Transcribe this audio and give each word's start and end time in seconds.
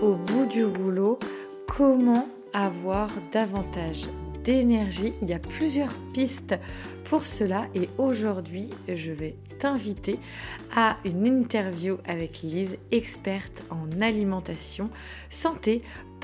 Au 0.00 0.14
bout 0.14 0.46
du 0.46 0.64
rouleau, 0.64 1.18
comment 1.68 2.26
avoir 2.54 3.10
davantage 3.32 4.06
d'énergie 4.44 5.12
Il 5.20 5.28
y 5.28 5.34
a 5.34 5.38
plusieurs 5.38 5.92
pistes 6.14 6.54
pour 7.04 7.26
cela 7.26 7.66
et 7.74 7.90
aujourd'hui 7.98 8.70
je 8.88 9.12
vais 9.12 9.36
t'inviter 9.58 10.18
à 10.74 10.96
une 11.04 11.26
interview 11.26 11.98
avec 12.06 12.40
Lise, 12.40 12.78
experte 12.92 13.62
en 13.68 14.00
alimentation 14.00 14.88
santé 15.28 15.82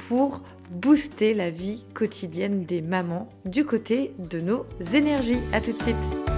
pour 0.09 0.41
booster 0.71 1.35
la 1.35 1.51
vie 1.51 1.85
quotidienne 1.93 2.65
des 2.65 2.81
mamans 2.81 3.29
du 3.45 3.67
côté 3.67 4.13
de 4.19 4.41
nos 4.41 4.65
énergies. 4.95 5.41
A 5.53 5.61
tout 5.61 5.73
de 5.73 5.83
suite 5.83 6.38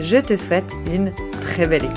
Je 0.00 0.16
te 0.16 0.34
souhaite 0.34 0.72
une 0.86 1.12
très 1.42 1.66
belle 1.66 1.84
écoute. 1.84 1.96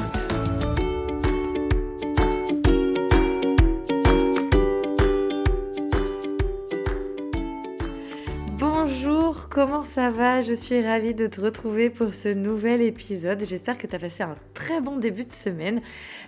Bonjour, 8.57 9.47
comment 9.47 9.85
ça 9.85 10.11
va? 10.11 10.41
Je 10.41 10.51
suis 10.51 10.85
ravie 10.85 11.15
de 11.15 11.27
te 11.27 11.39
retrouver 11.39 11.89
pour 11.89 12.13
ce 12.13 12.27
nouvel 12.27 12.81
épisode. 12.81 13.41
J'espère 13.45 13.77
que 13.77 13.87
tu 13.87 13.95
as 13.95 13.99
passé 13.99 14.23
un 14.23 14.35
très 14.53 14.81
bon 14.81 14.97
début 14.97 15.23
de 15.23 15.31
semaine. 15.31 15.79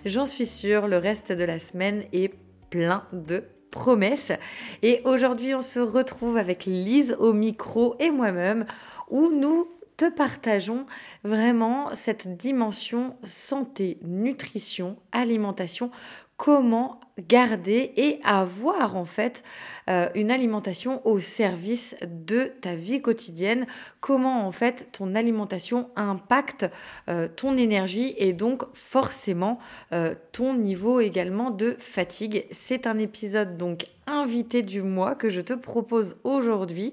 J'en 0.06 0.24
suis 0.24 0.46
sûre, 0.46 0.88
le 0.88 0.96
reste 0.96 1.30
de 1.30 1.44
la 1.44 1.58
semaine 1.58 2.04
est 2.14 2.32
plein 2.70 3.04
de 3.12 3.44
promesses. 3.70 4.32
Et 4.82 5.02
aujourd'hui, 5.04 5.54
on 5.54 5.60
se 5.60 5.80
retrouve 5.80 6.38
avec 6.38 6.64
Lise 6.64 7.14
au 7.18 7.34
micro 7.34 7.96
et 8.00 8.10
moi-même 8.10 8.64
où 9.10 9.28
nous 9.28 9.68
te 9.96 10.10
partageons 10.10 10.86
vraiment 11.24 11.94
cette 11.94 12.36
dimension 12.36 13.16
santé, 13.22 13.98
nutrition, 14.02 14.96
alimentation, 15.12 15.90
comment 16.36 17.00
garder 17.18 17.92
et 17.96 18.20
avoir 18.22 18.96
en 18.96 19.06
fait 19.06 19.42
euh, 19.88 20.08
une 20.14 20.30
alimentation 20.30 21.06
au 21.06 21.18
service 21.18 21.96
de 22.06 22.52
ta 22.60 22.74
vie 22.74 23.00
quotidienne, 23.00 23.66
comment 24.00 24.46
en 24.46 24.52
fait 24.52 24.90
ton 24.92 25.14
alimentation 25.14 25.88
impacte 25.96 26.66
euh, 27.08 27.26
ton 27.28 27.56
énergie 27.56 28.14
et 28.18 28.34
donc 28.34 28.64
forcément 28.74 29.58
euh, 29.92 30.14
ton 30.32 30.54
niveau 30.54 31.00
également 31.00 31.50
de 31.50 31.74
fatigue? 31.78 32.46
C'est 32.50 32.86
un 32.86 32.98
épisode 32.98 33.56
donc 33.56 33.86
invité 34.06 34.62
du 34.62 34.82
mois 34.82 35.14
que 35.14 35.30
je 35.30 35.40
te 35.40 35.54
propose 35.54 36.18
aujourd'hui 36.22 36.92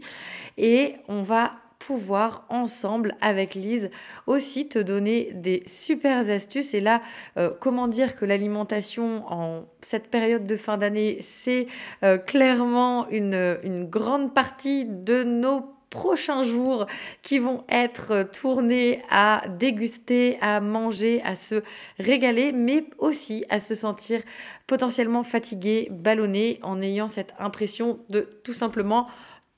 et 0.58 0.96
on 1.10 1.22
va 1.22 1.54
pouvoir 1.86 2.46
ensemble 2.48 3.16
avec 3.20 3.56
Lise 3.56 3.90
aussi 4.26 4.70
te 4.70 4.80
donner 4.80 5.32
des 5.34 5.64
super 5.68 6.30
astuces. 6.30 6.74
Et 6.74 6.80
là, 6.80 7.02
euh, 7.38 7.52
comment 7.60 7.90
dire 7.90 8.16
que 8.16 8.24
l'alimentation 8.24 9.24
en 9.28 9.66
cette 9.82 10.08
période 10.08 10.46
de 10.46 10.56
fin 10.56 10.78
d'année, 10.78 11.18
c'est 11.22 11.68
euh, 12.04 12.18
clairement 12.18 13.10
une, 13.10 13.58
une 13.64 13.86
grande 13.86 14.34
partie 14.34 14.86
de 14.86 15.24
nos 15.24 15.74
prochains 15.90 16.44
jours 16.44 16.88
qui 17.22 17.38
vont 17.38 17.66
être 17.70 18.24
tournés 18.24 19.04
à 19.12 19.44
déguster, 19.60 20.38
à 20.42 20.60
manger, 20.60 21.22
à 21.24 21.36
se 21.36 21.62
régaler, 22.00 22.52
mais 22.52 22.86
aussi 22.98 23.46
à 23.50 23.60
se 23.60 23.76
sentir 23.76 24.22
potentiellement 24.66 25.24
fatigué, 25.24 25.90
ballonné, 25.92 26.60
en 26.64 26.82
ayant 26.82 27.08
cette 27.08 27.34
impression 27.38 28.00
de 28.10 28.22
tout 28.44 28.54
simplement 28.54 29.08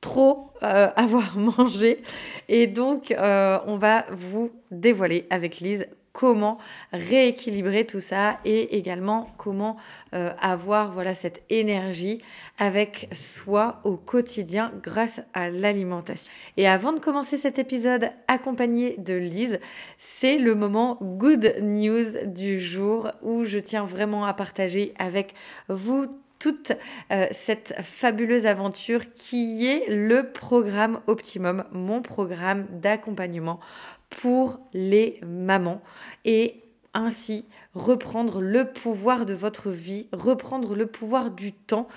trop 0.05 0.51
euh, 0.61 0.89
avoir 0.95 1.35
mangé. 1.35 2.03
Et 2.47 2.67
donc, 2.67 3.09
euh, 3.09 3.57
on 3.65 3.77
va 3.77 4.05
vous 4.11 4.51
dévoiler 4.69 5.25
avec 5.31 5.59
Lise 5.59 5.87
comment 6.13 6.59
rééquilibrer 6.93 7.85
tout 7.85 7.99
ça 7.99 8.37
et 8.45 8.77
également 8.77 9.27
comment 9.37 9.75
euh, 10.13 10.31
avoir 10.39 10.93
voilà 10.93 11.13
cette 11.13 11.43
énergie 11.49 12.19
avec 12.57 13.09
soi 13.11 13.81
au 13.83 13.97
quotidien 13.97 14.71
grâce 14.81 15.19
à 15.33 15.49
l'alimentation. 15.49 16.31
Et 16.55 16.69
avant 16.69 16.93
de 16.93 17.01
commencer 17.01 17.35
cet 17.35 17.59
épisode 17.59 18.07
accompagné 18.29 18.95
de 18.97 19.13
Lise, 19.13 19.59
c'est 19.97 20.37
le 20.37 20.55
moment 20.55 20.97
good 21.01 21.57
news 21.61 22.25
du 22.27 22.61
jour 22.61 23.11
où 23.21 23.43
je 23.43 23.59
tiens 23.59 23.83
vraiment 23.83 24.23
à 24.23 24.33
partager 24.33 24.93
avec 24.97 25.33
vous 25.67 26.07
toute 26.39 26.73
euh, 27.11 27.27
cette 27.31 27.73
fabuleuse 27.81 28.45
aventure 28.45 29.13
qui 29.13 29.65
est 29.65 29.85
le 29.89 30.31
programme 30.31 30.99
Optimum, 31.07 31.63
mon 31.71 32.01
programme 32.01 32.67
d'accompagnement 32.71 33.59
pour 34.09 34.59
les 34.73 35.19
mamans 35.25 35.81
et 36.23 36.61
ainsi 36.93 37.45
reprendre 37.73 38.41
le 38.41 38.71
pouvoir 38.71 39.25
de 39.25 39.33
votre 39.33 39.69
vie, 39.69 40.07
reprendre 40.13 40.75
le 40.75 40.85
pouvoir 40.85 41.31
du 41.31 41.51
temps 41.51 41.87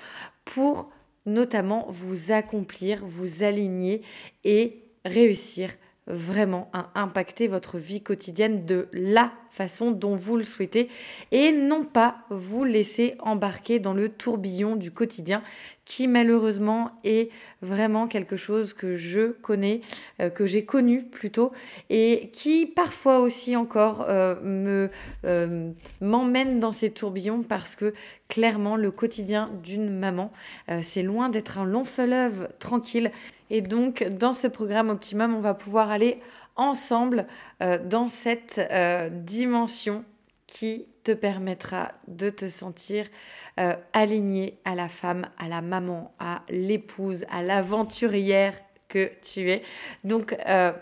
pour 0.45 0.89
notamment 1.25 1.85
vous 1.89 2.31
accomplir, 2.31 3.05
vous 3.05 3.43
aligner 3.43 4.01
et 4.43 4.83
réussir 5.05 5.69
vraiment 6.09 6.69
à 6.73 6.89
impacter 6.95 7.47
votre 7.47 7.77
vie 7.77 8.01
quotidienne 8.01 8.65
de 8.65 8.87
la 8.91 9.31
façon 9.49 9.91
dont 9.91 10.15
vous 10.15 10.37
le 10.37 10.43
souhaitez 10.43 10.89
et 11.31 11.51
non 11.51 11.83
pas 11.83 12.17
vous 12.29 12.63
laisser 12.63 13.15
embarquer 13.19 13.79
dans 13.79 13.93
le 13.93 14.09
tourbillon 14.09 14.75
du 14.75 14.91
quotidien 14.91 15.41
qui 15.85 16.07
malheureusement 16.07 16.91
est 17.03 17.31
vraiment 17.63 18.07
quelque 18.07 18.35
chose 18.35 18.73
que 18.73 18.95
je 18.95 19.31
connais, 19.31 19.81
euh, 20.21 20.29
que 20.29 20.45
j'ai 20.45 20.63
connu 20.63 21.01
plutôt 21.01 21.51
et 21.89 22.29
qui 22.31 22.67
parfois 22.67 23.19
aussi 23.19 23.55
encore 23.55 24.05
euh, 24.07 24.35
me 24.43 24.89
euh, 25.25 25.71
m'emmène 25.99 26.59
dans 26.59 26.71
ces 26.71 26.91
tourbillons 26.91 27.41
parce 27.41 27.75
que 27.75 27.93
clairement 28.27 28.75
le 28.75 28.91
quotidien 28.91 29.49
d'une 29.63 29.89
maman 29.89 30.31
c'est 30.83 31.01
loin 31.01 31.29
d'être 31.29 31.57
un 31.57 31.65
long 31.65 31.83
fleuve 31.83 32.49
tranquille 32.59 33.11
et 33.49 33.61
donc, 33.61 34.03
dans 34.03 34.33
ce 34.33 34.47
programme 34.47 34.89
Optimum, 34.89 35.33
on 35.33 35.39
va 35.39 35.53
pouvoir 35.53 35.89
aller 35.89 36.19
ensemble 36.55 37.25
euh, 37.61 37.79
dans 37.83 38.07
cette 38.07 38.59
euh, 38.71 39.09
dimension 39.09 40.03
qui 40.45 40.85
te 41.03 41.11
permettra 41.11 41.93
de 42.07 42.29
te 42.29 42.47
sentir 42.47 43.05
euh, 43.59 43.75
aligné 43.93 44.59
à 44.65 44.75
la 44.75 44.89
femme, 44.89 45.27
à 45.37 45.47
la 45.47 45.61
maman, 45.61 46.13
à 46.19 46.43
l'épouse, 46.49 47.25
à 47.29 47.41
l'aventurière 47.41 48.53
que 48.87 49.11
tu 49.21 49.49
es. 49.49 49.61
Donc, 50.03 50.35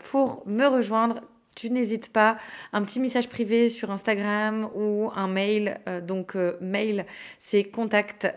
pour 0.09 0.43
me 0.47 0.65
rejoindre, 0.65 1.21
tu 1.55 1.69
n'hésites 1.69 2.13
pas, 2.13 2.37
un 2.71 2.83
petit 2.83 3.01
message 3.01 3.27
privé 3.27 3.67
sur 3.67 3.91
Instagram 3.91 4.69
ou 4.75 5.11
un 5.13 5.27
mail. 5.27 5.77
Donc, 6.03 6.37
mail, 6.61 7.05
c'est 7.37 7.65
contact 7.65 8.33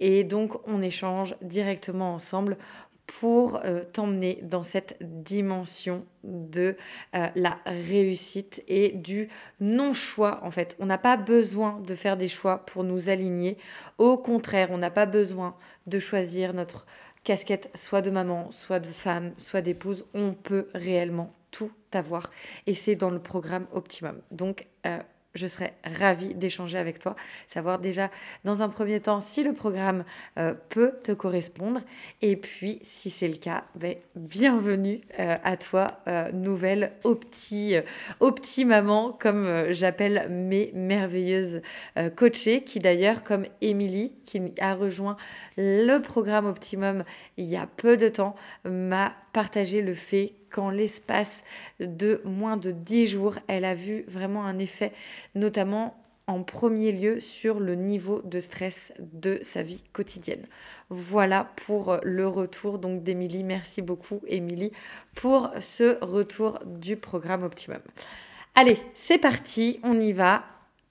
et 0.00 0.24
donc 0.24 0.56
on 0.66 0.82
échange 0.82 1.36
directement 1.42 2.14
ensemble 2.14 2.56
pour 3.06 3.60
euh, 3.64 3.84
t'emmener 3.84 4.40
dans 4.42 4.62
cette 4.62 4.96
dimension 5.00 6.06
de 6.22 6.74
la 7.12 7.58
réussite 7.66 8.64
et 8.66 8.92
du 8.92 9.28
non-choix 9.60 10.40
en 10.42 10.50
fait. 10.50 10.74
On 10.80 10.86
n'a 10.86 10.96
pas 10.96 11.18
besoin 11.18 11.80
de 11.86 11.94
faire 11.94 12.16
des 12.16 12.28
choix 12.28 12.64
pour 12.64 12.82
nous 12.82 13.10
aligner. 13.10 13.58
Au 13.98 14.16
contraire, 14.16 14.68
on 14.70 14.78
n'a 14.78 14.90
pas 14.90 15.04
besoin 15.04 15.54
de 15.86 15.98
choisir 15.98 16.54
notre 16.54 16.86
casquette 17.24 17.70
soit 17.74 18.02
de 18.02 18.10
maman, 18.10 18.50
soit 18.50 18.78
de 18.78 18.86
femme, 18.86 19.32
soit 19.38 19.62
d'épouse, 19.62 20.06
on 20.14 20.34
peut 20.34 20.68
réellement 20.74 21.32
tout 21.50 21.72
avoir. 21.92 22.30
Et 22.66 22.74
c'est 22.74 22.96
dans 22.96 23.10
le 23.10 23.18
programme 23.18 23.66
Optimum. 23.72 24.20
Donc, 24.30 24.66
euh, 24.86 24.98
je 25.34 25.46
serais 25.46 25.74
ravie 25.84 26.34
d'échanger 26.34 26.78
avec 26.78 26.98
toi, 26.98 27.16
savoir 27.46 27.78
déjà 27.78 28.10
dans 28.44 28.62
un 28.62 28.68
premier 28.68 29.00
temps 29.00 29.20
si 29.20 29.42
le 29.42 29.52
programme 29.52 30.04
euh, 30.38 30.54
peut 30.68 30.92
te 31.02 31.12
correspondre. 31.12 31.80
Et 32.22 32.36
puis 32.36 32.78
si 32.82 33.10
c'est 33.10 33.28
le 33.28 33.36
cas, 33.36 33.64
ben, 33.74 33.96
bienvenue 34.14 35.00
euh, 35.18 35.36
à 35.42 35.56
toi, 35.56 35.98
euh, 36.06 36.30
nouvelle 36.32 36.92
opti, 37.02 37.74
opti 38.20 38.64
maman 38.64 39.12
comme 39.12 39.66
j'appelle 39.70 40.28
mes 40.30 40.70
merveilleuses 40.74 41.62
coachées 42.16 42.62
qui 42.62 42.78
d'ailleurs 42.78 43.22
comme 43.24 43.46
Émilie 43.60 44.12
qui 44.24 44.40
a 44.60 44.74
rejoint 44.74 45.16
le 45.56 45.98
programme 45.98 46.46
Optimum 46.46 47.04
il 47.36 47.46
y 47.46 47.56
a 47.56 47.66
peu 47.66 47.96
de 47.96 48.08
temps 48.08 48.34
m'a 48.64 49.12
partagé 49.32 49.82
le 49.82 49.94
fait 49.94 50.34
qu'en 50.54 50.70
l'espace 50.70 51.42
de 51.80 52.22
moins 52.24 52.56
de 52.56 52.70
10 52.70 53.08
jours, 53.08 53.34
elle 53.48 53.64
a 53.64 53.74
vu 53.74 54.04
vraiment 54.06 54.44
un 54.44 54.60
effet, 54.60 54.92
notamment 55.34 55.96
en 56.28 56.44
premier 56.44 56.92
lieu 56.92 57.18
sur 57.18 57.58
le 57.58 57.74
niveau 57.74 58.22
de 58.22 58.38
stress 58.38 58.92
de 59.00 59.40
sa 59.42 59.62
vie 59.62 59.82
quotidienne. 59.92 60.46
Voilà 60.90 61.50
pour 61.66 61.98
le 62.04 62.28
retour 62.28 62.78
donc 62.78 63.02
d'Émilie. 63.02 63.42
Merci 63.42 63.82
beaucoup 63.82 64.20
Émilie 64.28 64.70
pour 65.16 65.50
ce 65.60 65.98
retour 66.04 66.60
du 66.64 66.96
programme 66.96 67.42
Optimum. 67.42 67.82
Allez, 68.54 68.78
c'est 68.94 69.18
parti, 69.18 69.80
on 69.82 70.00
y 70.00 70.12
va. 70.12 70.44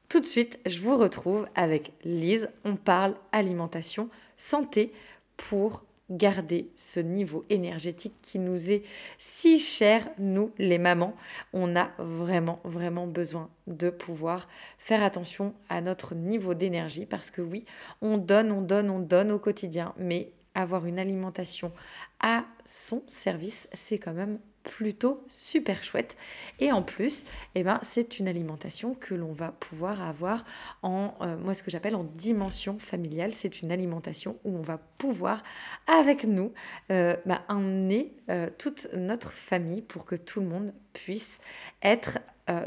Tout 0.09 0.19
de 0.19 0.25
suite, 0.25 0.59
je 0.65 0.81
vous 0.81 0.97
retrouve 0.97 1.47
avec 1.55 1.93
Lise. 2.03 2.49
On 2.65 2.75
parle 2.75 3.15
alimentation, 3.31 4.09
santé 4.35 4.91
pour 5.37 5.83
garder 6.09 6.69
ce 6.75 6.99
niveau 6.99 7.45
énergétique 7.49 8.13
qui 8.21 8.39
nous 8.39 8.71
est 8.71 8.83
si 9.17 9.59
cher, 9.59 10.07
nous 10.19 10.51
les 10.57 10.77
mamans. 10.77 11.15
On 11.53 11.75
a 11.75 11.91
vraiment, 11.97 12.59
vraiment 12.63 13.07
besoin 13.07 13.49
de 13.67 13.89
pouvoir 13.89 14.47
faire 14.77 15.03
attention 15.03 15.53
à 15.69 15.81
notre 15.81 16.15
niveau 16.15 16.53
d'énergie 16.53 17.05
parce 17.05 17.31
que 17.31 17.41
oui, 17.41 17.65
on 18.01 18.17
donne, 18.17 18.51
on 18.51 18.61
donne, 18.61 18.89
on 18.89 18.99
donne 18.99 19.31
au 19.31 19.39
quotidien, 19.39 19.93
mais 19.97 20.31
avoir 20.55 20.85
une 20.85 20.99
alimentation 20.99 21.71
à 22.19 22.45
son 22.65 23.03
service, 23.07 23.67
c'est 23.73 23.97
quand 23.97 24.13
même 24.13 24.39
plutôt 24.63 25.23
super 25.27 25.83
chouette. 25.83 26.17
Et 26.59 26.71
en 26.71 26.81
plus, 26.81 27.25
eh 27.55 27.63
ben, 27.63 27.79
c'est 27.83 28.19
une 28.19 28.27
alimentation 28.27 28.95
que 28.95 29.13
l'on 29.13 29.31
va 29.31 29.51
pouvoir 29.51 30.01
avoir 30.01 30.45
en, 30.81 31.13
euh, 31.21 31.37
moi, 31.37 31.53
ce 31.53 31.63
que 31.63 31.71
j'appelle 31.71 31.95
en 31.95 32.03
dimension 32.03 32.79
familiale. 32.79 33.33
C'est 33.33 33.61
une 33.61 33.71
alimentation 33.71 34.37
où 34.43 34.57
on 34.57 34.61
va 34.61 34.79
pouvoir, 34.97 35.43
avec 35.87 36.23
nous, 36.23 36.53
euh, 36.91 37.15
bah, 37.25 37.43
emmener 37.49 38.13
euh, 38.29 38.49
toute 38.57 38.87
notre 38.93 39.31
famille 39.31 39.81
pour 39.81 40.05
que 40.05 40.15
tout 40.15 40.39
le 40.39 40.47
monde 40.47 40.73
puisse 40.93 41.39
être 41.81 42.19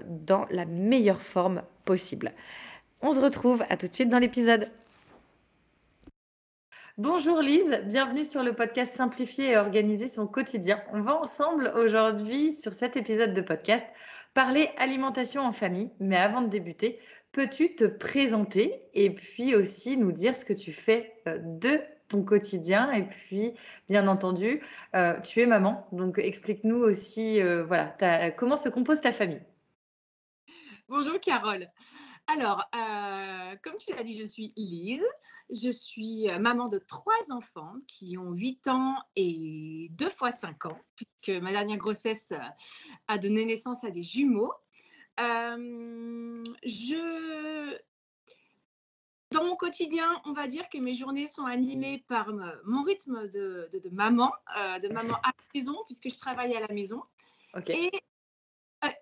dans 0.07 0.47
la 0.49 0.65
meilleure 0.65 1.21
forme 1.21 1.63
possible. 1.85 2.33
On 3.03 3.13
se 3.13 3.21
retrouve 3.21 3.63
à 3.69 3.77
tout 3.77 3.87
de 3.87 3.93
suite 3.93 4.09
dans 4.09 4.19
l'épisode. 4.19 4.71
Bonjour 6.99 7.43
Lise, 7.43 7.83
bienvenue 7.85 8.25
sur 8.25 8.43
le 8.43 8.55
podcast 8.55 8.97
Simplifier 8.97 9.51
et 9.51 9.57
organiser 9.59 10.09
son 10.09 10.27
quotidien. 10.27 10.83
On 10.95 11.03
va 11.03 11.15
ensemble 11.21 11.71
aujourd'hui 11.77 12.55
sur 12.55 12.73
cet 12.73 12.97
épisode 12.97 13.35
de 13.35 13.43
podcast 13.43 13.85
parler 14.33 14.71
alimentation 14.79 15.43
en 15.43 15.53
famille. 15.53 15.91
Mais 16.01 16.17
avant 16.17 16.41
de 16.41 16.49
débuter, 16.49 16.99
peux-tu 17.33 17.75
te 17.75 17.85
présenter 17.85 18.81
et 18.95 19.13
puis 19.13 19.55
aussi 19.55 19.99
nous 19.99 20.11
dire 20.11 20.39
ce 20.39 20.47
que 20.47 20.55
tu 20.55 20.73
fais 20.73 21.13
euh, 21.29 21.37
de 21.39 21.83
ton 22.09 22.23
quotidien? 22.23 22.91
Et 22.93 23.03
puis 23.03 23.53
bien 23.91 24.09
entendu 24.09 24.63
euh, 24.95 25.21
tu 25.21 25.43
es 25.43 25.47
maman 25.47 25.87
donc 25.93 26.19
explique-nous 26.19 26.79
aussi 26.79 27.43
euh, 27.43 27.63
voilà 27.63 28.31
comment 28.31 28.57
se 28.57 28.71
compose 28.71 29.03
ta 29.03 29.13
famille? 29.13 29.43
Bonjour 30.89 31.21
Carole. 31.21 31.69
Alors, 32.29 32.65
euh, 32.75 33.55
comme 33.63 33.79
tu 33.79 33.93
l'as 33.93 34.03
dit, 34.03 34.15
je 34.15 34.25
suis 34.25 34.53
Lise. 34.57 35.07
Je 35.51 35.71
suis 35.71 36.29
euh, 36.29 36.41
maman 36.41 36.69
de 36.69 36.79
trois 36.79 37.31
enfants 37.31 37.75
qui 37.87 38.19
ont 38.19 38.33
8 38.33 38.67
ans 38.69 38.97
et 39.15 39.89
2 39.93 40.11
fois 40.11 40.33
5 40.33 40.67
ans, 40.67 40.79
puisque 40.97 41.41
ma 41.41 41.53
dernière 41.53 41.77
grossesse 41.77 42.33
euh, 42.33 42.39
a 43.07 43.19
donné 43.19 43.45
naissance 43.45 43.85
à 43.85 43.91
des 43.91 44.03
jumeaux. 44.03 44.53
je... 46.65 47.77
Dans 49.33 49.45
mon 49.45 49.57
quotidien, 49.57 50.23
on 50.25 50.33
va 50.33 50.47
dire 50.47 50.69
que 50.69 50.79
mes 50.79 50.95
journées 50.95 51.27
sont 51.27 51.47
animées 51.47 52.05
par 52.09 52.33
mon 52.65 52.83
rythme 52.83 53.29
de, 53.29 53.69
maman, 53.91 54.33
de 54.55 54.89
maman 54.93 55.15
à 55.17 55.29
la 55.29 55.45
maison, 55.55 55.77
puisque 55.87 56.09
je 56.09 56.19
travaille 56.19 56.57
à 56.57 56.61
la 56.61 56.73
maison. 56.73 57.03
Et, 57.69 57.91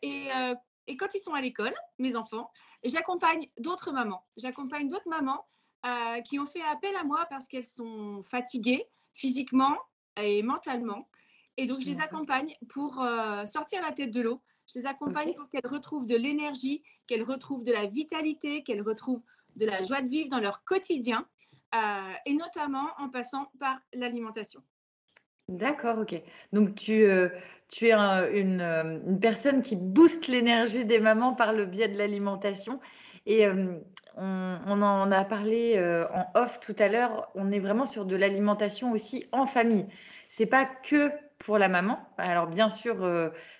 et 0.03 0.29
et 0.87 0.97
quand 0.97 1.15
ils 1.15 1.21
sont 1.21 1.33
à 1.33 1.41
l'école, 1.41 1.75
mes 1.99 2.17
enfants, 2.17 2.51
j'accompagne 2.85 3.49
d'autres 3.59 3.93
mamans. 3.93 4.25
J'accompagne 4.37 4.89
d'autres 4.89 5.09
mamans 5.09 5.47
euh, 5.87 6.21
qui 6.23 6.39
ont 6.39 6.47
fait 6.47 6.63
appel 6.63 6.95
à 6.97 7.05
moi 7.05 7.27
parce 7.31 7.49
qu'elles 7.49 7.67
sont 7.67 8.23
fatiguées 8.23 8.87
physiquement 9.13 9.77
et 10.17 10.43
mentalement. 10.43 11.09
Et 11.57 11.67
donc, 11.67 11.81
je 11.81 11.91
les 11.91 12.01
accompagne 12.01 12.55
pour 12.69 13.01
euh, 13.01 13.47
sortir 13.47 13.81
la 13.81 13.93
tête 13.93 14.11
de 14.11 14.21
l'eau. 14.21 14.43
Je 14.73 14.79
les 14.79 14.87
accompagne 14.87 15.35
pour 15.35 15.49
qu'elles 15.49 15.71
retrouvent 15.71 16.07
de 16.07 16.17
l'énergie, 16.17 16.83
qu'elles 17.07 17.23
retrouvent 17.23 17.65
de 17.65 17.73
la 17.73 17.87
vitalité, 17.87 18.63
qu'elles 18.65 18.83
retrouvent 18.83 19.23
de 19.57 19.67
la 19.67 19.83
joie 19.83 20.03
de 20.03 20.09
vivre 20.09 20.29
dans 20.29 20.41
leur 20.41 20.65
quotidien, 20.65 21.29
euh, 21.75 22.13
et 22.27 22.35
notamment 22.35 22.89
en 22.99 23.09
passant 23.09 23.51
par 23.61 23.79
l'alimentation. 23.93 24.63
D'accord, 25.49 25.99
ok. 25.99 26.23
Donc 26.53 26.75
tu, 26.75 27.05
euh, 27.05 27.29
tu 27.69 27.89
es 27.89 27.93
une, 27.93 28.61
euh, 28.63 28.99
une 29.07 29.21
personne 29.21 29.61
qui 29.61 29.77
booste 29.77 30.27
l'énergie 30.29 30.85
des 30.87 31.01
mamans 31.01 31.35
par 31.35 31.53
le 31.53 31.67
biais 31.67 31.89
de 31.89 31.99
l'alimentation. 31.99 32.81
Et 33.27 33.47
euh, 33.47 33.79
on, 34.17 34.59
on 34.67 34.83
en 34.83 35.13
a 35.13 35.25
parlé 35.25 35.79
en 36.13 36.27
off 36.41 36.61
tout 36.61 36.75
à 36.79 36.89
l'heure. 36.89 37.31
On 37.35 37.51
est 37.51 37.61
vraiment 37.61 37.85
sur 37.87 38.07
de 38.07 38.17
l'alimentation 38.17 38.93
aussi 38.93 39.27
en 39.33 39.47
famille. 39.47 39.87
C'est 40.29 40.47
pas 40.47 40.65
que 40.65 41.11
pour 41.39 41.59
la 41.59 41.69
maman. 41.69 41.99
Alors 42.17 42.47
bien 42.47 42.71
sûr, 42.71 42.97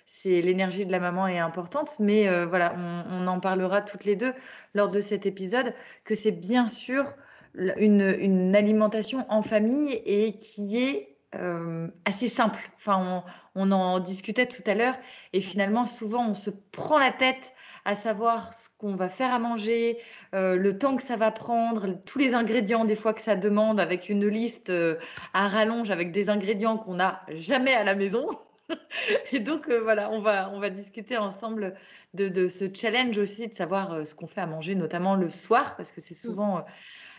c'est 0.05 0.41
l'énergie 0.41 0.85
de 0.85 0.91
la 0.91 0.99
maman 0.99 1.27
est 1.27 1.39
importante, 1.39 1.97
mais 1.99 2.45
voilà, 2.45 2.73
on, 2.77 3.03
on 3.09 3.27
en 3.27 3.39
parlera 3.39 3.81
toutes 3.81 4.05
les 4.05 4.15
deux 4.15 4.33
lors 4.73 4.89
de 4.89 5.01
cet 5.01 5.25
épisode 5.25 5.73
que 6.05 6.15
c'est 6.15 6.31
bien 6.31 6.67
sûr 6.67 7.13
une, 7.55 8.15
une 8.19 8.55
alimentation 8.55 9.25
en 9.29 9.41
famille 9.41 10.01
et 10.05 10.37
qui 10.37 10.77
est 10.77 11.14
euh, 11.35 11.87
assez 12.05 12.29
simple. 12.29 12.59
Enfin, 12.77 13.23
on, 13.55 13.71
en 13.71 13.99
discutait 13.99 14.45
tout 14.45 14.63
à 14.67 14.73
l'heure 14.73 14.95
et 15.33 15.41
finalement, 15.41 15.85
souvent, 15.85 16.29
on 16.29 16.35
se 16.35 16.49
prend 16.49 16.97
la 16.97 17.11
tête 17.11 17.53
à 17.83 17.95
savoir 17.95 18.53
ce 18.53 18.69
qu'on 18.77 18.95
va 18.95 19.09
faire 19.09 19.33
à 19.33 19.39
manger, 19.39 19.97
euh, 20.33 20.55
le 20.55 20.77
temps 20.77 20.95
que 20.95 21.03
ça 21.03 21.17
va 21.17 21.31
prendre, 21.31 22.01
tous 22.05 22.19
les 22.19 22.33
ingrédients 22.35 22.85
des 22.85 22.95
fois 22.95 23.13
que 23.13 23.21
ça 23.21 23.35
demande 23.35 23.79
avec 23.79 24.09
une 24.09 24.27
liste 24.27 24.69
euh, 24.69 24.95
à 25.33 25.47
rallonge 25.47 25.91
avec 25.91 26.11
des 26.11 26.29
ingrédients 26.29 26.77
qu'on 26.77 26.95
n'a 26.95 27.21
jamais 27.29 27.73
à 27.73 27.83
la 27.83 27.95
maison. 27.95 28.27
et 29.31 29.39
donc 29.39 29.69
voilà, 29.69 30.09
on 30.11 30.21
va, 30.21 30.49
on 30.53 30.59
va 30.59 30.69
discuter 30.69 31.17
ensemble 31.17 31.75
de, 32.13 32.29
de, 32.29 32.47
ce 32.47 32.65
challenge 32.73 33.17
aussi, 33.17 33.47
de 33.47 33.53
savoir 33.53 34.07
ce 34.07 34.15
qu'on 34.15 34.27
fait 34.27 34.41
à 34.41 34.47
manger, 34.47 34.73
notamment 34.73 35.15
le 35.15 35.29
soir, 35.29 35.75
parce 35.75 35.91
que 35.91 36.01
c'est 36.01 36.15
mmh. 36.15 36.29
souvent 36.29 36.65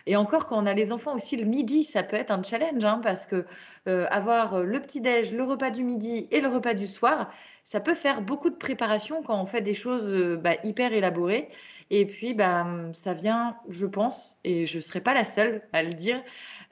et 0.06 0.14
encore, 0.14 0.46
quand 0.46 0.62
on 0.62 0.66
a 0.66 0.74
les 0.74 0.92
enfants 0.92 1.16
aussi, 1.16 1.36
le 1.36 1.44
midi, 1.44 1.82
ça 1.82 2.04
peut 2.04 2.14
être 2.14 2.30
un 2.30 2.42
challenge, 2.42 2.84
hein, 2.84 3.00
parce 3.02 3.26
que 3.26 3.44
euh, 3.88 4.06
avoir 4.10 4.54
euh, 4.54 4.64
le 4.64 4.80
petit-déj, 4.80 5.32
le 5.32 5.42
repas 5.42 5.70
du 5.70 5.82
midi 5.82 6.28
et 6.30 6.40
le 6.40 6.48
repas 6.48 6.74
du 6.74 6.86
soir, 6.86 7.32
ça 7.64 7.80
peut 7.80 7.94
faire 7.94 8.22
beaucoup 8.22 8.48
de 8.48 8.54
préparation 8.54 9.22
quand 9.24 9.40
on 9.40 9.46
fait 9.46 9.62
des 9.62 9.74
choses 9.74 10.06
euh, 10.06 10.36
bah, 10.36 10.54
hyper 10.62 10.92
élaborées. 10.92 11.48
Et 11.90 12.06
puis, 12.06 12.34
bah, 12.34 12.66
ça 12.92 13.14
vient, 13.14 13.56
je 13.68 13.86
pense, 13.86 14.36
et 14.44 14.64
je 14.64 14.76
ne 14.76 14.80
serai 14.80 15.00
pas 15.00 15.12
la 15.12 15.24
seule 15.24 15.62
à 15.72 15.82
le 15.82 15.92
dire, 15.92 16.22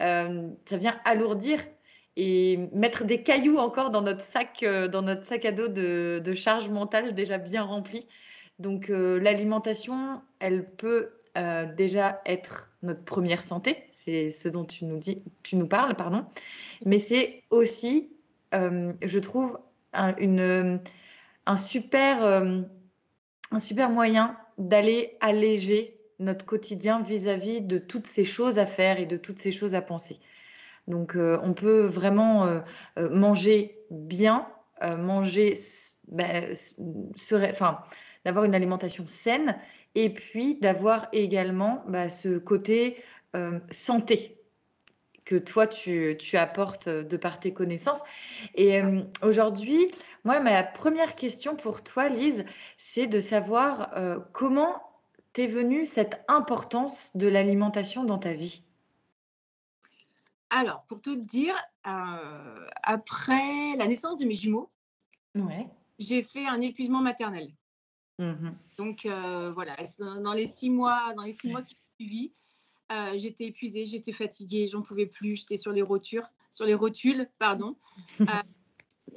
ça 0.00 0.76
vient 0.76 0.98
alourdir 1.04 1.60
et 2.16 2.68
mettre 2.72 3.04
des 3.04 3.22
cailloux 3.22 3.58
encore 3.58 3.90
dans 3.90 4.02
notre 4.02 4.22
sac, 4.22 4.64
dans 4.64 5.02
notre 5.02 5.24
sac 5.24 5.44
à 5.44 5.52
dos 5.52 5.68
de, 5.68 6.20
de 6.22 6.34
charge 6.34 6.68
mentale 6.68 7.14
déjà 7.14 7.38
bien 7.38 7.62
rempli. 7.62 8.08
Donc 8.58 8.88
l'alimentation, 8.88 10.20
elle 10.40 10.68
peut 10.68 11.10
déjà 11.76 12.20
être 12.26 12.73
notre 12.84 13.04
première 13.04 13.42
santé, 13.42 13.76
c'est 13.90 14.30
ce 14.30 14.48
dont 14.48 14.64
tu 14.64 14.84
nous, 14.84 14.98
dis, 14.98 15.22
tu 15.42 15.56
nous 15.56 15.66
parles, 15.66 15.96
pardon. 15.96 16.24
mais 16.84 16.98
c'est 16.98 17.42
aussi, 17.50 18.10
euh, 18.54 18.92
je 19.02 19.18
trouve, 19.18 19.58
une, 20.18 20.80
un, 21.46 21.56
super, 21.56 22.50
moyen 23.90 24.36
d'aller 24.58 25.16
alléger 25.20 25.98
notre 26.18 26.44
quotidien 26.44 27.00
vis-à-vis 27.00 27.60
de 27.60 27.78
toutes 27.78 28.06
ces 28.06 28.24
choses 28.24 28.58
à 28.58 28.66
faire 28.66 28.98
et 29.00 29.06
de 29.06 29.16
toutes 29.16 29.38
ces 29.38 29.52
choses 29.52 29.74
à 29.74 29.82
penser. 29.82 30.18
Donc, 30.88 31.16
on 31.16 31.54
peut 31.54 31.86
vraiment 31.86 32.60
manger 32.96 33.78
bien, 33.90 34.48
manger, 34.82 35.54
ben, 36.08 36.52
enfin, 37.44 37.78
d'avoir 38.24 38.44
une 38.44 38.54
alimentation 38.54 39.06
saine 39.06 39.56
et 39.94 40.10
puis 40.10 40.56
d'avoir 40.56 41.08
également 41.12 41.84
bah, 41.88 42.08
ce 42.08 42.38
côté 42.38 43.02
euh, 43.34 43.58
santé 43.70 44.38
que 45.24 45.36
toi 45.36 45.66
tu, 45.66 46.18
apportes 46.34 46.88
de 46.88 47.16
par 47.16 47.40
tes 47.40 47.52
connaissances. 47.54 48.02
Et 48.54 48.82
euh, 48.82 49.02
aujourd'hui, 49.22 49.90
moi, 50.24 50.40
ma 50.40 50.62
première 50.62 51.14
question 51.14 51.56
pour 51.56 51.82
toi, 51.82 52.08
Lise, 52.08 52.44
c'est 52.76 53.06
de 53.06 53.20
savoir 53.20 53.96
euh, 53.96 54.18
comment 54.32 54.82
t'es 55.32 55.46
venue 55.46 55.86
cette 55.86 56.22
importance 56.28 57.10
de 57.16 57.26
l'alimentation 57.26 58.04
dans 58.04 58.18
ta 58.18 58.34
vie? 58.34 58.62
Alors, 60.50 60.84
pour 60.84 61.00
tout 61.00 61.16
te 61.16 61.20
dire, 61.20 61.56
après 61.82 63.74
la 63.76 63.88
naissance 63.88 64.18
de 64.18 64.26
mes 64.26 64.34
jumeaux, 64.34 64.70
j'ai 65.98 66.22
fait 66.22 66.46
un 66.46 66.60
épuisement 66.60 67.00
maternel. 67.00 67.48
Mmh 68.18 68.50
Donc 68.78 69.06
euh, 69.06 69.50
voilà, 69.52 69.76
dans 69.98 70.34
les 70.34 70.46
six 70.46 70.70
mois, 70.70 71.14
dans 71.14 71.22
les 71.24 71.32
six 71.32 71.48
mois 71.48 71.62
qui 71.62 71.74
ont 71.74 71.94
suivi, 71.98 72.32
euh, 72.92 73.12
j'étais 73.16 73.46
épuisée, 73.46 73.86
j'étais 73.86 74.12
fatiguée, 74.12 74.68
j'en 74.68 74.82
pouvais 74.82 75.06
plus, 75.06 75.36
j'étais 75.36 75.56
sur 75.56 75.72
les 75.72 75.82
rotures, 75.82 76.28
sur 76.52 76.64
les 76.64 76.74
rotules, 76.74 77.28
pardon. 77.38 77.76
Euh, 78.20 78.42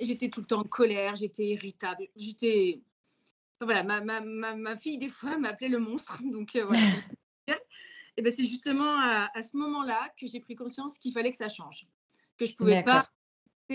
j'étais 0.01 0.29
tout 0.29 0.41
le 0.41 0.47
temps 0.47 0.59
en 0.59 0.63
colère, 0.63 1.15
j'étais 1.15 1.45
irritable, 1.45 2.07
j'étais 2.15 2.81
voilà, 3.61 3.83
ma, 3.83 4.01
ma, 4.01 4.55
ma, 4.55 4.75
fille 4.75 4.97
des 4.97 5.07
fois 5.07 5.37
m'appelait 5.37 5.69
le 5.69 5.79
monstre, 5.79 6.19
donc 6.31 6.55
voilà. 6.55 6.81
Et 8.17 8.21
ben 8.21 8.31
c'est 8.31 8.45
justement 8.45 8.99
à, 8.99 9.29
à 9.33 9.41
ce 9.41 9.55
moment-là 9.57 10.11
que 10.19 10.27
j'ai 10.27 10.39
pris 10.39 10.55
conscience 10.55 10.97
qu'il 10.97 11.13
fallait 11.13 11.31
que 11.31 11.37
ça 11.37 11.49
change, 11.49 11.87
que 12.37 12.45
je 12.45 12.53
pouvais 12.55 12.83
pas 12.83 13.09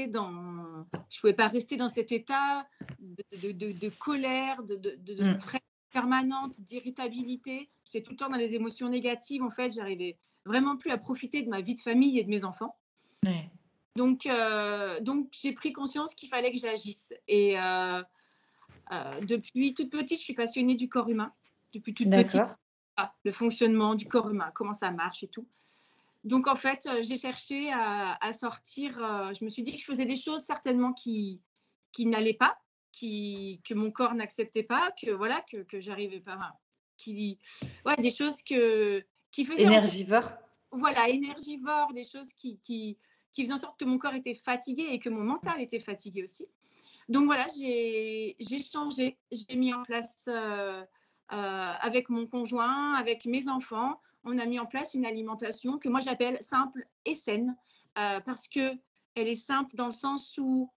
dans, 0.09 0.87
je 1.11 1.21
pouvais 1.21 1.35
pas 1.35 1.49
rester 1.49 1.77
dans 1.77 1.89
cet 1.89 2.13
état 2.13 2.67
de, 3.01 3.53
de, 3.53 3.73
de, 3.73 3.89
colère, 3.89 4.63
de, 4.63 4.77
mm. 5.21 5.41
stress 5.41 5.61
permanente, 5.93 6.61
d'irritabilité. 6.61 7.71
J'étais 7.85 8.03
tout 8.03 8.13
le 8.13 8.17
temps 8.17 8.31
dans 8.31 8.37
les 8.37 8.55
émotions 8.55 8.89
négatives. 8.89 9.43
En 9.43 9.51
fait, 9.51 9.73
j'arrivais 9.73 10.19
vraiment 10.45 10.77
plus 10.77 10.91
à 10.91 10.99
profiter 10.99 11.43
de 11.43 11.49
ma 11.49 11.61
vie 11.61 11.75
de 11.75 11.81
famille 11.81 12.19
et 12.19 12.25
de 12.25 12.31
mes 12.31 12.45
enfants. 12.45 12.77
Donc, 13.95 14.27
euh, 14.27 15.01
donc 15.01 15.29
j'ai 15.33 15.53
pris 15.53 15.73
conscience 15.73 16.15
qu'il 16.15 16.29
fallait 16.29 16.51
que 16.51 16.59
j'agisse. 16.59 17.13
Et 17.29 17.59
euh, 17.59 18.03
euh, 18.93 19.21
depuis 19.23 19.75
toute 19.75 19.91
petite, 19.91 20.19
je 20.19 20.25
suis 20.25 20.35
passionnée 20.35 20.77
du 20.77 20.89
corps 20.89 21.09
humain. 21.09 21.33
Depuis 21.75 21.95
toute 21.95 22.11
petite, 22.11 22.43
ah, 22.97 23.15
le 23.25 23.33
fonctionnement 23.33 23.95
du 23.95 24.07
corps 24.07 24.31
humain, 24.31 24.51
comment 24.55 24.75
ça 24.75 24.91
marche 24.91 25.23
et 25.23 25.29
tout. 25.29 25.47
Donc 26.25 26.47
en 26.47 26.55
fait, 26.55 26.87
euh, 26.87 27.03
j'ai 27.03 27.17
cherché 27.17 27.71
à, 27.73 28.33
sortir. 28.33 29.03
Euh, 29.03 29.33
je 29.33 29.45
me 29.45 29.51
suis 29.51 29.63
dit 29.63 29.73
que 29.73 29.79
je 29.79 29.85
faisais 29.85 30.07
des 30.07 30.17
choses 30.17 30.43
certainement 30.43 30.93
qui, 30.93 31.41
qui 31.91 32.07
n'allaient 32.07 32.33
pas, 32.35 32.57
qui, 32.93 33.61
que 33.65 33.75
mon 33.75 33.91
corps 33.91 34.15
n'acceptait 34.15 34.63
pas, 34.63 34.93
que 35.01 35.11
voilà, 35.11 35.41
que, 35.51 35.59
que 35.59 35.81
j'arrivais 35.81 36.21
pas. 36.21 36.39
Qui, 36.97 37.39
ouais, 37.85 37.97
des 37.97 38.11
choses 38.11 38.43
que, 38.43 39.05
qui 39.33 39.45
faisaient. 39.45 39.63
Énergivore. 39.63 40.31
voilà, 40.71 41.09
énergivore, 41.09 41.93
des 41.93 42.05
choses 42.05 42.33
qui, 42.35 42.61
qui, 42.61 42.99
qui 43.33 43.43
faisaient 43.43 43.55
en 43.55 43.59
sorte 43.59 43.79
que 43.81 43.85
mon 43.85 43.99
corps 43.99 44.15
était 44.15 44.35
fatigué 44.35 44.87
et 44.91 45.01
que 45.01 45.09
mon 45.09 45.25
mental 45.25 45.61
était 45.61 45.81
fatigué 45.81 46.23
aussi. 46.23 46.47
Donc 47.09 47.25
voilà, 47.25 47.49
j'ai 47.59 48.37
changé, 48.63 49.19
j'ai 49.33 49.57
mis 49.57 49.75
en 49.75 49.83
place 49.83 50.29
euh, 50.29 50.85
avec 51.29 52.09
mon 52.11 52.27
conjoint, 52.27 52.95
avec 52.95 53.25
mes 53.25 53.49
enfants, 53.49 54.01
on 54.25 54.39
a 54.39 54.47
mis 54.47 54.59
en 54.59 54.67
place 54.67 54.95
une 54.95 55.05
alimentation 55.05 55.79
que 55.79 55.89
moi 55.89 56.01
j'appelle 56.01 56.39
simple 56.41 56.87
et 57.05 57.15
saine 57.15 57.57
euh, 57.99 58.21
parce 58.21 58.49
que 58.49 58.75
elle 59.15 59.29
est 59.29 59.37
simple 59.37 59.77
dans 59.77 59.87
le 59.87 59.93
sens 59.93 60.39
où 60.39 60.71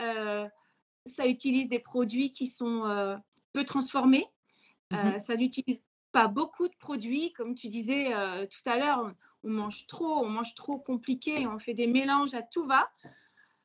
euh, 0.00 0.48
ça 1.04 1.26
utilise 1.26 1.68
des 1.68 1.80
produits 1.80 2.32
qui 2.32 2.46
sont 2.46 2.86
euh, 2.86 3.16
peu 3.52 3.64
transformés. 3.64 4.26
Mhm. 4.90 5.18
ça 5.18 5.36
n'utilise 5.36 5.82
pas 6.12 6.28
beaucoup 6.28 6.68
de 6.68 6.76
produits, 6.78 7.32
comme 7.32 7.54
tu 7.54 7.68
disais 7.68 8.10
tout 8.48 8.70
à 8.70 8.76
l'heure. 8.76 9.14
On, 9.42 9.48
mange 9.48 9.86
trop, 9.86 10.22
on 10.22 10.28
mange 10.28 10.54
trop 10.54 10.78
compliqué, 10.78 11.46
on 11.46 11.58
fait 11.58 11.72
des 11.72 11.86
mélanges 11.86 12.34
à 12.34 12.42
tout 12.42 12.66
va. 12.66 12.90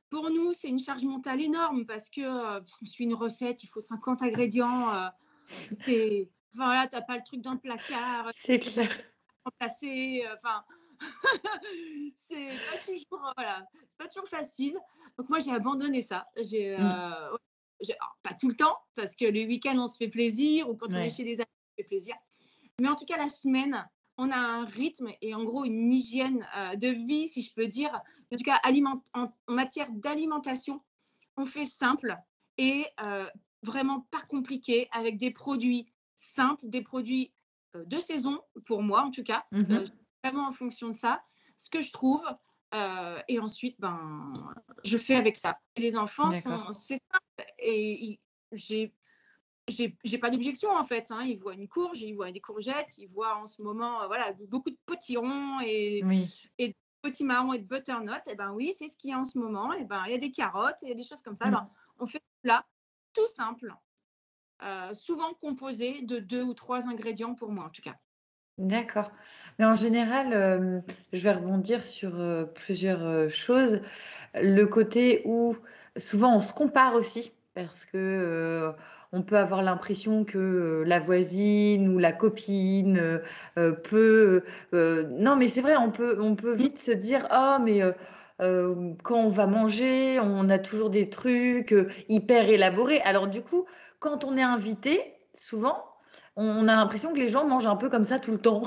Pour 0.10 0.30
nous, 0.30 0.54
c'est 0.54 0.70
une 0.70 0.80
charge 0.80 1.04
mentale 1.04 1.42
énorme 1.42 1.86
parce 1.86 2.10
que 2.10 2.60
on 2.62 2.86
suit 2.86 3.04
une 3.04 3.14
recette, 3.14 3.62
il 3.66 3.68
faut 3.68 3.82
50 3.82 4.24
ingrédients. 4.24 5.12
voilà, 6.54 6.88
t'as 6.88 7.02
pas 7.02 7.18
le 7.18 7.24
truc 7.26 7.42
dans 7.42 7.54
le 7.54 7.60
placard. 7.60 8.32
C'est 8.34 8.60
clair 8.60 8.90
remplacer. 9.48 10.24
Euh, 10.26 10.36
enfin, 10.36 10.64
c'est 12.18 12.58
pas 12.72 12.78
toujours, 12.86 13.34
voilà, 13.36 13.66
pas 13.98 14.08
toujours 14.08 14.28
facile. 14.28 14.78
Donc 15.18 15.30
moi 15.30 15.40
j'ai 15.40 15.52
abandonné 15.52 16.02
ça. 16.02 16.28
J'ai, 16.38 16.78
mm. 16.78 16.82
euh, 16.82 17.94
pas 18.24 18.34
tout 18.34 18.50
le 18.50 18.56
temps 18.56 18.78
parce 18.96 19.16
que 19.16 19.26
le 19.26 19.46
week-end 19.46 19.78
on 19.78 19.88
se 19.88 19.98
fait 19.98 20.08
plaisir 20.08 20.70
ou 20.70 20.76
quand 20.76 20.94
on 20.94 20.98
est 20.98 21.10
chez 21.10 21.24
des 21.24 21.36
amis 21.36 21.46
on 21.48 21.72
se 21.72 21.84
fait 21.84 21.88
plaisir. 21.88 22.16
Mais 22.80 22.88
en 22.88 22.96
tout 22.96 23.06
cas 23.06 23.18
la 23.18 23.30
semaine 23.30 23.88
on 24.18 24.32
a 24.32 24.38
un 24.38 24.66
rythme 24.66 25.10
et 25.22 25.36
en 25.36 25.44
gros 25.44 25.64
une 25.64 25.92
hygiène 25.92 26.48
euh, 26.56 26.76
de 26.76 26.88
vie 26.88 27.30
si 27.30 27.42
je 27.42 27.54
peux 27.54 27.68
dire. 27.68 27.92
En 28.34 28.38
tout 28.38 28.44
cas 28.44 28.60
aliment, 28.64 29.04
en, 29.14 29.32
matière 29.48 29.88
d'alimentation 29.92 30.82
on 31.38 31.46
fait 31.46 31.66
simple 31.66 32.18
et 32.58 32.88
vraiment 33.62 34.08
pas 34.10 34.24
compliqué 34.28 34.88
avec 34.92 35.18
des 35.18 35.30
produits 35.30 35.88
simples, 36.16 36.68
des 36.68 36.82
produits 36.82 37.32
euh, 37.32 37.37
de 37.74 38.00
saison, 38.00 38.42
pour 38.66 38.82
moi 38.82 39.02
en 39.02 39.12
tout 39.12 39.24
cas, 39.24 39.46
mmh 39.52 39.64
euh, 39.72 39.86
vraiment 40.24 40.48
en 40.48 40.52
fonction 40.52 40.90
de 40.90 40.96
ça, 40.96 41.22
ce 41.58 41.70
que 41.70 41.82
je 41.82 41.92
trouve. 41.92 42.26
Euh, 42.74 43.20
et 43.30 43.40
ensuite, 43.40 43.80
ben, 43.80 44.34
je 44.84 44.98
fais 44.98 45.16
avec 45.16 45.38
ça. 45.38 45.58
les 45.78 45.96
enfants, 45.96 46.32
c'est 46.72 46.98
simple. 46.98 47.52
Et 47.60 48.20
j'ai 48.52 48.94
j'ai 49.70 50.18
pas 50.18 50.30
d'objection 50.30 50.70
en 50.72 50.84
fait. 50.84 51.12
Hein. 51.12 51.24
Ils 51.24 51.38
voient 51.38 51.54
une 51.54 51.68
courge, 51.68 52.02
ils 52.02 52.14
voient 52.14 52.32
des 52.32 52.40
courgettes, 52.40 52.98
ils 52.98 53.08
voient 53.08 53.36
en 53.36 53.48
ce 53.48 53.62
moment 53.62 54.06
voilà, 54.08 54.34
beaucoup 54.48 54.70
de 54.70 54.78
potirons 54.86 55.60
et, 55.62 56.02
et 56.58 56.70
de 56.70 56.76
petits 57.02 57.26
marrons 57.26 57.54
et 57.54 57.60
de 57.60 57.68
butternut. 57.68 58.22
Et 58.30 58.36
ben 58.36 58.54
oui, 58.54 58.74
c'est 58.78 58.88
ce 58.88 58.96
qu'il 58.98 59.10
y 59.10 59.14
a 59.14 59.20
en 59.20 59.26
ce 59.26 59.38
moment. 59.38 59.74
Et 59.74 59.84
ben 59.84 60.04
il 60.06 60.12
y 60.12 60.16
a 60.16 60.20
des 60.20 60.32
carottes, 60.32 60.78
il 60.84 60.90
y 60.90 60.92
a 60.92 60.96
des 60.96 61.04
choses 61.04 61.22
comme 61.22 61.36
ça. 61.36 61.48
Mmh. 61.48 61.52
Ben, 61.52 61.70
on 62.00 62.06
fait 62.06 62.22
là, 62.44 62.66
tout 63.14 63.28
simple. 63.28 63.74
Euh, 64.64 64.92
souvent 64.96 65.36
composé 65.40 66.02
de 66.02 66.18
deux 66.18 66.42
ou 66.42 66.56
trois 66.56 66.88
ingrédients 66.88 67.36
pour 67.36 67.52
moi 67.52 67.66
en 67.66 67.70
tout 67.70 67.84
cas. 67.84 67.96
D'accord. 68.58 69.12
Mais 69.60 69.66
en 69.66 69.76
général, 69.76 70.34
euh, 70.34 70.80
je 71.14 71.22
vais 71.22 71.32
rebondir 71.32 71.86
sur 71.86 72.20
euh, 72.20 72.44
plusieurs 72.46 73.30
choses. 73.30 73.82
Le 74.34 74.66
côté 74.66 75.22
où 75.26 75.56
souvent 75.96 76.36
on 76.36 76.42
se 76.42 76.54
compare 76.54 76.96
aussi 76.96 77.34
parce 77.54 77.86
que 77.86 78.74
on 79.12 79.22
peut 79.22 79.38
avoir 79.38 79.62
l'impression 79.62 80.26
que 80.26 80.84
la 80.86 81.00
voisine 81.00 81.88
ou 81.90 82.00
la 82.00 82.12
copine 82.12 83.22
peut. 83.56 84.44
non, 84.74 85.36
mais 85.36 85.48
c'est 85.48 85.62
vrai, 85.62 85.78
on 85.78 85.92
peut, 85.92 86.18
on 86.20 86.36
peut 86.36 86.54
vite 86.54 86.78
se 86.78 86.92
dire 86.92 87.28
oh 87.32 87.58
mais 87.64 87.82
quand 88.40 89.20
on 89.20 89.30
va 89.30 89.48
manger, 89.48 90.20
on 90.20 90.50
a 90.50 90.60
toujours 90.60 90.92
des 90.92 91.10
trucs 91.10 91.74
hyper 92.10 92.50
élaborés. 92.50 93.02
Alors 93.02 93.28
du 93.28 93.42
coup, 93.42 93.66
quand 94.00 94.24
on 94.24 94.38
est 94.38 94.44
invité, 94.44 95.16
souvent, 95.34 95.84
on 96.36 96.68
a 96.68 96.76
l'impression 96.76 97.14
que 97.14 97.18
les 97.20 97.28
gens 97.28 97.46
mangent 97.46 97.66
un 97.66 97.76
peu 97.76 97.90
comme 97.90 98.06
ça 98.06 98.20
tout 98.20 98.32
le 98.32 98.38
temps, 98.38 98.62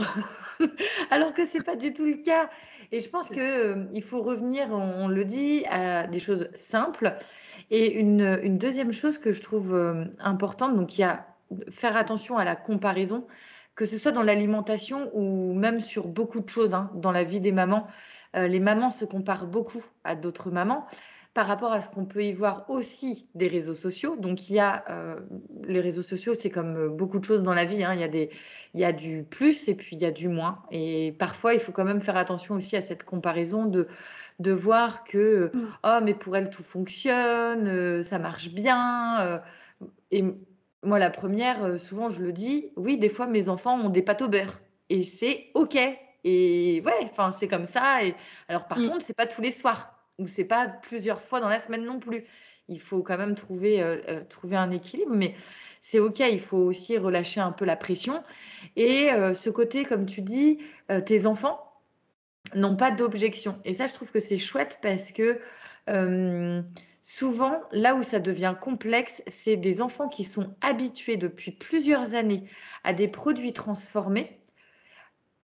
alors 1.11 1.33
que 1.35 1.45
c'est 1.45 1.65
pas 1.65 1.77
du 1.77 1.93
tout 1.93 2.05
le 2.05 2.15
cas. 2.15 2.51
Et 2.93 2.99
je 2.99 3.09
pense 3.09 3.29
qu'il 3.29 3.41
euh, 3.41 3.85
il 3.93 4.03
faut 4.03 4.23
revenir, 4.23 4.69
on, 4.71 5.07
le 5.07 5.25
dit, 5.25 5.65
à 5.69 6.09
des 6.09 6.19
choses 6.19 6.51
simples. 6.55 7.15
Et 7.71 8.01
une, 8.01 8.59
deuxième 8.59 8.93
chose 8.93 9.19
que 9.19 9.31
je 9.31 9.41
trouve 9.41 9.73
euh, 9.73 10.05
importante, 10.19 10.75
donc 10.75 10.99
il 10.99 11.03
y 11.03 11.05
a 11.05 11.27
faire 11.71 11.97
attention 11.97 12.37
à 12.37 12.45
la 12.45 12.57
comparaison, 12.57 13.27
que 13.77 13.87
ce 13.87 13.99
soit 13.99 14.13
dans 14.13 14.23
l'alimentation 14.23 15.11
ou 15.15 15.55
même 15.55 15.81
sur 15.81 16.09
beaucoup 16.09 16.41
de 16.41 16.49
choses 16.49 16.75
hein, 16.75 16.91
dans 16.95 17.13
la 17.13 17.25
vie 17.25 17.41
des 17.41 17.53
mamans. 17.53 17.87
Euh, 18.37 18.47
les 18.47 18.61
mamans 18.61 18.91
se 18.91 19.05
comparent 19.05 19.47
beaucoup 19.47 19.83
à 20.05 20.15
d'autres 20.15 20.51
mamans 20.51 20.87
par 21.33 21.47
rapport 21.47 21.73
à 21.73 21.81
ce 21.81 21.89
qu'on 21.89 22.07
peut 22.07 22.25
y 22.25 22.33
voir 22.33 22.65
aussi 22.69 23.29
des 23.35 23.47
réseaux 23.47 23.75
sociaux. 23.75 24.17
Donc, 24.17 24.51
il 24.51 24.55
y 24.55 24.59
a 24.59 24.85
euh, 24.91 25.21
les 25.63 25.81
réseaux 25.81 26.03
sociaux, 26.03 26.35
c'est 26.35 26.51
comme 26.51 26.77
euh, 26.77 26.89
beaucoup 26.89 27.21
de 27.21 27.25
choses 27.25 27.45
dans 27.45 27.55
la 27.55 27.65
vie. 27.65 27.85
Hein. 27.85 27.95
Il, 27.95 28.01
y 28.01 28.05
a 28.05 28.09
des, 28.09 28.31
il 28.75 28.81
y 28.81 28.85
a 28.85 28.93
du 28.93 29.23
plus 29.23 29.69
et 29.69 29.77
puis 29.77 29.95
il 29.95 30.03
y 30.03 30.07
a 30.07 30.11
du 30.11 30.29
moins. 30.29 30.63
Et 30.73 31.15
parfois, 31.19 31.55
il 31.55 31.61
faut 31.61 31.71
quand 31.71 31.85
même 31.85 32.01
faire 32.01 32.17
attention 32.17 32.57
aussi 32.57 32.77
à 32.77 32.81
cette 32.81 33.05
comparaison 33.05 33.65
de, 33.67 33.87
de 34.41 34.51
voir 34.51 35.05
que, 35.05 35.53
mm. 35.55 35.69
oh, 35.85 35.99
mais 36.03 36.15
pour 36.15 36.37
elle, 36.37 36.51
tout 36.51 36.65
fonctionne, 36.65 37.69
euh, 37.69 38.03
ça 38.03 38.19
marche 38.19 38.51
bien. 38.51 39.41
et 40.11 40.25
moi, 40.83 40.99
la 40.99 41.11
première, 41.11 41.79
souvent, 41.79 42.09
je 42.09 42.23
le 42.23 42.33
dis, 42.33 42.73
oui, 42.75 42.99
des 42.99 43.11
fois, 43.11 43.29
mes 43.29 43.49
enfants 43.49 43.79
ont 43.79 43.91
des 43.91 44.03
pâtes 44.03 44.23
au 44.23 44.29
beurre. 44.29 44.61
Et 44.89 45.05
c'est 45.05 45.51
OK. 45.55 45.79
Et 46.25 46.83
ouais, 46.85 46.93
enfin, 47.03 47.31
c'est 47.31 47.47
comme 47.47 47.67
ça. 47.67 48.03
Et 48.05 48.17
alors, 48.49 48.67
par 48.67 48.79
contre, 48.79 48.89
mm. 48.89 48.93
contre, 48.93 49.05
c'est 49.05 49.17
pas 49.17 49.27
tous 49.27 49.43
les 49.43 49.53
soirs 49.53 50.00
ou 50.21 50.29
c'est 50.29 50.45
pas 50.45 50.69
plusieurs 50.69 51.21
fois 51.21 51.41
dans 51.41 51.49
la 51.49 51.59
semaine 51.59 51.85
non 51.85 51.99
plus. 51.99 52.27
il 52.71 52.81
faut 52.81 53.03
quand 53.03 53.19
même 53.19 53.35
trouver, 53.35 53.85
trouver 54.31 54.57
un 54.57 54.71
équilibre, 54.71 55.13
mais 55.15 55.35
c'est 55.81 55.99
OK, 55.99 56.21
il 56.21 56.41
faut 56.41 56.59
aussi 56.59 56.97
relâcher 56.97 57.41
un 57.41 57.53
peu 57.53 57.65
la 57.65 57.77
pression. 57.77 58.23
Et 58.77 59.11
ce 59.35 59.51
côté, 59.51 59.85
comme 59.85 60.07
tu 60.07 60.23
dis, 60.23 60.59
tes 61.05 61.27
enfants 61.27 61.61
n'ont 62.55 62.77
pas 62.77 62.91
d'objection. 62.91 63.61
Et 63.65 63.75
ça, 63.75 63.87
je 63.89 63.95
trouve 63.95 64.11
que 64.11 64.21
c'est 64.21 64.39
chouette 64.39 64.79
parce 64.81 65.13
que 65.13 65.41
souvent, 67.03 67.61
là 67.73 67.97
où 67.97 68.03
ça 68.03 68.21
devient 68.21 68.55
complexe, 68.59 69.23
c'est 69.27 69.57
des 69.57 69.83
enfants 69.83 70.09
qui 70.09 70.25
sont 70.25 70.55
habitués 70.61 71.17
depuis 71.17 71.51
plusieurs 71.51 72.15
années 72.15 72.45
à 72.85 72.93
des 72.93 73.09
produits 73.09 73.53
transformés. 73.53 74.41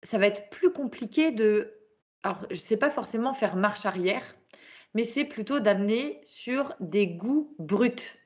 Ça 0.01 0.17
va 0.17 0.27
être 0.27 0.49
plus 0.49 0.71
compliqué 0.71 1.31
de... 1.31 1.73
Alors, 2.23 2.45
je 2.49 2.55
ne 2.55 2.65
sais 2.65 2.77
pas 2.77 2.89
forcément 2.89 3.33
faire 3.33 3.55
marche 3.55 3.85
arrière, 3.85 4.36
mais 4.97 5.03
c'est 5.03 5.25
plutôt 5.25 5.59
d'amener 5.59 6.19
sur 6.23 6.73
des 6.79 7.05
goûts 7.05 7.53
bruts. 7.59 8.17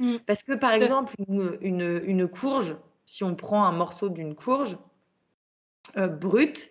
Mmh. 0.00 0.16
Parce 0.26 0.42
que, 0.42 0.52
par 0.52 0.72
exemple, 0.72 1.14
une, 1.28 2.28
courge, 2.28 2.76
si 3.06 3.24
on 3.24 3.34
prend 3.34 3.64
un 3.64 3.72
morceau 3.72 4.10
d'une 4.10 4.34
courge 4.34 4.76
euh, 5.96 6.06
brute, 6.06 6.70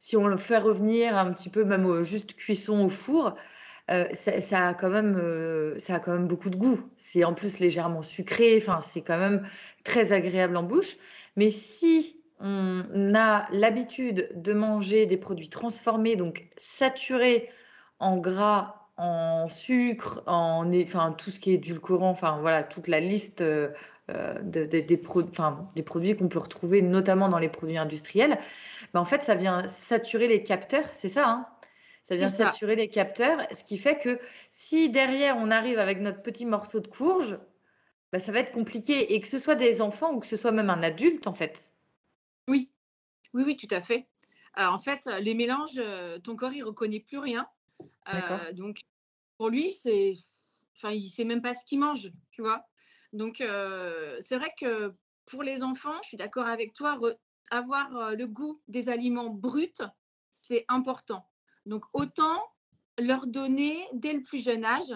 si 0.00 0.16
on 0.16 0.26
le 0.26 0.38
fait 0.38 0.56
revenir 0.56 1.18
un 1.18 1.34
petit 1.34 1.50
peu, 1.50 1.64
même 1.64 2.02
juste 2.02 2.32
cuisson 2.32 2.86
au 2.86 2.88
four, 2.88 3.34
euh, 3.90 4.06
ça, 4.14 4.68
a 4.68 4.72
quand 4.72 4.88
même, 4.88 5.20
euh, 5.22 5.78
ça 5.78 5.96
a 5.96 6.00
quand 6.00 6.12
même 6.12 6.26
beaucoup 6.26 6.48
de 6.48 6.56
goût. 6.56 6.80
C'est 6.96 7.24
en 7.24 7.34
plus 7.34 7.58
légèrement 7.58 8.00
sucré, 8.00 8.56
enfin, 8.56 8.80
c'est 8.80 9.02
quand 9.02 9.18
même 9.18 9.46
très 9.84 10.12
agréable 10.12 10.56
en 10.56 10.62
bouche. 10.62 10.96
Mais 11.36 11.50
si 11.50 12.22
on 12.40 13.12
a 13.14 13.46
l'habitude 13.52 14.30
de 14.34 14.54
manger 14.54 15.04
des 15.04 15.18
produits 15.18 15.50
transformés, 15.50 16.16
donc 16.16 16.48
saturés 16.56 17.50
en 18.02 18.16
gras, 18.18 18.88
en 18.96 19.48
sucre, 19.48 20.22
en 20.26 20.70
enfin, 20.74 21.12
tout 21.12 21.30
ce 21.30 21.38
qui 21.40 21.52
est 21.52 21.54
édulcorant, 21.54 22.10
enfin 22.10 22.38
voilà, 22.40 22.64
toute 22.64 22.88
la 22.88 23.00
liste 23.00 23.40
euh, 23.40 23.70
des, 24.42 24.66
des 24.66 24.96
produits 24.96 26.16
qu'on 26.16 26.28
peut 26.28 26.38
retrouver 26.40 26.82
notamment 26.82 27.28
dans 27.28 27.38
les 27.38 27.48
produits 27.48 27.78
industriels, 27.78 28.38
ben, 28.92 29.00
en 29.00 29.04
fait, 29.04 29.22
ça 29.22 29.36
vient 29.36 29.68
saturer 29.68 30.26
les 30.26 30.42
capteurs, 30.42 30.84
c'est 30.92 31.08
ça 31.08 31.28
hein? 31.28 31.46
Ça 32.02 32.16
vient 32.16 32.28
saturer 32.28 32.74
les 32.74 32.88
capteurs, 32.88 33.38
ce 33.52 33.62
qui 33.62 33.78
fait 33.78 33.96
que 33.96 34.18
si 34.50 34.90
derrière 34.90 35.36
on 35.36 35.52
arrive 35.52 35.78
avec 35.78 36.00
notre 36.00 36.20
petit 36.20 36.44
morceau 36.44 36.80
de 36.80 36.88
courge, 36.88 37.38
bah, 38.12 38.18
ça 38.18 38.32
va 38.32 38.40
être 38.40 38.50
compliqué. 38.50 39.14
Et 39.14 39.20
que 39.20 39.28
ce 39.28 39.38
soit 39.38 39.54
des 39.54 39.80
enfants 39.80 40.12
ou 40.12 40.18
que 40.18 40.26
ce 40.26 40.36
soit 40.36 40.50
même 40.50 40.68
un 40.68 40.82
adulte, 40.82 41.28
en 41.28 41.32
fait. 41.32 41.72
Oui, 42.48 42.66
oui, 43.34 43.44
oui, 43.46 43.56
tout 43.56 43.72
à 43.72 43.82
fait. 43.82 44.08
en 44.56 44.80
fait, 44.80 45.08
les 45.20 45.34
mélanges, 45.34 45.78
euh, 45.78 46.18
ton 46.18 46.34
corps, 46.34 46.52
il 46.52 46.64
reconnaît 46.64 46.98
plus 46.98 47.18
rien. 47.18 47.46
Euh, 48.08 48.52
donc, 48.52 48.80
pour 49.38 49.48
lui, 49.48 49.70
c'est, 49.70 50.14
enfin, 50.76 50.90
il 50.90 51.08
sait 51.08 51.24
même 51.24 51.42
pas 51.42 51.54
ce 51.54 51.64
qu'il 51.64 51.80
mange, 51.80 52.12
tu 52.30 52.42
vois. 52.42 52.64
Donc, 53.12 53.40
euh, 53.40 54.16
c'est 54.20 54.36
vrai 54.36 54.52
que 54.58 54.94
pour 55.26 55.42
les 55.42 55.62
enfants, 55.62 55.98
je 56.02 56.08
suis 56.08 56.16
d'accord 56.16 56.46
avec 56.46 56.72
toi, 56.72 56.98
avoir 57.50 58.14
le 58.14 58.26
goût 58.26 58.60
des 58.68 58.88
aliments 58.88 59.30
bruts, 59.30 59.82
c'est 60.30 60.64
important. 60.68 61.28
Donc, 61.66 61.84
autant 61.92 62.42
leur 62.98 63.26
donner 63.26 63.86
dès 63.92 64.12
le 64.12 64.22
plus 64.22 64.42
jeune 64.42 64.64
âge 64.64 64.92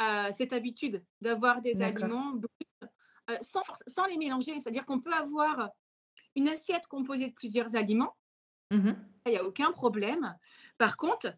euh, 0.00 0.30
cette 0.30 0.52
habitude 0.52 1.02
d'avoir 1.20 1.62
des 1.62 1.80
aliments 1.82 2.32
bruts 2.32 2.90
euh, 3.30 3.36
sans, 3.40 3.62
sans, 3.86 4.06
les 4.06 4.18
mélanger. 4.18 4.60
C'est-à-dire 4.60 4.84
qu'on 4.84 5.00
peut 5.00 5.12
avoir 5.12 5.70
une 6.34 6.48
assiette 6.48 6.86
composée 6.86 7.28
de 7.28 7.34
plusieurs 7.34 7.76
aliments. 7.76 8.14
Mmh 8.70 8.90
Il 9.26 9.32
n'y 9.32 9.38
a 9.38 9.44
aucun 9.44 9.72
problème. 9.72 10.36
Par 10.76 10.96
contre, 10.96 11.32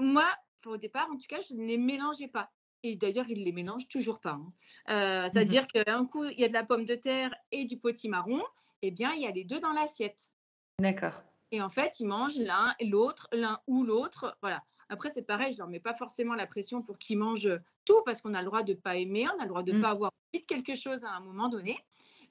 moi, 0.00 0.26
au 0.66 0.76
départ, 0.76 1.08
en 1.10 1.16
tout 1.16 1.26
cas, 1.28 1.40
je 1.40 1.54
ne 1.54 1.64
les 1.64 1.78
mélangeais 1.78 2.28
pas. 2.28 2.50
Et 2.82 2.96
d'ailleurs, 2.96 3.26
ils 3.28 3.38
ne 3.38 3.44
les 3.44 3.52
mélangent 3.52 3.88
toujours 3.88 4.20
pas. 4.20 4.40
Hein. 4.40 4.52
Euh, 4.88 5.26
mmh 5.26 5.30
c'est-à-dire 5.32 5.66
qu'un 5.66 6.06
coup, 6.06 6.24
il 6.24 6.40
y 6.40 6.44
a 6.44 6.48
de 6.48 6.54
la 6.54 6.64
pomme 6.64 6.84
de 6.84 6.94
terre 6.94 7.34
et 7.52 7.64
du 7.64 7.78
potimarron. 7.78 8.42
Eh 8.82 8.90
bien, 8.90 9.12
il 9.12 9.22
y 9.22 9.26
a 9.26 9.30
les 9.30 9.44
deux 9.44 9.60
dans 9.60 9.72
l'assiette. 9.72 10.30
D'accord. 10.78 11.22
Et 11.52 11.60
en 11.60 11.68
fait, 11.68 12.00
ils 12.00 12.06
mangent 12.06 12.38
l'un 12.38 12.74
et 12.78 12.86
l'autre, 12.86 13.28
l'un 13.32 13.60
ou 13.66 13.82
l'autre. 13.82 14.36
Voilà. 14.40 14.62
Après, 14.88 15.10
c'est 15.10 15.22
pareil, 15.22 15.52
je 15.52 15.58
leur 15.58 15.68
mets 15.68 15.80
pas 15.80 15.94
forcément 15.94 16.34
la 16.34 16.46
pression 16.46 16.82
pour 16.82 16.98
qu'ils 16.98 17.18
mangent 17.18 17.60
tout, 17.84 18.02
parce 18.04 18.20
qu'on 18.20 18.34
a 18.34 18.40
le 18.40 18.46
droit 18.46 18.62
de 18.62 18.72
ne 18.72 18.78
pas 18.78 18.96
aimer, 18.96 19.26
on 19.36 19.40
a 19.40 19.44
le 19.44 19.48
droit 19.48 19.62
de 19.62 19.72
ne 19.72 19.78
mmh. 19.78 19.82
pas 19.82 19.90
avoir 19.90 20.12
envie 20.32 20.42
de 20.42 20.46
quelque 20.46 20.74
chose 20.74 21.04
à 21.04 21.10
un 21.10 21.20
moment 21.20 21.48
donné. 21.48 21.78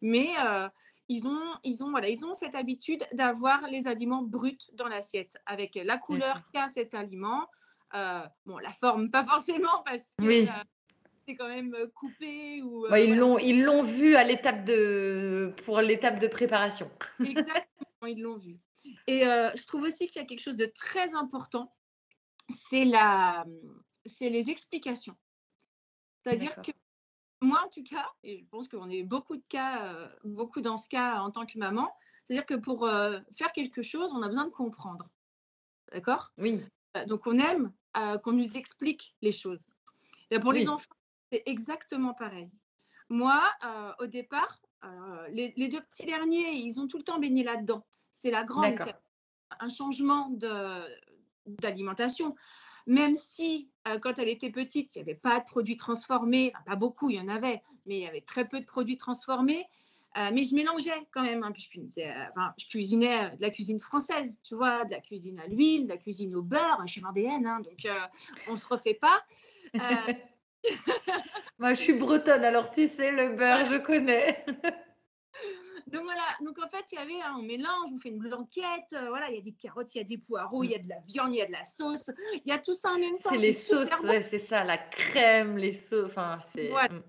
Mais 0.02 0.30
euh, 0.44 0.68
ils, 1.10 1.28
ont, 1.28 1.56
ils, 1.64 1.84
ont, 1.84 1.92
voilà, 1.92 2.10
ils 2.10 2.26
ont 2.26 2.34
cette 2.34 2.56
habitude 2.56 3.06
d'avoir 3.14 3.68
les 3.68 3.88
aliments 3.88 4.24
bruts 4.24 4.58
dans 4.74 4.88
l'assiette, 4.88 5.38
avec 5.46 5.76
la 5.76 5.98
couleur 5.98 6.42
qu'a 6.54 6.68
cet 6.70 6.94
aliment. 6.94 7.48
Euh, 7.96 8.22
bon, 8.46 8.58
la 8.58 8.72
forme, 8.72 9.10
pas 9.10 9.24
forcément, 9.24 9.84
parce 9.86 10.16
que 10.18 10.26
euh, 10.26 10.64
c'est 11.28 11.36
quand 11.36 11.48
même 11.48 11.76
coupé. 11.96 12.62
Ou, 12.62 12.86
ils 12.96 13.16
l'ont 13.16 13.38
ils 13.40 13.64
l'ont 13.64 13.84
vu 13.84 14.16
à 14.16 14.24
l'étape 14.24 14.64
de 14.66 15.54
pour 15.66 15.82
l'étape 15.82 16.20
de 16.20 16.28
préparation. 16.28 16.90
Exactement, 17.26 18.08
ils 18.08 18.22
l'ont 18.22 18.38
vu. 18.38 18.58
Et 19.08 19.26
euh, 19.26 19.52
je 19.56 19.66
trouve 19.66 19.84
aussi 19.84 20.08
qu'il 20.08 20.22
y 20.22 20.26
a 20.26 20.28
quelque 20.28 20.42
chose 20.42 20.56
de 20.56 20.66
très 20.66 21.16
important, 21.16 21.76
c'est 22.50 22.86
la, 22.86 23.46
c'est 24.06 24.30
les 24.30 24.50
explications. 24.50 25.16
C'est-à-dire 26.24 26.56
que 26.62 26.72
moi, 27.42 27.64
en 27.66 27.70
tout 27.70 27.84
cas, 27.84 28.12
et 28.24 28.40
je 28.40 28.46
pense 28.46 28.68
qu'on 28.68 28.90
est 28.90 29.04
beaucoup 29.04 29.38
de 29.38 29.44
cas, 29.48 29.94
euh, 29.94 30.10
beaucoup 30.26 30.62
dans 30.62 30.78
ce 30.78 30.90
cas 30.90 31.20
en 31.20 31.32
tant 31.32 31.46
que 31.46 31.58
maman, 31.58 31.90
c'est-à-dire 32.24 32.46
que 32.46 32.56
pour 32.56 32.86
euh, 32.86 33.20
faire 33.32 33.52
quelque 33.52 33.82
chose, 33.82 34.12
on 34.14 34.22
a 34.22 34.28
besoin 34.28 34.46
de 34.46 34.52
comprendre. 34.52 35.10
D'accord? 35.92 36.32
Oui. 36.38 36.62
donc, 37.08 37.26
on 37.26 37.40
aime 37.40 37.72
qu'on 37.94 38.34
nous 38.34 38.58
explique 38.58 39.16
les 39.22 39.32
choses. 39.32 39.68
Et 40.32 40.40
pour 40.40 40.54
les 40.54 40.68
enfants, 40.68 40.96
c'est 41.32 41.44
exactement 41.46 42.14
pareil. 42.14 42.50
Moi, 43.10 43.42
au 44.00 44.08
départ, 44.08 44.62
les, 45.30 45.54
les, 45.58 45.68
deux 45.68 45.82
petits 45.82 46.06
derniers, 46.06 46.52
ils 46.52 46.80
ont 46.80 46.88
tout 46.88 46.98
le 46.98 47.04
temps 47.04 47.20
baigné 47.20 47.44
là-dedans. 47.44 47.86
C'est 48.12 48.32
la 48.32 48.44
grande 48.44 48.80
un 49.60 49.70
changement 49.70 50.30
d'alimentation. 51.46 52.36
Même 52.88 53.18
si, 53.18 53.70
euh, 53.88 54.00
quand 54.00 54.18
elle 54.18 54.30
était 54.30 54.52
petite, 54.52 54.96
il 54.96 55.00
n'y 55.00 55.04
avait 55.04 55.20
pas 55.20 55.40
de 55.40 55.46
produits 55.46 55.78
transformés, 55.78 56.54
pas 56.66 56.76
beaucoup, 56.76 57.10
il 57.10 57.18
y 57.18 57.20
en 57.20 57.28
avait, 57.28 57.62
mais 57.86 57.98
il 57.98 58.02
y 58.02 58.08
avait 58.08 58.22
très 58.22 58.48
peu 58.48 58.60
de 58.60 58.66
produits 58.66 58.98
transformés. 58.98 59.66
Euh, 60.18 60.32
mais 60.34 60.44
je 60.44 60.56
mélangeais 60.56 61.08
quand 61.12 61.22
même. 61.22 61.44
Hein, 61.44 61.54
je, 61.58 61.68
cuisinais, 61.68 62.10
euh, 62.10 62.42
je, 62.58 62.66
cuisinais, 62.68 63.36
de 63.36 63.42
la 63.42 63.50
cuisine 63.50 63.80
française, 63.80 64.40
tu 64.44 64.56
vois, 64.56 64.86
de 64.86 64.92
la 64.92 65.02
cuisine 65.02 65.40
à 65.40 65.48
l'huile, 65.48 65.84
de 65.84 65.90
la 65.90 65.98
cuisine 65.98 66.36
au 66.36 66.42
beurre. 66.42 66.82
Je 66.86 66.94
suis 66.94 67.02
vendéenne, 67.02 67.46
hein, 67.46 67.60
donc 67.62 67.88
on 68.48 68.54
ne 68.54 68.58
se 68.58 68.68
refait 68.68 69.00
pas. 69.00 69.24
Moi, 71.60 71.74
je 71.74 71.80
suis 71.80 71.94
bretonne, 71.94 72.44
alors 72.44 72.72
tu 72.72 72.88
sais, 72.88 73.12
le 73.12 73.36
beurre, 73.36 73.66
je 73.66 73.78
connais. 73.78 74.46
Donc 75.88 76.04
voilà, 76.04 76.22
donc 76.42 76.60
en 76.64 76.68
fait, 76.68 76.86
il 76.92 76.96
y 76.96 76.98
avait 77.00 77.22
un 77.22 77.42
mélange, 77.42 77.90
on 77.94 77.98
fait 77.98 78.10
une 78.10 78.20
blanquette, 78.20 78.94
euh, 78.94 79.08
voilà, 79.10 79.30
il 79.30 79.36
y 79.36 79.40
a 79.40 79.42
des 79.42 79.54
carottes, 79.54 79.96
il 79.96 79.98
y 79.98 80.02
a 80.02 80.04
des 80.04 80.20
poireaux, 80.20 80.64
il 80.64 80.70
y 80.70 80.76
a 80.76 80.78
de 80.78 80.88
la 80.88 81.00
viande, 81.00 81.34
il 81.34 81.38
y 81.38 81.42
a 81.42 81.48
de 81.48 81.52
la 81.52 81.64
sauce, 81.64 82.12
il 82.34 82.48
y 82.48 82.52
a 82.52 82.60
tout 82.60 82.74
ça 82.74 82.92
en 82.92 83.00
même 83.00 83.18
temps. 83.18 83.32
C'est 83.32 83.38
les 83.38 83.54
sauces, 83.54 83.90
ouais, 84.04 84.22
c'est 84.22 84.40
ça, 84.40 84.64
la 84.64 84.78
crème, 84.78 85.58
les 85.58 85.72
sauces, 85.72 86.06
enfin, 86.06 86.38
c'est. 86.54 86.70
Mm. 86.70 87.02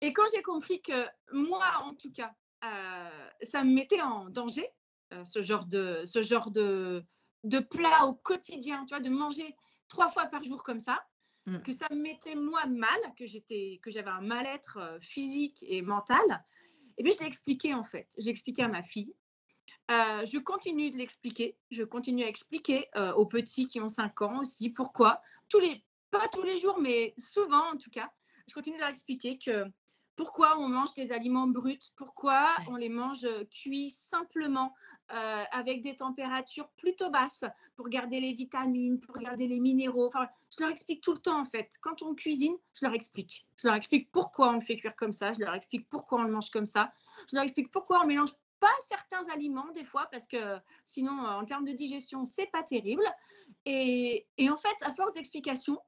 Et 0.00 0.12
quand 0.12 0.24
j'ai 0.34 0.42
compris 0.42 0.80
que 0.80 1.06
moi, 1.32 1.82
en 1.84 1.94
tout 1.94 2.12
cas, 2.12 2.32
euh, 2.64 3.28
ça 3.42 3.64
me 3.64 3.72
mettait 3.72 4.00
en 4.00 4.30
danger, 4.30 4.68
euh, 5.12 5.24
ce 5.24 5.42
genre 5.42 5.66
de, 5.66 6.02
ce 6.04 6.22
genre 6.22 6.50
de, 6.50 7.04
de 7.44 7.58
plat 7.58 8.06
au 8.06 8.14
quotidien, 8.14 8.84
tu 8.84 8.94
vois, 8.94 9.02
de 9.02 9.10
manger 9.10 9.56
trois 9.88 10.08
fois 10.08 10.26
par 10.26 10.44
jour 10.44 10.62
comme 10.62 10.80
ça, 10.80 11.02
mm. 11.46 11.60
que 11.62 11.72
ça 11.72 11.86
me 11.90 11.96
mettait 11.96 12.34
moi 12.34 12.66
mal, 12.66 12.98
que 13.16 13.26
j'étais, 13.26 13.80
que 13.82 13.90
j'avais 13.90 14.10
un 14.10 14.20
mal-être 14.20 14.98
physique 15.00 15.64
et 15.66 15.82
mental. 15.82 16.44
Et 16.96 17.02
puis, 17.02 17.12
je 17.12 17.20
l'ai 17.20 17.26
expliqué 17.26 17.74
en 17.74 17.84
fait. 17.84 18.08
J'ai 18.18 18.30
expliqué 18.30 18.62
à 18.62 18.68
ma 18.68 18.82
fille. 18.82 19.14
Euh, 19.90 20.26
je 20.26 20.38
continue 20.38 20.90
de 20.90 20.96
l'expliquer. 20.96 21.56
Je 21.70 21.82
continue 21.82 22.24
à 22.24 22.28
expliquer 22.28 22.88
euh, 22.96 23.12
aux 23.14 23.24
petits 23.24 23.68
qui 23.68 23.80
ont 23.80 23.88
5 23.88 24.20
ans 24.22 24.40
aussi 24.40 24.70
pourquoi. 24.70 25.22
Tous 25.48 25.60
les, 25.60 25.82
pas 26.10 26.28
tous 26.28 26.42
les 26.42 26.58
jours, 26.58 26.78
mais 26.78 27.14
souvent 27.16 27.72
en 27.72 27.76
tout 27.76 27.90
cas. 27.90 28.10
Je 28.48 28.54
continue 28.54 28.76
de 28.76 28.80
leur 28.80 28.90
expliquer 28.90 29.38
que 29.38 29.64
pourquoi 30.18 30.58
on 30.58 30.68
mange 30.68 30.92
des 30.94 31.12
aliments 31.12 31.46
bruts, 31.46 31.78
pourquoi 31.94 32.48
on 32.66 32.74
les 32.74 32.88
mange 32.88 33.24
euh, 33.24 33.44
cuits 33.44 33.90
simplement 33.90 34.74
euh, 35.12 35.44
avec 35.52 35.80
des 35.80 35.94
températures 35.94 36.68
plutôt 36.70 37.08
basses 37.08 37.44
pour 37.76 37.88
garder 37.88 38.20
les 38.20 38.32
vitamines, 38.32 38.98
pour 38.98 39.16
garder 39.16 39.46
les 39.46 39.60
minéraux? 39.60 40.08
Enfin, 40.08 40.26
je 40.50 40.60
leur 40.60 40.70
explique 40.70 41.02
tout 41.02 41.12
le 41.12 41.20
temps 41.20 41.40
en 41.40 41.44
fait. 41.44 41.70
Quand 41.82 42.02
on 42.02 42.16
cuisine, 42.16 42.56
je 42.74 42.84
leur 42.84 42.94
explique. 42.94 43.46
Je 43.62 43.68
leur 43.68 43.76
explique 43.76 44.10
pourquoi 44.10 44.48
on 44.50 44.54
le 44.54 44.60
fait 44.60 44.76
cuire 44.76 44.96
comme 44.96 45.12
ça. 45.12 45.32
Je 45.34 45.38
leur 45.38 45.54
explique 45.54 45.88
pourquoi 45.88 46.18
on 46.18 46.24
le 46.24 46.32
mange 46.32 46.50
comme 46.50 46.66
ça. 46.66 46.90
Je 47.30 47.36
leur 47.36 47.44
explique 47.44 47.70
pourquoi 47.70 48.02
on 48.02 48.06
mélange 48.08 48.32
pas 48.58 48.74
certains 48.80 49.24
aliments 49.32 49.70
des 49.72 49.84
fois 49.84 50.08
parce 50.10 50.26
que 50.26 50.56
sinon 50.84 51.12
en 51.12 51.44
termes 51.44 51.64
de 51.64 51.70
digestion 51.70 52.24
c'est 52.24 52.50
pas 52.50 52.64
terrible 52.64 53.04
et, 53.66 54.26
et, 54.36 54.50
en 54.50 54.56
fait 54.56 54.74
à 54.82 54.90
force 54.90 55.12
d'explication 55.12 55.78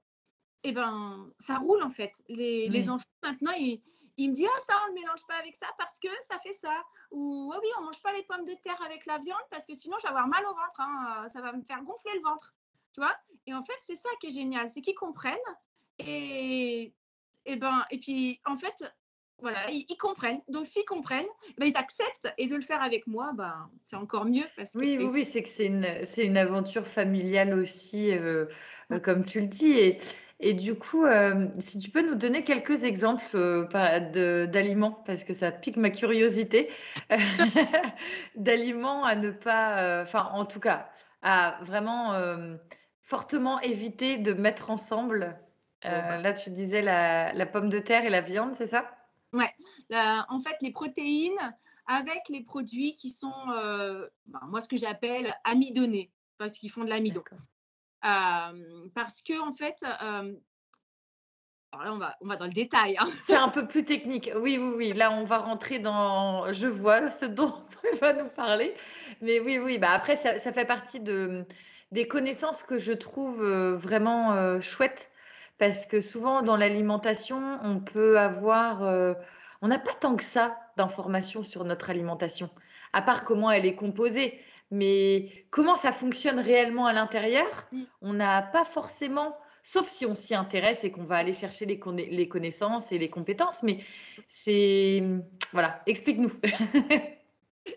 eh 0.63 0.71
ben 0.71 1.33
ça 1.41 1.57
roule 1.57 1.83
en 1.83 1.89
fait 1.89 2.23
les, 2.29 2.69
les 2.69 2.89
enfants 2.89 3.03
maintenant 3.25 3.51
ils, 3.59 3.83
il 4.25 4.31
me 4.31 4.35
dit 4.35 4.47
ah 4.47 4.61
ça 4.61 4.75
on 4.87 4.91
ne 4.91 4.95
mélange 5.01 5.27
pas 5.27 5.37
avec 5.37 5.55
ça 5.57 5.67
parce 5.79 5.99
que 5.99 6.09
ça 6.23 6.39
fait 6.39 6.53
ça 6.53 6.83
ou 7.11 7.53
oh 7.55 7.59
oui 7.63 7.69
on 7.79 7.83
mange 7.83 8.03
pas 8.03 8.13
les 8.13 8.23
pommes 8.25 8.45
de 8.45 8.55
terre 8.63 8.81
avec 8.85 9.07
la 9.07 9.19
viande 9.19 9.39
parce 9.51 9.67
que 9.67 9.75
sinon 9.75 9.97
je 9.99 10.05
vais 10.05 10.11
avoir 10.11 10.29
mal 10.29 10.45
au 10.47 10.55
ventre 10.55 10.81
hein, 10.81 11.25
euh, 11.25 11.29
ça 11.29 11.41
va 11.41 11.53
me 11.53 11.63
faire 11.63 11.83
gonfler 11.83 12.13
le 12.15 12.23
ventre 12.23 12.55
tu 12.93 13.01
vois 13.01 13.17
et 13.47 13.55
en 13.55 13.63
fait 13.63 13.77
c'est 13.79 13.97
ça 13.97 14.09
qui 14.21 14.29
est 14.29 14.33
génial 14.33 14.69
c'est 14.71 14.81
qu'ils 14.81 14.95
comprennent 14.95 15.39
et 15.99 16.93
et 17.47 17.57
ben, 17.57 17.85
et 17.91 17.99
puis 17.99 18.41
en 18.47 18.57
fait, 18.57 18.75
voilà, 19.41 19.71
ils, 19.71 19.87
comprennent. 19.97 20.41
Donc 20.49 20.67
s'ils 20.67 20.85
comprennent, 20.85 21.27
ben, 21.59 21.67
ils 21.67 21.77
acceptent 21.77 22.33
et 22.39 22.47
de 22.47 22.55
le 22.55 22.61
faire 22.61 22.83
avec 22.83 23.07
moi, 23.07 23.33
ben, 23.35 23.71
c'est 23.83 23.97
encore 23.97 24.27
mieux. 24.27 24.45
Parce 24.57 24.75
oui, 24.75 24.97
oui, 24.99 25.07
oui, 25.11 25.25
c'est 25.25 25.43
que 25.43 25.49
c'est 25.49 25.67
une, 25.67 25.87
c'est 26.05 26.27
une 26.27 26.37
aventure 26.37 26.87
familiale 26.87 27.59
aussi, 27.59 28.13
euh, 28.13 28.47
euh, 28.93 29.01
comme 29.01 29.25
tu 29.25 29.41
le 29.41 29.47
dis. 29.47 29.73
Et, 29.73 30.01
et 30.41 30.55
du 30.55 30.75
coup, 30.75 31.05
euh, 31.05 31.49
si 31.59 31.79
tu 31.79 31.91
peux 31.91 32.03
nous 32.03 32.15
donner 32.15 32.45
quelques 32.45 32.85
exemples 32.85 33.69
d'aliments, 34.49 35.03
parce 35.07 35.25
que 35.25 35.35
ça 35.35 35.53
pique 35.53 35.77
ma 35.77 35.91
curiosité, 35.91 36.71
d'aliments 38.37 39.05
à 39.05 39.15
ne 39.15 39.31
pas, 39.31 40.03
enfin 40.03 40.31
en 40.33 40.45
tout 40.45 40.61
cas, 40.61 40.91
à 41.23 41.59
vraiment 41.63 42.15
fortement 43.03 43.61
éviter 43.61 44.17
de 44.17 44.33
mettre 44.33 44.71
ensemble. 44.71 45.39
Bah. 45.83 46.19
Là, 46.19 46.33
tu 46.35 46.51
disais 46.51 46.83
la, 46.83 47.33
la 47.33 47.47
pomme 47.47 47.69
de 47.69 47.79
terre 47.79 48.05
et 48.05 48.11
la 48.11 48.21
viande, 48.21 48.55
c'est 48.55 48.67
ça? 48.67 48.91
Ouais, 49.33 49.55
en 50.29 50.41
fait, 50.41 50.57
les 50.61 50.73
protéines 50.73 51.55
avec 51.91 52.23
les 52.29 52.43
produits 52.43 52.95
qui 52.95 53.11
sont, 53.11 53.33
euh, 53.53 54.07
ben, 54.27 54.41
moi, 54.49 54.61
ce 54.61 54.69
que 54.69 54.77
j'appelle 54.77 55.35
amidonnés, 55.45 56.13
parce 56.39 56.53
qu'ils 56.59 56.71
font 56.71 56.85
de 56.85 56.89
l'amidon. 56.89 57.23
Parce 58.03 59.23
que, 59.23 59.41
en 59.41 59.53
fait, 59.53 59.77
alors 61.73 61.85
là, 61.85 61.93
on 61.93 61.99
va, 61.99 62.17
on 62.21 62.27
va 62.27 62.37
dans 62.37 62.47
le 62.47 62.53
détail. 62.53 62.97
Hein. 62.99 63.07
C'est 63.27 63.37
un 63.37 63.49
peu 63.49 63.67
plus 63.67 63.85
technique. 63.85 64.31
Oui, 64.37 64.59
oui, 64.59 64.73
oui. 64.77 64.93
Là, 64.93 65.13
on 65.13 65.25
va 65.25 65.39
rentrer 65.39 65.79
dans. 65.79 66.53
Je 66.53 66.67
vois 66.67 67.11
ce 67.11 67.27
dont 67.27 67.55
tu 67.93 67.97
vas 67.99 68.13
nous 68.13 68.29
parler. 68.29 68.75
Mais 69.21 69.39
oui, 69.41 69.59
oui. 69.59 69.79
Bah 69.79 69.91
après, 69.91 70.17
ça, 70.17 70.39
fait 70.39 70.65
partie 70.65 71.01
de, 71.01 71.47
des 71.93 72.09
connaissances 72.09 72.63
que 72.63 72.79
je 72.79 72.93
trouve 72.93 73.45
vraiment 73.75 74.61
chouettes 74.61 75.11
parce 75.61 75.85
que 75.85 76.01
souvent 76.01 76.43
dans 76.43 76.57
l'alimentation, 76.57 77.59
on 77.63 77.79
peut 77.81 78.19
avoir, 78.19 78.83
on 79.63 79.69
n'a 79.69 79.79
pas 79.79 79.93
tant 79.93 80.17
que 80.17 80.25
ça 80.25 80.59
d'informations 80.77 81.43
sur 81.43 81.65
notre 81.65 81.91
alimentation, 81.91 82.49
à 82.95 83.03
part 83.03 83.25
comment 83.25 83.51
elle 83.51 83.67
est 83.67 83.75
composée, 83.75 84.41
mais 84.71 85.47
comment 85.51 85.77
ça 85.77 85.93
fonctionne 85.93 86.39
réellement 86.39 86.87
à 86.87 86.93
l'intérieur, 86.93 87.69
mm. 87.73 87.83
on 88.03 88.13
n'a 88.13 88.43
pas 88.43 88.65
forcément, 88.65 89.37
sauf 89.63 89.87
si 89.87 90.07
on 90.07 90.15
s'y 90.15 90.35
intéresse 90.35 90.85
et 90.85 90.91
qu'on 90.91 91.05
va 91.05 91.17
aller 91.17 91.33
chercher 91.33 91.67
les, 91.67 91.81
les, 92.11 92.29
connaissances 92.29 92.93
et 92.93 92.99
les 92.99 93.11
compétences, 93.11 93.63
mais 93.63 93.85
c'est, 94.29 95.03
voilà, 95.53 95.83
explique-nous. 95.87 96.33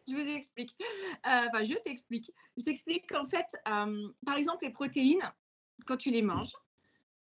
je 0.08 0.14
vous 0.14 0.36
explique. 0.36 0.76
Euh, 0.82 1.48
enfin, 1.48 1.64
je 1.64 1.76
t'explique. 1.84 2.32
Je 2.58 2.64
t'explique 2.64 3.10
qu'en 3.10 3.26
fait, 3.26 3.48
euh, 3.68 4.08
par 4.26 4.38
exemple, 4.38 4.66
les 4.66 4.72
protéines, 4.72 5.34
quand 5.86 5.98
tu 5.98 6.12
les 6.12 6.22
manges, 6.22 6.54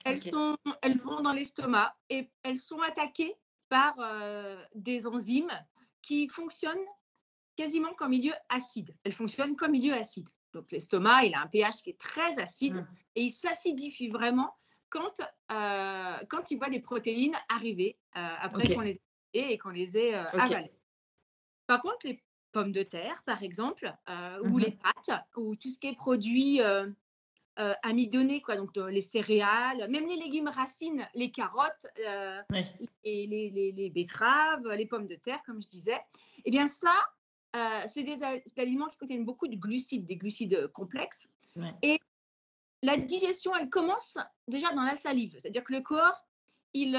elles, 0.05 0.19
sont, 0.19 0.57
elles 0.81 0.97
vont 0.97 1.21
dans 1.21 1.33
l'estomac 1.33 1.95
et 2.09 2.29
elles 2.43 2.57
sont 2.57 2.79
attaquées 2.79 3.35
par 3.69 3.95
euh, 3.99 4.61
des 4.75 5.07
enzymes 5.07 5.51
qui 6.01 6.27
fonctionnent 6.27 6.85
quasiment 7.55 7.93
comme 7.93 8.11
milieu 8.11 8.33
acide. 8.49 8.95
Elles 9.03 9.13
fonctionnent 9.13 9.55
comme 9.55 9.71
milieu 9.71 9.93
acide. 9.93 10.27
Donc 10.53 10.71
l'estomac, 10.71 11.25
il 11.25 11.33
a 11.33 11.41
un 11.41 11.47
pH 11.47 11.81
qui 11.83 11.91
est 11.91 11.99
très 11.99 12.39
acide 12.39 12.75
mmh. 12.75 12.87
et 13.15 13.21
il 13.23 13.31
s'acidifie 13.31 14.09
vraiment 14.09 14.53
quand, 14.89 15.21
euh, 15.51 16.17
quand 16.29 16.51
il 16.51 16.57
voit 16.57 16.69
des 16.69 16.81
protéines 16.81 17.35
arriver 17.47 17.97
euh, 18.17 18.19
après 18.39 18.73
qu'on 18.73 18.81
les 18.81 19.01
ait 19.33 19.53
et 19.53 19.57
qu'on 19.57 19.69
les 19.69 19.97
ait 19.97 20.13
avalées. 20.13 20.73
Par 21.67 21.79
contre, 21.79 22.05
les 22.05 22.21
pommes 22.51 22.73
de 22.73 22.83
terre, 22.83 23.23
par 23.25 23.43
exemple, 23.43 23.93
ou 24.43 24.57
mmh 24.57 24.59
les 24.59 24.71
pâtes, 24.71 25.23
ou 25.37 25.55
tout 25.55 25.69
ce 25.69 25.79
qui 25.79 25.87
est 25.87 25.95
produit 25.95 26.59
euh, 27.59 27.73
amidonnés, 27.83 28.41
quoi, 28.41 28.55
donc 28.55 28.75
les 28.77 29.01
céréales, 29.01 29.85
même 29.89 30.07
les 30.07 30.15
légumes 30.15 30.47
racines, 30.47 31.05
les 31.13 31.31
carottes, 31.31 31.85
euh, 32.07 32.41
et 33.03 33.27
les, 33.27 33.73
les, 33.75 33.89
betteraves, 33.89 34.65
les 34.69 34.85
pommes 34.85 35.05
de 35.05 35.15
terre, 35.15 35.43
comme 35.45 35.61
je 35.61 35.67
disais. 35.67 35.99
Eh 36.45 36.49
bien, 36.49 36.65
ça, 36.65 36.93
euh, 37.55 37.81
c'est 37.85 38.03
des, 38.03 38.17
aliments 38.57 38.87
qui 38.87 38.97
contiennent 38.97 39.25
beaucoup 39.25 39.47
de 39.47 39.55
glucides, 39.55 40.05
des 40.05 40.15
glucides 40.15 40.67
complexes. 40.69 41.27
Et 41.81 41.99
la 42.81 42.97
digestion, 42.97 43.55
elle 43.55 43.69
commence 43.69 44.17
déjà 44.47 44.71
dans 44.73 44.83
la 44.83 44.95
salive. 44.95 45.37
C'est-à-dire 45.39 45.63
que 45.63 45.73
le 45.73 45.81
corps, 45.81 46.25
il, 46.73 46.95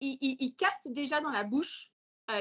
il, 0.00 0.18
il, 0.20 0.54
capte 0.56 0.88
déjà 0.88 1.20
dans 1.20 1.30
la 1.30 1.44
bouche 1.44 1.92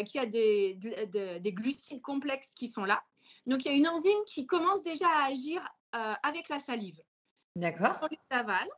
qu'il 0.06 0.20
y 0.20 0.24
a 0.24 0.26
des, 0.26 1.40
des, 1.40 1.54
glucides 1.54 2.02
complexes 2.02 2.56
qui 2.56 2.68
sont 2.68 2.86
là. 2.86 3.04
Donc, 3.46 3.66
il 3.66 3.72
y 3.72 3.72
a 3.72 3.78
une 3.78 3.88
enzyme 3.88 4.24
qui 4.26 4.48
commence 4.48 4.82
déjà 4.82 5.08
à 5.08 5.26
agir 5.28 5.62
avec 5.92 6.50
la 6.50 6.60
salive. 6.60 7.00
D'accord. 7.56 8.00
On 8.02 8.08
les 8.08 8.18
avale. 8.32 8.70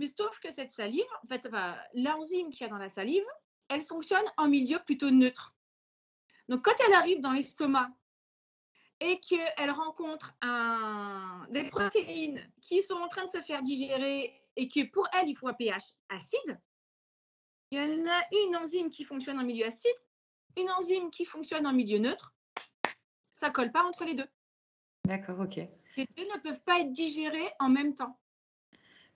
Mais 0.00 0.08
sauf 0.16 0.38
que 0.40 0.50
cette 0.50 0.72
salive, 0.72 1.06
en 1.24 1.26
fait, 1.26 1.48
l'enzyme 1.94 2.50
qu'il 2.50 2.60
y 2.62 2.64
a 2.64 2.68
dans 2.68 2.78
la 2.78 2.88
salive, 2.88 3.24
elle 3.68 3.82
fonctionne 3.82 4.24
en 4.36 4.48
milieu 4.48 4.78
plutôt 4.84 5.10
neutre. 5.10 5.55
Donc, 6.48 6.64
quand 6.64 6.74
elle 6.86 6.94
arrive 6.94 7.20
dans 7.20 7.32
l'estomac 7.32 7.90
et 9.00 9.20
qu'elle 9.20 9.70
rencontre 9.70 10.32
un, 10.42 11.46
des 11.50 11.68
protéines 11.70 12.40
qui 12.62 12.82
sont 12.82 12.94
en 12.94 13.08
train 13.08 13.24
de 13.24 13.30
se 13.30 13.42
faire 13.42 13.62
digérer 13.62 14.40
et 14.56 14.68
que 14.68 14.88
pour 14.90 15.06
elle, 15.12 15.28
il 15.28 15.34
faut 15.34 15.48
un 15.48 15.54
pH 15.54 15.94
acide, 16.08 16.60
il 17.70 17.78
y 17.78 17.82
en 17.82 18.06
a 18.06 18.46
une 18.46 18.56
enzyme 18.56 18.90
qui 18.90 19.04
fonctionne 19.04 19.38
en 19.38 19.44
milieu 19.44 19.66
acide, 19.66 19.90
une 20.56 20.70
enzyme 20.70 21.10
qui 21.10 21.24
fonctionne 21.24 21.66
en 21.66 21.72
milieu 21.72 21.98
neutre. 21.98 22.34
Ça 23.32 23.50
colle 23.50 23.72
pas 23.72 23.82
entre 23.82 24.04
les 24.04 24.14
deux. 24.14 24.28
D'accord, 25.04 25.40
ok. 25.40 25.56
Les 25.96 26.06
deux 26.16 26.24
ne 26.24 26.40
peuvent 26.40 26.62
pas 26.62 26.80
être 26.80 26.92
digérés 26.92 27.50
en 27.58 27.68
même 27.68 27.94
temps. 27.94 28.18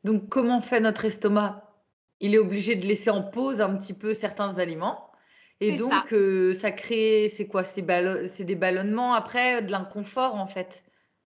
Donc, 0.05 0.29
comment 0.29 0.61
fait 0.61 0.81
notre 0.81 1.05
estomac? 1.05 1.67
Il 2.21 2.35
est 2.35 2.39
obligé 2.39 2.75
de 2.75 2.87
laisser 2.87 3.11
en 3.11 3.23
pause 3.23 3.61
un 3.61 3.77
petit 3.77 3.95
peu 3.95 4.15
certains 4.15 4.59
aliments? 4.59 5.10
Et 5.61 5.77
donc, 5.77 5.93
ça, 5.93 6.05
euh, 6.13 6.55
ça 6.55 6.73
crée, 6.73 7.29
c'est 7.29 7.47
quoi 7.47 7.65
C'est 7.65 7.83
des 7.83 8.55
ballonnements 8.55 9.13
après, 9.15 9.63
de 9.63 9.71
l'inconfort 9.71 10.35
en 10.35 10.47
fait. 10.47 10.85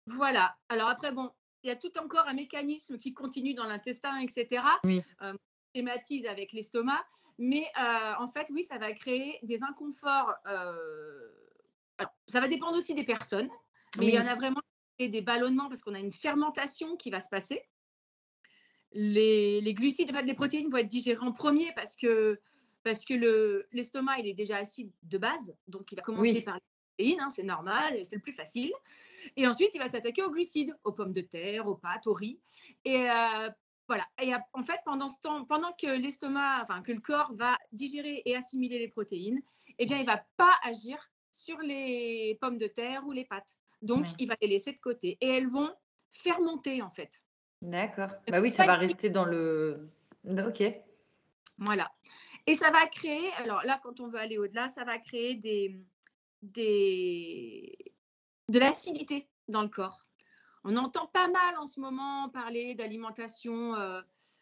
Voilà. 0.05 0.55
Alors 0.69 0.89
après, 0.89 1.11
bon, 1.11 1.31
il 1.63 1.67
y 1.67 1.71
a 1.71 1.75
tout 1.75 1.97
encore 1.97 2.27
un 2.27 2.33
mécanisme 2.33 2.97
qui 2.97 3.13
continue 3.13 3.53
dans 3.53 3.65
l'intestin, 3.65 4.17
etc. 4.17 4.63
Oui. 4.83 5.01
Euh, 5.21 5.33
thématise 5.73 6.25
avec 6.25 6.53
l'estomac. 6.53 7.05
Mais 7.37 7.65
euh, 7.77 8.13
en 8.19 8.27
fait, 8.27 8.47
oui, 8.51 8.63
ça 8.63 8.77
va 8.77 8.91
créer 8.93 9.39
des 9.43 9.63
inconforts. 9.63 10.33
Euh, 10.47 11.29
alors, 11.97 12.11
ça 12.27 12.39
va 12.39 12.47
dépendre 12.47 12.77
aussi 12.77 12.95
des 12.95 13.03
personnes. 13.03 13.49
Mais 13.97 14.07
il 14.07 14.13
y 14.13 14.19
en 14.19 14.27
a 14.27 14.35
vraiment 14.35 14.61
des 14.99 15.21
ballonnements 15.21 15.69
parce 15.69 15.81
qu'on 15.81 15.93
a 15.93 15.99
une 15.99 16.11
fermentation 16.11 16.95
qui 16.95 17.09
va 17.09 17.19
se 17.19 17.29
passer. 17.29 17.61
Les, 18.91 19.61
les 19.61 19.73
glucides, 19.73 20.11
les 20.25 20.33
protéines 20.33 20.69
vont 20.69 20.77
être 20.77 20.87
digérées 20.87 21.25
en 21.25 21.31
premier 21.31 21.71
parce 21.75 21.95
que, 21.95 22.39
parce 22.88 23.04
que 23.04 23.65
l'estomac, 23.73 24.19
il 24.19 24.28
est 24.28 24.34
déjà 24.34 24.56
acide 24.56 24.89
de 25.04 25.17
base. 25.17 25.54
Donc, 25.67 25.91
il 25.91 25.95
va 25.95 26.02
commencer 26.02 26.41
par 26.41 26.56
les 26.56 26.62
protéines, 26.95 27.19
hein, 27.19 27.30
c'est 27.30 27.43
normal, 27.43 28.00
c'est 28.06 28.15
le 28.15 28.21
plus 28.21 28.32
facile. 28.32 28.71
Et 29.36 29.45
ensuite, 29.45 29.71
il 29.73 29.80
va 29.80 29.89
s'attaquer 29.89 30.23
aux 30.23 30.32
glucides, 30.32 30.73
aux 30.86 30.93
pommes 30.93 31.12
de 31.12 31.19
terre, 31.19 31.67
aux 31.67 31.76
pâtes, 31.76 32.08
au 32.08 32.13
riz. 32.13 32.39
Et 32.86 33.10
euh, 33.10 33.50
voilà. 33.89 34.06
Et 34.23 34.32
en 34.54 34.63
fait, 34.63 34.80
pendant 34.86 35.10
ce 35.10 35.19
temps, 35.21 35.43
pendant 35.43 35.73
que 35.73 36.00
l'estomac, 36.00 36.62
enfin 36.62 36.82
que 36.82 36.93
le 36.93 37.02
corps 37.02 37.34
va 37.36 37.58
digérer 37.73 38.21
et 38.23 38.38
assimiler 38.38 38.80
les 38.80 38.88
protéines, 38.88 39.41
eh 39.80 39.86
bien, 39.86 39.97
il 40.00 40.06
va 40.06 40.23
pas 40.38 40.54
agir 40.63 40.97
sur 41.34 41.60
les 41.60 42.38
pommes 42.39 42.58
de 42.58 42.67
terre 42.67 43.06
ou 43.06 43.12
les 43.12 43.26
pâtes. 43.26 43.58
Donc, 43.82 44.06
il 44.17 44.30
va 44.30 44.38
les 44.41 44.47
laisser 44.47 44.71
de 44.71 44.80
côté. 44.80 45.17
Et 45.19 45.28
elles 45.28 45.50
vont 45.50 45.73
fermenter, 46.10 46.82
en 46.82 46.89
fait. 46.89 47.21
D'accord. 47.62 48.12
Bah 48.30 48.39
oui, 48.39 48.50
ça 48.50 48.65
va 48.65 48.76
rester 48.76 49.10
dans 49.10 49.26
le. 49.26 49.89
Ok. 50.26 50.63
Voilà. 51.58 51.91
Et 52.47 52.55
ça 52.55 52.71
va 52.71 52.88
créer, 52.88 53.29
alors 53.33 53.62
là, 53.65 53.79
quand 53.83 53.99
on 53.99 54.07
veut 54.07 54.19
aller 54.19 54.38
au-delà, 54.38 54.69
ça 54.69 54.86
va 54.86 54.97
créer 54.97 55.36
des, 55.36 55.77
des, 56.41 57.77
de 58.47 58.57
l'acidité 58.57 59.27
dans 59.49 59.62
le 59.62 59.67
corps. 59.67 60.07
On 60.63 60.77
entend 60.77 61.07
pas 61.07 61.27
mal 61.27 61.57
en 61.57 61.67
ce 61.67 61.81
moment 61.81 62.29
parler 62.29 62.73
d'alimentation 62.73 63.75
euh, 63.75 64.01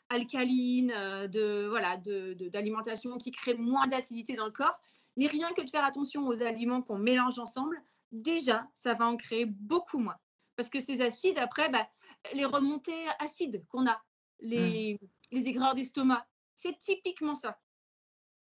alcaline, 0.09 0.91
euh, 0.91 1.27
de 1.27 1.67
voilà, 1.67 1.97
d'alimentation 1.97 3.15
de, 3.15 3.21
qui 3.21 3.31
crée 3.31 3.55
moins 3.55 3.87
d'acidité 3.87 4.35
dans 4.35 4.45
le 4.45 4.51
corps. 4.51 4.79
Mais 5.17 5.25
rien 5.25 5.51
que 5.53 5.61
de 5.61 5.69
faire 5.69 5.83
attention 5.83 6.27
aux 6.27 6.43
aliments 6.43 6.83
qu'on 6.83 6.99
mélange 6.99 7.39
ensemble, 7.39 7.81
déjà, 8.11 8.67
ça 8.73 8.93
va 8.93 9.07
en 9.07 9.17
créer 9.17 9.45
beaucoup 9.45 9.97
moins. 9.97 10.17
Parce 10.57 10.69
que 10.69 10.79
ces 10.79 11.01
acides, 11.01 11.39
après, 11.39 11.69
bah, 11.69 11.87
les 12.33 12.45
remontées 12.45 13.07
acides 13.19 13.65
qu'on 13.69 13.87
a, 13.87 13.99
les, 14.41 14.95
mmh. 14.95 15.07
les 15.31 15.47
aigreurs 15.47 15.73
d'estomac, 15.73 16.27
c'est 16.55 16.77
typiquement 16.77 17.35
ça. 17.35 17.57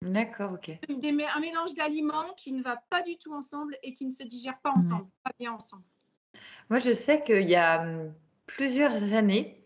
D'accord, 0.02 0.54
ok. 0.54 0.72
un 0.90 1.40
mélange 1.40 1.74
d'aliments 1.76 2.34
qui 2.36 2.54
ne 2.54 2.62
va 2.62 2.82
pas 2.90 3.04
du 3.04 3.18
tout 3.18 3.34
ensemble 3.34 3.78
et 3.84 3.94
qui 3.94 4.06
ne 4.06 4.12
se 4.12 4.24
digère 4.24 4.60
pas 4.64 4.72
ensemble, 4.72 5.08
pas 5.24 5.32
bien 5.38 5.54
ensemble. 5.54 5.84
Moi, 6.70 6.80
je 6.80 6.92
sais 6.92 7.22
qu'il 7.22 7.48
y 7.48 7.56
a 7.56 7.84
hum, 7.84 8.14
plusieurs 8.48 9.14
années, 9.14 9.64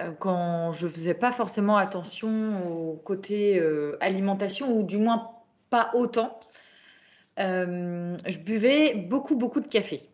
euh, 0.00 0.12
quand 0.12 0.72
je 0.72 0.86
ne 0.86 0.90
faisais 0.90 1.14
pas 1.14 1.32
forcément 1.32 1.76
attention 1.76 2.66
au 2.66 2.96
côté 2.96 3.58
euh, 3.58 3.96
alimentation, 4.00 4.74
ou 4.74 4.84
du 4.84 4.96
moins 4.96 5.32
pas 5.70 5.90
autant, 5.94 6.40
euh, 7.38 8.16
je 8.26 8.38
buvais 8.38 8.94
beaucoup, 8.94 9.36
beaucoup 9.36 9.60
de 9.60 9.68
café. 9.68 10.08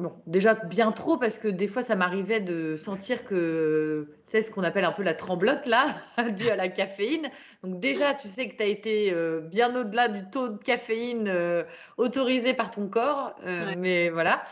Bon, 0.00 0.14
déjà 0.26 0.54
bien 0.54 0.92
trop 0.92 1.18
parce 1.18 1.38
que 1.38 1.46
des 1.46 1.68
fois 1.68 1.82
ça 1.82 1.94
m'arrivait 1.94 2.40
de 2.40 2.74
sentir 2.74 3.22
que, 3.22 4.08
tu 4.26 4.32
sais, 4.32 4.40
ce 4.40 4.50
qu'on 4.50 4.62
appelle 4.62 4.86
un 4.86 4.92
peu 4.92 5.02
la 5.02 5.12
tremblote 5.12 5.66
là, 5.66 5.94
due 6.36 6.48
à 6.48 6.56
la 6.56 6.68
caféine. 6.68 7.28
Donc 7.62 7.80
déjà, 7.80 8.14
tu 8.14 8.26
sais 8.26 8.48
que 8.48 8.56
tu 8.56 8.62
as 8.62 8.66
été 8.66 9.12
euh, 9.12 9.40
bien 9.40 9.76
au-delà 9.78 10.08
du 10.08 10.24
taux 10.30 10.48
de 10.48 10.56
caféine 10.56 11.28
euh, 11.28 11.64
autorisé 11.98 12.54
par 12.54 12.70
ton 12.70 12.88
corps. 12.88 13.34
Euh, 13.44 13.74
mais 13.76 14.08
voilà. 14.08 14.42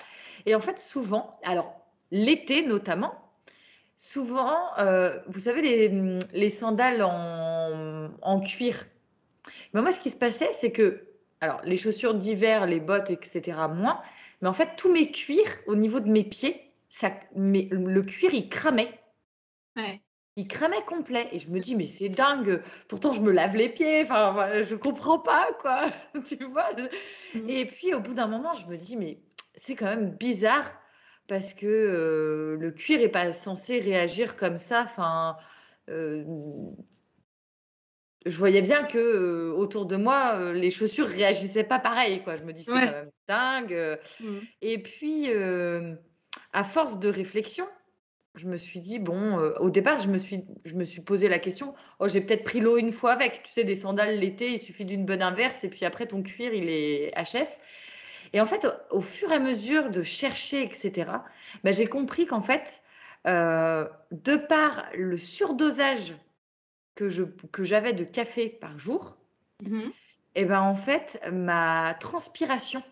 Et 0.44 0.54
en 0.54 0.61
fait, 0.61 0.78
souvent, 0.78 1.38
alors 1.44 1.80
l'été 2.11 2.62
notamment, 2.66 3.14
souvent, 3.96 4.54
vous 5.28 5.40
savez, 5.40 5.62
les, 5.62 6.18
les 6.34 6.50
sandales 6.50 7.00
en, 7.02 8.11
en 8.20 8.40
cuir. 8.40 8.84
Mais 9.72 9.80
moi, 9.80 9.92
ce 9.92 10.00
qui 10.00 10.11
se 10.11 10.16
passait, 10.16 10.50
c'est 10.52 10.72
que, 10.72 11.04
alors 11.40 11.62
les 11.64 11.78
chaussures 11.78 12.12
d'hiver, 12.12 12.66
les 12.66 12.80
bottes, 12.80 13.08
etc., 13.08 13.56
moins. 13.74 14.02
Mais 14.40 14.48
en 14.48 14.53
fait, 14.53 14.77
tous 14.77 14.92
mes 14.92 15.11
cuirs, 15.11 15.51
au 15.66 15.74
niveau 15.74 16.01
de 16.01 16.11
mes 16.11 16.24
pieds, 16.24 16.72
ça, 16.90 17.12
le 17.35 18.01
cuir, 18.03 18.33
il 18.35 18.48
cramait. 18.48 19.01
Ouais. 19.77 20.01
Il 20.37 20.46
cramait 20.46 20.85
complet. 20.87 21.29
Et 21.33 21.38
je 21.38 21.51
me 21.51 21.59
dis, 21.59 21.74
mais 21.74 21.87
c'est 21.87 22.09
dingue. 22.09 22.62
Pourtant, 22.88 23.12
je 23.12 23.20
me 23.20 23.33
lave 23.33 23.57
les 23.57 23.68
pieds. 23.68 24.03
Enfin, 24.03 24.62
je 24.62 24.74
comprends 24.77 25.18
pas, 25.18 25.48
quoi. 25.61 25.90
tu 26.29 26.44
vois? 26.44 26.70
Mmh. 27.35 27.48
Et 27.48 27.66
puis, 27.66 27.94
au 27.94 28.01
bout 28.01 28.14
d'un 28.14 28.29
moment, 28.29 28.55
je 28.55 28.66
me 28.66 28.77
dis, 28.77 28.96
mais 28.96 29.18
c'est 29.55 29.74
quand 29.74 29.87
même 29.87 30.11
bizarre 30.11 30.70
parce 31.27 31.55
que 31.55 31.66
euh, 31.66 32.57
le 32.57 32.70
cuir 32.70 33.01
n'est 33.01 33.09
pas 33.09 33.33
censé 33.33 33.81
réagir 33.81 34.37
comme 34.37 34.59
ça. 34.59 34.83
Enfin, 34.85 35.37
euh, 35.90 36.24
je 38.24 38.37
voyais 38.37 38.62
bien 38.62 38.85
que 38.85 38.98
euh, 38.98 39.53
autour 39.53 39.87
de 39.87 39.96
moi, 39.96 40.53
les 40.53 40.70
chaussures 40.70 41.09
réagissaient 41.09 41.64
pas 41.64 41.81
pareil. 41.81 42.22
Quoi. 42.22 42.37
Je 42.37 42.44
me 42.44 42.53
dis, 42.53 42.62
c'est 42.62 42.70
quand 42.70 42.79
même 42.79 43.11
dingue. 43.28 43.74
Euh. 43.74 43.96
Mmh. 44.20 44.38
Et 44.62 44.78
puis, 44.82 45.30
à 46.52 46.64
force 46.64 46.98
de 46.98 47.08
réflexion, 47.08 47.66
je 48.34 48.46
me 48.46 48.56
suis 48.56 48.80
dit, 48.80 48.98
bon, 48.98 49.36
au 49.60 49.70
départ, 49.70 49.98
je 49.98 50.08
me, 50.08 50.18
suis, 50.18 50.44
je 50.64 50.74
me 50.74 50.84
suis 50.84 51.00
posé 51.00 51.28
la 51.28 51.38
question, 51.38 51.74
oh, 51.98 52.08
j'ai 52.08 52.20
peut-être 52.20 52.44
pris 52.44 52.60
l'eau 52.60 52.76
une 52.76 52.92
fois 52.92 53.12
avec. 53.12 53.42
Tu 53.42 53.52
sais, 53.52 53.64
des 53.64 53.74
sandales 53.74 54.18
l'été, 54.18 54.52
il 54.52 54.58
suffit 54.58 54.84
d'une 54.84 55.04
bonne 55.04 55.22
inverse, 55.22 55.64
et 55.64 55.68
puis 55.68 55.84
après, 55.84 56.06
ton 56.06 56.22
cuir, 56.22 56.54
il 56.54 56.68
est 56.68 57.12
HS. 57.16 57.58
Et 58.32 58.40
en 58.40 58.46
fait, 58.46 58.66
au, 58.90 59.00
fur 59.00 59.32
et 59.32 59.36
à 59.36 59.40
mesure 59.40 59.90
de 59.90 60.02
chercher, 60.02 60.62
etc., 60.62 61.10
bah, 61.64 61.72
j'ai 61.72 61.86
compris 61.86 62.26
qu'en 62.26 62.42
fait, 62.42 62.82
de 63.24 64.36
par 64.36 64.86
le 64.94 65.16
surdosage 65.16 66.14
que 66.94 67.08
je 67.08 67.22
que 67.52 67.62
j'avais 67.62 67.92
de 67.92 68.04
café 68.04 68.48
par 68.48 68.78
jour, 68.78 69.16
mmh 69.62 69.88
et 70.34 70.44
ben 70.44 70.60
en 70.60 70.74
fait 70.74 71.20
ma 71.32 71.94
transpiration 71.94 72.82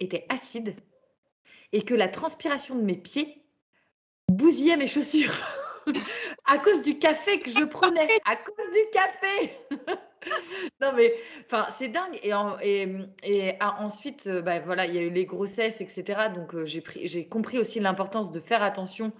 était 0.00 0.26
acide 0.28 0.74
et 1.72 1.82
que 1.82 1.94
la 1.94 2.08
transpiration 2.08 2.74
de 2.74 2.82
mes 2.82 2.96
pieds 2.96 3.44
bousillait 4.28 4.76
mes 4.76 4.86
chaussures 4.86 5.44
à 6.46 6.58
cause 6.58 6.82
du 6.82 6.98
café 6.98 7.40
que 7.40 7.50
je 7.50 7.64
prenais, 7.64 8.20
à 8.24 8.36
cause 8.36 8.70
du 8.72 8.90
café. 8.92 9.58
non 10.80 10.92
mais 10.94 11.14
enfin 11.46 11.66
c'est 11.78 11.88
dingue 11.88 12.18
et, 12.22 13.56
ah, 13.60 13.76
ensuite 13.82 14.26
euh, 14.26 14.42
bah, 14.42 14.60
voilà 14.60 14.84
il 14.84 14.94
y 14.94 14.98
a 14.98 15.02
eu 15.02 15.10
les 15.10 15.24
grossesses 15.24 15.80
etc 15.80 16.28
donc 16.34 16.54
euh, 16.54 16.66
j'ai 16.66 17.26
compris 17.26 17.58
aussi 17.58 17.80
l'importance 17.80 18.30
de 18.30 18.38
faire 18.38 18.62
attention 18.62 19.12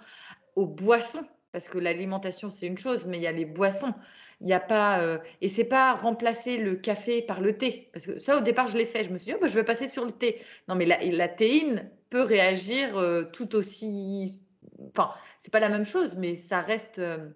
aux 0.57 0.66
boissons 0.66 1.25
parce 1.53 1.69
que 1.69 1.79
l'alimentation 1.79 2.51
c'est 2.51 2.66
une 2.66 2.79
chose, 2.79 3.07
mais 3.07 3.19
il 3.19 3.23
y 3.23 3.27
a 3.27 3.33
les 3.33 3.45
boissons. 3.45 3.95
Il 4.40 4.46
n'y 4.46 4.55
a 4.55 4.61
pas 4.61 5.03
euh, 5.03 5.18
et 5.42 5.48
c'est 5.48 5.64
pas 5.64 5.92
remplacer 5.92 6.57
le 6.57 6.74
café 6.74 7.20
par 7.20 7.40
le 7.40 7.59
thé 7.59 7.90
parce 7.92 8.07
que 8.07 8.18
ça 8.18 8.38
au 8.38 8.40
départ 8.40 8.68
je 8.68 8.79
l'ai 8.79 8.87
fait. 8.87 9.05
Je 9.05 9.11
me 9.11 9.18
suis 9.18 9.33
dit 9.33 9.35
oh, 9.37 9.40
bah, 9.40 9.48
je 9.48 9.55
vais 9.55 9.64
passer 9.64 9.87
sur 9.87 10.05
le 10.05 10.11
thé. 10.11 10.40
Non 10.68 10.74
mais 10.76 10.87
la, 10.87 11.29
théine 11.29 11.90
peut 12.09 12.22
réagir 12.22 12.96
euh, 12.96 13.24
tout 13.24 13.55
aussi. 13.55 14.40
Enfin 14.88 15.11
c'est 15.38 15.53
pas 15.53 15.61
la 15.61 15.68
même 15.68 15.85
chose, 15.85 16.16
mais 16.16 16.35
ça 16.35 16.61
reste 16.61 16.98
euh, 16.98 17.29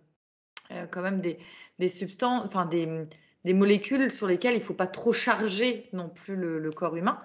quand 0.90 1.02
même 1.02 1.20
des, 1.20 1.38
des 1.78 1.88
substances, 1.88 2.42
enfin 2.46 2.64
des, 2.64 3.02
des, 3.44 3.52
molécules 3.52 4.10
sur 4.10 4.26
lesquelles 4.26 4.54
il 4.54 4.62
faut 4.62 4.74
pas 4.74 4.86
trop 4.86 5.12
charger 5.12 5.90
non 5.92 6.08
plus 6.08 6.36
le, 6.36 6.58
le 6.58 6.70
corps 6.70 6.96
humain. 6.96 7.20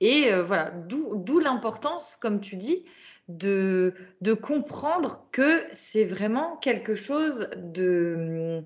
Et 0.00 0.32
voilà, 0.42 0.70
d'où 0.70 1.38
l'importance, 1.38 2.16
comme 2.20 2.40
tu 2.40 2.56
dis, 2.56 2.84
de, 3.28 3.94
de 4.20 4.34
comprendre 4.34 5.28
que 5.30 5.64
c'est 5.70 6.04
vraiment 6.04 6.56
quelque 6.56 6.96
chose 6.96 7.48
de, 7.56 8.64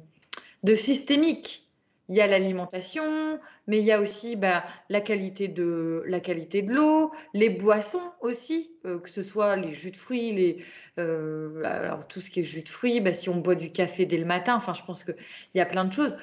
de 0.67 0.75
systémique. 0.75 1.63
Il 2.09 2.15
y 2.15 2.21
a 2.21 2.27
l'alimentation, 2.29 3.41
mais 3.67 3.79
il 3.79 3.85
y 3.85 3.91
a 3.91 4.01
aussi 4.01 4.37
bah, 4.37 4.65
la 4.89 5.01
qualité 5.01 5.49
de 5.49 6.05
la 6.07 6.21
qualité 6.21 6.63
de 6.63 6.73
l'eau, 6.73 7.13
les 7.35 7.51
boissons 7.51 8.13
aussi, 8.21 8.73
euh, 8.85 9.01
que 9.01 9.11
ce 9.11 9.23
soit 9.23 9.57
les 9.57 9.73
jus 9.73 9.91
de 9.91 9.97
fruits, 9.97 10.33
les 10.33 10.65
euh, 10.99 11.63
alors 11.65 12.07
tout 12.07 12.21
ce 12.21 12.31
qui 12.31 12.41
est 12.41 12.43
jus 12.45 12.63
de 12.63 12.69
fruits. 12.69 13.01
Bah, 13.01 13.13
si 13.13 13.29
on 13.29 13.39
boit 13.39 13.57
du 13.57 13.73
café 13.73 14.07
dès 14.07 14.19
le 14.19 14.25
matin, 14.25 14.55
enfin 14.55 14.73
je 14.73 14.83
pense 14.85 15.03
qu'il 15.03 15.17
y 15.55 15.61
a 15.61 15.67
plein 15.67 15.85
de 15.85 15.93
choses. 15.93 16.17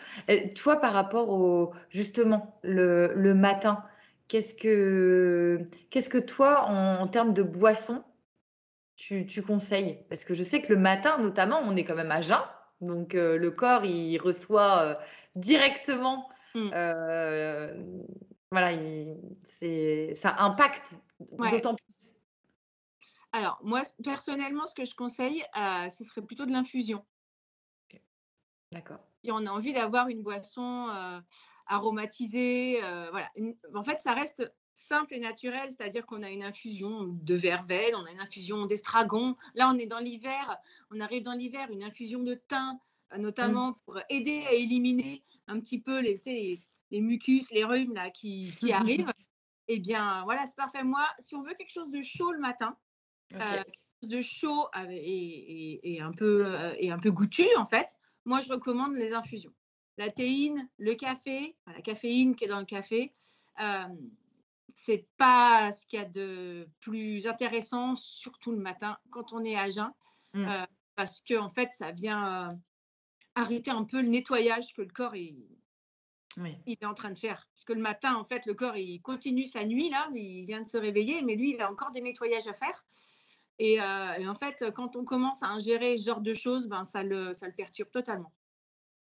toi, 0.56 0.78
par 0.78 0.94
rapport 0.94 1.30
au 1.30 1.74
justement 1.90 2.58
le, 2.64 3.12
le 3.14 3.34
matin, 3.34 3.84
qu'est-ce 4.30 4.54
que 4.54 5.68
qu'est-ce 5.90 6.10
que 6.10 6.18
toi 6.18 6.66
en, 6.68 7.02
en 7.02 7.08
termes 7.08 7.34
de 7.34 7.44
boissons 7.44 8.04
tu, 8.96 9.42
conseilles? 9.42 10.00
Parce 10.10 10.24
que 10.24 10.34
je 10.34 10.44
sais 10.44 10.62
que 10.62 10.72
le 10.72 10.80
matin, 10.80 11.18
notamment, 11.18 11.60
on 11.64 11.76
est 11.76 11.84
quand 11.84 11.96
même 11.96 12.12
à 12.12 12.22
jeun. 12.22 12.40
Donc, 12.86 13.16
euh, 13.16 13.38
le 13.38 13.52
corps, 13.52 13.86
il 13.86 14.18
reçoit 14.18 14.82
euh, 14.82 14.96
directement. 15.36 16.30
Mmh. 16.56 16.70
Euh, 16.74 18.04
voilà, 18.52 18.72
ça 20.14 20.36
impacte 20.38 21.00
d'autant 21.20 21.76
plus. 21.76 22.16
Alors, 23.32 23.60
moi, 23.64 23.82
personnellement, 24.04 24.68
ce 24.68 24.76
que 24.76 24.86
je 24.86 24.94
conseille, 24.94 25.44
ce 25.90 26.04
serait 26.04 26.22
plutôt 26.22 26.46
de 26.46 26.52
l'infusion. 26.52 27.04
D'accord. 28.72 29.00
Si 29.24 29.32
on 29.32 29.46
a 29.48 29.50
envie 29.50 29.74
d'avoir 29.74 30.08
une 30.10 30.22
boisson 30.22 30.88
aromatisée, 31.66 32.80
voilà. 33.10 33.32
en 33.74 33.82
fait, 33.82 34.02
ça 34.02 34.14
reste 34.14 34.54
simple 34.76 35.14
et 35.14 35.20
naturel, 35.20 35.70
c'est-à-dire 35.70 36.06
qu'on 36.06 36.24
a 36.24 36.30
une 36.30 36.44
infusion 36.44 37.04
de 37.04 37.36
verveine, 37.36 37.96
on 37.96 38.06
a 38.06 38.12
une 38.12 38.20
infusion 38.20 38.66
d'estragon. 38.66 39.36
Là, 39.56 39.70
on 39.74 39.78
est 39.78 39.86
dans 39.86 40.00
l'hiver, 40.00 40.58
on 40.92 41.00
arrive 41.00 41.24
dans 41.24 41.34
l'hiver, 41.34 41.70
une 41.72 41.84
infusion 41.84 42.24
de 42.24 42.34
thym, 42.34 42.80
euh, 43.14 43.18
notamment 43.18 43.72
mmh. 43.72 43.76
pour 43.86 44.00
aider 44.10 44.44
à 44.48 44.54
éliminer 44.54 45.24
un 45.48 45.60
petit 45.60 45.80
peu 45.80 46.02
les, 46.02 46.20
les, 46.92 47.02
mucus, 47.02 47.52
les 47.52 47.64
rhumes 47.64 47.94
là, 47.94 48.10
qui, 48.10 48.54
qui 48.60 48.72
arrivent. 48.72 49.12
Eh 49.68 49.80
bien, 49.80 50.24
voilà, 50.26 50.46
c'est 50.46 50.58
parfait. 50.58 50.84
Moi, 50.84 51.06
si 51.20 51.36
on 51.36 51.44
veut 51.44 51.54
quelque 51.54 51.72
chose 51.72 51.92
de 51.92 52.02
chaud 52.02 52.32
le 52.32 52.40
matin, 52.40 52.78
euh, 53.34 53.64
de 54.02 54.22
chaud 54.22 54.68
et, 54.90 55.96
et, 55.96 56.02
un 56.02 56.12
peu, 56.12 56.46
euh, 56.46 56.74
et 56.78 56.92
un 56.92 57.00
peu 57.00 57.12
goûtu, 57.12 57.48
en 57.58 57.66
fait, 57.66 57.98
moi, 58.26 58.42
je 58.42 58.50
recommande 58.50 58.96
les 58.96 59.14
infusions. 59.14 59.54
La 59.98 60.10
théine, 60.10 60.68
le 60.78 60.96
café, 60.96 61.56
la 61.68 61.82
caféine 61.82 62.36
qui 62.36 62.46
est 62.46 62.48
dans 62.48 62.60
le 62.60 62.66
café, 62.66 63.14
c'est 64.76 65.08
pas 65.18 65.72
ce 65.72 65.86
qu'il 65.86 66.00
y 66.00 66.02
a 66.02 66.06
de 66.06 66.68
plus 66.80 67.28
intéressant, 67.28 67.96
surtout 67.96 68.52
le 68.52 68.58
matin, 68.58 68.98
quand 69.12 69.34
on 69.34 69.44
est 69.44 69.56
à 69.56 69.70
jeun, 69.70 69.92
mmh. 70.34 70.46
euh, 70.48 70.66
parce 70.96 71.22
que 71.22 71.38
en 71.38 71.50
fait, 71.50 71.70
ça 71.74 71.92
vient 71.92 72.46
euh, 72.46 72.50
arrêter 73.36 73.72
un 73.72 73.84
peu 73.84 74.02
le 74.02 74.08
nettoyage 74.08 74.74
que 74.74 74.82
le 74.82 74.90
corps 74.90 75.16
est, 75.16 75.36
il 76.38 76.78
est 76.82 76.86
en 76.86 76.94
train 76.94 77.12
de 77.12 77.18
faire. 77.18 77.48
Parce 77.54 77.66
que 77.66 77.74
le 77.74 77.82
matin, 77.82 78.16
en 78.16 78.24
fait, 78.24 78.46
le 78.46 78.54
corps 78.54 78.78
il 78.78 79.02
continue 79.02 79.46
sa 79.46 79.66
nuit 79.66 79.90
là, 79.90 80.10
il 80.16 80.46
vient 80.46 80.62
de 80.62 80.70
se 80.70 80.78
réveiller, 80.78 81.22
mais 81.22 81.36
lui, 81.36 81.54
il 81.54 81.62
a 81.62 81.72
encore 81.72 81.92
des 81.92 82.02
nettoyages 82.02 82.48
à 82.48 82.54
faire. 82.54 82.84
Et, 83.60 83.80
euh, 83.80 84.28
en 84.28 84.34
fait, 84.34 84.66
quand 84.76 84.96
on 84.96 85.06
commence 85.06 85.44
à 85.44 85.48
ingérer 85.48 85.98
ce 85.98 86.06
genre 86.06 86.22
de 86.22 86.34
choses, 86.34 86.68
ben 86.68 86.84
ça 86.84 87.04
le, 87.04 87.34
ça 87.34 87.46
le 87.46 87.54
perturbe 87.54 87.92
totalement. 87.92 88.34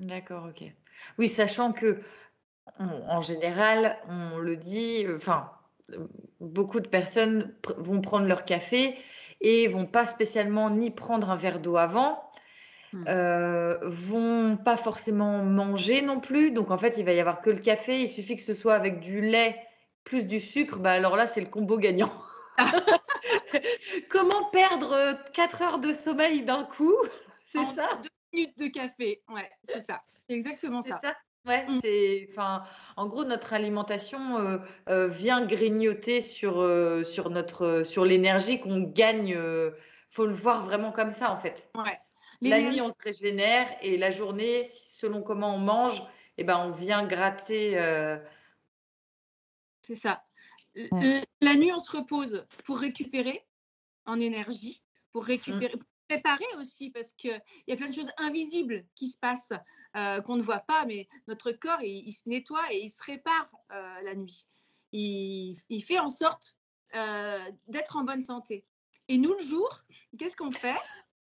D'accord, 0.01 0.49
ok. 0.49 0.63
Oui, 1.17 1.29
sachant 1.29 1.71
que 1.71 2.01
en 2.79 3.21
général, 3.21 3.97
on 4.09 4.37
le 4.37 4.55
dit, 4.55 5.05
enfin, 5.15 5.51
beaucoup 6.39 6.79
de 6.79 6.87
personnes 6.87 7.53
vont 7.77 8.01
prendre 8.01 8.25
leur 8.25 8.45
café 8.45 8.97
et 9.41 9.67
vont 9.67 9.85
pas 9.85 10.05
spécialement 10.05 10.69
ni 10.69 10.91
prendre 10.91 11.29
un 11.29 11.35
verre 11.35 11.59
d'eau 11.59 11.77
avant, 11.77 12.23
hmm. 12.93 13.05
euh, 13.07 13.77
vont 13.83 14.57
pas 14.57 14.77
forcément 14.77 15.43
manger 15.43 16.01
non 16.01 16.19
plus. 16.19 16.51
Donc 16.51 16.71
en 16.71 16.77
fait, 16.77 16.97
il 16.97 17.05
va 17.05 17.13
y 17.13 17.19
avoir 17.19 17.41
que 17.41 17.49
le 17.49 17.59
café. 17.59 18.01
Il 18.01 18.07
suffit 18.07 18.35
que 18.35 18.41
ce 18.41 18.53
soit 18.53 18.73
avec 18.73 18.99
du 18.99 19.21
lait 19.21 19.59
plus 20.03 20.25
du 20.25 20.39
sucre. 20.39 20.77
Bah 20.77 20.91
alors 20.91 21.15
là, 21.15 21.27
c'est 21.27 21.41
le 21.41 21.47
combo 21.47 21.77
gagnant. 21.77 22.11
Comment 24.09 24.45
perdre 24.51 25.17
4 25.33 25.61
heures 25.61 25.79
de 25.79 25.93
sommeil 25.93 26.43
d'un 26.43 26.63
coup? 26.63 26.95
C'est 27.45 27.65
ça? 27.75 27.89
Deux 28.01 28.09
minutes 28.33 28.57
de 28.57 28.67
café. 28.67 29.21
Ouais, 29.29 29.49
c'est 29.63 29.81
ça. 29.81 30.01
C'est 30.27 30.35
exactement 30.35 30.81
ça. 30.81 30.99
ça? 30.99 31.15
Ouais, 31.45 31.65
mmh. 31.65 31.79
c'est, 31.83 32.27
enfin, 32.29 32.63
en 32.97 33.07
gros, 33.07 33.23
notre 33.23 33.53
alimentation 33.53 34.37
euh, 34.37 34.57
euh, 34.89 35.07
vient 35.07 35.43
grignoter 35.43 36.21
sur, 36.21 36.59
euh, 36.59 37.01
sur 37.01 37.31
notre, 37.31 37.81
sur 37.83 38.05
l'énergie 38.05 38.59
qu'on 38.59 38.81
gagne. 38.81 39.35
faut 40.09 40.25
le 40.25 40.33
voir 40.33 40.61
vraiment 40.61 40.91
comme 40.91 41.11
ça, 41.11 41.31
en 41.31 41.37
fait. 41.37 41.71
Ouais. 41.75 41.97
La 42.41 42.61
nuit, 42.61 42.81
on 42.81 42.89
se 42.89 43.01
régénère 43.03 43.67
et 43.81 43.97
la 43.97 44.11
journée, 44.11 44.63
selon 44.63 45.21
comment 45.21 45.55
on 45.55 45.59
mange, 45.59 46.01
eh 46.37 46.43
ben, 46.43 46.57
on 46.57 46.71
vient 46.71 47.05
gratter. 47.05 47.73
C'est 49.81 49.95
ça. 49.95 50.23
La 50.75 51.55
nuit, 51.55 51.71
on 51.71 51.79
se 51.79 51.95
repose 51.97 52.45
pour 52.65 52.79
récupérer 52.79 53.45
en 54.05 54.19
énergie, 54.19 54.83
pour 55.11 55.25
récupérer, 55.25 55.71
pour 55.71 55.89
préparer 56.07 56.45
aussi, 56.59 56.89
parce 56.89 57.13
qu'il 57.13 57.41
y 57.67 57.73
a 57.73 57.75
plein 57.75 57.89
de 57.89 57.93
choses 57.93 58.11
invisibles 58.17 58.85
qui 58.95 59.07
se 59.07 59.17
passent, 59.17 59.53
euh, 59.95 60.21
qu'on 60.21 60.37
ne 60.37 60.41
voit 60.41 60.59
pas, 60.59 60.85
mais 60.85 61.07
notre 61.27 61.51
corps, 61.51 61.81
il, 61.81 62.11
se 62.11 62.27
nettoie 62.27 62.71
et 62.71 62.79
il 62.83 62.89
se 62.89 63.03
répare 63.03 63.49
euh, 63.71 64.01
la 64.03 64.15
nuit. 64.15 64.47
Il, 64.91 65.57
il, 65.69 65.83
fait 65.83 65.99
en 65.99 66.09
sorte 66.09 66.55
euh, 66.95 67.51
d'être 67.67 67.97
en 67.97 68.03
bonne 68.03 68.21
santé. 68.21 68.65
Et 69.07 69.17
nous, 69.17 69.33
le 69.33 69.43
jour, 69.43 69.83
qu'est-ce 70.17 70.37
qu'on 70.37 70.51
fait? 70.51 70.79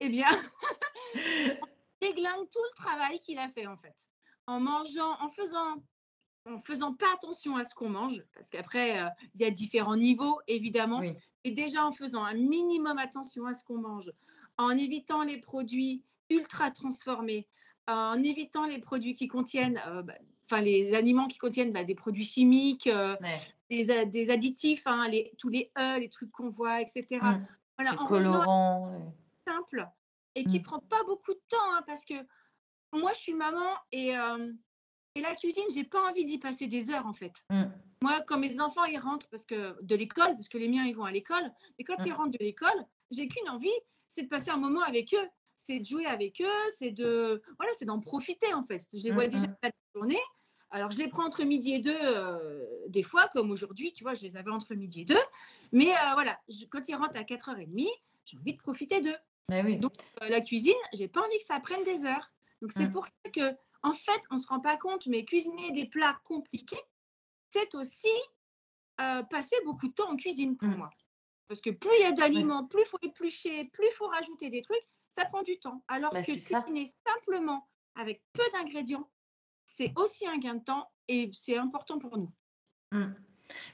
Eh 0.00 0.08
bien, 0.08 0.28
on 1.14 1.66
déglingue 2.00 2.48
tout 2.50 2.62
le 2.62 2.76
travail 2.76 3.20
qu'il 3.20 3.38
a 3.38 3.48
fait, 3.48 3.66
en 3.66 3.76
fait. 3.76 4.08
En 4.46 4.60
mangeant, 4.60 5.20
en 5.20 5.28
faisant 5.28 5.82
en 6.46 6.58
faisant 6.58 6.92
pas 6.92 7.12
attention 7.14 7.56
à 7.56 7.64
ce 7.64 7.74
qu'on 7.74 7.88
mange, 7.88 8.22
parce 8.34 8.50
qu'après, 8.50 9.00
euh, 9.00 9.08
il 9.34 9.42
y 9.42 9.44
a 9.44 9.50
différents 9.50 9.96
niveaux, 9.96 10.40
évidemment, 10.48 11.02
et 11.02 11.14
mais 11.44 11.52
déjà 11.52 11.86
en 11.86 11.92
faisant 11.92 12.24
un 12.24 12.34
minimum 12.34 12.98
attention 12.98 13.46
à 13.46 13.54
ce 13.54 13.64
qu'on 13.64 13.78
mange, 13.78 14.12
en 14.56 14.70
évitant 14.70 15.22
les 15.22 15.38
produits 15.38 16.02
ultra 16.30 16.70
transformés, 16.70 17.46
en 17.88 18.22
évitant 18.22 18.66
les 18.66 18.78
produits 18.78 19.14
qui 19.14 19.28
contiennent, 19.28 19.80
euh, 19.86 20.02
bah, 20.02 20.14
enfin 20.44 20.60
les 20.60 20.94
aliments 20.94 21.28
qui 21.28 21.38
contiennent 21.38 21.72
bah, 21.72 21.84
des 21.84 21.94
produits 21.94 22.24
chimiques, 22.24 22.86
euh, 22.86 23.16
des, 23.70 24.30
additifs, 24.30 24.86
hein, 24.86 25.08
les, 25.08 25.32
tous 25.38 25.48
les 25.48 25.70
E, 25.78 25.98
les 25.98 26.08
trucs 26.08 26.30
qu'on 26.30 26.48
voit, 26.48 26.80
etc. 26.80 27.06
Mmh. 27.22 27.46
Voilà, 27.78 28.00
en 28.00 28.06
colorants. 28.06 29.14
Simple 29.46 29.88
et 30.34 30.44
qui 30.44 30.54
ne 30.54 30.60
mmh. 30.60 30.62
prend 30.62 30.78
pas 30.78 31.02
beaucoup 31.04 31.34
de 31.34 31.40
temps, 31.50 31.74
hein, 31.74 31.82
parce 31.86 32.06
que 32.06 32.14
moi, 32.94 33.12
je 33.12 33.20
suis 33.20 33.34
maman 33.34 33.68
et 33.90 34.14
et 35.14 35.20
la 35.20 35.34
cuisine, 35.34 35.64
j'ai 35.74 35.84
pas 35.84 36.08
envie 36.08 36.24
d'y 36.24 36.38
passer 36.38 36.66
des 36.66 36.90
heures 36.90 37.06
en 37.06 37.12
fait. 37.12 37.32
Mm. 37.50 37.64
Moi, 38.02 38.20
quand 38.26 38.38
mes 38.38 38.60
enfants 38.60 38.84
ils 38.84 38.98
rentrent 38.98 39.28
parce 39.28 39.44
que 39.44 39.80
de 39.82 39.94
l'école, 39.94 40.32
parce 40.34 40.48
que 40.48 40.58
les 40.58 40.68
miens 40.68 40.84
ils 40.84 40.96
vont 40.96 41.04
à 41.04 41.12
l'école, 41.12 41.52
et 41.78 41.84
quand 41.84 42.04
ils 42.04 42.12
mm. 42.12 42.16
rentrent 42.16 42.38
de 42.38 42.44
l'école, 42.44 42.86
j'ai 43.10 43.28
qu'une 43.28 43.48
envie, 43.50 43.68
c'est 44.08 44.22
de 44.22 44.28
passer 44.28 44.50
un 44.50 44.56
moment 44.56 44.82
avec 44.82 45.12
eux, 45.14 45.28
c'est 45.64 45.80
de 45.80 45.86
jouer 45.86 46.06
avec 46.06 46.40
eux, 46.40 46.70
c'est 46.76 46.90
de 46.90 47.42
voilà, 47.58 47.72
c'est 47.74 47.84
d'en 47.84 48.00
profiter 48.00 48.52
en 48.54 48.62
fait. 48.62 48.86
Je 48.92 49.02
les 49.02 49.10
vois 49.10 49.26
mm, 49.26 49.30
déjà 49.30 49.48
pas 49.48 49.68
la 49.68 50.00
journée. 50.00 50.20
Alors, 50.70 50.90
je 50.90 50.98
les 50.98 51.08
prends 51.08 51.26
entre 51.26 51.44
midi 51.44 51.74
et 51.74 51.80
deux, 51.80 51.94
euh, 51.94 52.64
des 52.88 53.02
fois, 53.02 53.28
comme 53.28 53.50
aujourd'hui, 53.50 53.92
tu 53.92 54.04
vois, 54.04 54.14
je 54.14 54.22
les 54.22 54.36
avais 54.36 54.50
entre 54.50 54.74
midi 54.74 55.02
et 55.02 55.04
deux. 55.04 55.20
Mais 55.70 55.90
euh, 55.90 56.14
voilà, 56.14 56.40
quand 56.70 56.88
ils 56.88 56.94
rentrent 56.94 57.18
à 57.18 57.24
4h30, 57.24 57.88
j'ai 58.24 58.38
envie 58.38 58.54
de 58.54 58.58
profiter 58.58 59.02
d'eux. 59.02 59.16
oui. 59.50 59.76
Donc, 59.76 59.92
euh, 60.22 60.28
la 60.30 60.40
cuisine, 60.40 60.72
j'ai 60.94 61.08
pas 61.08 61.20
envie 61.20 61.36
que 61.36 61.44
ça 61.44 61.60
prenne 61.60 61.82
des 61.84 62.06
heures. 62.06 62.32
Donc, 62.62 62.72
c'est 62.72 62.90
pour 62.90 63.04
ça 63.04 63.12
que 63.34 63.54
en 63.82 63.92
fait, 63.92 64.20
on 64.30 64.36
ne 64.36 64.40
se 64.40 64.46
rend 64.46 64.60
pas 64.60 64.78
compte, 64.78 65.06
mais 65.08 65.24
cuisiner 65.24 65.72
des 65.72 65.86
plats 65.86 66.18
compliqués, 66.24 66.80
c'est 67.50 67.74
aussi 67.74 68.08
passer 68.96 69.56
beaucoup 69.64 69.88
de 69.88 69.92
temps 69.92 70.10
en 70.10 70.16
cuisine 70.16 70.56
pour 70.56 70.68
mmh. 70.68 70.76
moi. 70.76 70.90
Parce 71.48 71.60
que 71.60 71.70
plus 71.70 71.90
il 71.98 72.02
y 72.02 72.06
a 72.06 72.12
d'aliments, 72.12 72.64
plus 72.64 72.82
il 72.82 72.86
faut 72.86 72.98
éplucher, 73.02 73.64
plus 73.72 73.86
il 73.86 73.92
faut 73.92 74.06
rajouter 74.06 74.48
des 74.48 74.62
trucs, 74.62 74.86
ça 75.14 75.24
prend 75.26 75.42
du 75.42 75.58
temps. 75.58 75.82
Alors 75.88 76.12
bah, 76.12 76.22
que 76.22 76.32
cuisiner 76.32 76.88
simplement 77.06 77.68
avec 77.94 78.22
peu 78.32 78.44
d'ingrédients, 78.52 79.08
c'est 79.66 79.92
aussi 79.96 80.26
un 80.26 80.38
gain 80.38 80.54
de 80.54 80.64
temps 80.64 80.90
et 81.08 81.30
c'est 81.32 81.56
important 81.56 81.98
pour 81.98 82.18
nous. 82.18 82.32
Mmh. 82.92 83.12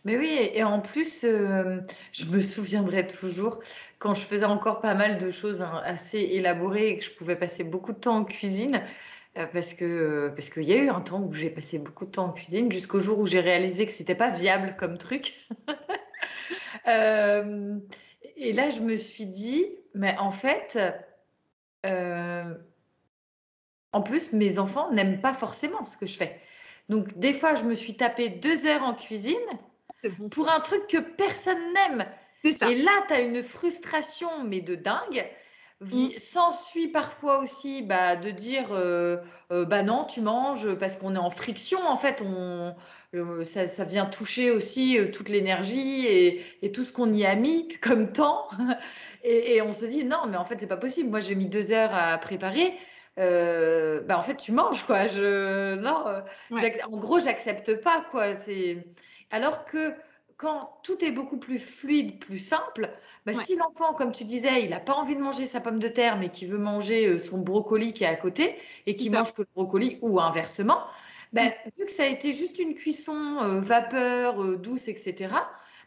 Mais 0.05 0.19
oui, 0.19 0.51
et 0.53 0.65
en 0.65 0.81
plus, 0.81 1.23
euh, 1.23 1.81
je 2.13 2.25
me 2.25 2.41
souviendrai 2.41 3.07
toujours 3.07 3.61
quand 3.99 4.15
je 4.15 4.23
faisais 4.23 4.45
encore 4.45 4.81
pas 4.81 4.95
mal 4.95 5.19
de 5.19 5.31
choses 5.31 5.61
hein, 5.63 5.81
assez 5.85 6.19
élaborées 6.19 6.91
et 6.91 6.99
que 6.99 7.05
je 7.05 7.13
pouvais 7.13 7.37
passer 7.37 7.63
beaucoup 7.63 7.93
de 7.93 7.99
temps 7.99 8.17
en 8.17 8.25
cuisine. 8.25 8.83
Euh, 9.37 9.47
parce 9.53 9.75
que 9.75 10.33
parce 10.35 10.49
qu'il 10.51 10.65
y 10.65 10.73
a 10.73 10.77
eu 10.77 10.89
un 10.89 11.01
temps 11.01 11.21
où 11.21 11.33
j'ai 11.33 11.51
passé 11.51 11.79
beaucoup 11.79 12.07
de 12.07 12.11
temps 12.11 12.27
en 12.27 12.33
cuisine 12.33 12.73
jusqu'au 12.73 12.99
jour 12.99 13.19
où 13.19 13.27
j'ai 13.27 13.41
réalisé 13.41 13.87
que 13.87 13.93
c'était 13.93 14.15
pas 14.15 14.31
viable 14.31 14.77
comme 14.79 14.99
truc. 14.99 15.47
Euh, 16.87 17.79
et 18.37 18.53
là, 18.55 18.71
je 18.71 18.81
me 18.81 18.97
suis 18.97 19.27
dit, 19.27 19.67
mais 19.95 20.17
en 20.17 20.31
fait, 20.31 20.79
euh, 21.87 22.55
en 23.93 24.03
plus, 24.03 24.33
mes 24.33 24.59
enfants 24.59 24.91
n'aiment 24.93 25.21
pas 25.21 25.35
forcément 25.35 25.85
ce 25.87 25.97
que 25.97 26.07
je 26.07 26.17
fais. 26.17 26.41
Donc, 26.89 27.19
des 27.19 27.33
fois, 27.33 27.55
je 27.55 27.65
me 27.65 27.75
suis 27.75 27.97
tapé 27.97 28.29
deux 28.29 28.67
heures 28.67 28.83
en 28.83 28.95
cuisine 28.95 29.37
pour 30.31 30.49
un 30.49 30.61
truc 30.61 30.87
que 30.87 30.99
personne 30.99 31.73
n'aime. 31.75 32.07
Et 32.45 32.75
là, 32.77 32.93
tu 33.09 33.15
as 33.15 33.21
une 33.21 33.43
frustration, 33.43 34.45
mais 34.45 34.61
de 34.61 34.75
dingue. 34.75 35.27
Mmh. 35.81 36.09
S'ensuit 36.19 36.89
parfois 36.89 37.39
aussi 37.39 37.83
bah, 37.83 38.17
de 38.17 38.33
dire 38.33 38.73
euh, 38.73 39.19
euh, 39.53 39.65
bah 39.65 39.85
non, 39.85 40.05
tu 40.05 40.21
manges 40.21 40.75
parce 40.75 40.97
qu'on 40.97 41.15
est 41.15 41.19
en 41.19 41.31
friction. 41.31 41.79
En 41.87 41.97
fait, 41.97 42.21
on, 42.21 42.75
euh, 43.15 43.45
ça, 43.45 43.85
vient 43.85 44.07
toucher 44.07 44.51
aussi 44.51 44.99
toute 45.13 45.29
l'énergie 45.29 46.05
et, 46.07 46.73
tout 46.73 46.83
ce 46.83 46.93
qu'on 46.93 47.13
y 47.13 47.25
a 47.25 47.37
mis 47.37 47.69
comme 47.81 48.13
temps. 48.13 48.49
et, 49.23 49.63
on 49.63 49.73
se 49.73 49.87
dit 49.87 50.03
non, 50.05 50.27
mais 50.29 50.37
en 50.37 50.45
fait, 50.45 50.59
c'est 50.59 50.67
pas 50.67 50.77
possible. 50.77 51.11
Moi, 51.11 51.21
j'ai 51.21 51.37
mis 51.37 51.47
deux 51.47 51.71
heures 51.71 51.95
à 51.95 52.19
préparer. 52.19 52.75
bah 53.17 54.19
en 54.19 54.23
fait, 54.23 54.37
tu 54.37 54.51
manges 54.51 54.83
quoi. 54.85 55.07
Je, 55.07 55.77
non, 55.77 56.05
en 56.91 56.97
gros, 56.97 57.21
j'accepte 57.21 57.81
pas 57.83 58.05
quoi. 58.11 58.35
C'est 58.35 58.85
alors 59.31 59.65
que 59.65 59.93
quand 60.39 60.79
tout 60.85 61.05
est 61.05 61.11
beaucoup 61.11 61.37
plus 61.37 61.59
fluide, 61.59 62.21
plus 62.21 62.39
simple, 62.39 62.89
bah, 63.27 63.35
si 63.35 63.57
l'enfant, 63.57 63.93
comme 63.93 64.13
tu 64.13 64.25
disais, 64.25 64.63
il 64.63 64.71
n'a 64.71 64.79
pas 64.79 64.95
envie 64.95 65.17
de 65.17 65.21
manger 65.21 65.45
sa 65.47 65.61
pomme 65.61 65.81
de 65.81 65.89
terre, 65.89 66.17
mais 66.17 66.31
qui 66.31 66.47
veut 66.47 66.59
manger 66.59 67.07
euh, 67.07 67.19
son 67.19 67.39
brocoli 67.39 67.93
qui 67.93 68.05
est 68.05 68.07
à 68.09 68.15
côté 68.15 68.57
et 68.87 68.95
qui 68.95 69.11
mange 69.11 69.35
que 69.35 69.43
le 69.43 69.49
brocoli 69.53 69.99
ou 70.01 70.21
inversement, 70.21 70.79
bah, 71.33 71.43
vu 71.77 71.85
que 71.85 71.93
ça 71.93 72.05
a 72.05 72.07
été 72.07 72.33
juste 72.33 72.61
une 72.61 72.75
cuisson 72.75 73.39
euh, 73.41 73.61
vapeur, 73.61 74.41
euh, 74.43 74.57
douce, 74.57 74.87
etc., 74.87 75.35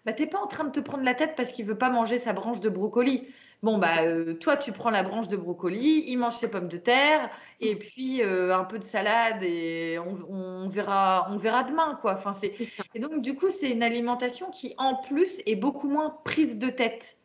bah, 0.05 0.11
tu 0.11 0.23
n'es 0.23 0.29
pas 0.29 0.39
en 0.39 0.47
train 0.47 0.65
de 0.65 0.71
te 0.71 0.81
prendre 0.81 1.03
la 1.03 1.13
tête 1.13 1.35
parce 1.37 1.53
qu'il 1.53 1.65
veut 1.65 1.77
pas 1.77 1.89
manger 1.89 2.17
sa 2.17 2.33
branche 2.33 2.59
de 2.59 2.69
brocoli. 2.69 3.27
Bon, 3.63 3.77
bah, 3.77 4.05
euh, 4.05 4.33
toi, 4.33 4.57
tu 4.57 4.71
prends 4.71 4.89
la 4.89 5.03
branche 5.03 5.27
de 5.27 5.37
brocoli, 5.37 6.05
il 6.07 6.17
mange 6.17 6.35
ses 6.35 6.49
pommes 6.49 6.67
de 6.67 6.77
terre, 6.77 7.29
et 7.59 7.75
puis 7.75 8.23
euh, 8.23 8.55
un 8.57 8.63
peu 8.63 8.79
de 8.79 8.83
salade, 8.83 9.43
et 9.43 9.99
on, 9.99 10.67
verra, 10.67 11.27
on 11.29 11.37
verra 11.37 11.63
demain, 11.63 11.95
quoi. 12.01 12.13
Enfin, 12.13 12.33
c'est... 12.33 12.55
Et 12.95 12.99
donc, 12.99 13.21
du 13.21 13.35
coup, 13.35 13.51
c'est 13.51 13.69
une 13.69 13.83
alimentation 13.83 14.49
qui, 14.49 14.73
en 14.79 14.95
plus, 14.95 15.43
est 15.45 15.55
beaucoup 15.55 15.87
moins 15.87 16.09
prise 16.25 16.57
de 16.57 16.69
tête. 16.69 17.17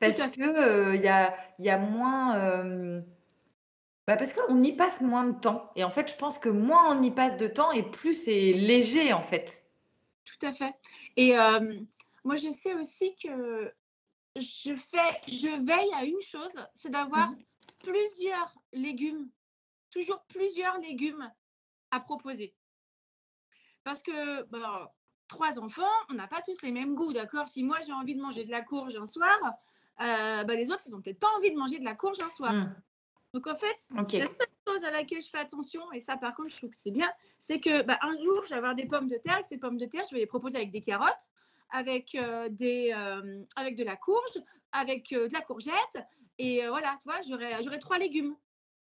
Parce 0.00 0.26
qu'il 0.28 0.42
euh, 0.42 0.96
y, 0.96 1.08
a, 1.08 1.36
y 1.58 1.68
a 1.68 1.78
moins. 1.78 3.02
Bah 4.06 4.16
parce 4.16 4.34
qu'on 4.34 4.62
y 4.62 4.72
passe 4.72 5.00
moins 5.00 5.24
de 5.24 5.40
temps. 5.40 5.70
Et 5.76 5.84
en 5.84 5.88
fait, 5.88 6.10
je 6.10 6.16
pense 6.16 6.38
que 6.38 6.50
moins 6.50 6.94
on 6.94 7.02
y 7.02 7.10
passe 7.10 7.38
de 7.38 7.46
temps, 7.46 7.72
et 7.72 7.82
plus 7.82 8.12
c'est 8.24 8.52
léger, 8.52 9.12
en 9.12 9.22
fait. 9.22 9.64
Tout 10.24 10.46
à 10.46 10.52
fait. 10.52 10.74
Et 11.16 11.34
moi, 12.24 12.36
je 12.36 12.50
sais 12.50 12.74
aussi 12.74 13.14
que 13.22 13.72
je 14.36 14.74
fais, 14.74 15.20
je 15.28 15.48
veille 15.64 15.92
à 15.94 16.04
une 16.04 16.20
chose, 16.20 16.56
c'est 16.74 16.90
d'avoir 16.90 17.30
mmh 17.30 17.38
plusieurs 17.84 18.54
légumes, 18.72 19.28
toujours 19.90 20.24
plusieurs 20.28 20.78
légumes 20.78 21.30
à 21.90 22.00
proposer. 22.00 22.54
Parce 23.84 24.02
que 24.02 24.42
bah, 24.44 24.92
trois 25.28 25.58
enfants, 25.58 25.82
on 26.10 26.14
n'a 26.14 26.26
pas 26.26 26.40
tous 26.42 26.62
les 26.62 26.72
mêmes 26.72 26.94
goûts, 26.94 27.12
d'accord? 27.12 27.48
Si 27.48 27.62
moi 27.62 27.78
j'ai 27.86 27.92
envie 27.92 28.16
de 28.16 28.22
manger 28.22 28.44
de 28.44 28.50
la 28.50 28.62
courge 28.62 28.96
un 28.96 29.06
soir, 29.06 29.38
euh, 30.00 30.44
bah, 30.44 30.54
les 30.54 30.70
autres, 30.70 30.82
ils 30.86 30.92
n'ont 30.92 31.02
peut-être 31.02 31.20
pas 31.20 31.30
envie 31.36 31.52
de 31.52 31.58
manger 31.58 31.78
de 31.78 31.84
la 31.84 31.94
courge 31.94 32.18
un 32.22 32.30
soir. 32.30 32.52
Mmh. 32.52 32.74
Donc 33.34 33.46
en 33.46 33.54
fait, 33.54 33.76
la 33.90 34.06
seule 34.06 34.48
chose 34.66 34.84
à 34.84 34.90
laquelle 34.90 35.22
je 35.22 35.28
fais 35.28 35.38
attention, 35.38 35.92
et 35.92 36.00
ça 36.00 36.16
par 36.16 36.34
contre 36.34 36.50
je 36.50 36.56
trouve 36.56 36.70
que 36.70 36.76
c'est 36.76 36.92
bien, 36.92 37.10
c'est 37.40 37.60
que 37.60 37.82
bah, 37.82 37.98
un 38.00 38.16
jour 38.22 38.44
je 38.44 38.50
vais 38.50 38.56
avoir 38.56 38.74
des 38.74 38.86
pommes 38.86 39.08
de 39.08 39.16
terre, 39.16 39.38
et 39.38 39.44
ces 39.44 39.58
pommes 39.58 39.76
de 39.76 39.86
terre, 39.86 40.04
je 40.08 40.14
vais 40.14 40.20
les 40.20 40.26
proposer 40.26 40.56
avec 40.56 40.70
des 40.70 40.82
carottes 40.82 41.28
avec, 41.74 42.14
euh, 42.14 42.48
des, 42.50 42.94
euh, 42.96 43.42
avec 43.56 43.74
de 43.76 43.82
la 43.82 43.96
courge, 43.96 44.40
avec 44.70 45.12
euh, 45.12 45.26
de 45.26 45.32
la 45.32 45.40
courgette. 45.40 45.98
Et 46.38 46.66
voilà, 46.68 46.96
tu 47.02 47.08
vois, 47.08 47.20
j'aurai 47.62 47.78
trois 47.78 47.98
légumes. 47.98 48.34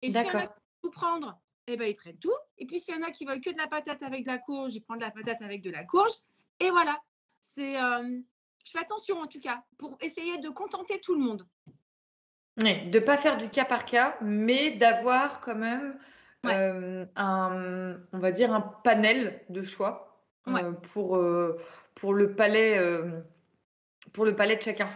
Et 0.02 0.10
si 0.10 0.16
y 0.16 0.20
en 0.20 0.38
a 0.38 0.46
qui 0.46 0.52
tout 0.82 0.90
prendre, 0.90 1.40
eh 1.66 1.76
ben, 1.76 1.88
ils 1.88 1.96
prennent 1.96 2.18
tout. 2.18 2.36
Et 2.58 2.66
puis 2.66 2.78
s'il 2.78 2.94
y 2.94 2.98
en 2.98 3.02
a 3.02 3.10
qui 3.10 3.24
veulent 3.24 3.40
que 3.40 3.50
de 3.50 3.56
la 3.56 3.66
patate 3.66 4.02
avec 4.02 4.22
de 4.22 4.28
la 4.28 4.38
courge, 4.38 4.74
ils 4.74 4.80
prennent 4.80 4.98
de 4.98 5.04
la 5.04 5.10
patate 5.10 5.42
avec 5.42 5.62
de 5.62 5.70
la 5.70 5.84
courge. 5.84 6.12
Et 6.60 6.70
voilà. 6.70 6.98
C'est, 7.40 7.74
je 7.74 8.70
fais 8.70 8.78
attention 8.78 9.18
en 9.18 9.26
tout 9.26 9.40
cas 9.40 9.62
pour 9.76 9.96
essayer 10.00 10.38
de 10.38 10.48
contenter 10.48 11.00
tout 11.00 11.14
le 11.14 11.20
monde. 11.20 11.46
De 12.56 12.64
ne 12.64 12.98
pas 12.98 13.18
faire 13.18 13.36
du 13.36 13.50
cas 13.50 13.66
par 13.66 13.84
cas, 13.84 14.16
mais 14.22 14.70
d'avoir 14.70 15.42
quand 15.42 15.56
même 15.56 15.98
un, 16.44 17.98
on 18.12 18.18
va 18.18 18.30
dire, 18.30 18.52
un 18.54 18.62
panel 18.62 19.44
de 19.50 19.60
choix 19.60 20.24
pour, 20.82 21.18
pour 21.94 22.14
le 22.14 22.34
palais, 22.34 22.78
euh, 22.78 23.20
pour 24.12 24.24
le 24.24 24.34
palais 24.34 24.56
de 24.56 24.62
chacun. 24.62 24.88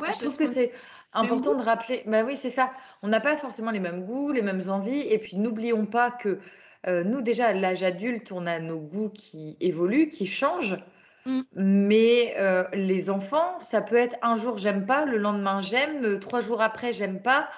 je 0.00 0.18
trouve 0.18 0.36
que 0.36 0.50
c'est 0.50 0.72
important 1.12 1.54
de 1.54 1.62
rappeler. 1.62 2.02
Bah 2.06 2.24
oui, 2.24 2.36
c'est 2.36 2.50
ça. 2.50 2.72
On 3.02 3.08
n'a 3.08 3.20
pas 3.20 3.36
forcément 3.36 3.70
les 3.70 3.80
mêmes 3.80 4.04
goûts, 4.04 4.32
les 4.32 4.42
mêmes 4.42 4.68
envies. 4.68 5.06
Et 5.08 5.18
puis 5.18 5.36
n'oublions 5.36 5.86
pas 5.86 6.10
que 6.10 6.38
euh, 6.86 7.04
nous, 7.04 7.20
déjà, 7.20 7.48
à 7.48 7.52
l'âge 7.52 7.82
adulte, 7.82 8.32
on 8.32 8.46
a 8.46 8.58
nos 8.58 8.78
goûts 8.78 9.10
qui 9.10 9.56
évoluent, 9.60 10.08
qui 10.08 10.26
changent. 10.26 10.78
Mm. 11.26 11.40
Mais 11.54 12.34
euh, 12.38 12.64
les 12.72 13.10
enfants, 13.10 13.60
ça 13.60 13.82
peut 13.82 13.96
être 13.96 14.16
un 14.22 14.36
jour 14.36 14.58
j'aime 14.58 14.86
pas, 14.86 15.04
le 15.04 15.18
lendemain 15.18 15.60
j'aime, 15.60 16.18
trois 16.18 16.40
jours 16.40 16.60
après 16.62 16.92
j'aime 16.92 17.22
pas. 17.22 17.48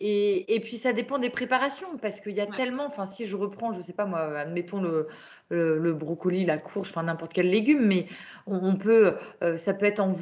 Et, 0.00 0.54
et, 0.54 0.60
puis 0.60 0.76
ça 0.76 0.92
dépend 0.92 1.18
des 1.18 1.30
préparations 1.30 1.96
parce 2.00 2.20
qu'il 2.20 2.32
y 2.32 2.40
a 2.40 2.46
tellement, 2.46 2.86
enfin 2.86 3.06
si 3.06 3.26
je 3.26 3.36
reprends, 3.36 3.72
je 3.72 3.82
sais 3.82 3.92
pas 3.92 4.06
moi, 4.06 4.20
admettons 4.38 4.80
le, 4.80 5.08
le, 5.52 5.92
brocoli, 5.92 6.44
la 6.44 6.58
courge, 6.58 6.90
enfin 6.90 7.02
n'importe 7.02 7.32
quel 7.32 7.50
légume, 7.50 7.86
mais 7.86 8.06
on, 8.46 8.76
peut, 8.76 9.14
euh, 9.42 9.56
ça 9.56 9.74
peut 9.74 9.86
être 9.86 10.00
en, 10.00 10.12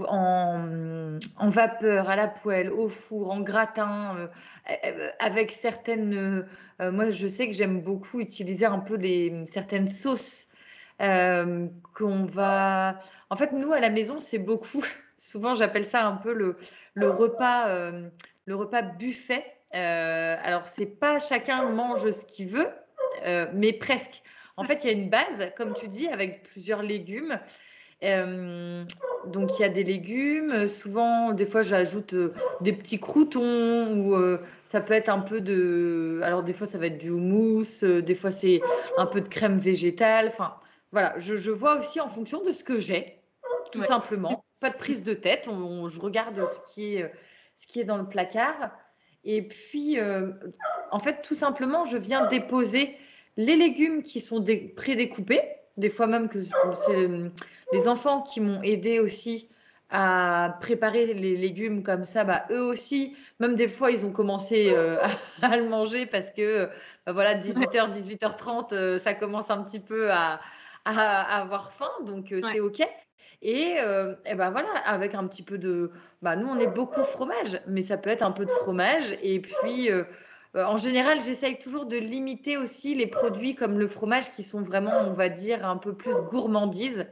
en, 1.36 1.48
vapeur, 1.48 2.08
à 2.08 2.16
la 2.16 2.28
poêle, 2.28 2.72
au 2.72 2.88
four, 2.88 3.30
en 3.30 3.40
gratin, 3.40 4.16
euh, 4.18 4.26
euh, 4.84 5.10
avec 5.18 5.52
certaines, 5.52 6.46
moi 6.80 7.10
je 7.10 7.26
sais 7.26 7.46
que 7.46 7.54
j'aime 7.54 7.80
beaucoup 7.80 8.20
utiliser 8.20 8.66
un 8.66 8.78
peu 8.78 8.96
les, 8.96 9.44
certaines 9.46 9.88
sauces 9.88 10.46
qu'on 10.98 12.24
va, 12.26 12.98
en 13.30 13.36
fait 13.36 13.52
nous 13.52 13.72
à 13.72 13.80
la 13.80 13.90
maison 13.90 14.20
c'est 14.20 14.38
beaucoup, 14.38 14.84
souvent 15.18 15.54
j'appelle 15.54 15.84
ça 15.84 16.06
un 16.06 16.16
peu 16.16 16.32
le, 16.32 16.56
le 16.94 17.10
repas 17.10 17.90
le 18.50 18.56
repas 18.56 18.82
buffet. 18.82 19.44
Euh, 19.74 20.36
alors, 20.42 20.66
c'est 20.66 20.86
pas 20.86 21.20
chacun 21.20 21.70
mange 21.70 22.10
ce 22.10 22.24
qu'il 22.24 22.48
veut, 22.48 22.68
euh, 23.24 23.46
mais 23.54 23.72
presque. 23.72 24.22
En 24.56 24.64
fait, 24.64 24.82
il 24.84 24.86
y 24.88 24.90
a 24.90 24.92
une 24.92 25.08
base, 25.08 25.52
comme 25.56 25.72
tu 25.72 25.88
dis, 25.88 26.08
avec 26.08 26.42
plusieurs 26.42 26.82
légumes. 26.82 27.38
Euh, 28.02 28.84
donc, 29.26 29.58
il 29.58 29.62
y 29.62 29.64
a 29.64 29.68
des 29.68 29.84
légumes. 29.84 30.66
Souvent, 30.66 31.32
des 31.32 31.46
fois, 31.46 31.62
j'ajoute 31.62 32.14
des 32.60 32.72
petits 32.72 32.98
croutons 32.98 33.96
ou 33.96 34.36
ça 34.64 34.80
peut 34.80 34.94
être 34.94 35.08
un 35.08 35.20
peu 35.20 35.40
de. 35.40 36.20
Alors, 36.24 36.42
des 36.42 36.52
fois, 36.52 36.66
ça 36.66 36.78
va 36.78 36.86
être 36.86 36.98
du 36.98 37.10
houmous. 37.10 37.82
des 37.82 38.14
fois, 38.16 38.32
c'est 38.32 38.60
un 38.98 39.06
peu 39.06 39.20
de 39.20 39.28
crème 39.28 39.60
végétale. 39.60 40.26
Enfin, 40.26 40.56
voilà. 40.90 41.14
Je, 41.18 41.50
vois 41.50 41.78
aussi 41.78 42.00
en 42.00 42.08
fonction 42.08 42.42
de 42.42 42.50
ce 42.50 42.64
que 42.64 42.78
j'ai, 42.80 43.20
tout 43.70 43.82
simplement. 43.82 44.44
Pas 44.58 44.70
de 44.70 44.76
prise 44.76 45.04
de 45.04 45.14
tête. 45.14 45.46
je 45.46 46.00
regarde 46.00 46.44
ce 46.48 46.74
qui 46.74 46.96
est 46.96 47.10
ce 47.60 47.66
qui 47.66 47.80
est 47.80 47.84
dans 47.84 47.98
le 47.98 48.06
placard. 48.06 48.70
Et 49.24 49.42
puis, 49.42 49.98
euh, 49.98 50.32
en 50.90 50.98
fait, 50.98 51.20
tout 51.22 51.34
simplement, 51.34 51.84
je 51.84 51.98
viens 51.98 52.26
déposer 52.26 52.96
les 53.36 53.56
légumes 53.56 54.02
qui 54.02 54.20
sont 54.20 54.42
prédécoupés. 54.76 55.42
Des 55.76 55.90
fois 55.90 56.06
même 56.06 56.28
que 56.28 56.40
c'est 56.42 56.96
euh, 56.96 57.28
les 57.72 57.86
enfants 57.86 58.22
qui 58.22 58.40
m'ont 58.40 58.62
aidé 58.62 58.98
aussi 58.98 59.48
à 59.90 60.56
préparer 60.60 61.12
les 61.12 61.36
légumes 61.36 61.82
comme 61.82 62.04
ça, 62.04 62.24
bah, 62.24 62.46
eux 62.50 62.62
aussi, 62.62 63.16
même 63.40 63.56
des 63.56 63.66
fois, 63.68 63.90
ils 63.90 64.06
ont 64.06 64.12
commencé 64.12 64.70
euh, 64.70 64.98
à, 65.42 65.56
le 65.56 65.68
manger 65.68 66.06
parce 66.06 66.30
que, 66.30 66.66
bah, 67.04 67.12
voilà, 67.12 67.34
18h, 67.34 67.92
18h30, 67.92 68.98
ça 68.98 69.14
commence 69.14 69.50
un 69.50 69.62
petit 69.62 69.80
peu 69.80 70.10
à, 70.12 70.40
avoir 70.84 71.72
faim, 71.72 71.90
donc 72.06 72.32
c'est 72.50 72.60
OK. 72.60 72.82
Et, 73.42 73.76
euh, 73.78 74.14
ben 74.36 74.50
voilà, 74.50 74.68
avec 74.84 75.14
un 75.14 75.26
petit 75.26 75.42
peu 75.42 75.56
de. 75.56 75.90
Bah, 76.20 76.36
nous, 76.36 76.46
on 76.46 76.58
est 76.58 76.66
beaucoup 76.66 77.02
fromage, 77.02 77.60
mais 77.66 77.82
ça 77.82 77.96
peut 77.96 78.10
être 78.10 78.22
un 78.22 78.32
peu 78.32 78.44
de 78.44 78.50
fromage. 78.50 79.16
Et 79.22 79.40
puis, 79.40 79.90
euh, 79.90 80.04
euh, 80.56 80.64
en 80.64 80.76
général, 80.76 81.22
j'essaye 81.22 81.58
toujours 81.58 81.86
de 81.86 81.96
limiter 81.96 82.58
aussi 82.58 82.94
les 82.94 83.06
produits 83.06 83.54
comme 83.54 83.78
le 83.78 83.86
fromage 83.86 84.30
qui 84.32 84.42
sont 84.42 84.60
vraiment, 84.60 84.92
on 85.06 85.12
va 85.12 85.30
dire, 85.30 85.66
un 85.66 85.78
peu 85.78 85.94
plus 85.94 86.14
gourmandise. 86.30 87.06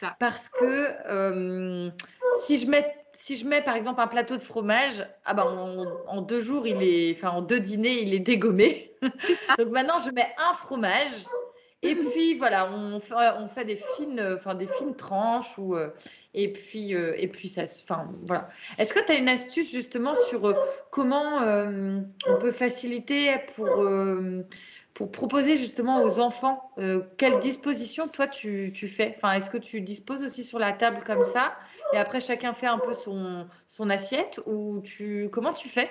Ça. 0.00 0.16
Parce 0.18 0.48
que 0.48 1.90
si 2.40 2.58
je 2.58 2.66
mets 2.70 2.94
si 3.12 3.36
je 3.36 3.46
mets 3.46 3.62
par 3.62 3.76
exemple 3.76 4.00
un 4.00 4.06
plateau 4.08 4.36
de 4.36 4.42
fromage, 4.42 5.06
ah 5.24 5.34
ben 5.34 5.44
en, 5.44 5.86
en, 6.08 6.20
deux 6.20 6.40
jours, 6.40 6.66
il 6.66 6.82
est, 6.82 7.12
enfin 7.16 7.30
en 7.30 7.42
deux 7.42 7.60
dîners, 7.60 8.02
il 8.02 8.12
est 8.12 8.18
dégommé. 8.18 8.92
Donc 9.58 9.68
maintenant, 9.68 10.00
je 10.00 10.10
mets 10.10 10.34
un 10.36 10.52
fromage 10.52 11.24
et 11.84 11.94
puis 11.94 12.34
voilà, 12.34 12.72
on 12.72 12.98
fait, 13.48 13.64
des 13.64 13.76
fines, 13.76 14.36
enfin 14.36 14.54
des 14.54 14.66
fines 14.66 14.96
tranches 14.96 15.58
ou 15.58 15.76
euh, 15.76 15.90
et 16.32 16.52
puis 16.52 16.94
euh, 16.94 17.14
et 17.16 17.28
puis 17.28 17.48
ça, 17.48 17.62
enfin 17.62 18.10
voilà. 18.26 18.48
Est-ce 18.78 18.94
que 18.94 19.04
tu 19.04 19.12
as 19.12 19.16
une 19.16 19.28
astuce 19.28 19.70
justement 19.70 20.14
sur 20.14 20.46
euh, 20.46 20.54
comment 20.90 21.38
on 22.26 22.38
peut 22.40 22.52
faciliter 22.52 23.34
pour 23.54 23.86
pour 24.94 25.10
proposer 25.10 25.56
justement 25.56 26.02
aux 26.02 26.20
enfants 26.20 26.70
quelle 27.18 27.38
disposition 27.40 28.08
toi 28.08 28.28
tu, 28.28 28.72
tu 28.74 28.88
fais? 28.88 29.14
Enfin, 29.16 29.32
est-ce 29.34 29.50
que 29.50 29.58
tu 29.58 29.80
disposes 29.80 30.22
aussi 30.22 30.42
sur 30.42 30.58
la 30.58 30.72
table 30.72 30.98
comme 31.04 31.22
ça 31.22 31.52
et 31.92 31.98
après 31.98 32.20
chacun 32.20 32.54
fait 32.54 32.66
un 32.66 32.78
peu 32.78 32.94
son 32.94 33.46
son 33.66 33.90
assiette 33.90 34.40
ou 34.46 34.80
tu 34.82 35.28
comment 35.30 35.52
tu 35.52 35.68
fais? 35.68 35.90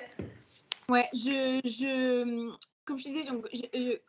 Ouais, 0.89 1.07
je, 1.13 1.61
je, 1.63 2.51
comme 2.85 2.97
je 2.97 3.09
disais, 3.09 3.23
donc, 3.23 3.47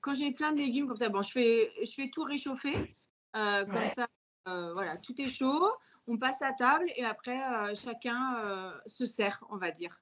quand 0.01 0.15
j'ai 0.15 0.33
plein 0.33 0.53
de 0.53 0.59
légumes 0.59 0.87
comme 0.87 0.97
ça, 0.97 1.09
bon, 1.09 1.23
je 1.23 1.31
fais, 1.31 1.73
je 1.83 1.93
fais 1.93 2.11
tout 2.11 2.23
réchauffer. 2.23 2.97
Euh, 3.37 3.65
comme 3.67 3.89
ça, 3.89 4.09
euh, 4.49 4.73
voilà, 4.73 4.97
tout 4.99 5.21
est 5.21 5.29
chaud. 5.29 5.67
On 6.07 6.19
passe 6.19 6.43
à 6.43 6.53
table 6.53 6.91
et 6.97 7.05
après, 7.05 7.41
euh, 7.43 7.75
chacun 7.75 8.75
se 8.87 9.07
sert, 9.07 9.43
on 9.51 9.57
va 9.57 9.71
dire. 9.71 9.97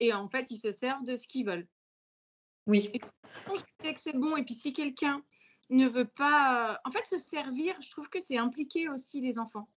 et 0.00 0.12
en 0.12 0.28
fait, 0.28 0.50
ils 0.50 0.58
se 0.58 0.72
servent 0.72 1.04
de 1.04 1.16
ce 1.16 1.26
qu'ils 1.26 1.46
veulent. 1.46 1.66
Oui. 2.66 2.90
Et 2.92 3.00
je 3.54 3.60
sais 3.82 3.94
que 3.94 4.00
c'est 4.00 4.16
bon. 4.16 4.36
Et 4.36 4.44
puis, 4.44 4.54
si 4.54 4.72
quelqu'un 4.72 5.22
ne 5.70 5.86
veut 5.86 6.06
pas. 6.06 6.80
En 6.84 6.90
fait, 6.90 7.04
se 7.04 7.18
servir, 7.18 7.76
je 7.80 7.90
trouve 7.90 8.08
que 8.08 8.20
c'est 8.20 8.38
impliquer 8.38 8.88
aussi 8.88 9.20
les 9.20 9.38
enfants. 9.38 9.68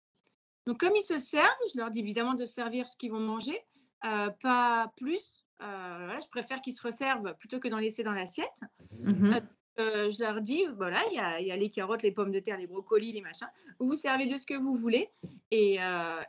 Donc, 0.66 0.80
comme 0.80 0.96
ils 0.96 1.06
se 1.06 1.20
servent, 1.20 1.50
je 1.74 1.80
leur 1.80 1.90
dis 1.90 2.00
évidemment 2.00 2.36
de 2.36 2.46
servir 2.46 2.88
ce 2.88 2.96
qu'ils 2.96 3.12
vont 3.12 3.20
manger, 3.20 3.60
pas 4.02 4.92
plus, 4.98 5.46
euh, 5.62 6.20
je 6.22 6.30
préfère 6.30 6.62
qu'ils 6.62 6.74
se 6.74 6.82
resservent 6.82 7.36
plutôt 7.38 7.60
que 7.60 7.68
d'en 7.68 7.80
laisser 7.80 8.04
dans 8.04 8.14
l'assiette. 8.14 8.62
Mhm. 9.04 9.34
Euh, 9.34 9.40
euh, 9.80 10.10
je 10.10 10.22
leur 10.22 10.42
dis, 10.42 10.64
voilà, 10.78 11.02
il 11.12 11.48
y, 11.48 11.52
a, 11.52 11.58
les 11.58 11.70
carottes, 11.70 12.04
les 12.04 12.12
pommes 12.12 12.32
de 12.32 12.40
terre, 12.40 12.58
les 12.58 12.68
brocolis, 12.68 13.14
les 13.14 13.22
machins. 13.22 13.48
Vous 13.80 13.88
vous 13.88 13.96
servez 13.96 14.26
de 14.26 14.38
ce 14.38 14.46
que 14.46 14.54
vous 14.54 14.76
voulez. 14.76 15.10
Et, 15.52 15.80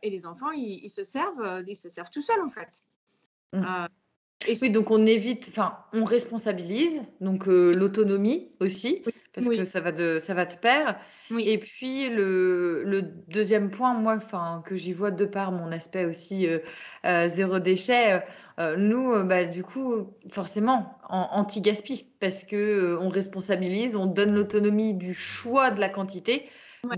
les 0.03 0.27
enfants, 0.27 0.51
ils, 0.53 0.89
se 0.89 1.05
servent, 1.05 1.65
ils 1.67 1.77
se 1.77 1.89
servent 1.89 2.11
tout 2.11 2.23
seuls 2.23 2.43
en 2.43 2.49
fait. 2.49 2.83
Mhm. 3.53 3.89
Et 4.49 4.57
oui, 4.63 4.71
donc 4.71 4.91
on 4.91 5.05
évite, 5.05 5.49
enfin, 5.51 5.77
on 5.93 6.05
responsabilise, 6.05 7.03
donc 7.21 7.45
l'autonomie 7.47 8.55
aussi, 8.61 9.05
parce 9.35 9.47
que 9.47 9.65
ça 9.67 9.81
va 9.81 9.93
de, 9.93 10.19
ça 10.19 10.33
va 10.33 10.47
de 10.47 10.55
pair. 10.55 10.99
Et 11.39 11.59
puis 11.59 12.09
le, 12.09 12.83
le, 12.85 13.03
deuxième 13.03 13.71
point, 13.71 13.93
moi, 13.93 14.17
enfin, 14.17 14.63
que 14.65 14.77
j'y 14.77 14.95
vois 14.95 15.11
de 15.11 15.27
par 15.27 15.53
mon 15.53 15.73
aspect 15.73 16.07
aussi 16.07 16.47
zéro 17.05 17.59
déchet, 17.59 18.23
euh, 18.61 18.77
nous, 18.77 19.13
euh, 19.13 19.25
bah, 19.25 19.47
du 19.47 19.63
coup, 19.63 20.13
forcément, 20.31 20.99
anti-gaspi, 21.09 22.07
parce 22.21 22.45
que 22.45 22.57
euh, 22.57 22.99
on 23.01 23.09
responsabilise, 23.09 23.97
on 23.97 24.05
donne 24.05 24.35
l'autonomie 24.35 24.93
du 24.93 25.15
choix 25.15 25.71
de 25.71 25.81
la 25.81 25.89
quantité, 25.89 26.49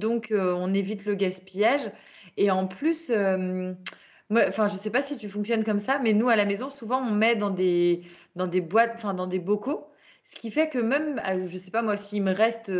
donc 0.00 0.32
on 0.32 0.74
évite 0.74 1.06
le 1.06 1.14
gaspillage. 1.14 1.90
Et 2.36 2.50
en 2.50 2.66
plus, 2.66 3.10
enfin, 3.10 4.68
je 4.68 4.76
sais 4.76 4.90
pas 4.90 5.02
si 5.02 5.16
tu 5.16 5.28
fonctionnes 5.28 5.64
comme 5.64 5.78
ça, 5.78 5.98
mais 5.98 6.12
nous 6.12 6.28
à 6.28 6.36
la 6.36 6.44
maison, 6.44 6.70
souvent, 6.70 7.00
on 7.00 7.12
met 7.12 7.36
dans 7.36 7.50
des 7.50 8.02
dans 8.34 8.46
des 8.46 8.60
boîtes, 8.60 8.92
enfin 8.94 9.14
dans 9.14 9.26
des 9.26 9.38
bocaux. 9.38 9.86
Ce 10.24 10.36
qui 10.36 10.50
fait 10.50 10.68
que 10.68 10.78
même, 10.78 11.20
je 11.46 11.58
sais 11.58 11.72
pas 11.72 11.82
moi, 11.82 11.96
s'il 11.96 12.22
me 12.22 12.32
reste, 12.32 12.70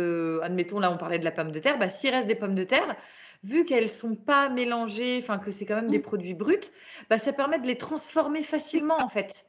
admettons 0.43 0.79
là 0.79 0.91
on 0.91 0.97
parlait 0.97 1.19
de 1.19 1.25
la 1.25 1.31
pomme 1.31 1.51
de 1.51 1.59
terre, 1.59 1.77
bah, 1.77 1.89
s'il 1.89 2.09
reste 2.09 2.27
des 2.27 2.35
pommes 2.35 2.55
de 2.55 2.63
terre, 2.63 2.95
vu 3.43 3.65
qu'elles 3.65 3.89
sont 3.89 4.15
pas 4.15 4.49
mélangées, 4.49 5.19
enfin 5.21 5.37
que 5.37 5.51
c'est 5.51 5.65
quand 5.65 5.75
même 5.75 5.89
des 5.89 5.99
mmh. 5.99 6.03
produits 6.03 6.33
bruts, 6.33 6.71
bah, 7.09 7.17
ça 7.17 7.33
permet 7.33 7.59
de 7.59 7.67
les 7.67 7.77
transformer 7.77 8.43
facilement 8.43 9.01
en 9.01 9.09
fait. 9.09 9.45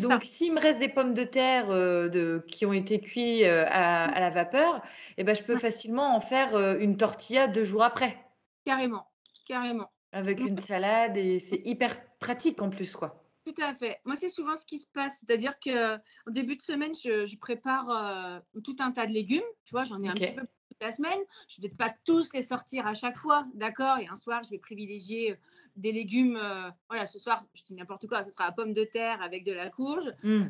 Donc, 0.00 0.24
s'il 0.24 0.52
me 0.52 0.60
reste 0.60 0.78
des 0.78 0.88
pommes 0.88 1.14
de 1.14 1.24
terre 1.24 1.70
euh, 1.70 2.08
de, 2.08 2.44
qui 2.48 2.66
ont 2.66 2.72
été 2.72 3.00
cuites 3.00 3.44
euh, 3.44 3.64
à, 3.66 4.20
la 4.20 4.30
vapeur, 4.30 4.82
eh 5.16 5.24
ben, 5.24 5.34
je 5.34 5.42
peux 5.42 5.56
facilement 5.56 6.14
en 6.14 6.20
faire 6.20 6.54
euh, 6.54 6.78
une 6.78 6.96
tortilla 6.96 7.48
deux 7.48 7.64
jours 7.64 7.82
après. 7.82 8.16
Carrément, 8.64 9.06
carrément. 9.46 9.90
Avec 10.12 10.40
une 10.40 10.58
salade 10.58 11.16
et 11.16 11.38
c'est 11.38 11.60
hyper 11.64 11.96
pratique 12.18 12.60
en 12.62 12.70
plus, 12.70 12.94
quoi. 12.94 13.22
Tout 13.44 13.62
à 13.62 13.74
fait. 13.74 14.00
Moi, 14.04 14.16
c'est 14.16 14.28
souvent 14.28 14.56
ce 14.56 14.66
qui 14.66 14.78
se 14.78 14.86
passe. 14.92 15.20
C'est-à-dire 15.20 15.54
qu'au 15.60 16.30
début 16.30 16.56
de 16.56 16.62
semaine, 16.62 16.94
je, 16.94 17.36
prépare 17.36 18.42
tout 18.64 18.76
un 18.80 18.90
tas 18.90 19.06
de 19.06 19.12
légumes. 19.12 19.44
Tu 19.64 19.72
vois, 19.72 19.84
j'en 19.84 20.02
ai 20.02 20.08
un 20.08 20.14
petit 20.14 20.32
peu 20.32 20.42
la 20.80 20.92
semaine. 20.92 21.18
Je 21.48 21.60
ne 21.60 21.68
vais 21.68 21.74
pas 21.74 21.94
tous 22.04 22.32
les 22.32 22.42
sortir 22.42 22.86
à 22.86 22.94
chaque 22.94 23.16
fois, 23.16 23.46
d'accord? 23.54 23.98
Et 23.98 24.08
un 24.08 24.16
soir, 24.16 24.42
je 24.44 24.50
vais 24.50 24.58
privilégier 24.58 25.32
euh, 25.32 25.36
des 25.76 25.92
légumes. 25.92 26.36
Euh, 26.36 26.70
voilà, 26.88 27.06
ce 27.06 27.18
soir, 27.18 27.44
je 27.54 27.62
dis 27.62 27.74
n'importe 27.74 28.06
quoi, 28.06 28.24
ce 28.24 28.30
sera 28.30 28.46
la 28.46 28.52
pomme 28.52 28.72
de 28.72 28.84
terre 28.84 29.20
avec 29.22 29.44
de 29.44 29.52
la 29.52 29.70
courge. 29.70 30.12
Mm. 30.22 30.46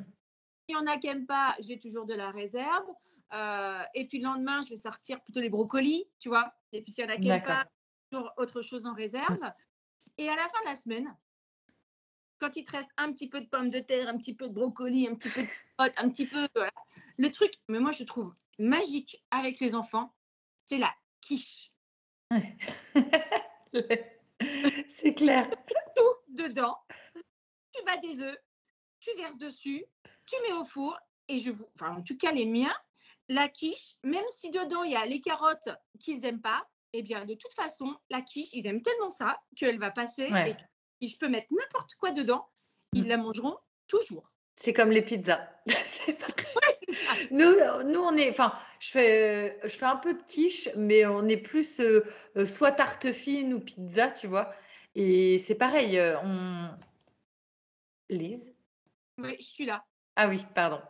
S'il 0.69 0.77
y 0.77 0.77
en 0.77 0.87
a 0.87 0.99
qui 0.99 1.07
n'aiment 1.07 1.27
pas, 1.27 1.55
j'ai 1.61 1.79
toujours 1.79 2.07
de 2.07 2.15
la 2.15 2.31
réserve. 2.31 2.87
Euh, 3.33 3.83
et 3.95 4.07
puis 4.07 4.19
le 4.19 4.25
lendemain, 4.25 4.63
je 4.63 4.71
vais 4.71 4.77
sortir 4.77 5.21
plutôt 5.23 5.41
les 5.41 5.51
brocolis, 5.51 6.07
tu 6.19 6.29
vois? 6.29 6.55
Et 6.73 6.83
puis 6.83 6.93
s'il 6.93 7.05
y 7.05 7.07
en 7.07 7.11
a 7.11 7.17
qui 7.17 7.29
n'aiment 7.29 7.43
pas, 7.43 7.67
toujours 8.11 8.33
autre 8.37 8.63
chose 8.63 8.87
en 8.87 8.95
réserve. 8.95 9.41
Et 10.19 10.29
à 10.29 10.37
la 10.37 10.43
fin 10.43 10.61
de 10.63 10.69
la 10.69 10.75
semaine, 10.77 11.17
quand 12.39 12.57
il 12.57 12.65
te 12.65 12.73
reste 12.73 12.91
un 12.97 13.13
petit 13.13 13.29
peu 13.29 13.41
de 13.41 13.47
pommes 13.47 13.71
de 13.71 13.81
terre, 13.81 14.09
un 14.09 14.17
petit 14.17 14.35
peu 14.35 14.49
de 14.49 14.55
brocoli, 14.55 15.09
un 15.09 15.15
petit 15.15 15.31
peu 15.31 15.43
de 15.43 15.49
potes, 15.77 15.95
un 15.99 16.09
petit 16.09 16.27
peu, 16.27 16.47
voilà. 16.55 16.73
Le 17.19 17.31
truc, 17.31 17.55
mais 17.69 17.81
moi 17.81 17.93
je 17.93 18.05
trouve 18.05 18.35
magique 18.59 19.25
avec 19.31 19.61
les 19.61 19.75
enfants, 19.75 20.15
c'est 20.65 20.79
la 20.79 20.95
quiche. 21.21 21.71
c'est 24.97 25.15
clair. 25.15 25.51
Tout 25.97 26.15
dedans. 26.29 26.77
Tu 27.15 27.85
bats 27.85 27.99
des 27.99 28.23
œufs, 28.23 28.39
tu 29.01 29.11
verses 29.17 29.39
dessus, 29.39 29.85
tu 30.27 30.37
mets 30.43 30.53
au 30.55 30.65
four 30.65 30.99
et 31.29 31.39
je 31.39 31.51
vous, 31.51 31.67
enfin 31.75 31.97
en 31.97 32.03
tout 32.03 32.17
cas 32.17 32.33
les 32.33 32.47
miens, 32.47 32.75
la 33.29 33.49
quiche, 33.49 33.97
même 34.03 34.25
si 34.29 34.51
dedans 34.51 34.83
il 34.83 34.93
y 34.93 34.97
a 34.97 35.07
les 35.07 35.21
carottes 35.21 35.69
qu'ils 36.01 36.21
n'aiment 36.21 36.41
pas, 36.41 36.67
eh 36.93 37.03
bien 37.03 37.25
de 37.25 37.35
toute 37.35 37.53
façon 37.53 37.97
la 38.11 38.23
quiche, 38.23 38.53
ils 38.53 38.67
aiment 38.67 38.83
tellement 38.83 39.11
ça 39.11 39.41
qu'elle 39.57 39.79
va 39.79 39.91
passer 39.91 40.31
et, 41.01 41.07
je 41.07 41.19
peux 41.19 41.29
mettre 41.29 41.53
n'importe 41.53 41.95
quoi 41.97 42.11
dedans, 42.11 42.49
ils 42.95 43.05
mmh. 43.05 43.09
la 43.09 43.17
mangeront 43.19 43.59
toujours. 43.87 44.33
C'est 44.57 44.73
comme 44.73 44.91
les 44.91 45.03
pizzas. 45.03 45.49
c'est 45.85 46.15
pareil. 46.15 46.35
Ouais, 46.55 46.75
c'est 46.75 46.93
ça. 46.93 47.13
Nous, 47.31 47.93
nous, 47.93 48.01
on 48.01 48.17
est, 48.17 48.31
enfin, 48.31 48.53
je 48.81 48.91
fais, 48.91 49.59
je 49.63 49.69
fais 49.69 49.85
un 49.85 49.97
peu 49.97 50.15
de 50.15 50.23
quiche, 50.23 50.69
mais 50.77 51.07
on 51.07 51.29
est 51.29 51.37
plus 51.37 51.81
euh, 51.81 52.05
euh, 52.37 52.45
soit 52.47 52.73
tarte 52.73 53.13
fine 53.13 53.53
ou 53.55 53.61
pizza, 53.61 54.11
tu 54.11 54.27
vois. 54.27 54.55
Et 54.95 55.39
c'est 55.39 55.55
pareil, 55.55 55.99
euh, 55.99 56.17
on. 56.23 56.71
Lise? 58.09 58.55
Oui, 59.19 59.37
je 59.41 59.45
suis 59.47 59.67
là. 59.67 59.85
Ah 60.17 60.29
oui, 60.29 60.45
pardon. 60.55 60.81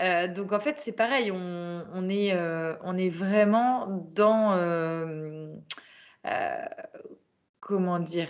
Euh, 0.00 0.28
donc 0.28 0.52
en 0.52 0.60
fait, 0.60 0.78
c'est 0.78 0.92
pareil, 0.92 1.30
on, 1.30 1.86
on 1.92 2.08
est, 2.08 2.32
euh, 2.34 2.74
on 2.82 2.96
est 2.96 3.10
vraiment 3.10 3.86
dans, 4.14 4.52
euh, 4.54 5.52
euh, 6.26 6.64
comment 7.60 7.98
dire, 7.98 8.28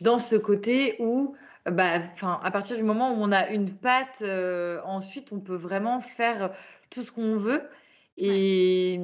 dans 0.00 0.18
ce 0.18 0.36
côté 0.36 0.96
où, 1.00 1.36
bah, 1.66 2.00
à 2.22 2.50
partir 2.50 2.76
du 2.76 2.82
moment 2.82 3.12
où 3.12 3.16
on 3.22 3.30
a 3.32 3.50
une 3.50 3.72
pâte, 3.72 4.22
euh, 4.22 4.80
ensuite 4.84 5.32
on 5.32 5.40
peut 5.40 5.56
vraiment 5.56 6.00
faire 6.00 6.52
tout 6.90 7.02
ce 7.02 7.12
qu'on 7.12 7.36
veut. 7.36 7.62
Ouais. 8.18 8.38
Et 8.38 9.00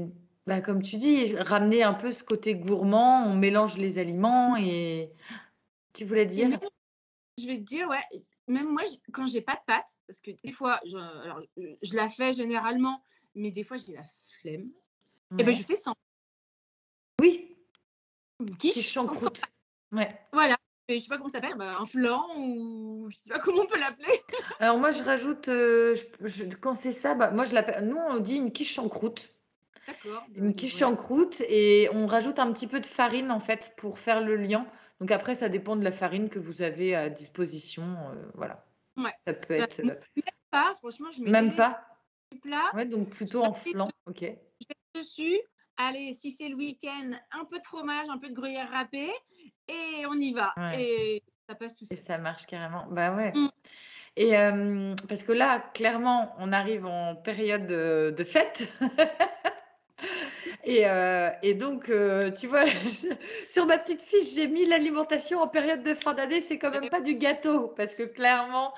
bah, 0.46 0.60
comme 0.60 0.82
tu 0.82 0.96
dis, 0.96 1.36
ramener 1.36 1.82
un 1.82 1.94
peu 1.94 2.10
ce 2.10 2.24
côté 2.24 2.56
gourmand, 2.56 3.24
on 3.26 3.36
mélange 3.36 3.76
les 3.76 3.98
aliments 3.98 4.56
et 4.56 5.10
tu 5.92 6.04
voulais 6.04 6.26
dire? 6.26 6.48
même, 6.48 6.60
je 7.38 7.46
vais 7.46 7.58
te 7.58 7.64
dire, 7.64 7.88
ouais, 7.88 8.22
même 8.48 8.68
moi, 8.68 8.82
quand 9.12 9.26
j'ai 9.26 9.40
pas 9.40 9.54
de 9.54 9.60
pâte, 9.66 9.96
parce 10.06 10.20
que 10.20 10.30
des 10.42 10.52
fois, 10.52 10.80
je, 10.84 10.96
alors, 10.96 11.40
je, 11.56 11.94
la 11.94 12.08
fais 12.08 12.32
généralement, 12.32 13.02
mais 13.34 13.50
des 13.50 13.62
fois, 13.62 13.76
j'ai 13.76 13.92
la 13.92 14.04
flemme, 14.40 14.70
et 15.38 15.44
ben 15.44 15.54
je 15.54 15.62
fais 15.62 15.76
sans 15.76 15.94
Oui, 17.20 17.56
quiche 18.58 18.90
choucroute. 18.90 19.42
Ouais. 19.92 20.18
Voilà. 20.32 20.56
Je 20.88 20.98
sais 20.98 21.08
pas 21.08 21.16
comment 21.18 21.28
ça 21.28 21.40
s'appelle, 21.40 21.56
bah, 21.56 21.76
un 21.80 21.84
flan 21.84 22.24
ou 22.38 23.08
je 23.10 23.16
sais 23.16 23.30
pas 23.30 23.40
comment 23.40 23.62
on 23.62 23.66
peut 23.66 23.78
l'appeler. 23.78 24.22
Alors 24.60 24.78
moi 24.78 24.90
je 24.90 25.02
rajoute 25.02 25.48
euh, 25.48 25.94
je- 25.94 26.26
je- 26.26 26.44
quand 26.56 26.74
c'est 26.74 26.92
ça 26.92 27.14
bah, 27.14 27.30
moi 27.30 27.44
je 27.44 27.52
l'appelle 27.54 27.86
nous 27.86 27.96
on 27.98 28.18
dit 28.18 28.36
une 28.36 28.50
quiche 28.52 28.78
en 28.78 28.88
croûte 28.88 29.34
D'accord. 29.86 30.22
bah, 30.28 30.34
une 30.34 30.46
donc 30.46 30.56
quiche 30.56 30.80
en 30.82 30.96
croûte 30.96 31.42
et 31.42 31.88
on 31.92 32.06
rajoute 32.06 32.38
un 32.38 32.50
petit 32.52 32.66
peu 32.66 32.80
de 32.80 32.86
farine 32.86 33.30
en 33.30 33.38
fait 33.40 33.74
pour 33.76 33.98
faire 33.98 34.22
le 34.22 34.36
liant 34.36 34.66
donc 35.00 35.10
après 35.10 35.34
ça 35.34 35.48
dépend 35.48 35.76
de 35.76 35.84
la 35.84 35.92
farine 35.92 36.30
que 36.30 36.38
vous 36.38 36.62
avez 36.62 36.94
à 36.94 37.10
disposition 37.10 37.84
euh, 37.84 38.14
voilà 38.34 38.64
Ouais. 38.96 39.12
ça 39.26 39.34
peut 39.34 39.58
Bah, 39.58 39.64
être 39.64 39.80
euh, 39.80 39.84
même 39.84 40.24
pas, 40.50 40.74
franchement, 40.76 41.10
je 41.12 41.20
mets 41.22 41.30
même 41.30 41.54
pas? 41.54 41.84
plat, 42.42 42.70
ouais 42.74 42.86
donc 42.86 43.10
je 43.10 43.14
plutôt 43.14 43.44
en 43.44 43.52
mets 43.52 43.56
flan 43.58 43.88
ok 44.06 44.32
dessus. 44.94 45.38
Allez, 45.78 46.12
si 46.14 46.32
c'est 46.32 46.48
le 46.48 46.56
week-end, 46.56 47.12
un 47.32 47.44
peu 47.44 47.58
de 47.58 47.64
fromage, 47.64 48.06
un 48.10 48.18
peu 48.18 48.28
de 48.28 48.34
gruyère 48.34 48.70
râpée, 48.70 49.12
et 49.68 50.06
on 50.06 50.14
y 50.14 50.32
va. 50.32 50.52
ouais 50.56 50.82
Et 50.82 51.22
ça 51.48 51.54
passe 51.54 51.74
tout 51.76 51.84
et 51.90 51.96
seul. 51.96 51.98
ça 52.04 52.18
marche 52.18 52.46
carrément 52.46 52.86
bah 52.90 53.14
ouais 53.14 53.32
Mm. 53.34 53.48
et 54.16 54.36
euh, 54.36 54.94
parce 55.08 55.22
que 55.22 55.32
là 55.32 55.60
clairement 55.74 56.34
on 56.38 56.52
arrive 56.52 56.84
en 56.86 57.14
période 57.14 57.66
de, 57.66 58.12
de 58.16 58.24
fête 58.24 58.64
Et, 60.64 60.86
euh, 60.86 61.30
et 61.42 61.54
donc, 61.54 61.88
euh, 61.88 62.30
tu 62.30 62.46
vois, 62.46 62.64
sur 63.48 63.66
ma 63.66 63.78
petite 63.78 64.02
fiche, 64.02 64.34
j'ai 64.34 64.46
mis 64.46 64.64
l'alimentation 64.66 65.40
en 65.40 65.48
période 65.48 65.82
de 65.82 65.94
fin 65.94 66.12
d'année. 66.14 66.40
C'est 66.40 66.58
quand 66.58 66.70
même 66.70 66.90
pas 66.90 67.00
du 67.00 67.14
gâteau, 67.14 67.68
parce 67.68 67.94
que 67.94 68.02
clairement, 68.02 68.74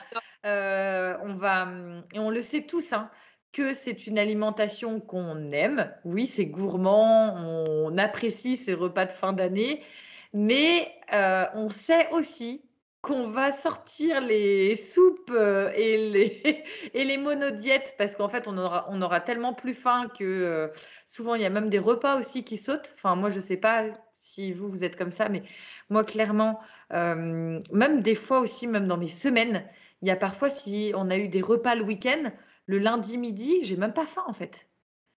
euh, 0.46 1.16
on 1.22 1.34
va, 1.34 1.64
hum, 1.64 2.04
et 2.12 2.18
on 2.20 2.30
le 2.30 2.42
sait 2.42 2.62
tous, 2.62 2.92
hein, 2.92 3.10
que 3.52 3.74
c'est 3.74 4.06
une 4.06 4.18
alimentation 4.18 5.00
qu'on 5.00 5.52
aime. 5.52 5.92
Oui, 6.04 6.26
c'est 6.26 6.46
gourmand, 6.46 7.34
on 7.36 7.98
apprécie 7.98 8.56
ces 8.56 8.74
repas 8.74 9.06
de 9.06 9.12
fin 9.12 9.32
d'année, 9.32 9.82
mais 10.32 10.92
euh, 11.12 11.44
on 11.54 11.70
sait 11.70 12.08
aussi 12.12 12.62
qu'on 13.02 13.28
va 13.28 13.50
sortir 13.50 14.20
les 14.20 14.76
soupes 14.76 15.30
euh, 15.30 15.72
et 15.74 16.42
les, 16.94 17.16
monodiètes 17.18 17.94
parce 17.96 18.14
qu'en 18.14 18.28
fait, 18.28 18.46
on 18.46 18.58
aura, 18.58 19.20
tellement 19.20 19.54
plus 19.54 19.72
faim 19.72 20.08
que 20.18 20.24
euh, 20.24 20.68
souvent, 21.06 21.34
il 21.34 21.40
y 21.40 21.46
a 21.46 21.50
même 21.50 21.70
des 21.70 21.78
repas 21.78 22.18
aussi 22.18 22.44
qui 22.44 22.58
sautent. 22.58 22.92
Enfin, 22.96 23.16
moi, 23.16 23.30
je 23.30 23.40
sais 23.40 23.56
pas 23.56 23.84
si 24.12 24.52
vous, 24.52 24.68
vous 24.68 24.84
êtes 24.84 24.96
comme 24.96 25.10
ça, 25.10 25.30
mais 25.30 25.42
moi, 25.88 26.04
clairement, 26.04 26.60
même 26.90 28.02
des 28.02 28.14
fois 28.14 28.40
aussi, 28.40 28.66
même 28.66 28.86
dans 28.86 28.98
mes 28.98 29.08
semaines, 29.08 29.64
il 30.02 30.08
y 30.08 30.10
a 30.10 30.16
parfois, 30.16 30.50
si 30.50 30.92
on 30.94 31.10
a 31.10 31.16
eu 31.16 31.28
des 31.28 31.42
repas 31.42 31.74
le 31.74 31.84
week-end, 31.84 32.30
le 32.70 32.78
lundi 32.78 33.18
midi, 33.18 33.64
j'ai 33.64 33.76
même 33.76 33.92
pas 33.92 34.06
faim 34.06 34.22
en 34.26 34.32
fait. 34.32 34.68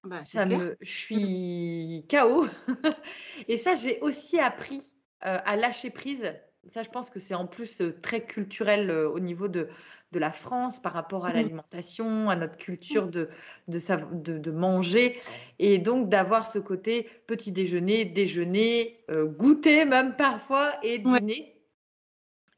Bah, 0.04 0.26
Ça 0.26 0.46
clair. 0.46 0.60
me, 0.60 0.76
je 0.82 0.92
suis 0.92 2.06
KO. 2.10 2.46
Et 3.48 3.58
ça, 3.58 3.76
j'ai 3.76 4.00
aussi 4.02 4.40
appris 4.40 4.80
euh, 5.26 5.38
à 5.46 5.56
lâcher 5.56 5.90
prise. 5.92 6.34
Ça, 6.68 6.82
je 6.84 6.90
pense 6.90 7.10
que 7.10 7.20
c'est 7.20 7.36
en 7.36 7.46
plus 7.48 7.82
euh, 7.82 8.00
très 8.02 8.26
culturel 8.26 8.90
euh, 8.90 9.10
au 9.10 9.20
niveau 9.20 9.48
de, 9.48 9.70
de 10.12 10.20
la 10.20 10.32
France 10.32 10.82
par 10.82 10.94
rapport 10.94 11.26
à 11.26 11.32
Mm. 11.32 11.36
l'alimentation, 11.36 12.30
à 12.30 12.36
notre 12.36 12.58
culture 12.58 13.08
de, 13.08 13.30
de, 13.68 13.80
de, 14.24 14.38
de 14.40 14.52
manger. 14.52 15.20
Et 15.60 15.78
donc 15.78 16.10
d'avoir 16.10 16.48
ce 16.48 16.60
côté 16.60 17.10
petit 17.28 17.52
déjeuner, 17.52 18.06
déjeuner, 18.06 19.06
goûter 19.10 19.86
même 19.86 20.16
parfois 20.16 20.74
et 20.84 21.00
Ouais, 21.06 21.20
dîner. 21.20 21.62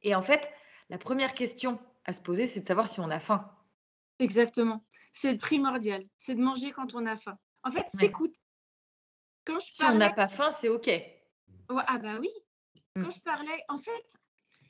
Et 0.03 0.15
en 0.15 0.21
fait, 0.21 0.49
la 0.89 0.97
première 0.97 1.33
question 1.33 1.79
à 2.05 2.13
se 2.13 2.21
poser, 2.21 2.47
c'est 2.47 2.61
de 2.61 2.67
savoir 2.67 2.87
si 2.89 2.99
on 2.99 3.09
a 3.09 3.19
faim. 3.19 3.51
Exactement. 4.19 4.85
C'est 5.13 5.31
le 5.31 5.37
primordial. 5.37 6.05
C'est 6.17 6.35
de 6.35 6.41
manger 6.41 6.71
quand 6.71 6.93
on 6.95 7.05
a 7.05 7.17
faim. 7.17 7.37
En 7.63 7.71
fait, 7.71 7.79
Ouais. 7.81 7.89
s'écoute. 7.89 8.35
Quand 9.45 9.59
je 9.59 9.71
Si 9.71 9.83
on 9.83 9.95
n'a 9.95 10.11
pas 10.11 10.27
faim, 10.27 10.51
c'est 10.51 10.69
OK. 10.69 10.87
ouais, 10.87 11.13
ah 11.69 11.97
bah 11.99 12.17
oui, 12.19 12.29
Mm. 12.95 13.03
quand 13.03 13.11
je 13.11 13.19
parlais, 13.21 13.63
en 13.69 13.77
fait, 13.77 14.17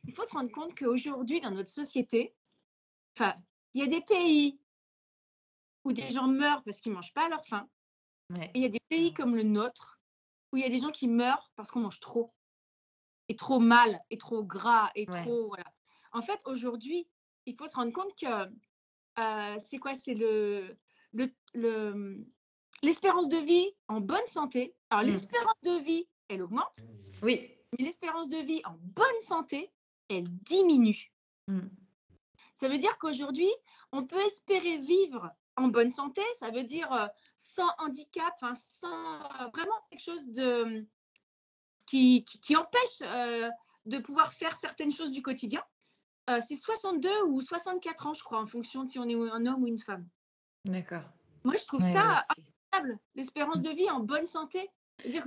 il 0.06 0.14
faut 0.14 0.24
se 0.26 0.34
rendre 0.34 0.52
compte 0.52 0.76
qu'aujourd'hui, 0.78 1.40
dans 1.42 1.52
notre 1.52 1.70
société, 1.70 2.36
enfin, 3.18 3.36
il 3.74 3.82
y 3.82 3.84
a 3.84 3.88
des 3.88 4.02
pays 4.02 4.60
où 5.84 5.94
des 5.94 6.10
gens 6.12 6.28
meurent 6.28 6.64
parce 6.64 6.82
qu'ils 6.82 6.92
ne 6.92 6.96
mangent 6.98 7.14
pas 7.14 7.26
à 7.26 7.30
leur 7.30 7.46
faim. 7.46 7.70
Ouais. 8.36 8.48
Et 8.54 8.60
il 8.60 8.62
y 8.64 8.66
a 8.66 8.70
des 8.70 8.80
pays 8.90 9.14
comme 9.14 9.36
le 9.36 9.44
nôtre 9.44 10.00
où 10.52 10.58
il 10.58 10.64
y 10.64 10.66
a 10.66 10.70
des 10.70 10.80
gens 10.80 10.92
qui 10.92 11.08
meurent 11.08 11.52
parce 11.56 11.70
qu'on 11.72 11.80
mange 11.82 12.00
trop. 12.00 12.34
Et 13.30 13.36
trop 13.36 13.60
mal, 13.60 14.00
et 14.10 14.18
trop 14.18 14.44
gras, 14.44 14.92
et 14.96 15.06
trop. 15.06 15.48
Voilà. 15.48 15.66
En 16.12 16.22
fait, 16.22 16.40
aujourd'hui, 16.46 17.08
il 17.46 17.56
faut 17.56 17.68
se 17.68 17.76
rendre 17.76 17.92
compte 17.94 18.16
que 18.20 18.26
euh, 19.20 19.56
c'est 19.60 19.78
quoi? 19.78 19.96
C'est 19.96 20.14
le, 20.14 20.78
le, 21.14 21.28
le- 21.54 22.26
l'espérance 22.84 23.30
de 23.30 23.38
vie 23.38 23.68
en 23.88 24.02
bonne 24.02 24.26
santé. 24.26 24.76
Alors, 24.90 25.06
Mm. 25.06 25.12
l'espérance 25.12 25.62
de 25.64 25.80
vie, 25.84 26.08
elle 26.28 26.42
augmente, 26.42 26.86
Oui. 27.22 27.50
mais 27.78 27.86
l'espérance 27.86 28.30
de 28.30 28.38
vie 28.38 28.62
en 28.66 28.76
bonne 28.80 29.20
santé, 29.22 29.72
elle 30.10 30.28
diminue. 30.44 31.12
Mm. 31.48 31.68
Ça 32.56 32.68
veut 32.70 32.78
dire 32.78 32.98
qu'aujourd'hui, 33.00 33.50
on 33.92 34.06
peut 34.06 34.22
espérer 34.26 34.78
vivre 34.78 35.30
en 35.58 35.68
bonne 35.70 35.90
santé. 35.90 36.22
Ça 36.36 36.52
veut 36.52 36.64
dire 36.64 37.10
sans 37.36 37.70
handicap, 37.80 38.34
enfin, 38.42 38.56
sans 38.56 39.20
vraiment 39.54 39.76
quelque 39.90 40.02
chose 40.04 40.28
de, 40.30 40.86
qui, 41.86 42.24
qui, 42.26 42.40
qui 42.40 42.56
empêche 42.56 43.02
euh, 43.02 43.50
de 43.86 43.98
pouvoir 44.00 44.34
faire 44.34 44.56
certaines 44.56 44.92
choses 44.92 45.12
du 45.12 45.22
quotidien. 45.22 45.64
Euh, 46.30 46.40
c'est 46.46 46.56
62 46.56 47.10
ou 47.28 47.42
64 47.42 48.08
ans, 48.08 48.14
je 48.14 48.24
crois, 48.24 48.42
en 48.42 48.46
fonction 48.46 48.84
de 48.84 48.90
si 48.90 49.00
on 49.00 49.08
est 49.08 49.14
un 49.14 49.46
homme 49.46 49.64
ou 49.64 49.68
une 49.68 49.78
femme. 49.78 50.08
D'accord. 50.66 51.04
Moi, 51.44 51.56
je 51.60 51.66
trouve 51.66 51.84
Ouais, 51.84 51.92
ça 51.94 52.20
incroyable, 52.74 53.00
l'espérance 53.16 53.62
de 53.62 53.70
vie 53.70 53.90
en 53.90 54.00
bonne 54.00 54.26
santé. 54.26 54.70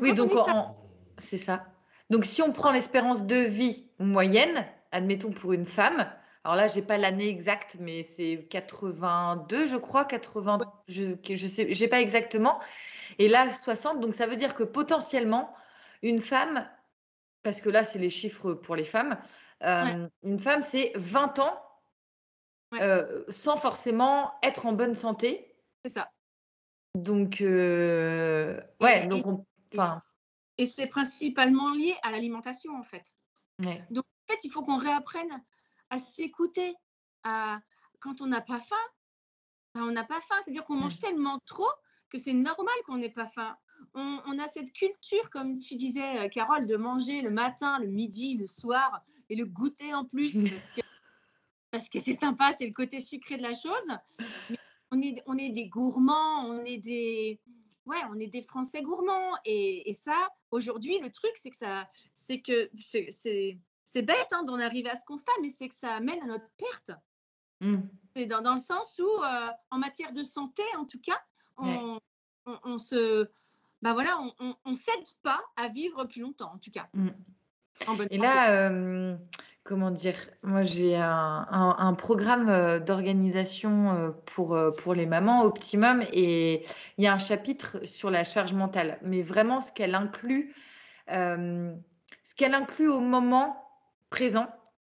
Oui, 0.01 0.15
donc 0.15 0.33
c'est 1.19 1.39
ça. 1.39 1.67
Donc 2.11 2.25
si 2.25 2.43
on 2.43 2.53
prend 2.53 2.73
l'espérance 2.73 3.27
de 3.27 3.37
vie 3.37 3.87
moyenne, 3.99 4.67
admettons 4.93 5.31
pour 5.31 5.53
une 5.53 5.67
femme, 5.67 6.11
alors 6.45 6.57
là, 6.57 6.69
j'ai 6.69 6.83
pas 6.83 6.97
l'année 6.97 7.29
exacte, 7.29 7.77
mais 7.79 8.03
c'est 8.03 8.47
82, 8.49 9.67
je 9.67 9.77
crois, 9.77 10.05
80, 10.05 10.59
je, 10.89 11.15
je 11.29 11.47
sais, 11.47 11.73
j'ai 11.73 11.89
pas 11.89 12.01
exactement. 12.01 12.59
Et 13.19 13.29
là, 13.29 13.51
60, 13.51 14.01
donc 14.01 14.15
ça 14.15 14.27
veut 14.27 14.37
dire 14.37 14.55
que 14.55 14.63
potentiellement, 14.63 15.55
une 16.03 16.21
femme, 16.21 16.67
parce 17.43 17.61
que 17.61 17.69
là, 17.69 17.85
c'est 17.85 17.99
les 17.99 18.11
chiffres 18.11 18.55
pour 18.55 18.77
les 18.77 18.85
femmes, 18.85 19.17
Ouais. 19.63 20.09
une 20.23 20.39
femme, 20.39 20.63
c'est 20.63 20.93
20 20.97 21.39
ans 21.41 21.65
Ouais. 22.71 22.83
euh, 22.83 23.25
sans 23.31 23.57
forcément 23.57 24.35
être 24.43 24.67
en 24.67 24.73
bonne 24.73 24.95
santé. 24.95 25.55
c'est 25.85 25.91
ça. 25.91 26.11
Donc, 26.95 27.41
euh, 27.41 28.61
ouais, 28.81 29.05
Et- 29.05 29.07
donc 29.09 29.27
on, 29.27 29.47
Et 30.59 30.67
c'est 30.67 30.87
principalement 30.89 31.73
lié 31.73 31.95
à 32.03 32.11
l'alimentation, 32.11 32.77
en 32.77 32.83
fait. 32.83 33.15
ouais. 33.65 33.85
Donc, 33.91 34.05
en 34.05 34.33
fait, 34.33 34.41
il 34.45 34.51
faut 34.51 34.63
qu'on 34.65 34.77
réapprenne 34.77 35.43
à 35.91 35.99
s'écouter. 35.99 36.75
À... 37.25 37.61
Quand 38.01 38.21
on 38.21 38.27
n'a 38.27 38.41
pas 38.41 38.61
faim, 38.61 38.77
ben, 39.75 39.83
on 39.85 39.91
n'a 39.93 40.05
pas 40.05 40.21
faim. 40.21 40.35
C'est-à-dire 40.45 40.65
qu'on 40.65 40.77
mange 40.77 40.99
tellement 40.99 41.39
trop 41.47 41.71
que 42.11 42.19
c'est 42.19 42.33
normal 42.33 42.75
qu'on 42.87 42.99
n'ait 42.99 43.09
pas 43.13 43.27
faim. 43.29 43.57
On, 43.95 44.21
on 44.27 44.39
a 44.39 44.49
cette 44.49 44.73
culture, 44.73 45.31
comme 45.31 45.59
tu 45.59 45.77
disais, 45.77 46.19
euh, 46.27 46.29
Carole, 46.29 46.67
de 46.67 46.77
manger 46.77 47.23
le 47.23 47.31
matin, 47.31 47.79
le 47.79 47.87
midi, 47.89 48.37
le 48.37 48.47
soir 48.47 49.03
et 49.31 49.37
le 49.37 49.45
goûter 49.47 49.95
en 49.95 50.05
plus 50.05 50.33
parce 50.51 50.73
que 50.73 50.81
parce 51.71 51.89
que 51.89 52.01
c'est 52.01 52.15
sympa, 52.15 52.53
c'est 52.53 52.67
le 52.67 52.73
côté 52.73 53.01
sucré 53.01 53.37
de 53.37 53.43
la 53.43 53.55
chose. 53.55 53.89
Mais 54.49 54.59
on 54.91 55.03
est, 55.03 55.23
on 55.27 55.37
est 55.37 55.51
des 55.51 55.69
gourmands, 55.69 56.47
on 56.47 56.65
est 56.65 56.79
des, 56.79 57.41
ouais, 57.85 58.01
on 58.11 58.19
est 58.19 58.29
des 58.29 58.43
Français 58.43 58.83
gourmands. 58.83 59.37
Et, 59.45 59.89
et 59.89 59.93
ça, 59.93 60.29
aujourd'hui, 60.51 60.99
le 60.99 61.11
truc, 61.11 61.33
c'est 61.35 61.51
que 61.51 61.57
ça, 61.57 61.89
c'est 62.15 62.41
que 62.41 62.71
c'est, 62.77 63.09
c'est, 63.11 64.03
bête 64.03 64.33
hein, 64.33 64.45
d'en 64.45 64.59
arriver 64.59 64.89
à 64.89 64.97
ce 64.97 65.05
constat, 65.05 65.33
mais 65.43 65.51
c'est 65.51 65.69
que 65.69 65.75
ça 65.75 65.95
amène 65.95 66.23
à 66.23 66.27
notre 66.27 66.49
perte. 66.57 66.99
Mmh. 67.61 67.77
C'est 68.17 68.27
dans, 68.27 68.41
dans, 68.41 68.55
le 68.55 68.61
sens 68.61 69.01
où, 69.05 69.23
en 69.71 69.79
matière 69.79 70.13
de 70.13 70.25
santé, 70.25 70.63
en 70.77 70.87
tout 70.87 71.01
cas, 71.01 71.21
on, 71.59 72.01
on, 72.47 72.79
se, 72.79 73.29
bah 73.83 73.93
voilà, 73.93 74.19
on, 74.39 74.57
on, 74.65 74.75
s'aide 74.75 75.05
pas 75.23 75.43
à 75.57 75.69
vivre 75.69 76.05
plus 76.05 76.23
longtemps, 76.23 76.53
en 76.55 76.59
tout 76.59 76.71
cas. 76.71 76.89
Mmh. 76.95 77.09
Et 78.11 78.19
là, 78.19 78.71
comment 79.65 79.91
dire, 79.91 80.17
moi 80.43 80.63
j'ai 80.63 80.97
un, 80.97 81.95
programme 81.99 82.81
d'organisation 82.81 84.15
pour, 84.27 84.59
pour 84.79 84.95
les 84.95 85.07
mamans 85.07 85.45
Optimum 85.45 86.01
et 86.13 86.63
il 86.97 87.05
y 87.05 87.07
a 87.07 87.15
un 87.15 87.19
chapitre 87.19 87.79
sur 87.85 88.11
la 88.11 88.25
charge 88.25 88.53
mentale, 88.53 88.99
mais 89.03 89.23
vraiment 89.23 89.61
ce 89.61 89.73
qu'elle 89.73 89.95
inclut, 89.95 90.55
ce 91.09 92.35
qu'elle 92.37 92.55
inclut 92.55 92.89
au 92.89 93.01
moment 93.01 93.63
présent, 94.11 94.49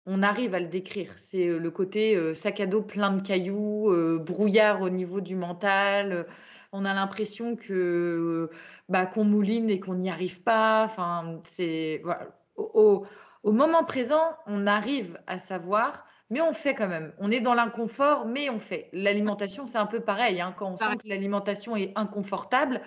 on 0.07 0.23
arrive 0.23 0.55
à 0.55 0.61
le 0.61 0.67
décrire. 0.67 1.13
C'est 1.17 1.47
le 1.47 1.71
côté 1.71 2.35
sac 2.35 2.61
à 2.61 2.67
dos 2.67 2.83
plein 2.83 3.13
de 3.13 3.23
cailloux, 3.23 3.93
brouillard 4.19 4.83
au 4.83 4.91
niveau 4.91 5.21
du 5.21 5.37
mental. 5.37 6.27
on 6.73 6.85
a 6.85 6.95
l'impression 6.95 7.57
que 7.57 8.51
bah, 8.89 9.07
qu'on 9.07 9.25
mouline 9.25 9.71
et 9.71 9.81
qu'on 9.81 9.95
n'y 9.95 10.11
arrive 10.11 10.43
pas. 10.43 10.85
Enfin, 10.85 11.41
c'est 11.45 12.01
voilà 12.05 12.29
au, 12.57 13.07
moment 13.45 13.85
présent, 13.85 14.37
on 14.47 14.67
arrive 14.67 15.19
à 15.27 15.39
savoir, 15.39 16.07
mais 16.31 16.41
on 16.41 16.53
fait 16.53 16.75
quand 16.75 16.89
même. 16.89 17.13
On 17.19 17.31
est 17.31 17.41
dans 17.41 17.55
l'inconfort, 17.55 18.27
mais 18.27 18.49
on 18.51 18.59
fait. 18.59 18.89
L'alimentation, 18.93 19.67
c'est 19.67 19.79
un 19.79 19.87
peu 19.87 20.01
pareil. 20.01 20.41
Hein. 20.41 20.55
quand 20.57 20.73
on 20.73 20.77
sent 20.77 20.97
que 21.03 21.09
l'alimentation 21.09 21.77
est 21.77 21.93
inconfortable, 21.97 22.81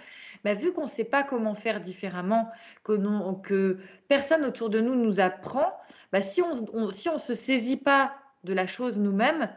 bah, 0.44 0.54
vu 0.54 0.74
qu'on 0.74 0.84
ne 0.84 0.90
sait 0.90 1.04
pas 1.04 1.24
comment 1.24 1.54
faire 1.54 1.80
différemment, 1.80 2.50
que, 2.84 2.98
que, 3.42 3.78
personne 4.08 4.46
autour 4.46 4.70
de 4.70 4.80
nous 4.80 4.96
nous 4.96 5.20
apprend, 5.20 5.74
bah, 6.12 6.22
si 6.22 6.42
on 6.42 6.66
ne 6.86 6.92
si 6.92 7.10
on 7.10 7.18
se 7.18 7.34
saisit 7.34 7.78
pas 7.78 8.16
de 8.44 8.54
la 8.54 8.68
chose 8.68 8.98
nous-mêmes, 8.98 9.50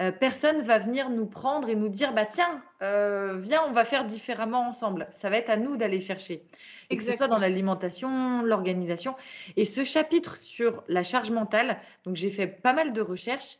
euh, 0.00 0.12
personne 0.12 0.62
va 0.62 0.78
venir 0.78 1.10
nous 1.10 1.26
prendre 1.26 1.68
et 1.68 1.74
nous 1.74 1.90
dire 1.90 2.14
bah 2.14 2.24
tiens, 2.24 2.62
euh, 2.82 3.38
viens, 3.38 3.62
on 3.68 3.72
va 3.72 3.84
faire 3.84 4.06
différemment 4.06 4.66
ensemble. 4.66 5.06
Ça 5.10 5.28
va 5.28 5.36
être 5.36 5.50
à 5.50 5.56
nous 5.56 5.76
d'aller 5.76 6.00
chercher 6.00 6.42
et 6.90 6.96
que 6.96 7.04
ce 7.04 7.12
soit 7.12 7.28
dans 7.28 7.38
l'alimentation, 7.38 8.42
l'organisation. 8.42 9.14
Et 9.56 9.64
ce 9.64 9.84
chapitre 9.84 10.36
sur 10.36 10.82
la 10.88 11.04
charge 11.04 11.30
mentale, 11.30 11.78
donc 12.04 12.16
j'ai 12.16 12.30
fait 12.30 12.48
pas 12.48 12.72
mal 12.72 12.92
de 12.92 13.00
recherches 13.00 13.58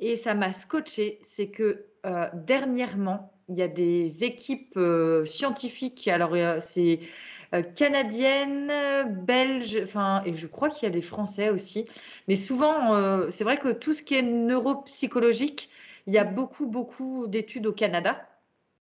et 0.00 0.16
ça 0.16 0.34
m'a 0.34 0.52
scotché, 0.52 1.18
c'est 1.22 1.48
que 1.48 1.84
euh, 2.06 2.26
dernièrement, 2.32 3.32
il 3.48 3.58
y 3.58 3.62
a 3.62 3.68
des 3.68 4.24
équipes 4.24 4.76
euh, 4.76 5.24
scientifiques, 5.26 6.08
alors 6.08 6.34
euh, 6.34 6.58
c'est 6.60 7.00
canadiennes, 7.74 8.72
belges, 9.26 9.80
enfin, 9.82 10.22
et 10.24 10.36
je 10.36 10.46
crois 10.46 10.68
qu'il 10.68 10.84
y 10.84 10.86
a 10.86 10.94
des 10.94 11.02
Français 11.02 11.50
aussi, 11.50 11.84
mais 12.28 12.36
souvent, 12.36 13.28
c'est 13.28 13.42
vrai 13.42 13.56
que 13.56 13.72
tout 13.72 13.92
ce 13.92 14.02
qui 14.02 14.14
est 14.14 14.22
neuropsychologique, 14.22 15.68
il 16.06 16.14
y 16.14 16.18
a 16.18 16.22
beaucoup, 16.22 16.66
beaucoup 16.68 17.26
d'études 17.26 17.66
au 17.66 17.72
Canada. 17.72 18.29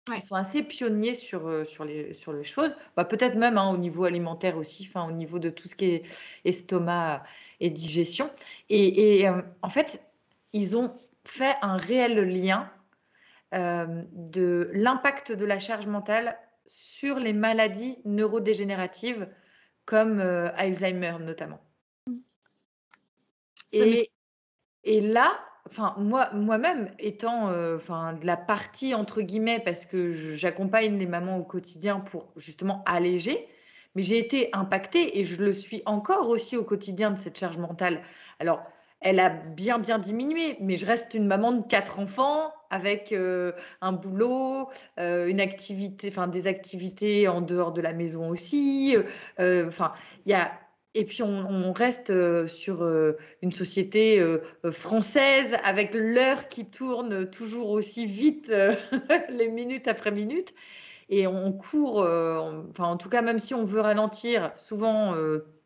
Ils 0.07 0.21
sont 0.21 0.35
assez 0.35 0.63
pionniers 0.63 1.13
sur, 1.13 1.47
euh, 1.47 1.63
sur, 1.63 1.85
les, 1.85 2.13
sur 2.13 2.33
les 2.33 2.43
choses. 2.43 2.75
Bah, 2.95 3.05
Peut-être 3.05 3.37
même 3.37 3.57
hein, 3.57 3.71
au 3.71 3.77
niveau 3.77 4.03
alimentaire 4.05 4.57
aussi, 4.57 4.87
enfin, 4.89 5.07
au 5.07 5.11
niveau 5.11 5.37
de 5.37 5.49
tout 5.49 5.67
ce 5.67 5.75
qui 5.75 5.85
est 5.85 6.03
estomac 6.43 7.23
et 7.59 7.69
digestion. 7.69 8.31
Et, 8.69 9.27
euh, 9.27 9.41
en 9.61 9.69
fait, 9.69 10.01
ils 10.53 10.75
ont 10.75 10.99
fait 11.23 11.55
un 11.61 11.77
réel 11.77 12.15
lien 12.15 12.71
euh, 13.53 14.01
de 14.13 14.71
l'impact 14.73 15.31
de 15.31 15.45
la 15.45 15.59
charge 15.59 15.85
mentale 15.85 16.37
sur 16.65 17.19
les 17.19 17.33
maladies 17.33 17.99
neurodégénératives 18.05 19.27
comme 19.85 20.19
Alzheimer 20.19 21.17
notamment. 21.19 21.59
Et, 23.73 24.09
et 24.83 24.99
là, 24.99 25.39
moi-même 25.97 26.89
étant 26.99 27.49
euh, 27.49 27.77
de 27.77 28.25
la 28.25 28.37
partie 28.37 28.93
entre 28.93 29.21
guillemets 29.21 29.61
parce 29.63 29.85
que 29.85 30.11
j'accompagne 30.11 30.97
les 30.97 31.05
mamans 31.05 31.37
au 31.37 31.43
quotidien 31.43 31.99
pour 31.99 32.27
justement 32.37 32.83
alléger 32.85 33.47
mais 33.95 34.03
j'ai 34.03 34.17
été 34.17 34.49
impactée 34.53 35.19
et 35.19 35.25
je 35.25 35.35
le 35.41 35.53
suis 35.53 35.81
encore 35.85 36.29
aussi 36.29 36.55
au 36.55 36.63
quotidien 36.63 37.11
de 37.11 37.17
cette 37.17 37.37
charge 37.37 37.57
mentale. 37.57 38.01
Alors 38.39 38.63
elle 39.01 39.19
a 39.19 39.29
bien 39.29 39.79
bien 39.79 39.99
diminué 39.99 40.57
mais 40.59 40.77
je 40.77 40.85
reste 40.85 41.13
une 41.13 41.27
maman 41.27 41.51
de 41.51 41.67
quatre 41.67 41.99
enfants 41.99 42.53
avec 42.69 43.11
euh, 43.11 43.51
un 43.81 43.91
boulot 43.91 44.69
euh, 44.99 45.27
une 45.27 45.41
activité 45.41 46.09
enfin 46.09 46.27
des 46.27 46.47
activités 46.47 47.27
en 47.27 47.41
dehors 47.41 47.73
de 47.73 47.81
la 47.81 47.93
maison 47.93 48.29
aussi 48.29 48.95
enfin 49.39 49.93
il 50.25 50.31
y 50.31 50.35
a 50.35 50.51
et 50.93 51.05
puis 51.05 51.23
on, 51.23 51.71
reste 51.71 52.09
euh, 52.09 52.47
sur 52.47 52.83
euh, 52.83 53.17
une 53.41 53.53
société 53.53 54.19
euh, 54.19 54.39
française 54.71 55.55
avec 55.63 55.93
l'heure 55.93 56.49
qui 56.49 56.65
tourne 56.65 57.29
toujours 57.29 57.69
aussi 57.69 58.05
vite, 58.05 58.53
les 59.29 59.47
minutes 59.47 59.87
après 59.87 60.11
minutes. 60.11 60.53
Et 61.07 61.27
on 61.27 61.51
court, 61.51 61.99
enfin 62.69 62.85
en 62.85 62.95
tout 62.95 63.09
cas 63.09 63.21
même 63.21 63.39
si 63.39 63.53
on 63.53 63.65
veut 63.65 63.81
ralentir, 63.81 64.53
souvent 64.55 65.13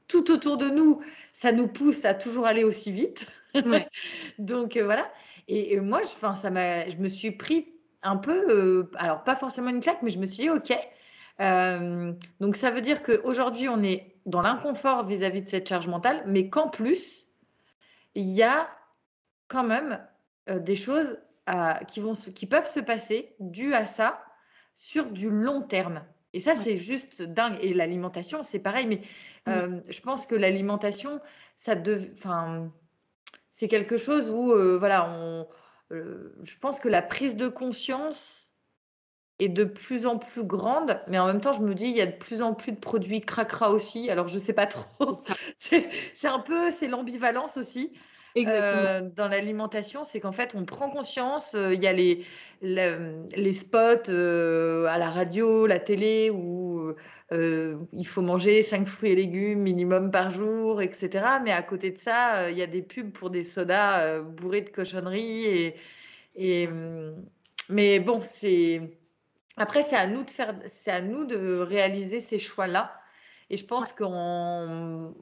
tout 0.08 0.32
autour 0.32 0.58
de 0.58 0.72
nous, 0.72 1.02
ça 1.34 1.52
nous 1.52 1.68
pousse 1.68 2.04
à 2.04 2.16
toujours 2.16 2.48
aller 2.48 2.64
aussi 2.64 2.92
vite. 2.92 3.28
Donc 4.40 4.76
voilà. 4.76 5.08
Et, 5.48 5.80
moi, 5.80 6.02
je, 6.02 6.36
ça 6.36 6.50
m'a, 6.50 6.90
je 6.90 6.98
me 6.98 7.08
suis 7.08 7.30
pris 7.30 7.68
un 8.02 8.18
peu, 8.18 8.90
alors 8.96 9.24
pas 9.24 9.36
forcément 9.36 9.70
une 9.70 9.82
claque, 9.82 10.02
mais 10.02 10.10
je 10.10 10.18
me 10.18 10.26
suis 10.26 10.46
dit 10.46 10.50
ok. 10.50 10.74
donc 12.40 12.56
ça 12.56 12.72
veut 12.72 12.82
dire 12.82 13.04
qu'aujourd'hui 13.04 13.70
on 13.70 13.84
est 13.84 14.15
dans 14.26 14.42
l'inconfort 14.42 15.06
vis-à-vis 15.06 15.44
de 15.44 15.50
cette 15.50 15.68
charge 15.68 15.88
mentale, 15.88 16.24
mais 16.26 16.50
qu'en 16.50 16.70
plus, 16.70 17.28
il 18.16 18.28
y 18.30 18.44
a 18.44 18.70
quand 19.48 19.64
même 19.64 20.00
euh, 20.50 20.60
des 20.60 20.76
choses 20.76 21.20
qui, 21.88 22.00
vont, 22.00 22.14
qui 22.14 22.48
peuvent 22.48 22.68
se 22.68 22.80
passer 22.80 23.36
dues 23.40 23.76
à 23.76 23.86
ça 23.86 24.20
sur 24.74 25.12
du 25.12 25.30
long 25.30 25.62
terme. 25.62 26.04
Et 26.34 26.40
ça, 26.40 26.54
c'est 26.54 26.76
juste 26.76 27.22
dingue. 27.22 27.58
Et 27.62 27.74
l'alimentation, 27.74 28.44
c'est 28.44 28.60
pareil. 28.60 28.88
Mais 28.88 29.02
mm. 29.46 29.50
euh, 29.50 29.80
je 29.88 30.02
pense 30.02 30.26
que 30.26 30.36
l'alimentation, 30.36 31.22
ça 31.56 31.76
enfin, 32.14 32.72
c'est 33.50 33.70
quelque 33.70 33.96
chose 33.96 34.30
où, 34.30 34.52
euh, 34.52 34.78
voilà, 34.78 35.10
on, 35.10 35.48
je 35.92 36.58
pense 36.60 36.80
que 36.80 36.90
la 36.90 37.02
prise 37.02 37.38
de 37.38 37.48
conscience 37.48 38.45
est 39.40 39.50
de 39.50 39.66
plus 39.66 40.06
en 40.06 40.18
plus 40.18 40.44
grande, 40.44 41.02
mais 41.08 41.20
en 41.20 41.28
même 41.28 41.42
temps, 41.42 41.54
je 41.54 41.62
me 41.62 41.74
dis, 41.74 41.88
il 41.88 41.96
y 41.96 42.02
a 42.02 42.06
de 42.06 42.16
plus 42.16 42.42
en 42.42 42.54
plus 42.54 42.72
de 42.72 42.78
produits 42.78 43.22
cracra 43.22 43.72
aussi. 43.72 44.10
Alors, 44.10 44.28
je 44.28 44.38
sais 44.40 44.54
pas 44.54 44.66
trop. 44.66 45.14
c'est 45.58 45.84
un 46.24 46.40
peu, 46.40 46.72
c'est 46.72 46.88
l'ambivalence 46.88 47.58
aussi. 47.58 47.92
Euh, 48.38 49.10
dans 49.16 49.30
l'alimentation, 49.30 50.04
c'est 50.04 50.20
qu'en 50.20 50.34
fait, 50.34 50.54
on 50.56 50.66
prend 50.66 50.90
conscience. 50.90 51.56
Euh, 51.56 51.74
il 51.74 51.82
y 51.82 51.88
a 51.88 51.94
les, 51.94 52.26
les, 52.62 53.54
spots 53.54 54.10
euh, 54.10 54.86
à 54.88 54.98
la 54.98 55.10
radio, 55.10 55.66
la 55.68 55.80
télé, 55.80 56.30
où 56.30 56.94
il 57.32 58.08
faut 58.08 58.22
manger 58.22 58.62
5 58.62 58.88
fruits 58.88 59.12
et 59.12 59.16
légumes 59.16 59.60
minimum 59.60 60.12
par 60.12 60.32
jour, 60.32 60.82
etc. 60.82 61.26
Mais 61.44 61.52
à 61.52 61.64
côté 61.64 61.92
de 61.92 61.98
ça, 61.98 62.50
il 62.52 62.58
y 62.58 62.62
a 62.62 62.68
des 62.68 62.82
pubs 62.82 63.12
pour 63.12 63.30
des 63.30 63.44
sodas 63.44 64.22
bourrés 64.22 64.62
de 64.62 64.70
cochonneries. 64.70 65.46
Et, 65.46 65.76
et, 66.36 66.70
mais 67.70 68.00
bon, 68.00 68.22
c'est 68.24 68.82
après, 69.58 69.84
c'est 69.84 69.96
à 69.96 70.08
nous 70.08 70.24
de 70.24 70.30
faire, 70.30 70.56
c'est 70.68 70.92
à 70.92 71.02
nous 71.02 71.26
de 71.26 71.58
réaliser 71.58 72.20
ces 72.20 72.40
choix-là. 72.40 73.00
Et 73.50 73.58
je 73.58 73.66
pense 73.66 73.94
qu'en 73.94 75.14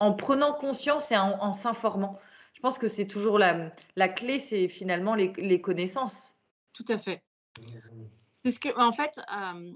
en 0.00 0.12
prenant 0.12 0.52
conscience 0.52 1.12
et 1.12 1.16
en, 1.16 1.52
s'informant, 1.52 2.18
je 2.52 2.60
pense 2.60 2.78
que 2.78 2.88
c'est 2.88 3.06
toujours 3.06 3.38
la, 3.38 3.72
la 3.96 4.08
clé, 4.08 4.38
c'est 4.38 4.68
finalement 4.68 5.14
les, 5.14 5.60
connaissances. 5.60 6.34
Tout 6.72 6.84
à 6.88 6.98
fait. 6.98 7.22
C'est 8.44 8.50
ce 8.50 8.58
que, 8.58 8.76
en 8.78 8.92
fait, 8.92 9.18
euh, 9.32 9.72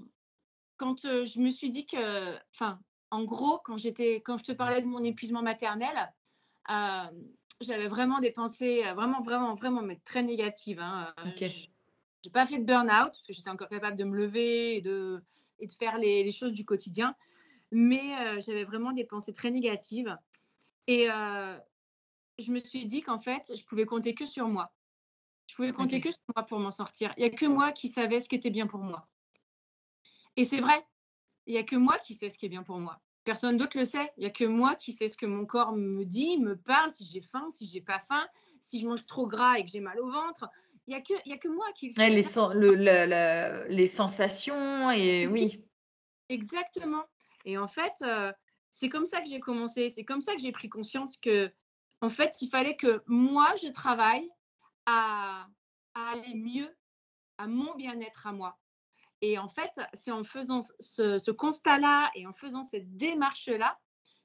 quand 0.77 1.05
euh, 1.05 1.25
je 1.25 1.39
me 1.39 1.49
suis 1.49 1.69
dit 1.69 1.87
que, 1.87 2.35
enfin, 2.53 2.79
en 3.09 3.23
gros, 3.23 3.59
quand 3.63 3.77
j'étais, 3.77 4.17
quand 4.17 4.37
je 4.37 4.43
te 4.43 4.51
parlais 4.51 4.81
de 4.81 4.87
mon 4.87 5.03
épuisement 5.03 5.41
maternel, 5.41 6.13
euh, 6.69 7.07
j'avais 7.61 7.87
vraiment 7.87 8.19
des 8.19 8.31
pensées, 8.31 8.83
vraiment, 8.93 9.21
vraiment, 9.21 9.55
vraiment, 9.55 9.81
mais 9.81 9.99
très 10.03 10.21
négatives. 10.21 10.79
Hein. 10.79 11.13
J'ai 12.23 12.29
pas 12.29 12.45
fait 12.45 12.59
de 12.59 12.65
burn-out 12.65 13.07
parce 13.07 13.25
que 13.25 13.33
j'étais 13.33 13.49
encore 13.49 13.69
capable 13.69 13.97
de 13.97 14.03
me 14.03 14.15
lever 14.15 14.77
et 14.77 14.81
de, 14.81 15.23
et 15.59 15.67
de 15.67 15.73
faire 15.73 15.97
les, 15.97 16.31
choses 16.31 16.53
du 16.53 16.65
quotidien. 16.65 17.15
Mais 17.71 18.15
euh, 18.19 18.41
j'avais 18.41 18.63
vraiment 18.63 18.91
des 18.91 19.05
pensées 19.05 19.33
très 19.33 19.51
négatives. 19.51 20.17
Et 20.87 21.09
euh, 21.09 21.57
je 22.39 22.51
me 22.51 22.59
suis 22.59 22.85
dit 22.85 23.01
qu'en 23.01 23.19
fait, 23.19 23.53
je 23.55 23.63
pouvais 23.65 23.85
compter 23.85 24.15
que 24.15 24.25
sur 24.25 24.47
moi. 24.47 24.73
Je 25.47 25.55
pouvais 25.55 25.71
compter 25.71 26.01
que 26.01 26.11
sur 26.11 26.21
moi 26.35 26.45
pour 26.45 26.59
m'en 26.59 26.71
sortir. 26.71 27.13
Il 27.17 27.21
n'y 27.21 27.29
a 27.29 27.31
que 27.31 27.45
moi 27.45 27.71
qui 27.71 27.87
savais 27.87 28.19
ce 28.19 28.29
qui 28.29 28.35
était 28.35 28.49
bien 28.49 28.67
pour 28.67 28.81
moi. 28.81 29.07
Et 30.35 30.45
c'est 30.45 30.61
vrai, 30.61 30.85
il 31.47 31.53
n'y 31.53 31.59
a 31.59 31.63
que 31.63 31.75
moi 31.75 31.97
qui 31.99 32.13
sais 32.13 32.29
ce 32.29 32.37
qui 32.37 32.45
est 32.45 32.49
bien 32.49 32.63
pour 32.63 32.79
moi. 32.79 33.01
Personne 33.23 33.57
d'autre 33.57 33.77
le 33.77 33.85
sait. 33.85 34.11
Il 34.17 34.21
n'y 34.21 34.25
a 34.25 34.29
que 34.29 34.45
moi 34.45 34.75
qui 34.75 34.91
sais 34.91 35.09
ce 35.09 35.17
que 35.17 35.25
mon 35.25 35.45
corps 35.45 35.73
me 35.73 36.03
dit, 36.05 36.37
me 36.37 36.55
parle, 36.55 36.91
si 36.91 37.05
j'ai 37.05 37.21
faim, 37.21 37.47
si 37.51 37.67
j'ai 37.67 37.81
pas 37.81 37.99
faim, 37.99 38.25
si 38.61 38.79
je 38.79 38.87
mange 38.87 39.05
trop 39.05 39.27
gras 39.27 39.57
et 39.57 39.65
que 39.65 39.69
j'ai 39.69 39.81
mal 39.81 39.99
au 39.99 40.09
ventre, 40.09 40.49
n'y 40.89 40.95
a, 40.95 41.01
que, 41.01 41.13
y 41.25 41.33
a 41.33 41.37
que 41.37 41.47
moi 41.47 41.65
qui 41.75 41.89
les, 41.89 42.21
le, 42.21 43.67
les 43.67 43.87
sensations, 43.87 44.91
et 44.91 45.27
oui. 45.27 45.63
Exactement. 46.29 47.03
Et 47.45 47.57
en 47.57 47.67
fait, 47.67 47.93
euh, 48.01 48.31
c'est 48.71 48.89
comme 48.89 49.05
ça 49.05 49.21
que 49.21 49.29
j'ai 49.29 49.39
commencé. 49.39 49.89
C'est 49.89 50.03
comme 50.03 50.21
ça 50.21 50.33
que 50.35 50.41
j'ai 50.41 50.51
pris 50.51 50.69
conscience 50.69 51.17
que, 51.17 51.51
en 52.01 52.09
fait, 52.09 52.35
il 52.41 52.49
fallait 52.49 52.75
que 52.75 53.01
moi, 53.07 53.53
je 53.61 53.67
travaille 53.67 54.29
à, 54.85 55.47
aller 55.95 56.35
mieux, 56.35 56.69
à 57.37 57.47
mon 57.47 57.75
bien-être 57.75 58.27
à 58.27 58.31
moi. 58.31 58.57
Et 59.21 59.37
en 59.37 59.49
fait, 59.49 59.71
c'est 59.93 60.11
en 60.11 60.23
faisant 60.23 60.61
ce, 60.79 61.31
constat-là 61.31 62.09
et 62.15 62.25
en 62.25 62.31
faisant 62.31 62.63
cette 62.63 62.95
démarche-là 62.95 63.77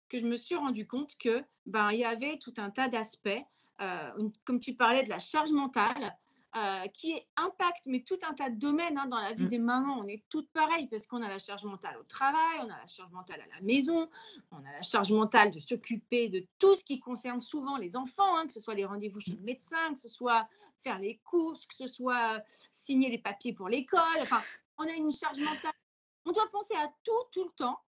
que 0.08 0.20
je 0.20 0.26
me 0.26 0.36
suis 0.36 0.54
rendu 0.54 0.86
compte 0.86 1.16
que 1.18 1.42
ben 1.66 1.90
il 1.90 1.98
y 1.98 2.04
avait 2.04 2.38
tout 2.38 2.54
un 2.58 2.70
tas 2.70 2.88
d'aspects, 2.88 3.28
euh, 3.80 4.28
comme 4.44 4.60
tu 4.60 4.74
parlais 4.74 5.02
de 5.02 5.08
la 5.08 5.18
charge 5.18 5.50
mentale, 5.50 6.16
euh, 6.56 6.86
qui 6.88 7.20
impacte 7.36 7.86
mais 7.86 8.04
tout 8.04 8.18
un 8.22 8.32
tas 8.32 8.48
de 8.48 8.56
domaines 8.56 8.96
hein, 8.96 9.06
dans 9.06 9.18
la 9.18 9.32
vie 9.32 9.46
mmh. 9.46 9.48
des 9.48 9.58
mamans. 9.58 9.98
On 9.98 10.06
est 10.06 10.22
toutes 10.28 10.48
pareilles 10.50 10.86
parce 10.86 11.06
qu'on 11.06 11.20
a 11.20 11.28
la 11.28 11.40
charge 11.40 11.64
mentale 11.64 11.96
au 11.98 12.04
travail, 12.04 12.60
on 12.60 12.70
a 12.70 12.78
la 12.78 12.86
charge 12.86 13.10
mentale 13.10 13.40
à 13.40 13.54
la 13.56 13.60
maison, 13.60 14.08
on 14.52 14.58
a 14.58 14.72
la 14.72 14.82
charge 14.82 15.10
mentale 15.10 15.50
de 15.50 15.58
s'occuper 15.58 16.28
de 16.28 16.46
tout 16.60 16.76
ce 16.76 16.84
qui 16.84 17.00
concerne 17.00 17.40
souvent 17.40 17.76
les 17.76 17.96
enfants, 17.96 18.36
hein, 18.36 18.46
que 18.46 18.52
ce 18.52 18.60
soit 18.60 18.74
les 18.74 18.84
rendez-vous 18.84 19.18
chez 19.18 19.32
le 19.32 19.42
médecin, 19.42 19.92
que 19.94 19.98
ce 19.98 20.08
soit 20.08 20.48
faire 20.84 21.00
les 21.00 21.18
courses, 21.24 21.66
que 21.66 21.74
ce 21.74 21.88
soit 21.88 22.40
signer 22.70 23.10
les 23.10 23.18
papiers 23.18 23.52
pour 23.52 23.68
l'école. 23.68 24.00
Enfin, 24.20 24.40
on 24.78 24.84
a 24.84 24.92
une 24.92 25.10
charge 25.10 25.38
mentale. 25.38 25.72
On 26.24 26.30
doit 26.30 26.48
penser 26.52 26.74
à 26.76 26.88
tout, 27.02 27.12
tout 27.32 27.44
le 27.44 27.52
temps. 27.56 27.80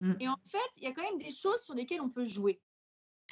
Mmh. 0.00 0.12
Et 0.20 0.28
en 0.28 0.38
fait, 0.46 0.58
il 0.78 0.84
y 0.84 0.86
a 0.86 0.92
quand 0.92 1.02
même 1.02 1.18
des 1.18 1.30
choses 1.30 1.60
sur 1.60 1.74
lesquelles 1.74 2.00
on 2.00 2.10
peut 2.10 2.24
jouer. 2.24 2.60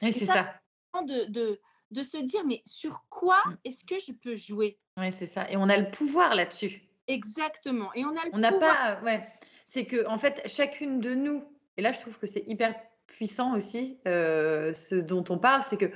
Et, 0.02 0.12
c'est 0.12 0.26
ça. 0.26 0.60
De, 0.94 1.24
de, 1.30 1.58
de 1.92 2.02
se 2.02 2.18
dire, 2.18 2.44
mais 2.46 2.62
sur 2.64 3.04
quoi 3.08 3.38
mmh. 3.46 3.56
est-ce 3.64 3.84
que 3.84 3.94
je 3.98 4.12
peux 4.12 4.34
jouer? 4.34 4.76
Oui, 4.96 5.12
c'est 5.12 5.26
ça. 5.26 5.50
Et 5.50 5.56
on 5.56 5.68
a 5.68 5.76
le 5.76 5.90
pouvoir 5.90 6.34
là-dessus. 6.34 6.82
Exactement. 7.08 7.90
Et 7.94 8.04
on 8.04 8.10
a 8.10 8.24
le 8.24 8.30
on 8.32 8.38
n'a 8.38 8.52
pas, 8.52 9.00
ouais. 9.02 9.26
C'est 9.66 9.84
que 9.84 10.06
en 10.06 10.18
fait, 10.18 10.42
chacune 10.46 11.00
de 11.00 11.14
nous, 11.14 11.44
et 11.76 11.82
là, 11.82 11.92
je 11.92 12.00
trouve 12.00 12.18
que 12.18 12.26
c'est 12.26 12.44
hyper 12.46 12.74
puissant 13.06 13.56
aussi, 13.56 13.98
euh, 14.06 14.72
ce 14.72 14.94
dont 14.94 15.24
on 15.28 15.38
parle, 15.38 15.62
c'est 15.62 15.76
que 15.76 15.90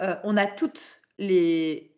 euh, 0.00 0.16
on 0.24 0.36
a 0.36 0.46
toutes 0.46 0.82
les 1.18 1.94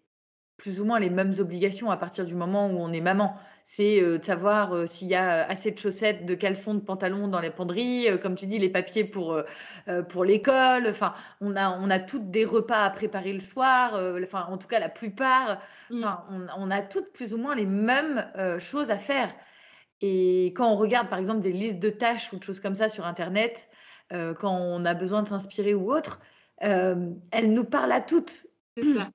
plus 0.57 0.81
ou 0.81 0.85
moins 0.85 1.01
les 1.01 1.11
mêmes 1.11 1.35
obligations 1.39 1.91
à 1.91 1.97
partir 1.97 2.25
du 2.25 2.35
moment 2.35 2.69
où 2.69 2.79
on 2.79 2.93
est 2.93 3.01
maman 3.01 3.37
c'est 3.69 4.01
de 4.01 4.25
savoir 4.25 4.87
s'il 4.87 5.09
y 5.09 5.17
a 5.17 5.45
assez 5.45 5.73
de 5.73 5.79
chaussettes, 5.79 6.25
de 6.25 6.37
caleçons, 6.37 6.75
de 6.75 6.81
pantalons 6.81 7.27
dans 7.27 7.41
les 7.41 7.51
penderies, 7.51 8.07
comme 8.23 8.37
tu 8.37 8.47
dis, 8.47 8.61
les 8.61 8.69
papiers 8.69 9.03
pour, 9.03 9.43
pour 10.09 10.25
l'école. 10.25 10.87
Enfin, 10.89 11.15
on 11.41 11.57
a, 11.57 11.77
on 11.81 11.91
a 11.91 11.99
toutes 11.99 12.31
des 12.31 12.45
repas 12.45 12.85
à 12.85 12.91
préparer 12.91 13.33
le 13.33 13.41
soir, 13.41 14.01
enfin, 14.23 14.47
en 14.49 14.57
tout 14.57 14.69
cas 14.69 14.79
la 14.79 14.89
plupart. 14.89 15.61
Mmh. 15.91 15.99
Enfin, 15.99 16.25
on, 16.57 16.71
a 16.71 16.81
toutes 16.81 17.13
plus 17.13 17.35
ou 17.35 17.39
moins 17.39 17.57
les 17.57 17.67
mêmes 17.67 18.25
choses 18.61 18.89
à 18.91 18.99
faire. 18.99 19.35
Et 20.01 20.53
quand 20.55 20.71
on 20.71 20.77
regarde 20.77 21.09
par 21.09 21.19
exemple 21.19 21.41
des 21.41 21.53
listes 21.53 21.81
de 21.81 21.91
tâches 21.91 22.33
ou 22.33 22.39
de 22.39 22.45
choses 22.45 22.61
comme 22.61 22.77
ça 22.77 22.89
sur 22.89 23.05
Internet, 23.05 23.69
quand 24.11 24.57
on 24.57 24.85
a 24.85 24.95
besoin 24.95 25.25
de 25.25 25.29
s'inspirer 25.29 25.75
ou 25.75 25.93
autre, 25.93 26.21
elles 26.59 27.53
nous 27.53 27.65
parlent 27.65 27.93
à 27.93 28.01
toutes. 28.01 28.47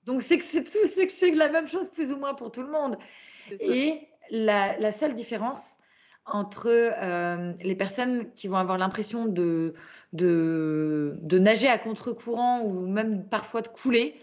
Donc 0.06 0.24
c'est 0.24 0.38
que 0.38 0.44
c'est 0.44 0.66
tout, 0.66 0.88
c'est 0.88 1.06
que 1.06 1.14
c'est 1.14 1.32
la 1.32 1.48
même 1.48 1.68
chose 1.68 1.90
plus 1.90 2.12
ou 2.12 2.18
moins 2.18 2.34
pour 2.34 2.52
tout 2.52 2.64
le 2.64 2.72
monde. 2.72 2.98
Et 3.60 4.08
la, 4.32 4.92
seule 4.92 5.14
différence 5.14 5.78
entre 6.26 6.68
euh, 6.68 7.54
les 7.62 7.76
personnes 7.76 8.32
qui 8.34 8.48
vont 8.48 8.58
avoir 8.58 8.78
l'impression 8.78 9.26
de, 9.26 9.74
de, 10.14 11.18
nager 11.32 11.68
à 11.68 11.78
contre-courant 11.78 12.62
ou 12.62 12.88
même 12.88 13.28
parfois 13.28 13.62
de 13.62 13.68
couler 13.68 14.16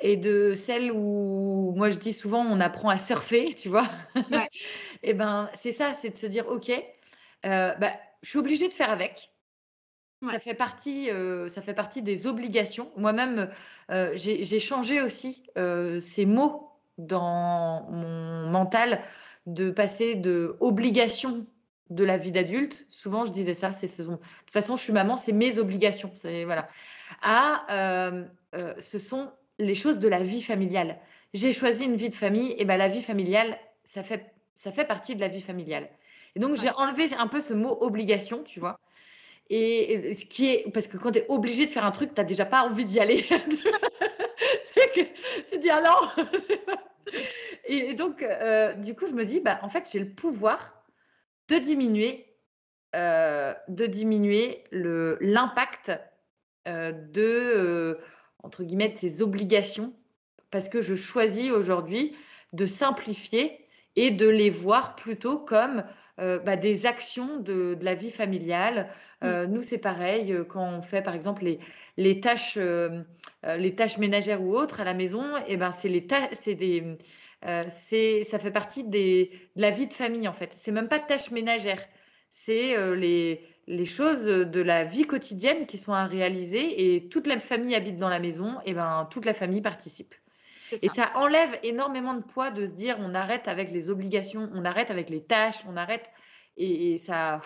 et 0.00 0.16
de 0.16 0.54
celles 0.54 0.90
où, 0.92 1.74
moi 1.76 1.90
je 1.90 1.98
dis 1.98 2.14
souvent, 2.14 2.40
on 2.40 2.58
apprend 2.60 2.88
à 2.88 2.96
surfer, 2.96 3.54
tu 3.54 3.68
vois. 3.68 3.86
et 4.14 4.20
eh 5.02 5.14
ben 5.14 5.50
c'est 5.54 5.72
ça, 5.72 5.92
c'est 5.92 6.10
de 6.10 6.16
se 6.16 6.26
dire, 6.26 6.48
ok, 6.48 6.70
euh, 6.70 7.74
bah, 7.74 7.92
je 8.22 8.28
suis 8.28 8.38
obligée 8.38 8.68
de 8.68 8.72
faire 8.72 8.90
avec. 8.90 9.30
Ça, 10.30 10.38
fait 10.38 10.54
partie, 10.54 11.10
euh, 11.10 11.48
ça 11.48 11.62
fait 11.62 11.72
partie 11.72 12.02
des 12.02 12.26
obligations. 12.26 12.90
Moi-même, 12.96 13.50
j'ai 14.14 14.60
changé 14.60 15.00
aussi 15.00 15.42
ces 15.56 16.26
mots 16.26 16.70
dans 16.98 17.86
mon 17.90 18.50
mental 18.50 19.00
de 19.54 19.70
passer 19.70 20.14
de 20.14 20.56
obligation 20.60 21.46
de 21.90 22.04
la 22.04 22.16
vie 22.16 22.30
d'adulte. 22.30 22.86
Souvent, 22.88 23.24
je 23.24 23.32
disais 23.32 23.54
ça. 23.54 23.72
C'est 23.72 23.88
ce 23.88 24.02
de 24.02 24.08
toute 24.16 24.20
façon, 24.50 24.76
je 24.76 24.82
suis 24.82 24.92
maman, 24.92 25.16
c'est 25.16 25.32
mes 25.32 25.58
obligations. 25.58 26.10
C'est 26.14 26.44
voilà. 26.44 26.68
À 27.20 27.66
euh, 27.70 28.24
euh, 28.54 28.74
ce 28.80 28.98
sont 28.98 29.30
les 29.58 29.74
choses 29.74 29.98
de 29.98 30.08
la 30.08 30.22
vie 30.22 30.42
familiale. 30.42 30.98
J'ai 31.34 31.52
choisi 31.52 31.84
une 31.84 31.96
vie 31.96 32.10
de 32.10 32.14
famille, 32.14 32.54
et 32.58 32.64
ben 32.64 32.76
la 32.76 32.88
vie 32.88 33.02
familiale, 33.02 33.58
ça 33.84 34.02
fait 34.02 34.32
ça 34.62 34.72
fait 34.72 34.84
partie 34.84 35.14
de 35.14 35.20
la 35.20 35.28
vie 35.28 35.42
familiale. 35.42 35.88
Et 36.36 36.40
donc 36.40 36.56
j'ai 36.56 36.70
enlevé 36.70 37.08
un 37.18 37.26
peu 37.26 37.40
ce 37.40 37.52
mot 37.52 37.76
obligation, 37.80 38.42
tu 38.44 38.60
vois. 38.60 38.78
Et 39.48 40.12
ce 40.14 40.24
qui 40.24 40.46
est 40.46 40.70
parce 40.72 40.86
que 40.86 40.96
quand 40.96 41.10
tu 41.10 41.18
es 41.18 41.26
obligé 41.28 41.66
de 41.66 41.70
faire 41.70 41.84
un 41.84 41.90
truc, 41.90 42.14
tu 42.14 42.20
n'as 42.20 42.24
déjà 42.24 42.46
pas 42.46 42.62
envie 42.62 42.84
d'y 42.84 43.00
aller. 43.00 43.24
c'est 44.64 44.92
que 44.94 45.00
tu 45.50 45.58
dis 45.58 45.70
alors. 45.70 46.14
Et, 47.64 47.94
donc, 47.94 48.22
euh, 48.22 48.72
du 48.74 48.94
coup, 48.94 49.06
je 49.06 49.12
me 49.12 49.24
dis, 49.24 49.40
bah, 49.40 49.58
en 49.62 49.68
fait, 49.68 49.88
j'ai 49.92 49.98
le 49.98 50.10
pouvoir 50.10 50.82
de 51.48 51.58
diminuer, 51.58 52.26
euh, 52.94 53.54
de 53.68 53.86
diminuer 53.86 54.64
l'impact 54.72 55.92
euh, 56.68 56.92
de, 56.92 57.98
entre 58.42 58.64
guillemets, 58.64 58.94
ces 58.96 59.22
obligations, 59.22 59.92
parce 60.50 60.68
que 60.68 60.80
je 60.80 60.94
choisis 60.94 61.50
aujourd'hui 61.50 62.14
de 62.52 62.66
simplifier 62.66 63.64
et 63.96 64.10
de 64.10 64.28
les 64.28 64.50
voir 64.50 64.96
plutôt 64.96 65.38
comme 65.38 65.84
bah, 66.18 66.56
des 66.56 66.84
actions 66.84 67.38
de, 67.38 67.78
la 67.80 67.94
vie 67.94 68.10
familiale. 68.10 68.90
Mmh. 69.22 69.44
Nous, 69.44 69.62
c'est 69.62 69.78
pareil, 69.78 70.36
quand 70.50 70.62
on 70.62 70.82
fait 70.82 71.00
par 71.00 71.14
exemple 71.14 71.44
les, 71.44 71.58
les, 71.96 72.20
tâches, 72.20 72.58
les 72.58 73.74
tâches 73.74 73.96
ménagères 73.96 74.42
ou 74.42 74.54
autres 74.54 74.80
à 74.80 74.84
la 74.84 74.92
maison, 74.92 75.24
et 75.48 75.56
ben, 75.56 75.72
c'est 75.72 75.88
des, 76.54 76.98
euh, 77.46 77.64
c'est, 77.68 78.22
ça 78.24 78.38
fait 78.38 78.50
partie 78.50 78.84
des, 78.84 79.30
de 79.56 79.62
la 79.62 79.70
vie 79.70 79.86
de 79.86 79.94
famille 79.94 80.28
en 80.28 80.32
fait. 80.32 80.52
C'est 80.52 80.72
même 80.72 80.88
pas 80.88 80.98
de 80.98 81.06
tâches 81.06 81.30
ménagères, 81.30 81.84
c'est 82.28 82.76
euh, 82.76 82.94
les, 82.94 83.46
les, 83.66 83.84
choses 83.84 84.24
de 84.24 84.60
la 84.60 84.84
vie 84.84 85.04
quotidienne 85.04 85.66
qui 85.66 85.78
sont 85.78 85.92
à 85.92 86.06
réaliser 86.06 86.94
et 86.94 87.08
toute 87.08 87.26
la 87.26 87.40
famille 87.40 87.74
habite 87.74 87.96
dans 87.96 88.08
la 88.08 88.20
maison, 88.20 88.58
et 88.64 88.74
ben 88.74 89.08
toute 89.10 89.24
la 89.24 89.34
famille 89.34 89.62
participe. 89.62 90.14
Et 90.82 90.88
ça 90.88 91.10
enlève 91.16 91.58
énormément 91.64 92.14
de 92.14 92.22
poids 92.22 92.50
de 92.50 92.64
se 92.64 92.70
dire 92.70 92.96
on 93.00 93.14
arrête 93.14 93.48
avec 93.48 93.70
les 93.72 93.90
obligations, 93.90 94.48
on 94.54 94.64
arrête 94.64 94.90
avec 94.90 95.10
les 95.10 95.22
tâches, 95.22 95.64
on 95.68 95.76
arrête 95.76 96.10
et, 96.56 96.98
ça, 96.98 97.40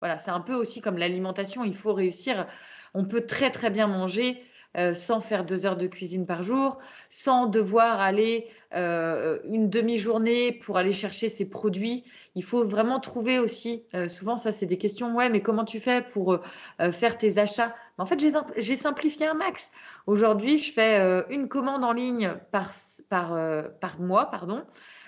voilà, 0.00 0.18
c'est 0.18 0.30
un 0.30 0.40
peu 0.40 0.54
aussi 0.54 0.80
comme 0.80 0.96
l'alimentation. 0.96 1.62
Il 1.64 1.76
faut 1.76 1.92
réussir. 1.92 2.46
On 2.94 3.04
peut 3.04 3.26
très 3.26 3.50
très 3.50 3.70
bien 3.70 3.86
manger 3.86 4.42
euh, 4.76 4.92
sans 4.92 5.20
faire 5.20 5.44
deux 5.44 5.64
heures 5.64 5.76
de 5.76 5.86
cuisine 5.86 6.26
par 6.26 6.42
jour, 6.42 6.78
sans 7.08 7.46
devoir 7.46 7.98
aller 7.98 8.46
euh, 8.74 9.38
une 9.44 9.70
demi-journée 9.70 10.52
pour 10.52 10.76
aller 10.76 10.92
chercher 10.92 11.30
ses 11.30 11.48
produits. 11.48 12.04
Il 12.34 12.44
faut 12.44 12.62
vraiment 12.62 13.00
trouver 13.00 13.38
aussi, 13.38 13.84
euh, 13.94 14.06
souvent 14.06 14.36
ça 14.36 14.52
c'est 14.52 14.66
des 14.66 14.76
questions, 14.76 15.14
ouais, 15.16 15.30
mais 15.30 15.40
comment 15.40 15.64
tu 15.64 15.80
fais 15.80 16.02
pour 16.02 16.38
faire 16.92 17.16
tes 17.16 17.38
achats? 17.38 17.74
En 17.96 18.04
fait, 18.04 18.22
j'ai 18.58 18.74
simplifié 18.74 19.26
un 19.26 19.34
max. 19.34 19.70
Aujourd'hui, 20.06 20.58
je 20.58 20.70
fais 20.70 21.24
une 21.30 21.48
commande 21.48 21.82
en 21.82 21.92
ligne 21.92 22.34
par, 22.52 22.72
par, 23.08 23.34
par 23.80 23.98
mois, 23.98 24.26
pardon. 24.30 24.62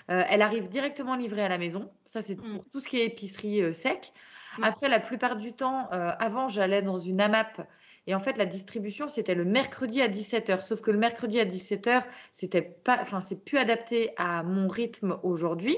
elle 0.07 0.41
arrive 0.41 0.69
directement 0.69 1.15
livrée 1.15 1.43
à 1.43 1.49
la 1.49 1.59
maison. 1.59 1.91
Ça, 2.07 2.23
c'est 2.23 2.35
pour 2.35 2.47
mm. 2.47 2.63
tout 2.71 2.79
ce 2.79 2.87
qui 2.87 2.99
est 2.99 3.05
épicerie 3.05 3.71
sec. 3.75 4.11
Mm. 4.57 4.63
Après, 4.63 4.89
la 4.89 4.99
plupart 4.99 5.35
du 5.35 5.53
temps, 5.53 5.87
avant, 5.91 6.49
j'allais 6.49 6.81
dans 6.81 6.97
une 6.97 7.21
AMAP 7.21 7.61
et 8.09 8.15
en 8.15 8.19
fait, 8.19 8.39
la 8.39 8.47
distribution, 8.47 9.07
c'était 9.07 9.35
le 9.35 9.45
mercredi 9.45 10.01
à 10.01 10.07
17h. 10.07 10.63
Sauf 10.63 10.81
que 10.81 10.89
le 10.89 10.97
mercredi 10.97 11.39
à 11.39 11.45
17h, 11.45 12.03
c'était 12.31 12.63
pas, 12.63 12.97
enfin, 13.03 13.21
c'est 13.21 13.45
plus 13.45 13.59
adapté 13.59 14.13
à 14.17 14.41
mon 14.41 14.67
rythme 14.67 15.19
aujourd'hui. 15.21 15.77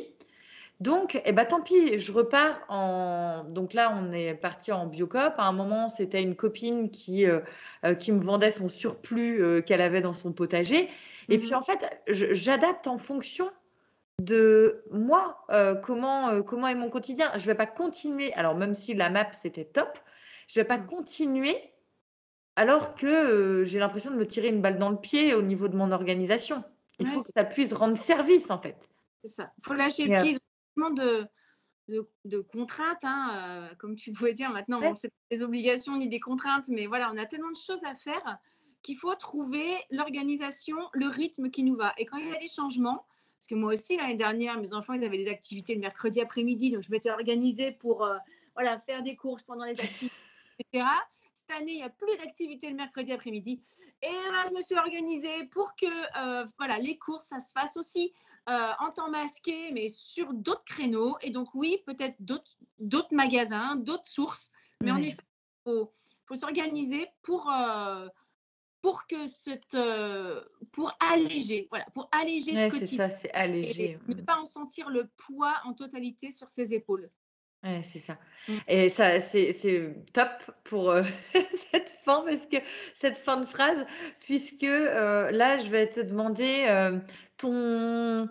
Donc, 0.79 1.21
eh 1.25 1.33
ben, 1.33 1.43
tant 1.43 1.59
pis, 1.59 1.99
je 1.99 2.11
repars 2.13 2.61
en. 2.69 3.43
Donc 3.43 3.73
là, 3.73 3.93
on 3.93 4.13
est 4.13 4.33
parti 4.33 4.71
en 4.71 4.85
biocop. 4.85 5.33
À 5.37 5.43
un 5.43 5.51
moment, 5.51 5.89
c'était 5.89 6.23
une 6.23 6.37
copine 6.37 6.89
qui, 6.89 7.25
euh, 7.25 7.41
euh, 7.83 7.95
qui 7.95 8.13
me 8.13 8.23
vendait 8.23 8.51
son 8.51 8.69
surplus 8.69 9.43
euh, 9.43 9.61
qu'elle 9.61 9.81
avait 9.81 9.99
dans 9.99 10.13
son 10.13 10.31
potager. 10.31 10.87
Et 11.27 11.37
puis, 11.37 11.49
mhm. 11.49 11.55
en 11.55 11.61
fait, 11.63 12.01
j'adapte 12.07 12.87
en 12.87 12.97
fonction 12.97 13.51
de 14.19 14.85
moi, 14.89 15.45
comment, 15.83 16.41
comment 16.43 16.67
est 16.69 16.75
mon 16.75 16.89
quotidien. 16.89 17.29
Je 17.33 17.41
ne 17.41 17.47
vais 17.47 17.55
pas 17.55 17.67
continuer. 17.67 18.31
Alors, 18.35 18.55
même 18.55 18.73
si 18.73 18.93
la 18.93 19.09
map, 19.09 19.27
c'était 19.33 19.65
top, 19.65 19.99
je 20.47 20.57
ne 20.57 20.63
vais 20.63 20.67
pas 20.67 20.77
mhm. 20.77 20.85
continuer 20.85 21.70
alors 22.55 22.95
que 22.95 23.07
euh, 23.07 23.63
j'ai 23.63 23.79
l'impression 23.79 24.11
de 24.11 24.17
me 24.17 24.27
tirer 24.27 24.49
une 24.49 24.61
balle 24.61 24.77
dans 24.77 24.89
le 24.89 24.99
pied 24.99 25.33
au 25.33 25.41
niveau 25.41 25.67
de 25.67 25.75
mon 25.75 25.91
organisation. 25.91 26.63
Il 26.99 27.07
faut 27.07 27.21
que 27.21 27.31
ça 27.31 27.43
puisse 27.43 27.73
rendre 27.73 27.97
service, 27.97 28.51
en 28.51 28.59
fait. 28.59 28.89
C'est 29.23 29.29
ça. 29.29 29.51
Il 29.57 29.65
faut 29.65 29.73
lâcher 29.73 30.07
prise 30.07 30.39
de, 30.95 31.25
de, 31.87 32.07
de 32.25 32.39
contraintes, 32.39 33.03
hein, 33.03 33.31
euh, 33.71 33.75
comme 33.75 33.95
tu 33.95 34.11
pouvais 34.11 34.33
dire 34.33 34.51
maintenant, 34.51 34.79
ouais. 34.79 34.93
c'est 34.93 35.09
pas 35.09 35.35
des 35.35 35.43
obligations 35.43 35.97
ni 35.97 36.09
des 36.09 36.19
contraintes, 36.19 36.67
mais 36.69 36.87
voilà, 36.87 37.11
on 37.11 37.17
a 37.17 37.25
tellement 37.25 37.51
de 37.51 37.57
choses 37.57 37.83
à 37.83 37.95
faire 37.95 38.37
qu'il 38.81 38.97
faut 38.97 39.13
trouver 39.15 39.75
l'organisation, 39.91 40.77
le 40.93 41.07
rythme 41.07 41.49
qui 41.49 41.63
nous 41.63 41.75
va. 41.75 41.93
Et 41.97 42.05
quand 42.05 42.17
il 42.17 42.27
y 42.27 42.35
a 42.35 42.39
des 42.39 42.47
changements, 42.47 43.05
parce 43.39 43.47
que 43.47 43.55
moi 43.55 43.73
aussi, 43.73 43.97
l'année 43.97 44.15
dernière, 44.15 44.59
mes 44.59 44.73
enfants, 44.73 44.93
ils 44.93 45.03
avaient 45.03 45.23
des 45.23 45.29
activités 45.29 45.75
le 45.75 45.81
mercredi 45.81 46.21
après-midi, 46.21 46.71
donc 46.71 46.83
je 46.83 46.91
m'étais 46.91 47.11
organisée 47.11 47.71
pour 47.71 48.03
euh, 48.03 48.17
voilà, 48.55 48.79
faire 48.79 49.03
des 49.03 49.15
courses 49.15 49.43
pendant 49.43 49.65
les 49.65 49.79
activités, 49.79 50.15
etc 50.59 50.85
il 51.59 51.65
n'y 51.65 51.83
a 51.83 51.89
plus 51.89 52.17
d'activité 52.17 52.69
le 52.69 52.75
mercredi 52.75 53.11
après-midi. 53.11 53.63
Et 54.01 54.07
ben, 54.07 54.45
je 54.49 54.55
me 54.55 54.61
suis 54.61 54.75
organisée 54.75 55.45
pour 55.51 55.75
que 55.75 55.85
euh, 55.85 56.45
voilà, 56.57 56.79
les 56.79 56.97
courses, 56.97 57.25
ça 57.25 57.39
se 57.39 57.51
fasse 57.51 57.77
aussi 57.77 58.13
euh, 58.49 58.71
en 58.79 58.91
temps 58.91 59.09
masqué, 59.09 59.71
mais 59.73 59.89
sur 59.89 60.33
d'autres 60.33 60.63
créneaux. 60.63 61.17
Et 61.21 61.29
donc, 61.29 61.49
oui, 61.53 61.81
peut-être 61.85 62.15
d'autres 62.19 63.13
magasins, 63.13 63.75
d'autres 63.75 64.07
sources. 64.07 64.49
Mais 64.81 64.91
en 64.91 64.97
effet, 64.97 65.21
il 65.21 65.71
faut, 65.71 65.91
faut 66.25 66.35
s'organiser 66.35 67.07
pour, 67.21 67.51
euh, 67.51 68.07
pour 68.81 69.05
que 69.05 69.27
cette, 69.27 69.77
pour 70.71 70.97
alléger, 70.99 71.67
voilà, 71.69 71.85
pour 71.93 72.09
alléger 72.11 72.55
ce 72.55 72.71
quotidien. 72.71 72.87
C'est 72.87 72.95
ça, 72.95 73.09
c'est 73.09 73.31
alléger. 73.33 73.99
Et 74.09 74.15
ne 74.15 74.21
pas 74.21 74.39
en 74.39 74.45
sentir 74.45 74.89
le 74.89 75.07
poids 75.27 75.53
en 75.65 75.73
totalité 75.73 76.31
sur 76.31 76.49
ses 76.49 76.73
épaules. 76.73 77.11
Ouais, 77.63 77.81
c'est 77.83 77.99
ça. 77.99 78.17
Mmh. 78.47 78.53
Et 78.67 78.89
ça, 78.89 79.19
c'est 79.19 79.95
top 80.13 80.29
pour 80.63 80.89
euh, 80.89 81.03
cette 81.71 81.89
fin, 81.89 82.23
parce 82.25 82.47
que 82.47 82.57
cette 82.95 83.17
fin 83.17 83.37
de 83.37 83.45
phrase, 83.45 83.85
puisque 84.19 84.63
euh, 84.63 85.29
là, 85.29 85.57
je 85.57 85.69
vais 85.69 85.87
te 85.87 85.99
demander 85.99 86.65
euh, 86.67 86.97
ton, 87.37 88.27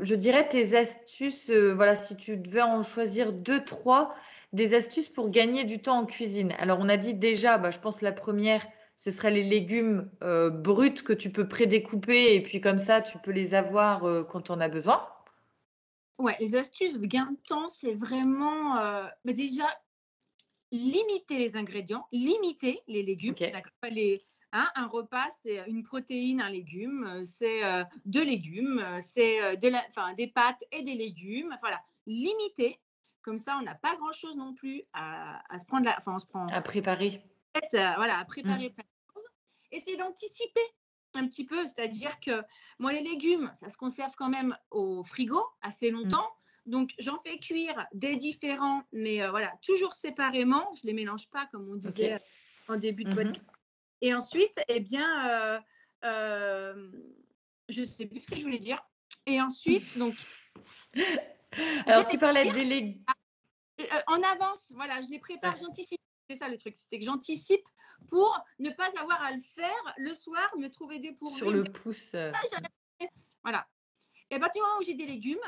je 0.00 0.14
dirais 0.14 0.48
tes 0.48 0.76
astuces. 0.76 1.50
voilà, 1.50 1.96
si 1.96 2.16
tu 2.16 2.36
devais 2.36 2.62
en 2.62 2.84
choisir 2.84 3.32
deux, 3.32 3.64
trois, 3.64 4.14
des 4.52 4.74
astuces 4.74 5.08
pour 5.08 5.30
gagner 5.30 5.64
du 5.64 5.80
temps 5.80 5.98
en 5.98 6.06
cuisine. 6.06 6.52
Alors, 6.58 6.78
on 6.80 6.88
a 6.88 6.96
dit 6.96 7.14
déjà, 7.14 7.58
bah, 7.58 7.72
je 7.72 7.80
pense 7.80 7.98
que 7.98 8.04
la 8.04 8.12
première, 8.12 8.64
ce 8.96 9.10
serait 9.10 9.32
les 9.32 9.42
légumes 9.42 10.08
bruts 10.20 11.02
que 11.02 11.12
tu 11.12 11.30
peux 11.30 11.48
prédécouper, 11.48 12.36
et 12.36 12.42
puis 12.42 12.60
comme 12.60 12.78
ça, 12.78 13.00
tu 13.00 13.18
peux 13.18 13.32
les 13.32 13.56
avoir 13.56 14.02
quand 14.28 14.50
on 14.50 14.60
a 14.60 14.68
besoin. 14.68 15.04
Ouais, 16.18 16.36
les 16.38 16.54
astuces 16.54 16.98
gain 16.98 17.30
de 17.30 17.36
temps, 17.36 17.68
c'est 17.68 17.94
vraiment 17.94 18.76
euh, 18.76 19.06
mais 19.24 19.32
déjà 19.32 19.66
limiter 20.70 21.38
les 21.38 21.56
ingrédients, 21.56 22.06
limiter 22.12 22.82
les 22.86 23.02
légumes. 23.02 23.34
Les, 23.90 24.24
hein, 24.52 24.68
un 24.76 24.86
repas, 24.86 25.28
c'est 25.42 25.64
une 25.66 25.82
protéine, 25.82 26.40
un 26.40 26.50
légume, 26.50 27.04
euh, 27.04 27.22
c'est 27.24 27.64
euh, 27.64 27.84
deux 28.04 28.24
légumes, 28.24 28.84
c'est 29.00 29.56
de 29.56 30.14
des 30.14 30.28
pâtes 30.28 30.64
et 30.70 30.82
des 30.82 30.94
légumes. 30.94 31.56
Voilà, 31.60 31.80
limiter. 32.06 32.80
Comme 33.22 33.38
ça, 33.38 33.56
on 33.58 33.62
n'a 33.62 33.74
pas 33.74 33.96
grand-chose 33.96 34.36
non 34.36 34.52
plus 34.52 34.82
à, 34.92 35.40
se 35.58 35.64
prendre, 35.64 35.86
la, 35.86 35.96
enfin, 35.98 36.14
on 36.14 36.18
se 36.18 36.26
prend. 36.26 36.46
À 36.48 36.60
préparer. 36.60 37.22
voilà, 37.72 38.18
à 38.18 38.24
préparer 38.24 38.68
mmh. 38.68 38.74
plein 38.74 38.84
de 38.84 39.14
choses. 39.14 39.30
Essayer 39.72 39.96
d'anticiper 39.96 40.60
un 41.16 41.26
petit 41.26 41.44
peu, 41.44 41.66
c'est-à-dire 41.66 42.18
que 42.20 42.42
moi, 42.78 42.92
les 42.92 43.02
légumes, 43.02 43.50
ça 43.54 43.68
se 43.68 43.76
conserve 43.76 44.14
quand 44.16 44.28
même 44.28 44.56
au 44.70 45.02
frigo 45.02 45.42
assez 45.60 45.90
mmh. 45.90 45.94
longtemps. 45.94 46.30
Donc, 46.66 46.94
j'en 46.98 47.18
fais 47.20 47.38
cuire 47.38 47.86
des 47.92 48.16
différents, 48.16 48.82
mais 48.92 49.22
euh, 49.22 49.30
voilà, 49.30 49.52
toujours 49.62 49.92
séparément. 49.92 50.70
Je 50.74 50.82
ne 50.84 50.88
les 50.88 50.94
mélange 50.94 51.28
pas, 51.28 51.46
comme 51.46 51.68
on 51.70 51.76
disait 51.76 52.20
en 52.68 52.76
début 52.76 53.04
de 53.04 53.10
mmh 53.10 53.14
podcast. 53.14 53.46
Et 54.00 54.14
ensuite, 54.14 54.60
eh 54.68 54.80
bien, 54.80 55.28
euh, 55.28 55.60
euh, 56.04 56.90
je 57.68 57.80
ne 57.82 57.86
sais 57.86 58.06
plus 58.06 58.20
ce 58.20 58.26
que 58.28 58.36
je 58.36 58.42
voulais 58.42 58.58
dire. 58.58 58.82
Et 59.26 59.40
ensuite, 59.40 59.96
donc. 59.98 60.14
Alors, 61.86 62.06
tu 62.06 62.18
parlais 62.18 62.50
des 62.50 62.64
légumes. 62.64 63.04
En 64.06 64.22
avance, 64.22 64.72
voilà, 64.74 65.02
je 65.02 65.10
les 65.10 65.18
prépare, 65.18 65.56
j'anticipe. 65.56 66.00
C'est 66.28 66.36
ça 66.36 66.48
le 66.48 66.56
truc, 66.56 66.76
c'était 66.76 66.98
que 66.98 67.04
j'anticipe 67.04 67.64
pour 68.08 68.38
ne 68.58 68.70
pas 68.70 68.88
avoir 68.98 69.22
à 69.22 69.32
le 69.32 69.40
faire 69.40 69.94
le 69.98 70.14
soir, 70.14 70.50
me 70.58 70.68
trouver 70.68 70.98
des 70.98 71.12
pourvus. 71.12 71.36
Sur 71.36 71.50
le 71.50 71.64
pouce. 71.64 72.12
Euh. 72.14 72.32
Ah, 72.34 73.08
voilà. 73.42 73.66
Et 74.30 74.36
à 74.36 74.38
partir 74.38 74.62
du 74.62 74.66
moment 74.66 74.80
où 74.80 74.84
j'ai 74.84 74.94
des 74.94 75.06
légumes, 75.06 75.38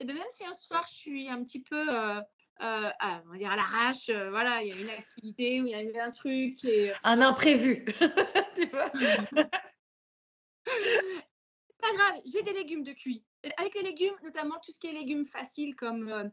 et 0.00 0.04
bien 0.04 0.14
même 0.14 0.24
si 0.30 0.44
un 0.44 0.54
soir 0.54 0.84
je 0.88 0.94
suis 0.94 1.28
un 1.28 1.42
petit 1.42 1.60
peu 1.60 1.88
euh, 1.88 2.20
euh, 2.20 2.22
à, 2.60 3.22
on 3.26 3.32
va 3.32 3.38
dire 3.38 3.50
à 3.50 3.56
l'arrache, 3.56 4.10
voilà, 4.10 4.62
il 4.62 4.68
y 4.68 4.72
a 4.72 4.76
une 4.76 4.90
activité 4.90 5.60
ou 5.60 5.66
il 5.66 5.72
y 5.72 5.74
a 5.74 5.82
eu 5.82 5.96
un 5.98 6.10
truc. 6.10 6.64
Et... 6.64 6.92
Un 7.02 7.20
imprévu. 7.20 7.84
tu 8.54 8.66
vois? 8.68 8.90
Pas 11.80 11.92
grave, 11.94 12.20
j'ai 12.24 12.42
des 12.42 12.52
légumes 12.52 12.84
de 12.84 12.92
cuit. 12.92 13.24
Avec 13.56 13.74
les 13.74 13.82
légumes, 13.82 14.14
notamment 14.22 14.54
tout 14.64 14.70
ce 14.70 14.78
qui 14.78 14.86
est 14.86 14.92
légumes 14.92 15.24
faciles 15.24 15.74
comme, 15.74 16.30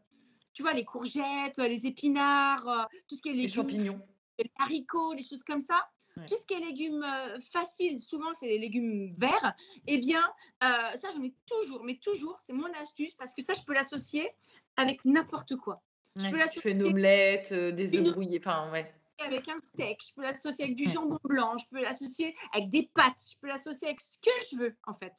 tu 0.52 0.62
vois, 0.62 0.72
les 0.72 0.84
courgettes, 0.84 1.58
les 1.58 1.86
épinards, 1.86 2.88
tout 3.08 3.16
ce 3.16 3.22
qui 3.22 3.28
est 3.28 3.32
légumes. 3.32 3.46
Les 3.46 3.48
champignons 3.48 4.00
les 4.42 4.50
haricots, 4.58 5.12
les 5.14 5.22
choses 5.22 5.42
comme 5.42 5.62
ça. 5.62 5.88
Tout 6.28 6.36
ce 6.36 6.44
qui 6.44 6.52
est 6.52 6.60
légumes 6.60 7.02
euh, 7.02 7.38
faciles, 7.40 7.98
souvent 7.98 8.34
c'est 8.34 8.48
les 8.48 8.58
légumes 8.58 9.14
verts, 9.14 9.54
eh 9.86 9.96
bien, 9.96 10.22
euh, 10.62 10.96
ça 10.96 11.08
j'en 11.14 11.22
ai 11.22 11.32
toujours, 11.46 11.82
mais 11.82 11.96
toujours, 11.96 12.36
c'est 12.42 12.52
mon 12.52 12.70
astuce 12.82 13.14
parce 13.14 13.32
que 13.32 13.42
ça 13.42 13.54
je 13.54 13.62
peux 13.62 13.72
l'associer 13.72 14.28
avec 14.76 15.02
n'importe 15.06 15.56
quoi. 15.56 15.82
Je 16.16 16.28
peux 16.28 16.36
tu 16.52 16.60
fais 16.60 16.72
une 16.72 16.82
omelette, 16.82 17.52
euh, 17.52 17.72
des 17.72 17.96
œufs 17.96 18.02
brouillés, 18.12 18.38
enfin 18.44 18.70
ouais. 18.70 18.92
Avec 19.20 19.48
un 19.48 19.60
steak, 19.62 20.00
je 20.06 20.12
peux 20.12 20.22
l'associer 20.22 20.64
avec 20.64 20.76
du 20.76 20.84
jambon 20.90 21.18
blanc, 21.24 21.56
je 21.56 21.66
peux 21.70 21.80
l'associer 21.80 22.36
avec 22.52 22.68
des 22.68 22.90
pâtes, 22.92 23.22
je 23.32 23.38
peux 23.38 23.46
l'associer 23.46 23.88
avec 23.88 24.00
ce 24.00 24.18
que 24.18 24.30
je 24.50 24.56
veux 24.56 24.76
en 24.86 24.92
fait. 24.92 25.14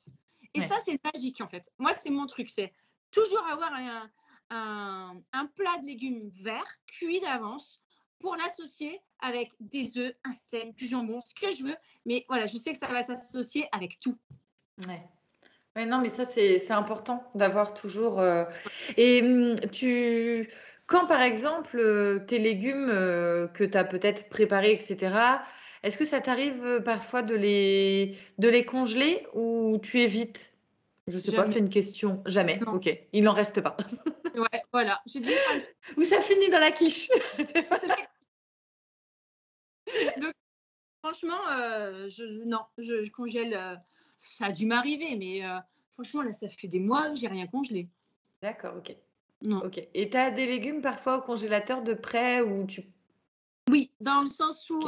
Et 0.54 0.62
ça 0.62 0.78
c'est 0.82 1.00
magique 1.04 1.42
en 1.42 1.48
fait. 1.48 1.72
Moi 1.80 1.94
c'est 1.94 2.12
mon 2.12 2.28
truc, 2.28 2.50
c'est 2.50 2.74
toujours 3.12 3.48
avoir 3.48 3.74
un, 3.74 4.12
un, 4.52 5.16
un, 5.34 5.45
plat 5.47 5.78
de 5.82 5.88
légumes 5.88 6.30
verts 6.43 6.78
cuit 6.86 7.20
d'avance 7.22 7.82
pour 8.20 8.36
l'associer 8.36 9.02
avec 9.20 9.52
des 9.60 9.97
œufs, 9.97 10.14
un 10.24 10.32
steak, 10.32 10.76
du 10.76 10.88
jambon, 10.88 11.20
ce 11.22 11.34
que 11.34 11.56
je 11.56 11.64
veux. 11.64 11.76
Mais 12.06 12.26
voilà, 12.28 12.45
je 12.45 12.58
sais 12.58 12.72
que 12.72 12.78
ça 12.78 12.88
va 12.88 13.02
s'associer 13.02 13.68
avec 13.72 13.99
tout. 13.99 14.18
Ouais. 14.88 15.86
non, 15.86 15.99
mais 15.99 16.10
ça, 16.10 16.26
c'est 16.26 16.72
important 16.72 17.24
d'avoir 17.36 17.74
toujours. 17.74 18.20
Euh, 18.20 18.45
et 18.97 19.22
hum, 19.22 19.56
tu. 19.72 20.49
Quand, 20.88 21.06
par 21.06 21.22
exemple, 21.22 21.80
euh, 21.80 22.20
tes 22.20 22.38
légumes 22.38 22.89
euh, 22.89 23.47
que 23.47 23.64
tu 23.64 23.78
as 23.78 23.86
peut-être 23.86 24.28
préparés, 24.30 24.74
etc., 24.74 25.16
est-ce 25.84 25.97
que 25.97 26.06
ça 26.06 26.20
t'arrive 26.20 26.82
parfois 26.84 27.22
de 27.22 27.34
les, 27.34 28.16
de 28.38 28.49
les 28.49 28.66
congeler 28.66 29.26
ou 29.34 29.80
tu 29.82 29.99
évites? 29.99 30.54
Je 31.08 31.18
sais 31.18 31.32
pas, 31.32 31.47
c'est 31.47 31.60
une 31.60 31.70
question. 31.70 32.22
Jamais. 32.26 32.60
Ok, 32.68 32.89
il 33.14 33.24
n'en 33.24 33.34
reste 33.34 33.62
pas. 33.62 33.78
voilà. 34.72 35.02
Je 35.06 35.20
dis. 35.20 35.34
Ou 35.98 36.04
ça 36.04 36.22
finit 36.22 36.50
dans 36.50 36.60
la 36.60 36.72
quiche. 36.72 37.10
Donc, 40.22 40.34
franchement, 41.04 41.48
euh, 41.52 42.10
je, 42.10 42.24
non, 42.46 42.62
je, 42.78 43.10
congèle. 43.10 43.54
Euh, 43.54 43.76
ça 44.20 44.46
a 44.46 44.52
dû 44.52 44.66
m'arriver, 44.66 45.16
mais 45.16 45.44
euh, 45.44 45.58
franchement, 45.94 46.22
là, 46.22 46.32
ça 46.32 46.48
fait 46.48 46.68
des 46.68 46.80
mois 46.80 47.10
que 47.10 47.16
j'ai 47.16 47.28
rien 47.28 47.48
congelé. 47.48 47.90
D'accord, 48.42 48.76
ok. 48.78 48.96
Non. 49.44 49.64
Ok. 49.66 49.82
Et 49.94 50.10
tu 50.10 50.18
as 50.18 50.32
des 50.32 50.46
légumes 50.46 50.82
parfois 50.82 51.18
au 51.18 51.22
congélateur 51.22 51.82
de 51.82 51.94
près 51.94 52.42
ou 52.42 52.66
tu. 52.68 52.84
Oui, 53.70 53.92
dans 54.00 54.22
le 54.22 54.28
sens 54.28 54.70
où 54.70 54.80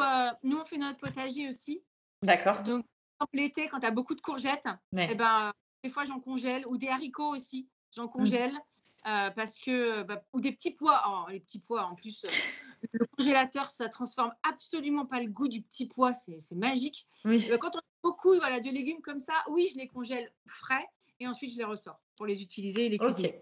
nous, 0.43 0.57
on 0.57 0.65
fait 0.65 0.77
notre 0.77 0.99
potager 0.99 1.47
aussi. 1.47 1.83
D'accord. 2.21 2.61
Donc, 2.61 2.85
l'été, 3.33 3.67
quand 3.67 3.79
tu 3.79 3.87
as 3.87 3.91
beaucoup 3.91 4.15
de 4.15 4.21
courgettes, 4.21 4.67
eh 4.97 5.15
ben, 5.15 5.51
des 5.83 5.89
fois, 5.89 6.05
j'en 6.05 6.19
congèle, 6.19 6.65
ou 6.67 6.77
des 6.77 6.87
haricots 6.87 7.35
aussi, 7.35 7.67
j'en 7.95 8.05
mmh. 8.05 8.59
Congèle. 9.03 9.33
parce 9.35 9.59
que, 9.59 10.03
bah, 10.03 10.23
ou 10.33 10.41
des 10.41 10.51
petits 10.51 10.71
pois, 10.71 11.01
oh, 11.07 11.29
les 11.29 11.39
petits 11.39 11.59
pois 11.59 11.83
en 11.83 11.95
plus, 11.95 12.25
le 12.91 13.05
congélateur, 13.17 13.71
ça 13.71 13.89
transforme 13.89 14.33
absolument 14.43 15.05
pas 15.05 15.21
le 15.21 15.29
goût 15.29 15.47
du 15.47 15.61
petit 15.61 15.87
pois, 15.87 16.13
c'est 16.13 16.37
magique. 16.55 17.07
Euh, 17.25 17.57
quand 17.57 17.75
on 17.75 17.79
a 17.79 17.83
beaucoup 18.03 18.35
voilà, 18.35 18.59
de 18.59 18.69
légumes 18.69 19.01
comme 19.01 19.19
ça, 19.19 19.33
oui, 19.49 19.69
je 19.71 19.77
les 19.77 19.87
congèle 19.87 20.31
frais 20.45 20.85
et 21.19 21.27
ensuite 21.27 21.51
je 21.51 21.57
les 21.57 21.63
ressors 21.63 21.99
pour 22.17 22.25
les 22.25 22.41
utiliser 22.41 22.87
et 22.87 22.89
les 22.89 22.97
cuisiner. 22.97 23.41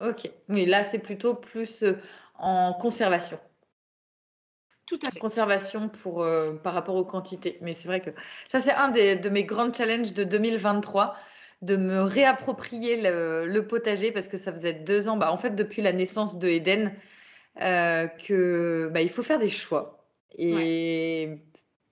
Ok, 0.00 0.30
mais 0.48 0.66
là 0.66 0.84
c'est 0.84 0.98
plutôt 0.98 1.34
plus 1.34 1.82
euh, 1.82 1.94
en 2.34 2.74
conservation. 2.74 3.40
Tout 4.84 5.00
à 5.04 5.10
fait. 5.10 5.18
Conservation 5.18 5.88
pour, 5.88 6.22
euh, 6.22 6.54
par 6.54 6.72
rapport 6.72 6.94
aux 6.94 7.04
quantités. 7.04 7.58
Mais 7.60 7.74
c'est 7.74 7.88
vrai 7.88 8.00
que 8.00 8.10
ça, 8.48 8.60
c'est 8.60 8.72
un 8.72 8.90
de 8.90 9.28
mes 9.28 9.44
grands 9.44 9.72
challenges 9.72 10.12
de 10.12 10.22
2023, 10.22 11.16
de 11.62 11.76
me 11.76 12.00
réapproprier 12.00 13.00
le, 13.00 13.60
potager 13.60 14.12
parce 14.12 14.28
que 14.28 14.36
ça 14.36 14.52
faisait 14.52 14.74
deux 14.74 15.08
ans, 15.08 15.16
bah, 15.16 15.32
en 15.32 15.36
fait, 15.36 15.54
depuis 15.54 15.82
la 15.82 15.92
naissance 15.92 16.38
de 16.38 16.48
Eden, 16.48 16.94
euh, 17.60 18.06
que 18.06 18.90
bah, 18.92 19.00
il 19.00 19.08
faut 19.08 19.22
faire 19.22 19.38
des 19.38 19.48
choix. 19.48 20.06
Et 20.38 21.38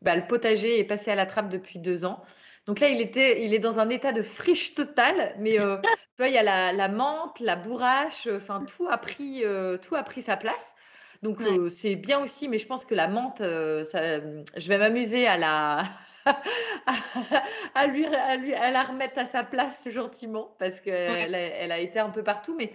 bah, 0.03 0.17
le 0.17 0.27
potager 0.27 0.79
est 0.79 0.85
passé 0.85 1.11
à 1.11 1.15
la 1.15 1.27
trappe 1.27 1.49
depuis 1.49 1.79
deux 1.79 2.05
ans. 2.05 2.23
Donc 2.67 2.81
là, 2.81 2.89
il, 2.89 3.01
était, 3.01 3.45
il 3.45 3.53
est 3.53 3.59
dans 3.59 3.79
un 3.79 3.89
état 3.91 4.13
de 4.13 4.23
friche 4.23 4.75
totale, 4.75 5.35
mais 5.39 5.61
euh, 5.61 5.77
il 6.21 6.33
y 6.33 6.39
a 6.39 6.43
la, 6.43 6.73
la, 6.73 6.89
menthe, 6.89 7.41
la 7.41 7.57
bourrache, 7.57 8.29
enfin 8.31 8.65
tout 8.65 8.87
a 8.89 8.99
pris, 8.99 9.45
euh, 9.45 9.79
tout 9.79 9.95
a 9.95 10.03
pris 10.03 10.23
sa 10.23 10.37
place. 10.37 10.75
Donc 11.23 11.39
c'est 11.71 11.97
bien 11.97 12.23
aussi, 12.23 12.49
mais 12.49 12.59
je 12.59 12.67
pense 12.67 12.85
que 12.85 12.95
la 12.95 13.09
menthe, 13.09 13.39
ça, 13.39 14.21
je 14.21 14.69
vais 14.69 14.77
m'amuser 14.77 15.27
à 15.27 15.39
la, 15.39 15.83
à, 17.75 17.87
lui, 17.87 18.07
à, 18.07 18.37
lui, 18.37 18.55
à 18.55 18.71
la 18.71 18.83
remettre 18.83 19.19
à 19.19 19.27
sa 19.27 19.45
place 19.45 19.79
gentiment 19.87 20.55
parce 20.59 20.81
qu'elle 20.81 21.35
elle 21.35 21.73
a 21.73 21.79
été 21.79 21.99
un 21.99 22.11
peu 22.11 22.23
partout, 22.23 22.55
mais 22.57 22.73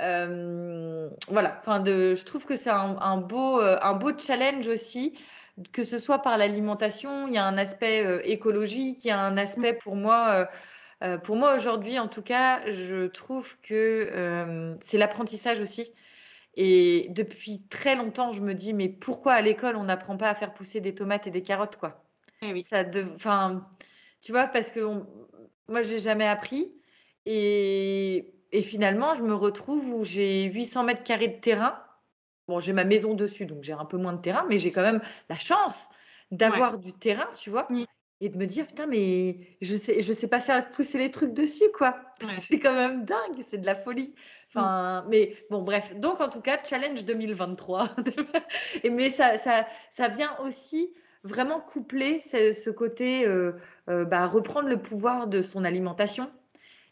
euh, 0.00 1.08
voilà, 1.28 1.58
enfin, 1.60 1.82
je 1.84 2.22
trouve 2.24 2.44
que 2.44 2.56
c'est 2.56 2.70
un, 2.70 3.16
beau, 3.18 3.60
euh, 3.60 3.78
un 3.80 3.94
beau 3.94 4.16
challenge 4.16 4.66
aussi, 4.66 5.18
que 5.72 5.84
ce 5.84 5.98
soit 5.98 6.20
par 6.20 6.36
l'alimentation, 6.36 7.28
il 7.28 7.34
y 7.34 7.38
a 7.38 7.44
un 7.46 7.56
aspect 7.56 8.04
euh, 8.04 8.20
écologique, 8.24 9.04
il 9.04 9.08
y 9.08 9.10
a 9.10 9.20
un 9.20 9.36
aspect 9.36 9.72
pour 9.74 9.96
moi. 9.96 10.48
pour 11.24 11.36
moi 11.36 11.56
aujourd'hui, 11.56 11.98
en 11.98 12.08
tout 12.08 12.22
cas, 12.22 12.60
je 12.70 13.06
trouve 13.06 13.56
que 13.62 14.76
c'est 14.80 14.98
l'apprentissage 14.98 15.60
aussi. 15.60 15.92
Et 16.58 17.08
depuis 17.10 17.62
très 17.68 17.96
longtemps, 17.96 18.32
je 18.32 18.40
me 18.40 18.54
dis, 18.54 18.72
mais 18.72 18.88
pourquoi 18.88 19.34
à 19.34 19.42
l'école, 19.42 19.76
on 19.76 19.84
n'apprend 19.84 20.16
pas 20.16 20.30
à 20.30 20.34
faire 20.34 20.54
pousser 20.54 20.80
des 20.80 20.94
tomates 20.94 21.26
et 21.26 21.30
des 21.30 21.42
carottes, 21.42 21.76
quoi? 21.76 22.05
Oui. 22.52 22.64
Ça 22.64 22.84
de... 22.84 23.04
enfin, 23.14 23.66
tu 24.20 24.32
vois, 24.32 24.46
parce 24.48 24.70
que 24.70 24.80
on- 24.80 25.06
moi, 25.68 25.82
j'ai 25.82 25.98
jamais 25.98 26.26
appris. 26.26 26.72
Et... 27.26 28.34
et 28.52 28.62
finalement, 28.62 29.14
je 29.14 29.22
me 29.22 29.34
retrouve 29.34 29.94
où 29.94 30.04
j'ai 30.04 30.44
800 30.44 30.84
mètres 30.84 31.02
carrés 31.02 31.28
de 31.28 31.40
terrain. 31.40 31.82
Bon, 32.48 32.60
j'ai 32.60 32.72
ma 32.72 32.84
maison 32.84 33.14
dessus, 33.14 33.44
donc 33.46 33.64
j'ai 33.64 33.72
un 33.72 33.84
peu 33.84 33.96
moins 33.96 34.12
de 34.12 34.20
terrain, 34.20 34.46
mais 34.48 34.58
j'ai 34.58 34.70
quand 34.70 34.82
même 34.82 35.02
la 35.28 35.36
chance 35.38 35.88
d'avoir 36.30 36.78
du 36.78 36.92
terrain, 36.92 37.26
tu 37.36 37.50
vois, 37.50 37.66
Mm. 37.70 37.84
et 38.20 38.28
de 38.28 38.38
me 38.38 38.46
dire, 38.46 38.66
putain, 38.68 38.86
mais 38.86 39.56
je 39.60 39.74
sais, 39.74 40.00
je 40.00 40.12
sais 40.12 40.28
pas 40.28 40.38
faire 40.40 40.70
pousser 40.70 40.98
les 40.98 41.10
trucs 41.10 41.32
dessus, 41.32 41.64
quoi. 41.76 41.98
Ouais. 42.22 42.28
C'est 42.40 42.60
quand 42.60 42.74
même 42.74 43.04
dingue, 43.04 43.44
c'est 43.48 43.58
de 43.58 43.66
la 43.66 43.74
folie. 43.74 44.14
Enfin, 44.48 45.04
mais 45.08 45.36
bon, 45.50 45.62
bref. 45.62 45.92
Donc, 45.96 46.20
en 46.20 46.28
tout 46.28 46.40
cas, 46.40 46.62
challenge 46.62 47.04
2023. 47.04 47.88
Et 48.84 48.90
mais 48.90 49.10
ça, 49.10 49.36
ça, 49.38 49.66
ça 49.90 50.08
vient 50.08 50.36
aussi 50.38 50.94
vraiment 51.26 51.60
coupler 51.60 52.20
ce, 52.20 52.52
ce 52.52 52.70
côté, 52.70 53.26
euh, 53.26 53.52
euh, 53.88 54.04
bah, 54.04 54.26
reprendre 54.26 54.68
le 54.68 54.80
pouvoir 54.80 55.26
de 55.26 55.42
son 55.42 55.64
alimentation. 55.64 56.30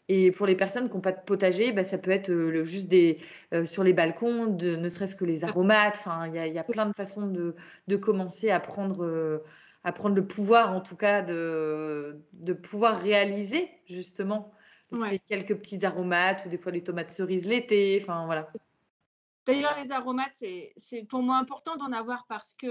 Et 0.07 0.31
pour 0.31 0.45
les 0.45 0.55
personnes 0.55 0.87
qui 0.87 0.95
n'ont 0.95 1.01
pas 1.01 1.11
de 1.13 1.23
potager, 1.25 1.71
bah, 1.71 1.83
ça 1.83 1.97
peut 1.97 2.11
être 2.11 2.29
euh, 2.29 2.51
le- 2.51 2.63
juste 2.63 2.87
des, 2.87 3.17
sur 3.63 3.83
les 3.83 3.93
balcons, 3.93 4.45
de, 4.47 4.75
ne 4.75 4.89
serait-ce 4.89 5.15
que 5.15 5.25
les 5.25 5.43
aromates. 5.43 5.97
Enfin, 5.97 6.27
il 6.27 6.35
y 6.35 6.39
a, 6.39 6.47
il 6.47 6.53
y 6.53 6.59
a 6.59 6.63
plein 6.63 6.85
de 6.85 6.93
façons 6.93 7.25
de, 7.27 7.55
de 7.87 7.95
commencer 7.95 8.51
à 8.51 8.59
prendre, 8.59 9.43
à 9.83 9.91
prendre 9.91 10.15
le 10.15 10.27
pouvoir, 10.27 10.71
en 10.75 10.81
tout 10.81 10.95
cas, 10.95 11.21
de, 11.23 12.19
de 12.33 12.53
pouvoir 12.53 13.01
réaliser 13.01 13.69
justement 13.89 14.51
Ouais. 14.91 15.09
ces 15.09 15.19
quelques 15.19 15.55
petits 15.55 15.83
aromates 15.83 16.45
ou 16.45 16.49
des 16.49 16.59
fois 16.59 16.71
les 16.71 16.83
tomates 16.83 17.09
cerises 17.09 17.47
l'été. 17.47 17.99
Enfin, 18.01 18.25
voilà. 18.27 18.47
D'ailleurs, 19.47 19.75
les 19.83 19.91
aromates, 19.91 20.33
c'est 20.33 20.73
c'est 20.77 21.03
pour 21.03 21.23
moi 21.23 21.37
important 21.37 21.75
d'en 21.75 21.91
avoir 21.91 22.25
parce 22.27 22.53
que 22.53 22.67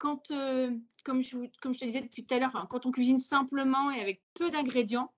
quand, 0.00 0.30
euh, 0.32 0.70
comme, 1.04 1.22
je, 1.22 1.36
vous- 1.36 1.50
comme 1.62 1.74
je 1.74 1.78
te 1.78 1.84
disais 1.84 2.00
depuis 2.00 2.24
tout 2.24 2.34
à 2.34 2.38
l'heure, 2.40 2.66
quand 2.70 2.86
on 2.86 2.90
cuisine 2.90 3.18
simplement 3.18 3.90
et 3.92 4.00
avec 4.00 4.22
peu 4.34 4.50
d'ingrédients, 4.50 5.12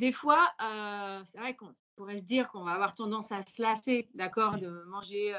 des 0.00 0.12
fois, 0.12 0.50
euh, 0.62 1.22
c'est 1.26 1.38
vrai 1.38 1.54
qu'on 1.54 1.74
pourrait 1.94 2.16
se 2.18 2.22
dire 2.22 2.48
qu'on 2.48 2.64
va 2.64 2.72
avoir 2.72 2.94
tendance 2.94 3.30
à 3.32 3.42
se 3.42 3.60
lasser, 3.60 4.08
d'accord, 4.14 4.58
de 4.58 4.68
manger 4.86 5.34
euh, 5.34 5.38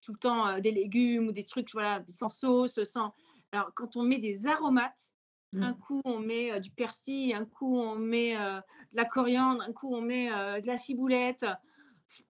tout 0.00 0.12
le 0.12 0.18
temps 0.18 0.58
des 0.58 0.72
légumes 0.72 1.28
ou 1.28 1.32
des 1.32 1.44
trucs 1.44 1.72
voilà, 1.72 2.02
sans 2.08 2.28
sauce, 2.28 2.82
sans. 2.84 3.14
Alors, 3.52 3.72
quand 3.74 3.96
on 3.96 4.02
met 4.02 4.18
des 4.18 4.46
aromates, 4.46 5.12
un 5.56 5.72
coup 5.72 6.00
on 6.04 6.18
met 6.18 6.58
du 6.60 6.70
persil, 6.72 7.32
un 7.32 7.44
coup 7.44 7.78
on 7.78 7.94
met 7.94 8.34
de 8.34 8.96
la 8.96 9.04
coriandre, 9.04 9.62
un 9.62 9.72
coup 9.72 9.94
on 9.94 10.00
met 10.00 10.28
de 10.60 10.66
la 10.66 10.76
ciboulette. 10.76 11.46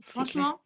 Franchement, 0.03 0.61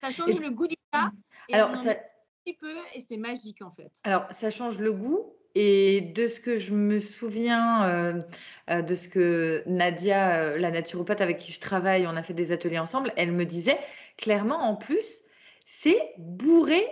ça 0.00 0.10
change 0.12 0.30
Et- 0.36 0.38
le 0.38 0.50
goût 0.50 0.68
du 0.68 0.76
plat. 0.92 1.10
et 1.48 1.54
Alors, 1.54 1.76
ça, 1.76 1.88
met 1.94 2.02
petit 2.46 2.56
peu 2.56 2.74
et 2.94 3.00
c'est 3.00 3.16
magique 3.16 3.62
en 3.62 3.72
fait. 3.72 3.90
Alors, 4.04 4.26
ça 4.30 4.50
change 4.50 4.78
le 4.78 4.92
goût. 4.92 5.32
Et 5.58 6.02
de 6.02 6.26
ce 6.26 6.38
que 6.38 6.58
je 6.58 6.74
me 6.74 7.00
souviens, 7.00 7.88
euh, 7.88 8.20
euh, 8.68 8.82
de 8.82 8.94
ce 8.94 9.08
que 9.08 9.62
Nadia, 9.64 10.42
euh, 10.42 10.58
la 10.58 10.70
naturopathe 10.70 11.22
avec 11.22 11.38
qui 11.38 11.50
je 11.50 11.60
travaille, 11.60 12.06
on 12.06 12.14
a 12.14 12.22
fait 12.22 12.34
des 12.34 12.52
ateliers 12.52 12.78
ensemble, 12.78 13.10
elle 13.16 13.32
me 13.32 13.46
disait 13.46 13.78
clairement 14.18 14.58
en 14.58 14.76
plus, 14.76 15.22
c'est 15.64 15.98
bourré 16.18 16.84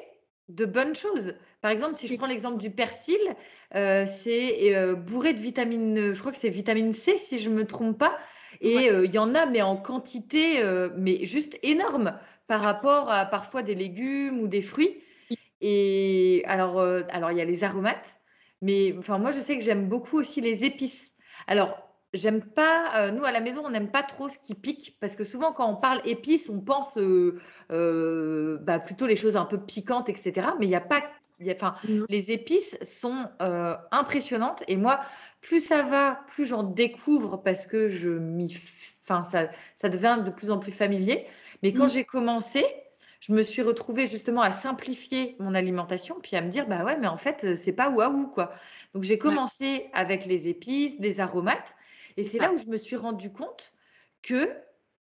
de 0.49 0.65
bonnes 0.65 0.95
choses. 0.95 1.35
Par 1.61 1.71
exemple, 1.71 1.97
si 1.97 2.09
je 2.09 2.17
prends 2.17 2.27
l'exemple 2.27 2.57
du 2.57 2.71
persil, 2.71 3.19
c'est 3.73 4.95
bourré 4.95 5.35
de 5.35 5.41
vitamine, 5.41 6.15
je 6.15 6.19
crois 6.19 6.33
que 6.33 6.39
c'est 6.39 6.49
vitamine 6.49 6.95
C 6.95 7.19
si 7.19 7.39
je 7.39 7.51
me 7.51 7.67
trompe 7.67 7.99
pas. 7.99 8.19
Et 8.63 8.77
Ouais. 8.77 9.05
il 9.05 9.13
y 9.13 9.19
en 9.19 9.35
a, 9.35 9.45
mais 9.45 9.61
en 9.61 9.77
quantité, 9.77 10.63
mais 10.97 11.27
juste 11.27 11.59
énorme 11.63 12.19
par 12.47 12.63
rapport 12.63 13.11
à 13.11 13.27
parfois 13.27 13.63
des 13.63 13.75
légumes 13.75 14.41
ou 14.41 14.49
des 14.49 14.63
fruits. 14.63 15.03
Et 15.67 16.43
alors, 16.45 16.79
euh, 16.79 17.01
alors 17.09 17.31
il 17.33 17.39
y 17.39 17.41
a 17.41 17.45
les 17.47 17.65
aromates, 17.65 18.21
mais 18.61 18.95
enfin 18.99 19.17
moi 19.17 19.31
je 19.33 19.41
sais 19.41 19.57
que 19.57 19.65
j'aime 19.65 19.89
beaucoup 19.89 20.19
aussi 20.19 20.43
les 20.43 20.63
épices. 20.67 21.15
Alors 21.47 21.79
j'aime 22.13 22.43
pas, 22.43 22.93
euh, 22.99 23.11
nous 23.13 23.25
à 23.25 23.33
la 23.33 23.41
maison 23.41 23.63
on 23.65 23.71
n'aime 23.71 23.91
pas 23.91 24.03
trop 24.03 24.29
ce 24.29 24.39
qui 24.39 24.55
pique 24.55 24.99
parce 25.01 25.17
que 25.17 25.25
souvent 25.25 25.53
quand 25.53 25.67
on 25.71 25.77
parle 25.77 26.03
épices 26.05 26.51
on 26.51 26.61
pense 26.61 26.99
euh, 26.99 28.59
bah, 28.61 28.79
plutôt 28.79 29.07
les 29.07 29.17
choses 29.17 29.37
un 29.37 29.47
peu 29.47 29.59
piquantes 29.59 30.11
etc. 30.11 30.49
Mais 30.59 30.67
il 30.67 30.69
n'y 30.69 30.77
a 30.77 30.83
pas, 30.83 31.03
enfin 31.51 31.75
les 32.11 32.31
épices 32.31 32.77
sont 32.83 33.27
euh, 33.41 33.75
impressionnantes 33.91 34.63
et 34.69 34.77
moi 34.77 35.01
plus 35.41 35.61
ça 35.61 35.83
va, 35.83 36.21
plus 36.29 36.45
j'en 36.45 36.63
découvre 36.63 37.39
parce 37.39 37.67
que 37.67 37.89
je 37.89 38.11
m'y, 38.11 38.55
enfin 39.03 39.25
ça, 39.25 39.49
ça 39.77 39.89
devient 39.89 40.19
de 40.23 40.31
plus 40.31 40.51
en 40.51 40.59
plus 40.59 40.73
familier. 40.73 41.27
Mais 41.63 41.73
quand 41.73 41.87
Mm. 41.87 41.89
j'ai 41.89 42.05
commencé 42.05 42.65
je 43.27 43.33
me 43.33 43.41
suis 43.41 43.63
retrouvée 43.63 44.07
justement 44.07 44.43
à 44.43 44.53
simplifier 44.53 45.35
mon 45.39 45.55
alimentation, 45.55 46.19
puis 46.23 46.37
à 46.37 46.43
me 46.43 46.51
dire, 46.51 46.67
bah 46.67 46.85
ouais, 46.85 46.99
mais 46.99 47.07
en 47.07 47.17
fait, 47.17 47.45
euh, 47.45 47.57
c'est 47.57 47.73
pas 47.73 47.89
waouh, 47.89 48.27
quoi. 48.27 48.53
Donc 48.93 49.03
j'ai 49.03 49.17
commencé 49.17 49.89
avec 49.95 50.27
les 50.27 50.49
épices, 50.49 51.01
des 51.01 51.21
aromates, 51.21 51.75
et 52.19 52.25
c'est 52.25 52.39
là 52.39 52.53
où 52.53 52.59
je 52.59 52.67
me 52.67 52.77
suis 52.77 52.97
rendu 52.97 53.33
compte 53.33 53.73
que 54.21 54.51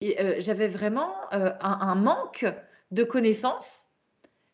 euh, 0.03 0.35
j'avais 0.37 0.67
vraiment 0.67 1.15
euh, 1.33 1.51
un, 1.59 1.79
un 1.81 1.95
manque 1.95 2.45
de 2.91 3.03
connaissances 3.03 3.87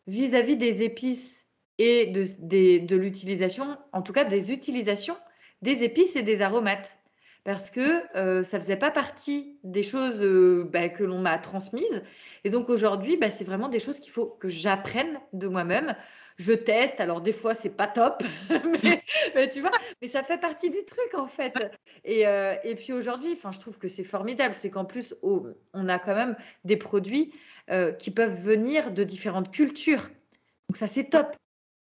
vis-à-vis 0.06 0.56
des 0.56 0.82
épices 0.82 1.44
et 1.76 2.06
de 2.06 2.96
l'utilisation, 2.96 3.76
en 3.92 4.00
tout 4.00 4.14
cas 4.14 4.24
des 4.24 4.50
utilisations 4.50 5.16
des 5.62 5.84
épices 5.84 6.16
et 6.16 6.22
des 6.22 6.42
aromates. 6.42 6.98
Parce 7.44 7.70
que 7.70 8.02
euh, 8.16 8.44
ça 8.44 8.60
faisait 8.60 8.76
pas 8.76 8.92
partie 8.92 9.58
des 9.64 9.82
choses 9.82 10.22
euh, 10.22 10.68
bah, 10.72 10.88
que 10.88 11.02
l'on 11.02 11.18
m'a 11.18 11.38
transmises. 11.38 12.02
Et 12.44 12.50
donc 12.50 12.68
aujourd'hui, 12.68 13.16
bah, 13.16 13.30
c'est 13.30 13.44
vraiment 13.44 13.68
des 13.68 13.80
choses 13.80 13.98
qu'il 13.98 14.12
faut 14.12 14.26
que 14.26 14.48
j'apprenne 14.48 15.20
de 15.32 15.48
moi-même. 15.48 15.96
Je 16.38 16.52
teste, 16.52 17.00
alors 17.00 17.20
des 17.20 17.32
fois 17.32 17.54
c'est 17.54 17.76
pas 17.76 17.86
top, 17.86 18.22
mais, 19.34 19.50
tu 19.50 19.60
vois, 19.60 19.70
mais 20.00 20.08
ça 20.08 20.22
fait 20.22 20.38
partie 20.38 20.70
du 20.70 20.84
truc 20.84 21.14
en 21.14 21.26
fait. 21.26 21.54
Et, 22.04 22.26
euh, 22.26 22.54
et 22.64 22.74
puis 22.74 22.92
aujourd'hui, 22.92 23.32
enfin, 23.36 23.52
je 23.52 23.60
trouve 23.60 23.78
que 23.78 23.86
c'est 23.88 24.04
formidable, 24.04 24.54
c'est 24.54 24.70
qu'en 24.70 24.84
plus, 24.84 25.14
on 25.22 25.88
a 25.88 25.98
quand 25.98 26.14
même 26.14 26.36
des 26.64 26.76
produits 26.76 27.32
euh, 27.70 27.92
qui 27.92 28.10
peuvent 28.10 28.34
venir 28.34 28.92
de 28.92 29.04
différentes 29.04 29.52
cultures. 29.52 30.08
Donc 30.68 30.76
ça 30.76 30.86
c'est 30.88 31.10
top. 31.10 31.36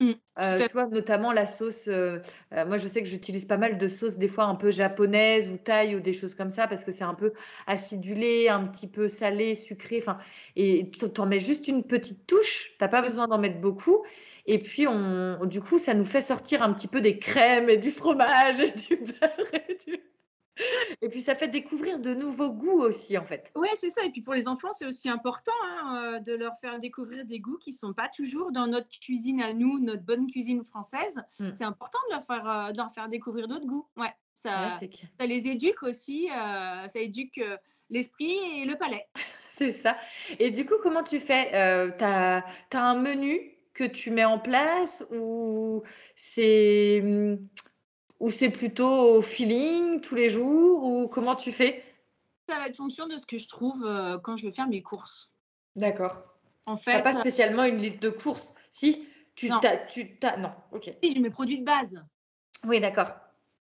Mm, 0.01 0.13
Euh, 0.39 0.61
à 0.61 0.69
tu 0.69 0.73
vois, 0.73 0.87
notamment 0.87 1.31
la 1.33 1.45
sauce. 1.45 1.87
euh, 1.87 2.19
euh, 2.53 2.65
moi, 2.65 2.77
je 2.77 2.87
sais 2.87 3.03
que 3.03 3.09
j'utilise 3.09 3.45
pas 3.45 3.57
mal 3.57 3.77
de 3.77 3.87
sauces, 3.87 4.17
des 4.17 4.27
fois 4.29 4.45
un 4.45 4.55
peu 4.55 4.71
japonaises 4.71 5.49
ou 5.49 5.57
thaï 5.57 5.95
ou 5.95 5.99
des 5.99 6.13
choses 6.13 6.35
comme 6.35 6.49
ça, 6.49 6.67
parce 6.67 6.83
que 6.85 6.91
c'est 6.91 7.03
un 7.03 7.13
peu 7.15 7.33
acidulé, 7.67 8.49
un 8.49 8.65
petit 8.67 8.87
peu 8.87 9.07
salé, 9.07 9.55
sucré. 9.55 9.99
Enfin, 10.01 10.19
et 10.55 10.89
tu 10.91 10.99
t'en 11.11 11.25
mets 11.27 11.39
juste 11.41 11.67
une 11.67 11.83
petite 11.83 12.27
touche. 12.27 12.71
T'as 12.79 12.87
pas 12.87 13.01
besoin 13.01 13.27
d'en 13.27 13.37
mettre 13.39 13.59
beaucoup. 13.61 14.03
Et 14.47 14.59
puis, 14.59 14.87
on, 14.87 15.45
du 15.45 15.61
coup, 15.61 15.79
ça 15.79 15.93
nous 15.93 16.05
fait 16.05 16.21
sortir 16.21 16.63
un 16.63 16.73
petit 16.73 16.87
peu 16.87 17.01
des 17.01 17.19
crèmes 17.19 17.69
et 17.69 17.77
du 17.77 17.91
fromage 17.91 18.59
et 18.61 18.71
du 18.71 18.95
beurre. 18.97 19.53
Et, 19.69 19.77
du- 19.85 19.99
et 21.01 21.09
puis, 21.09 21.21
ça 21.21 21.35
fait 21.35 21.47
découvrir 21.47 21.99
de 21.99 22.13
nouveaux 22.13 22.51
goûts 22.51 22.81
aussi, 22.81 23.17
en 23.17 23.25
fait. 23.25 23.51
Ouais, 23.55 23.69
c'est 23.75 23.89
ça. 23.89 24.03
Et 24.03 24.09
puis 24.11 24.21
pour 24.21 24.33
les 24.33 24.47
enfants, 24.47 24.71
c'est 24.73 24.85
aussi 24.85 25.09
important 25.09 25.51
hein, 25.63 26.15
euh, 26.15 26.19
de 26.19 26.33
leur 26.33 26.57
faire 26.59 26.79
découvrir 26.79 27.25
des 27.25 27.39
goûts 27.39 27.57
qui 27.57 27.71
sont 27.71 27.93
pas 27.93 28.09
toujours 28.09 28.51
dans 28.51 28.67
notre 28.67 28.89
cuisine 28.99 29.41
à 29.41 29.53
nous, 29.53 29.79
notre 29.79 30.03
bonne 30.03 30.27
cuisine 30.29 30.63
française. 30.63 31.21
Mm. 31.39 31.49
C'est 31.53 31.63
important 31.63 31.99
de 32.09 32.15
leur 32.15 32.23
faire, 32.23 32.47
euh, 32.49 32.71
de 32.71 32.77
leur 32.77 32.91
faire 32.91 33.09
découvrir 33.09 33.47
d'autres 33.47 33.65
goûts. 33.67 33.87
Ouais, 33.97 34.13
ça, 34.35 34.77
Ouais, 34.81 35.27
les 35.27 35.47
éduque 35.47 35.83
aussi. 35.83 36.29
euh, 36.29 36.87
ça 36.87 36.99
éduque 36.99 37.37
euh, 37.39 37.57
l'esprit 37.89 38.37
et 38.61 38.65
le 38.65 38.75
palais. 38.75 39.07
C'est 39.57 39.71
ça. 39.71 39.95
Et 40.39 40.49
du 40.49 40.65
coup, 40.65 40.75
comment 40.81 41.03
tu 41.03 41.19
fais? 41.19 41.53
Euh, 41.53 41.91
t'as, 41.97 42.41
t'as 42.69 42.81
un 42.81 42.99
menu 42.99 43.57
que 43.73 43.83
tu 43.83 44.09
mets 44.11 44.25
en 44.25 44.39
place 44.39 45.05
ou 45.11 45.83
c'est, 46.15 46.99
hum, 47.03 47.47
ou 48.21 48.29
c'est 48.29 48.51
plutôt 48.51 49.15
au 49.15 49.21
feeling 49.21 49.99
tous 49.99 50.13
les 50.13 50.29
jours 50.29 50.83
ou 50.83 51.07
comment 51.07 51.35
tu 51.35 51.51
fais? 51.51 51.83
Ça 52.47 52.59
va 52.59 52.67
être 52.67 52.77
fonction 52.77 53.07
de 53.07 53.17
ce 53.17 53.25
que 53.25 53.39
je 53.39 53.47
trouve 53.47 53.83
euh, 53.83 54.19
quand 54.19 54.37
je 54.37 54.45
vais 54.45 54.51
faire 54.51 54.67
mes 54.67 54.83
courses. 54.83 55.33
D'accord. 55.75 56.23
En 56.67 56.77
fait, 56.77 57.01
pas 57.01 57.15
spécialement 57.15 57.63
une 57.63 57.77
liste 57.77 57.99
de 58.01 58.11
courses? 58.11 58.53
Si, 58.69 59.07
tu 59.33 59.49
Non. 59.49 59.59
t'as, 59.59 59.77
tu 59.77 60.19
t'as, 60.19 60.37
non, 60.37 60.51
ok. 60.71 60.95
si, 61.03 61.13
j'ai 61.13 61.19
mes 61.19 61.31
produits 61.31 61.59
de 61.59 61.65
base. 61.65 62.05
Oui, 62.63 62.79
d'accord. 62.79 63.09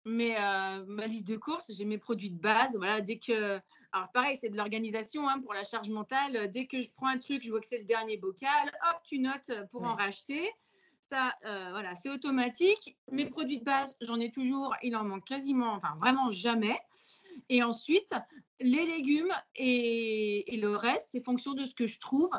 Mais 0.05 0.37
euh, 0.37 0.85
ma 0.87 1.09
liste 1.09 1.27
de 1.27 1.37
courses, 1.37 1.73
j'ai 1.77 1.85
mes 1.85 1.99
produits 1.99 2.31
de 2.31 2.39
base. 2.41 2.77
Voilà, 2.77 3.01
dès 3.01 3.19
que. 3.19 3.59
Alors, 3.91 4.13
pareil, 4.13 4.37
c'est 4.37 4.51
de 4.51 4.57
l'organisation 4.57 5.29
hein, 5.29 5.41
pour 5.41 5.55
la 5.55 5.65
charge 5.65 5.89
mentale. 5.89 6.51
Dès 6.53 6.67
que 6.67 6.81
je 6.81 6.91
prends 6.95 7.09
un 7.09 7.19
truc, 7.19 7.43
je 7.43 7.51
vois 7.51 7.61
que 7.61 7.67
c'est 7.67 7.79
le 7.79 7.85
dernier 7.85 8.19
bocal, 8.19 8.73
hop, 8.89 9.01
tu 9.03 9.19
notes 9.19 9.51
pour 9.71 9.83
en 9.83 9.95
racheter. 9.95 10.53
Ça, 11.09 11.35
euh, 11.45 11.69
voilà, 11.71 11.95
c'est 11.95 12.09
automatique. 12.11 12.97
Mes 13.11 13.27
produits 13.27 13.59
de 13.59 13.65
base, 13.65 13.97
j'en 14.01 14.19
ai 14.21 14.31
toujours. 14.31 14.75
Il 14.83 14.97
en 14.97 15.05
manque 15.05 15.25
quasiment, 15.25 15.73
enfin, 15.75 15.95
vraiment 15.99 16.31
jamais. 16.31 16.79
Et 17.49 17.63
ensuite, 17.63 18.15
les 18.61 18.87
légumes 18.87 19.33
et, 19.55 20.55
et 20.55 20.57
le 20.57 20.77
reste, 20.77 21.09
c'est 21.11 21.23
fonction 21.23 21.53
de 21.53 21.65
ce 21.67 21.75
que 21.75 21.87
je 21.87 21.99
trouve. 22.01 22.31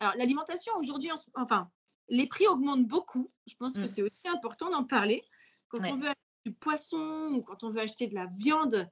Alors, 0.00 0.14
l'alimentation 0.16 0.72
aujourd'hui, 0.78 1.10
enfin, 1.34 1.70
les 2.08 2.26
prix 2.26 2.46
augmentent 2.48 2.86
beaucoup. 2.86 3.30
Je 3.46 3.54
pense 3.54 3.74
que 3.74 3.82
Mm. 3.82 3.88
c'est 3.88 4.02
aussi 4.02 4.20
important 4.26 4.70
d'en 4.70 4.84
parler. 4.84 5.22
Quand 5.68 5.80
Ouais. 5.80 5.90
on 5.92 5.94
veut 5.94 6.06
acheter 6.08 6.20
du 6.46 6.52
poisson 6.52 7.32
ou 7.34 7.42
quand 7.42 7.62
on 7.62 7.70
veut 7.70 7.80
acheter 7.80 8.06
de 8.08 8.14
la 8.14 8.26
viande, 8.36 8.90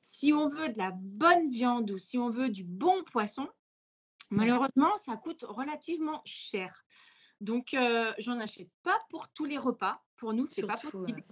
si 0.00 0.32
on 0.32 0.46
veut 0.48 0.68
de 0.68 0.78
la 0.78 0.92
bonne 0.94 1.48
viande 1.48 1.90
ou 1.90 1.98
si 1.98 2.18
on 2.18 2.30
veut 2.30 2.50
du 2.50 2.64
bon 2.64 3.02
poisson, 3.04 3.48
Malheureusement, 4.32 4.96
ça 4.98 5.16
coûte 5.16 5.44
relativement 5.48 6.22
cher. 6.24 6.84
Donc, 7.40 7.74
euh, 7.74 8.12
j'en 8.18 8.38
achète 8.38 8.68
pas 8.82 8.98
pour 9.08 9.28
tous 9.28 9.44
les 9.44 9.58
repas. 9.58 9.92
Pour 10.16 10.34
nous, 10.34 10.46
c'est 10.46 10.66
pas 10.66 10.76
possible. 10.76 11.24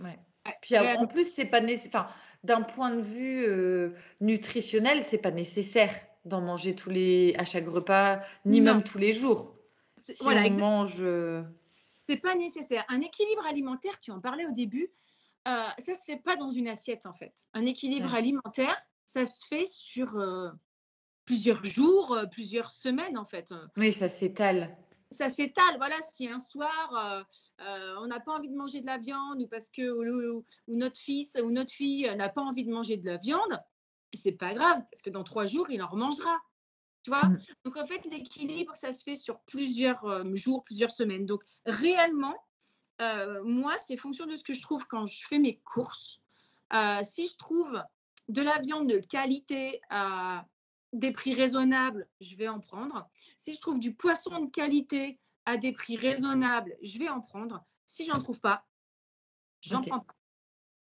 Puis 0.62 0.78
en 0.78 1.06
plus, 1.06 1.30
c'est 1.30 1.44
pas 1.44 1.60
nécessaire. 1.60 2.14
d'un 2.44 2.62
point 2.62 2.90
de 2.90 3.02
vue 3.02 3.44
euh, 3.44 3.94
nutritionnel, 4.20 5.02
c'est 5.02 5.18
pas 5.18 5.30
nécessaire 5.30 5.94
d'en 6.24 6.40
manger 6.40 6.74
tous 6.74 6.90
les 6.90 7.34
à 7.36 7.44
chaque 7.44 7.66
repas, 7.66 8.20
ni 8.44 8.60
même 8.60 8.82
tous 8.82 8.98
les 8.98 9.12
jours. 9.12 9.54
Si 9.96 10.16
voilà, 10.20 10.46
on 10.46 10.58
mange. 10.58 10.98
Euh, 11.00 11.42
c'est 12.08 12.16
pas 12.16 12.34
nécessaire. 12.34 12.84
Un 12.88 13.00
équilibre 13.00 13.44
alimentaire, 13.46 14.00
tu 14.00 14.10
en 14.10 14.20
parlais 14.20 14.46
au 14.46 14.52
début, 14.52 14.90
euh, 15.46 15.64
ça 15.78 15.94
se 15.94 16.04
fait 16.04 16.16
pas 16.16 16.36
dans 16.36 16.48
une 16.48 16.68
assiette 16.68 17.06
en 17.06 17.12
fait. 17.12 17.32
Un 17.52 17.66
équilibre 17.66 18.14
alimentaire, 18.14 18.76
ça 19.04 19.26
se 19.26 19.46
fait 19.46 19.66
sur 19.66 20.16
plusieurs 21.24 21.64
jours, 21.64 22.18
plusieurs 22.30 22.70
semaines 22.70 23.18
en 23.18 23.24
fait. 23.24 23.52
Oui, 23.76 23.92
ça 23.92 24.08
s'étale 24.08 24.76
ça 25.10 25.28
s'étale. 25.28 25.76
Voilà, 25.78 25.96
si 26.02 26.28
un 26.28 26.40
soir 26.40 26.92
euh, 26.94 27.64
euh, 27.64 27.94
on 28.00 28.06
n'a 28.06 28.20
pas 28.20 28.32
envie 28.32 28.50
de 28.50 28.56
manger 28.56 28.80
de 28.80 28.86
la 28.86 28.98
viande 28.98 29.40
ou 29.40 29.48
parce 29.48 29.68
que 29.70 29.90
ou, 29.90 30.44
notre 30.68 30.98
fils 30.98 31.36
ou 31.42 31.50
notre 31.50 31.72
fille 31.72 32.10
n'a 32.16 32.28
pas 32.28 32.42
envie 32.42 32.64
de 32.64 32.72
manger 32.72 32.96
de 32.96 33.06
la 33.06 33.16
viande, 33.16 33.62
c'est 34.14 34.32
pas 34.32 34.54
grave 34.54 34.82
parce 34.90 35.02
que 35.02 35.10
dans 35.10 35.24
trois 35.24 35.46
jours 35.46 35.70
il 35.70 35.82
en 35.82 35.88
remangera. 35.88 36.38
Tu 37.04 37.10
vois? 37.10 37.24
Mmh. 37.24 37.38
Donc 37.64 37.76
en 37.76 37.86
fait 37.86 38.04
l'équilibre 38.06 38.76
ça 38.76 38.92
se 38.92 39.02
fait 39.02 39.16
sur 39.16 39.40
plusieurs 39.40 40.04
euh, 40.04 40.34
jours, 40.34 40.62
plusieurs 40.62 40.90
semaines. 40.90 41.26
Donc 41.26 41.42
réellement, 41.64 42.36
moi 43.44 43.78
c'est 43.78 43.96
fonction 43.96 44.26
de 44.26 44.34
ce 44.34 44.42
que 44.42 44.54
je 44.54 44.62
trouve 44.62 44.84
quand 44.88 45.06
je 45.06 45.24
fais 45.26 45.38
mes 45.38 45.58
courses. 45.60 46.20
si 47.04 47.26
je 47.28 47.36
trouve 47.36 47.80
de 48.28 48.42
la 48.42 48.58
viande 48.58 48.88
de 48.88 48.98
qualité 48.98 49.80
à 49.88 50.44
des 50.92 51.12
prix 51.12 51.34
raisonnables, 51.34 52.08
je 52.20 52.36
vais 52.36 52.48
en 52.48 52.60
prendre. 52.60 53.08
Si 53.36 53.54
je 53.54 53.60
trouve 53.60 53.80
du 53.80 53.94
poisson 53.94 54.44
de 54.44 54.50
qualité 54.50 55.18
à 55.44 55.56
des 55.56 55.72
prix 55.72 55.96
raisonnables, 55.96 56.74
je 56.82 56.98
vais 56.98 57.08
en 57.08 57.20
prendre. 57.20 57.64
Si 57.86 58.04
j'en 58.04 58.18
trouve 58.18 58.40
pas, 58.40 58.66
j'en 59.60 59.82
prends 59.82 60.00
pas. 60.00 60.14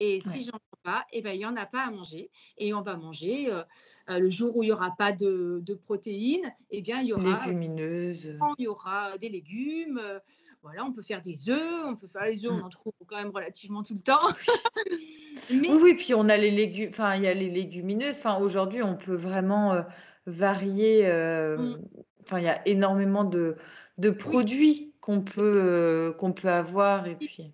Et 0.01 0.21
si 0.21 0.43
j'en 0.43 0.51
prends 0.51 0.79
pas, 0.83 1.05
eh 1.11 1.21
ben, 1.21 1.31
il 1.31 1.39
n'y 1.39 1.45
en 1.45 1.57
a 1.57 1.65
pas 1.65 1.81
à 1.81 1.91
manger. 1.91 2.31
Et 2.57 2.73
on 2.73 2.81
va 2.81 2.95
manger 2.95 3.51
euh, 3.51 3.63
euh, 4.09 4.19
le 4.19 4.29
jour 4.29 4.55
où 4.55 4.63
il 4.63 4.67
n'y 4.67 4.71
aura 4.71 4.95
pas 4.95 5.11
de, 5.11 5.61
protéines, 5.83 6.53
eh 6.69 6.81
bien, 6.81 7.01
il 7.01 7.09
y 7.09 7.13
aura, 7.13 7.45
Légumineuses. 7.45 8.37
il 8.57 8.63
y 8.63 8.67
aura 8.67 9.17
des 9.17 9.27
légumes, 9.27 9.99
euh, 10.01 10.19
voilà, 10.61 10.83
on 10.85 10.91
peut 10.91 11.01
faire 11.01 11.21
des 11.21 11.49
œufs, 11.49 11.85
on 11.85 11.95
peut 11.95 12.07
faire 12.07 12.25
les 12.25 12.45
œufs, 12.45 12.51
on 12.51 12.57
mmh. 12.57 12.63
en 12.63 12.69
trouve 12.69 12.93
quand 13.07 13.15
même 13.15 13.31
relativement 13.31 13.81
tout 13.81 13.93
le 13.93 14.01
temps. 14.01 14.19
Mais... 15.49 15.69
Oui, 15.71 15.95
puis 15.95 16.13
on 16.13 16.27
a 16.27 16.37
les 16.37 16.51
légumes, 16.51 16.89
enfin 16.89 17.15
il 17.15 17.23
y 17.23 17.27
a 17.27 17.33
les 17.33 17.49
légumineuses. 17.49 18.17
Enfin 18.17 18.39
aujourd'hui, 18.39 18.83
on 18.83 18.95
peut 18.95 19.15
vraiment 19.15 19.73
euh, 19.73 19.81
varier. 20.25 21.07
Euh, 21.07 21.57
mmh. 21.57 21.87
Enfin, 22.23 22.39
il 22.39 22.45
y 22.45 22.49
a 22.49 22.67
énormément 22.67 23.23
de, 23.23 23.55
de 23.97 24.09
produits 24.09 24.93
qu'on 24.99 25.21
peut 25.21 25.41
euh, 25.41 26.11
qu'on 26.13 26.33
peut 26.33 26.49
avoir 26.49 27.07
et 27.07 27.15
puis. 27.15 27.53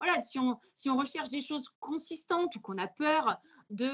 Voilà, 0.00 0.20
si 0.20 0.40
on, 0.40 0.58
si 0.74 0.90
on 0.90 0.96
recherche 0.96 1.28
des 1.28 1.40
choses 1.40 1.68
consistantes 1.78 2.56
ou 2.56 2.60
qu'on 2.60 2.76
a 2.76 2.88
peur 2.88 3.40
de 3.70 3.88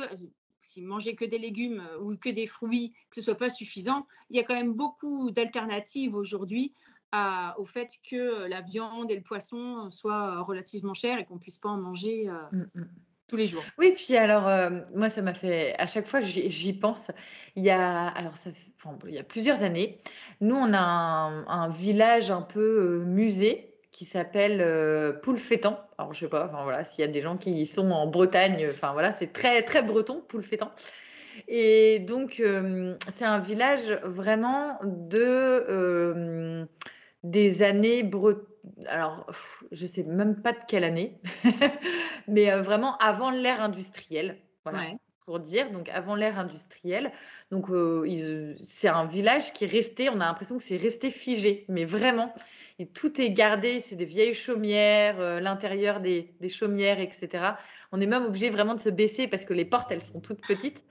si 0.62 0.80
manger 0.80 1.14
que 1.14 1.26
des 1.26 1.38
légumes 1.38 1.82
ou 2.00 2.16
que 2.16 2.30
des 2.30 2.46
fruits, 2.46 2.94
que 3.10 3.16
ce 3.16 3.22
soit 3.22 3.36
pas 3.36 3.50
suffisant, 3.50 4.06
il 4.30 4.36
y 4.36 4.40
a 4.40 4.42
quand 4.42 4.54
même 4.54 4.72
beaucoup 4.72 5.30
d'alternatives 5.30 6.14
aujourd'hui 6.14 6.72
au 7.56 7.64
fait 7.64 7.88
que 8.08 8.46
la 8.48 8.60
viande 8.60 9.10
et 9.10 9.16
le 9.16 9.22
poisson 9.22 9.90
soient 9.90 10.42
relativement 10.42 10.94
chers 10.94 11.18
et 11.18 11.24
qu'on 11.24 11.34
ne 11.34 11.40
puisse 11.40 11.58
pas 11.58 11.68
en 11.68 11.78
manger 11.78 12.28
euh, 12.28 12.32
mmh, 12.52 12.80
mmh. 12.80 12.88
tous 13.28 13.36
les 13.36 13.46
jours. 13.46 13.62
Oui, 13.78 13.94
puis 13.96 14.16
alors, 14.16 14.48
euh, 14.48 14.80
moi, 14.94 15.08
ça 15.08 15.22
m'a 15.22 15.34
fait, 15.34 15.74
à 15.78 15.86
chaque 15.86 16.06
fois, 16.06 16.20
j'y 16.20 16.72
pense. 16.72 17.10
Il 17.56 17.64
y 17.64 17.70
a, 17.70 18.08
alors, 18.08 18.36
ça 18.36 18.52
fait, 18.52 18.70
il 19.06 19.14
y 19.14 19.18
a 19.18 19.24
plusieurs 19.24 19.62
années, 19.62 19.98
nous, 20.40 20.54
on 20.54 20.72
a 20.72 20.78
un, 20.78 21.68
village 21.68 22.30
un 22.30 22.42
peu 22.42 22.60
euh, 23.00 23.04
musée 23.04 23.74
qui 23.90 24.04
s'appelle 24.04 25.18
Poulfétan. 25.22 25.80
Alors, 25.96 26.12
je 26.12 26.20
sais 26.20 26.28
pas, 26.28 26.46
enfin 26.46 26.62
voilà, 26.62 26.84
s'il 26.84 27.00
y 27.00 27.08
a 27.08 27.10
des 27.10 27.20
gens 27.20 27.36
qui 27.36 27.66
sont 27.66 27.90
en 27.90 28.06
Bretagne, 28.06 28.68
enfin 28.70 28.92
voilà, 28.92 29.10
c'est 29.10 29.32
très, 29.32 29.62
très 29.62 29.82
breton, 29.82 30.22
Poulfétan. 30.28 30.70
Et 31.48 31.98
donc, 32.00 32.42
c'est 33.14 33.24
un 33.24 33.38
village 33.40 33.90
vraiment 34.04 34.78
de 34.84 36.68
des 37.22 37.62
années 37.62 38.02
brut... 38.02 38.38
Alors, 38.86 39.26
je 39.72 39.86
sais 39.86 40.02
même 40.02 40.42
pas 40.42 40.52
de 40.52 40.58
quelle 40.66 40.84
année, 40.84 41.20
mais 42.28 42.50
euh, 42.50 42.62
vraiment 42.62 42.96
avant 42.98 43.30
l'ère 43.30 43.62
industrielle. 43.62 44.38
Voilà. 44.64 44.82
Pour 45.24 45.40
dire, 45.40 45.70
donc 45.70 45.88
avant 45.90 46.14
l'ère 46.14 46.38
industrielle. 46.38 47.12
Donc, 47.50 47.70
euh, 47.70 48.54
c'est 48.62 48.88
un 48.88 49.04
village 49.04 49.52
qui 49.52 49.64
est 49.64 49.68
resté, 49.68 50.08
on 50.08 50.14
a 50.14 50.26
l'impression 50.26 50.56
que 50.56 50.64
c'est 50.64 50.76
resté 50.76 51.10
figé, 51.10 51.66
mais 51.68 51.84
vraiment, 51.84 52.34
et 52.78 52.86
tout 52.86 53.20
est 53.20 53.30
gardé, 53.30 53.80
c'est 53.80 53.96
des 53.96 54.04
vieilles 54.04 54.34
chaumières, 54.34 55.20
euh, 55.20 55.40
l'intérieur 55.40 56.00
des, 56.00 56.32
des, 56.40 56.48
chaumières, 56.48 57.00
etc. 57.00 57.54
On 57.92 58.00
est 58.00 58.06
même 58.06 58.24
obligé 58.24 58.50
vraiment 58.50 58.74
de 58.74 58.80
se 58.80 58.88
baisser 58.88 59.26
parce 59.28 59.44
que 59.44 59.52
les 59.52 59.64
portes, 59.64 59.90
elles 59.90 60.02
sont 60.02 60.20
toutes 60.20 60.46
petites. 60.46 60.82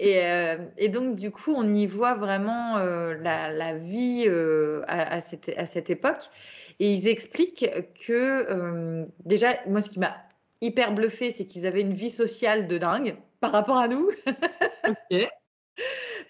Euh, 0.00 0.56
et, 0.76 0.88
donc, 0.88 1.14
du 1.16 1.30
coup, 1.30 1.52
on 1.56 1.72
y 1.72 1.86
voit 1.86 2.14
vraiment 2.14 2.78
euh, 2.78 3.14
la, 3.14 3.74
vie 3.74 4.24
euh, 4.26 4.82
à, 4.86 5.20
cette, 5.20 5.52
à, 5.56 5.66
cette, 5.66 5.90
époque. 5.90 6.30
Et 6.80 6.92
ils 6.92 7.08
expliquent 7.08 7.70
que, 8.06 9.06
déjà, 9.24 9.58
moi, 9.66 9.80
ce 9.80 9.90
qui 9.90 9.98
m'a 9.98 10.16
hyper 10.60 10.92
bluffé, 10.92 11.30
c'est 11.30 11.46
qu'ils 11.46 11.66
avaient 11.66 11.82
une 11.82 11.94
vie 11.94 12.10
sociale 12.10 12.66
de 12.66 12.78
dingue 12.78 13.16
par 13.40 13.52
rapport 13.52 13.78
à 13.78 13.88
nous. 13.88 14.10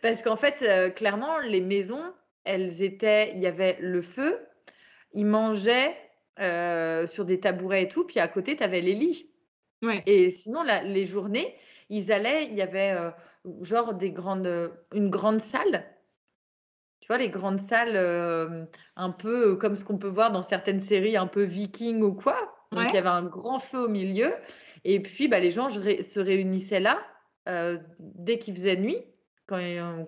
Parce 0.03 0.23
qu'en 0.23 0.37
fait, 0.37 0.93
clairement, 0.95 1.39
les 1.39 1.63
maisons, 1.63 2.13
elles 2.45 2.83
étaient, 2.83 3.33
il 3.35 3.41
y 3.41 3.47
avait 3.47 3.79
le 3.81 4.03
feu, 4.03 4.39
ils 5.15 5.25
mangeaient 5.25 5.97
sur 7.07 7.25
des 7.25 7.41
tabourets 7.41 7.85
et 7.85 7.89
tout, 7.89 8.05
puis 8.05 8.21
à 8.21 8.29
côté, 8.29 8.55
tu 8.57 8.63
avais 8.63 8.83
les 8.83 8.93
lits. 8.93 9.31
Ouais. 9.83 10.03
Et 10.05 10.29
sinon, 10.31 10.63
les 10.85 11.05
journées, 11.07 11.55
ils 11.91 12.13
allaient, 12.13 12.47
il 12.47 12.55
y 12.55 12.63
avait 12.63 12.97
genre 13.63 13.95
des 13.95 14.11
grandes, 14.11 14.73
une 14.93 15.11
grande 15.11 15.41
salle. 15.41 15.85
Tu 17.01 17.09
vois, 17.09 17.19
les 17.19 17.29
grandes 17.29 17.61
salles 17.61 17.97
euh, 17.97 18.65
un 18.97 19.11
peu 19.11 19.57
comme 19.57 19.77
ce 19.77 19.85
qu'on 19.85 19.99
peut 19.99 20.09
voir 20.09 20.33
dans 20.33 20.43
certaines 20.43 20.81
séries 20.81 21.19
un 21.19 21.27
peu 21.27 21.43
vikings 21.43 22.03
ou 22.03 22.15
quoi. 22.15 22.37
Donc, 22.73 22.87
il 22.89 22.95
y 22.95 22.99
avait 22.99 23.09
un 23.09 23.25
grand 23.25 23.59
feu 23.59 23.85
au 23.85 23.89
milieu. 23.89 24.33
Et 24.85 25.01
puis, 25.01 25.29
bah, 25.29 25.39
les 25.39 25.51
gens 25.51 25.69
se 25.69 26.19
réunissaient 26.19 26.81
là 26.81 26.99
euh, 27.49 27.79
dès 27.99 28.39
qu'il 28.39 28.55
faisait 28.55 28.77
nuit, 28.77 28.97
quand, 29.47 29.59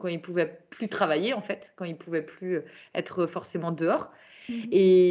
quand 0.00 0.08
ils 0.08 0.16
ne 0.16 0.22
pouvaient 0.22 0.58
plus 0.70 0.88
travailler, 0.88 1.34
en 1.34 1.42
fait, 1.42 1.74
quand 1.76 1.84
ils 1.84 1.92
ne 1.92 1.98
pouvaient 1.98 2.24
plus 2.24 2.62
être 2.94 3.26
forcément 3.26 3.72
dehors. 3.72 4.10
Mmh 4.48 4.54
Et 4.72 5.10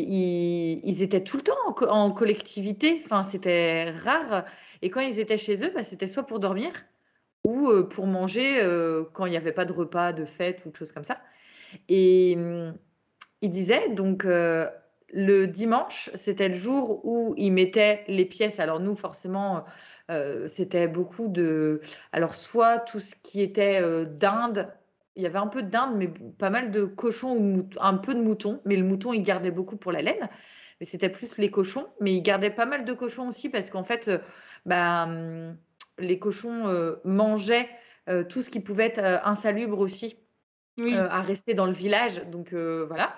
ils, 0.89 1.03
étaient 1.03 1.23
tout 1.23 1.37
le 1.37 1.43
temps 1.43 1.87
en, 1.87 2.11
collectivité. 2.11 3.01
Enfin, 3.05 3.23
c'était 3.23 3.91
rare. 3.91 4.45
Et 4.85 4.91
quand 4.91 5.01
ils 5.01 5.19
étaient 5.19 5.39
chez 5.39 5.65
eux, 5.65 5.71
bah, 5.73 5.83
c'était 5.83 6.05
soit 6.05 6.27
pour 6.27 6.39
dormir, 6.39 6.71
ou 7.43 7.69
euh, 7.69 7.89
pour 7.89 8.05
manger 8.05 8.61
euh, 8.61 9.03
quand 9.13 9.25
il 9.25 9.31
n'y 9.31 9.37
avait 9.37 9.51
pas 9.51 9.65
de 9.65 9.73
repas, 9.73 10.13
de 10.13 10.25
fête 10.25 10.63
ou 10.63 10.69
de 10.69 10.75
choses 10.75 10.91
comme 10.91 11.03
ça. 11.03 11.17
Et 11.89 12.35
hum, 12.37 12.77
il 13.41 13.49
disait 13.49 13.89
donc 13.89 14.25
euh, 14.25 14.69
le 15.11 15.47
dimanche, 15.47 16.11
c'était 16.13 16.49
le 16.49 16.53
jour 16.53 17.03
où 17.03 17.33
il 17.35 17.51
mettait 17.51 18.03
les 18.07 18.25
pièces. 18.25 18.59
Alors 18.59 18.79
nous, 18.79 18.93
forcément, 18.93 19.65
c'était 20.47 20.87
beaucoup 20.87 21.29
de... 21.29 21.81
Alors 22.11 22.35
soit 22.35 22.77
tout 22.77 22.99
ce 22.99 23.15
qui 23.15 23.41
était 23.41 23.81
dinde, 24.05 24.71
il 25.15 25.23
y 25.23 25.25
avait 25.25 25.39
un 25.39 25.47
peu 25.47 25.63
de 25.63 25.69
dinde, 25.69 25.95
mais 25.95 26.09
pas 26.37 26.51
mal 26.51 26.69
de 26.69 26.83
cochons 26.83 27.37
ou 27.37 27.67
un 27.79 27.95
peu 27.95 28.13
de 28.13 28.21
moutons. 28.21 28.61
Mais 28.65 28.75
le 28.75 28.83
mouton, 28.83 29.13
il 29.13 29.23
gardait 29.23 29.51
beaucoup 29.51 29.77
pour 29.77 29.91
la 29.91 30.03
laine. 30.03 30.29
Mais 30.79 30.85
c'était 30.85 31.09
plus 31.09 31.37
les 31.37 31.49
cochons. 31.49 31.87
Mais 32.01 32.13
il 32.13 32.21
gardait 32.21 32.51
pas 32.51 32.65
mal 32.65 32.83
de 32.83 32.93
cochons 32.93 33.29
aussi 33.29 33.49
parce 33.49 33.69
qu'en 33.69 33.83
fait, 33.83 34.11
bah, 34.65 35.03
hum, 35.03 35.57
les 35.99 36.19
cochons 36.19 36.67
euh, 36.67 36.95
mangeaient 37.03 37.69
euh, 38.09 38.23
tout 38.23 38.41
ce 38.41 38.49
qui 38.49 38.59
pouvait 38.59 38.85
être 38.85 39.03
euh, 39.03 39.17
insalubre 39.23 39.79
aussi 39.79 40.17
à 40.93 41.21
rester 41.21 41.53
dans 41.53 41.67
le 41.67 41.71
village. 41.71 42.21
Donc 42.31 42.53
voilà. 42.53 43.17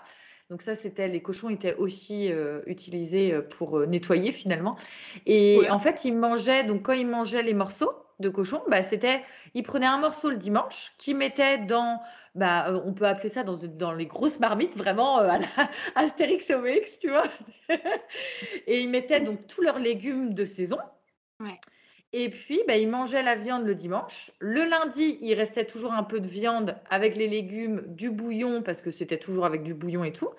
Donc 0.52 0.62
ça, 0.62 0.76
c'était 0.76 1.08
les 1.08 1.24
cochons 1.24 1.50
étaient 1.50 1.74
aussi 1.74 2.32
utilisés 2.68 3.36
pour 3.50 3.80
nettoyer 3.88 4.32
finalement. 4.32 4.78
Et 5.26 5.68
en 5.68 5.80
fait, 5.80 6.06
ils 6.06 6.16
mangeaient 6.16 6.66
donc 6.66 6.84
quand 6.84 6.94
ils 6.94 7.08
mangeaient 7.08 7.42
les 7.42 7.56
morceaux 7.56 7.92
de 8.20 8.30
cochon, 8.30 8.62
bah, 8.68 8.84
c'était 8.84 9.24
ils 9.56 9.64
prenaient 9.64 9.88
un 9.88 9.98
morceau 9.98 10.30
le 10.30 10.38
dimanche, 10.38 10.94
qu'ils 11.00 11.18
mettaient 11.18 11.58
dans 11.58 12.00
bah, 12.36 12.80
on 12.86 12.94
peut 12.94 13.08
appeler 13.08 13.30
ça 13.30 13.42
dans, 13.42 13.58
dans 13.58 13.94
les 13.96 14.06
grosses 14.06 14.40
marmites, 14.40 14.78
vraiment 14.78 15.18
à 15.18 15.40
la 15.40 15.48
Astérix 15.96 16.52
Obélix, 16.52 17.00
tu 17.00 17.10
vois. 17.10 17.24
et 18.68 18.82
ils 18.82 18.90
mettaient 18.90 19.22
donc 19.22 19.48
tous 19.48 19.64
leurs 19.64 19.80
légumes 19.80 20.36
de 20.36 20.46
saison. 20.46 20.78
Ouais. 21.40 21.60
Et 22.14 22.30
puis, 22.30 22.62
bah, 22.68 22.78
il 22.78 22.88
mangeait 22.88 23.22
la 23.22 23.36
viande 23.36 23.66
le 23.66 23.76
dimanche. 23.76 24.32
Le 24.40 24.64
lundi, 24.64 25.18
il 25.22 25.34
restait 25.34 25.66
toujours 25.66 25.92
un 25.92 26.04
peu 26.04 26.20
de 26.22 26.28
viande 26.28 26.78
avec 26.90 27.16
les 27.16 27.28
légumes, 27.28 27.84
du 27.88 28.10
bouillon, 28.10 28.64
parce 28.64 28.82
que 28.82 28.92
c'était 28.92 29.20
toujours 29.20 29.46
avec 29.46 29.62
du 29.62 29.74
bouillon 29.74 30.04
et 30.06 30.14
tout. 30.14 30.30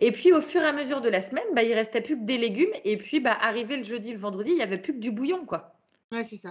Et 0.00 0.10
puis, 0.10 0.32
au 0.32 0.40
fur 0.40 0.62
et 0.62 0.66
à 0.66 0.72
mesure 0.72 1.00
de 1.00 1.08
la 1.08 1.20
semaine, 1.20 1.44
bah, 1.54 1.62
il 1.62 1.72
restait 1.72 2.00
plus 2.00 2.16
que 2.16 2.24
des 2.24 2.36
légumes. 2.36 2.72
Et 2.84 2.96
puis, 2.96 3.20
bah, 3.20 3.36
arrivé 3.40 3.76
le 3.76 3.84
jeudi, 3.84 4.12
le 4.12 4.18
vendredi, 4.18 4.50
il 4.50 4.58
y 4.58 4.62
avait 4.62 4.78
plus 4.78 4.92
que 4.92 4.98
du 4.98 5.12
bouillon, 5.12 5.44
quoi. 5.46 5.76
Ouais, 6.10 6.24
c'est 6.24 6.36
ça. 6.36 6.50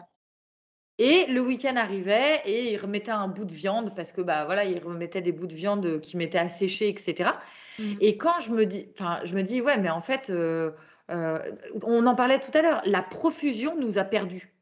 Et 1.00 1.26
le 1.28 1.42
week-end 1.42 1.76
arrivait 1.76 2.42
et 2.46 2.72
il 2.72 2.78
remettait 2.78 3.12
un 3.12 3.28
bout 3.28 3.46
de 3.46 3.54
viande 3.54 3.96
parce 3.96 4.12
que 4.12 4.22
bah 4.22 4.46
voilà, 4.46 4.64
il 4.64 4.80
remettait 4.80 5.22
des 5.22 5.32
bouts 5.32 5.48
de 5.48 5.56
viande 5.56 6.00
qui 6.02 6.18
mettaient 6.18 6.38
à 6.38 6.48
sécher, 6.48 6.88
etc. 6.88 7.32
Mmh. 7.80 7.94
Et 8.00 8.18
quand 8.18 8.40
je 8.40 8.52
me 8.52 8.66
dis, 8.66 8.88
enfin, 8.94 9.20
je 9.24 9.34
me 9.34 9.42
dis 9.42 9.60
ouais, 9.60 9.78
mais 9.78 9.90
en 9.90 10.02
fait, 10.02 10.30
euh, 10.30 10.72
on 11.10 12.06
en 12.06 12.16
parlait 12.16 12.40
tout 12.40 12.56
à 12.58 12.62
l'heure, 12.62 12.82
la 12.86 13.02
profusion 13.02 13.76
nous 13.80 13.98
a 13.98 14.04
perdus. 14.04 14.54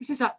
C'est 0.00 0.14
ça. 0.14 0.38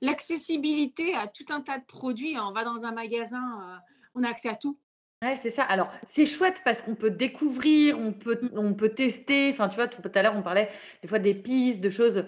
L'accessibilité 0.00 1.14
à 1.14 1.26
tout 1.26 1.46
un 1.50 1.60
tas 1.60 1.78
de 1.78 1.84
produits. 1.84 2.36
On 2.38 2.52
va 2.52 2.64
dans 2.64 2.84
un 2.84 2.92
magasin, 2.92 3.60
euh, 3.62 3.76
on 4.14 4.22
a 4.22 4.28
accès 4.28 4.48
à 4.48 4.56
tout. 4.56 4.78
Ouais, 5.24 5.34
c'est 5.34 5.50
ça. 5.50 5.64
Alors, 5.64 5.90
c'est 6.06 6.26
chouette 6.26 6.62
parce 6.64 6.80
qu'on 6.80 6.94
peut 6.94 7.10
découvrir, 7.10 7.98
on 7.98 8.12
peut, 8.12 8.38
mmh. 8.40 8.50
on 8.52 8.74
peut 8.74 8.90
tester. 8.90 9.50
Enfin, 9.50 9.68
tu 9.68 9.74
vois, 9.74 9.88
tout 9.88 10.00
à 10.14 10.22
l'heure, 10.22 10.36
on 10.36 10.42
parlait 10.42 10.68
des 11.02 11.08
fois 11.08 11.18
des 11.18 11.34
pistes, 11.34 11.80
de 11.80 11.90
choses 11.90 12.24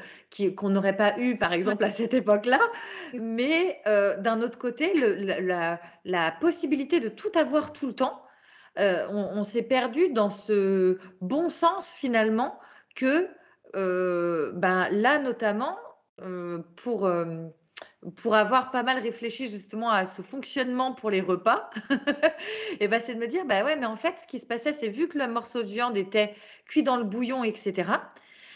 qu'on 0.58 0.70
n'aurait 0.70 0.96
pas 0.96 1.16
eues, 1.18 1.38
par 1.38 1.52
exemple, 1.52 1.84
à 1.84 1.90
cette 1.90 2.14
époque-là. 2.14 2.58
Mais 3.14 3.80
euh, 3.86 4.16
d'un 4.16 4.42
autre 4.42 4.58
côté, 4.58 4.92
le, 4.94 5.14
la, 5.14 5.80
la, 6.04 6.32
possibilité 6.32 6.98
de 6.98 7.08
tout 7.08 7.30
avoir 7.36 7.72
tout 7.72 7.86
le 7.86 7.92
temps, 7.92 8.20
euh, 8.80 9.06
on, 9.10 9.44
s'est 9.44 9.62
perdu 9.62 10.10
dans 10.10 10.30
ce 10.30 10.98
bon 11.20 11.48
sens, 11.48 11.92
finalement, 11.92 12.58
que 12.94 13.28
euh, 13.76 14.52
ben, 14.54 14.88
là, 14.90 15.18
notamment, 15.18 15.76
pour 16.76 17.08
pour 18.16 18.34
avoir 18.34 18.70
pas 18.70 18.82
mal 18.82 18.98
réfléchi 18.98 19.48
justement 19.48 19.90
à 19.90 20.06
ce 20.06 20.22
fonctionnement 20.22 20.92
pour 20.92 21.10
les 21.10 21.20
repas, 21.20 21.70
et 22.80 22.88
ben 22.88 22.98
c'est 22.98 23.14
de 23.14 23.20
me 23.20 23.26
dire 23.26 23.44
bah 23.44 23.62
ouais 23.64 23.76
mais 23.76 23.86
en 23.86 23.96
fait 23.96 24.14
ce 24.22 24.26
qui 24.26 24.38
se 24.38 24.46
passait 24.46 24.72
c'est 24.72 24.88
vu 24.88 25.08
que 25.08 25.18
le 25.18 25.26
morceau 25.28 25.62
de 25.62 25.68
viande 25.68 25.96
était 25.96 26.34
cuit 26.66 26.82
dans 26.82 26.96
le 26.96 27.04
bouillon 27.04 27.44
etc. 27.44 27.90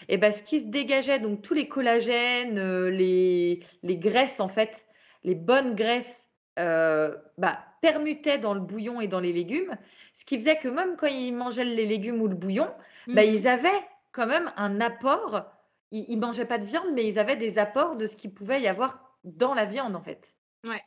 Et 0.09 0.17
ben 0.17 0.33
ce 0.33 0.43
qui 0.43 0.61
se 0.61 0.65
dégageait 0.65 1.19
donc 1.19 1.43
tous 1.43 1.55
les 1.55 1.69
collagènes, 1.69 2.59
euh, 2.59 2.91
les, 2.91 3.61
les 3.83 3.97
graisses 3.99 4.41
en 4.41 4.49
fait, 4.49 4.87
les 5.25 5.35
bonnes 5.35 5.75
graisses 5.75 6.27
euh, 6.59 7.15
bah, 7.37 7.59
permutaient 7.85 8.39
dans 8.39 8.55
le 8.55 8.61
bouillon 8.61 9.02
et 9.02 9.09
dans 9.09 9.20
les 9.20 9.35
légumes, 9.35 9.77
ce 10.15 10.24
qui 10.24 10.36
faisait 10.36 10.56
que 10.56 10.69
même 10.69 10.97
quand 10.97 11.06
ils 11.06 11.32
mangeaient 11.32 11.66
les 11.66 11.85
légumes 11.85 12.23
ou 12.23 12.28
le 12.28 12.35
bouillon, 12.35 12.70
bah, 13.09 13.24
ils 13.24 13.47
avaient 13.47 13.82
quand 14.12 14.27
même 14.27 14.51
un 14.56 14.81
apport. 14.81 15.44
Ils, 15.90 16.16
ne 16.16 16.20
mangeaient 16.20 16.47
pas 16.47 16.56
de 16.56 16.65
viande, 16.65 16.86
mais 16.94 17.06
ils 17.06 17.19
avaient 17.19 17.36
des 17.36 17.59
apports 17.59 17.97
de 17.97 18.06
ce 18.06 18.16
qu'il 18.16 18.32
pouvait 18.32 18.62
y 18.62 18.69
avoir 18.69 19.19
dans 19.24 19.52
la 19.52 19.66
viande, 19.66 19.94
en 19.94 20.01
fait. 20.01 20.35
Ouais. 20.66 20.82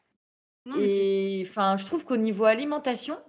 et 0.76 1.44
enfin, 1.48 1.78
je 1.78 1.86
trouve 1.86 2.03
qu'au 2.03 2.18
niveau 2.18 2.45
alimentation, 2.45 3.19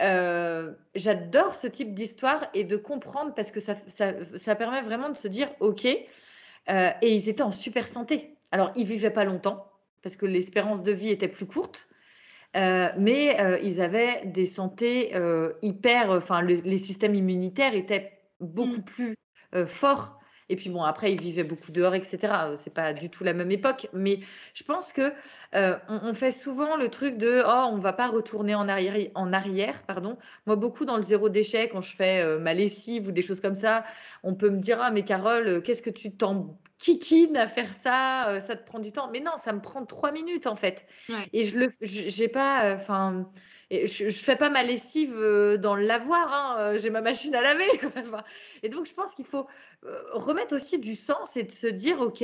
euh, 0.00 0.72
j'adore 0.94 1.54
ce 1.54 1.66
type 1.66 1.92
d'histoire 1.92 2.48
et 2.54 2.64
de 2.64 2.78
comprendre 2.78 3.34
parce 3.34 3.50
que 3.50 3.60
ça, 3.60 3.74
ça, 3.88 4.54
permet 4.56 4.80
vraiment 4.80 5.10
de 5.10 5.16
se 5.18 5.28
dire, 5.28 5.50
OK, 5.60 5.84
euh, 5.84 6.90
et 7.02 7.14
ils 7.14 7.28
étaient 7.28 7.42
en 7.42 7.52
super 7.52 7.88
santé. 7.88 8.38
Alors, 8.52 8.72
ils 8.74 8.86
vivaient 8.86 9.10
pas 9.10 9.24
longtemps 9.24 9.70
parce 10.02 10.16
que 10.16 10.24
l'espérance 10.24 10.82
de 10.82 10.92
vie 10.92 11.10
était 11.10 11.28
plus 11.28 11.46
courte. 11.46 11.88
Euh, 12.54 12.88
mais 12.98 13.36
ils 13.62 13.80
avaient 13.80 14.26
des 14.26 14.46
santé 14.46 15.12
hyper, 15.62 16.10
enfin 16.10 16.42
les 16.42 16.78
systèmes 16.78 17.14
immunitaires 17.14 17.74
étaient 17.74 18.12
beaucoup 18.40 18.78
mmh. 18.78 18.84
plus 18.84 19.16
forts 19.66 20.18
et 20.48 20.56
puis 20.56 20.70
bon, 20.70 20.82
après, 20.82 21.12
ils 21.12 21.20
vivaient 21.20 21.44
beaucoup 21.44 21.72
dehors, 21.72 21.94
etc. 21.94 22.18
Euh, 22.22 22.56
c'est 22.56 22.72
pas 22.72 22.92
du 22.92 23.10
tout 23.10 23.24
la 23.24 23.32
même 23.32 23.50
époque, 23.50 23.88
mais 23.92 24.20
je 24.54 24.64
pense 24.64 24.92
que 24.92 25.12
euh, 25.54 25.76
on, 25.88 26.14
fait 26.14 26.32
souvent 26.32 26.76
le 26.76 26.88
truc 26.88 27.16
de 27.16 27.42
oh, 27.46 27.68
on 27.70 27.78
va 27.78 27.92
pas 27.92 28.08
retourner 28.08 28.54
en 28.54 28.68
arrière, 28.68 29.08
en 29.14 29.32
arrière, 29.32 29.82
pardon. 29.82 30.16
Moi, 30.46 30.56
beaucoup 30.56 30.84
dans 30.84 30.96
le 30.96 31.02
zéro 31.02 31.28
déchet, 31.28 31.68
quand 31.68 31.80
je 31.80 31.94
fais 31.94 32.22
euh, 32.22 32.38
ma 32.38 32.54
lessive 32.54 33.08
ou 33.08 33.12
des 33.12 33.22
choses 33.22 33.40
comme 33.40 33.54
ça, 33.54 33.84
on 34.22 34.34
peut 34.34 34.50
me 34.50 34.58
dire 34.58 34.78
ah 34.80 34.90
mais 34.90 35.04
Carole, 35.04 35.62
qu'est-ce 35.62 35.82
que 35.82 35.90
tu 35.90 36.12
t'en 36.12 36.58
kikines 36.78 37.36
à 37.36 37.46
faire 37.46 37.72
ça 37.74 38.40
Ça 38.40 38.56
te 38.56 38.66
prend 38.66 38.80
du 38.80 38.92
temps 38.92 39.08
Mais 39.12 39.20
non, 39.20 39.32
ça 39.36 39.52
me 39.52 39.60
prend 39.60 39.84
trois 39.86 40.12
minutes 40.12 40.46
en 40.46 40.56
fait. 40.56 40.86
Et 41.32 41.44
je 41.44 41.58
le, 41.58 41.68
j'ai 41.80 42.28
pas, 42.28 42.74
enfin 42.74 43.28
je, 43.72 44.04
ne 44.04 44.10
fais 44.10 44.36
pas 44.36 44.50
ma 44.50 44.62
lessive 44.62 45.16
euh, 45.16 45.56
dans 45.56 45.74
le 45.74 45.84
lavoir, 45.84 46.32
hein, 46.32 46.56
euh, 46.58 46.78
j'ai 46.78 46.90
ma 46.90 47.00
machine 47.00 47.34
à 47.34 47.40
laver. 47.40 47.70
Et 48.62 48.68
donc, 48.68 48.86
je 48.86 48.92
pense 48.92 49.14
qu'il 49.14 49.24
faut 49.24 49.46
euh, 49.84 50.02
remettre 50.12 50.54
aussi 50.54 50.78
du 50.78 50.94
sens 50.94 51.36
et 51.36 51.42
de 51.42 51.50
se 51.50 51.66
dire, 51.66 52.00
OK, 52.00 52.22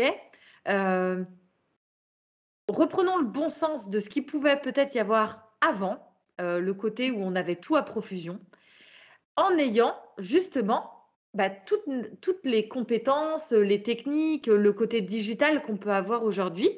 reprenons 2.69 3.17
le 3.17 3.25
bon 3.25 3.49
sens 3.49 3.89
de 3.89 3.99
ce 3.99 4.11
qui 4.11 4.21
pouvait 4.23 4.61
peut-être 4.61 4.95
y 4.95 4.99
avoir 4.99 5.55
avant, 5.61 6.05
le 6.41 6.71
côté 6.73 7.11
où 7.11 7.21
on 7.21 7.35
avait 7.35 7.57
tout 7.57 7.75
à 7.75 7.83
profusion, 7.83 8.39
en 9.35 9.57
ayant 9.59 9.97
justement 10.19 10.93
bah, 11.35 11.51
toutes, 11.51 12.45
les 12.45 12.69
compétences, 12.69 13.51
les 13.51 13.83
techniques, 13.83 14.47
le 14.47 14.73
côté 14.73 15.01
digital 15.01 15.63
qu'on 15.63 15.77
peut 15.77 15.91
avoir 15.91 16.23
aujourd'hui 16.23 16.71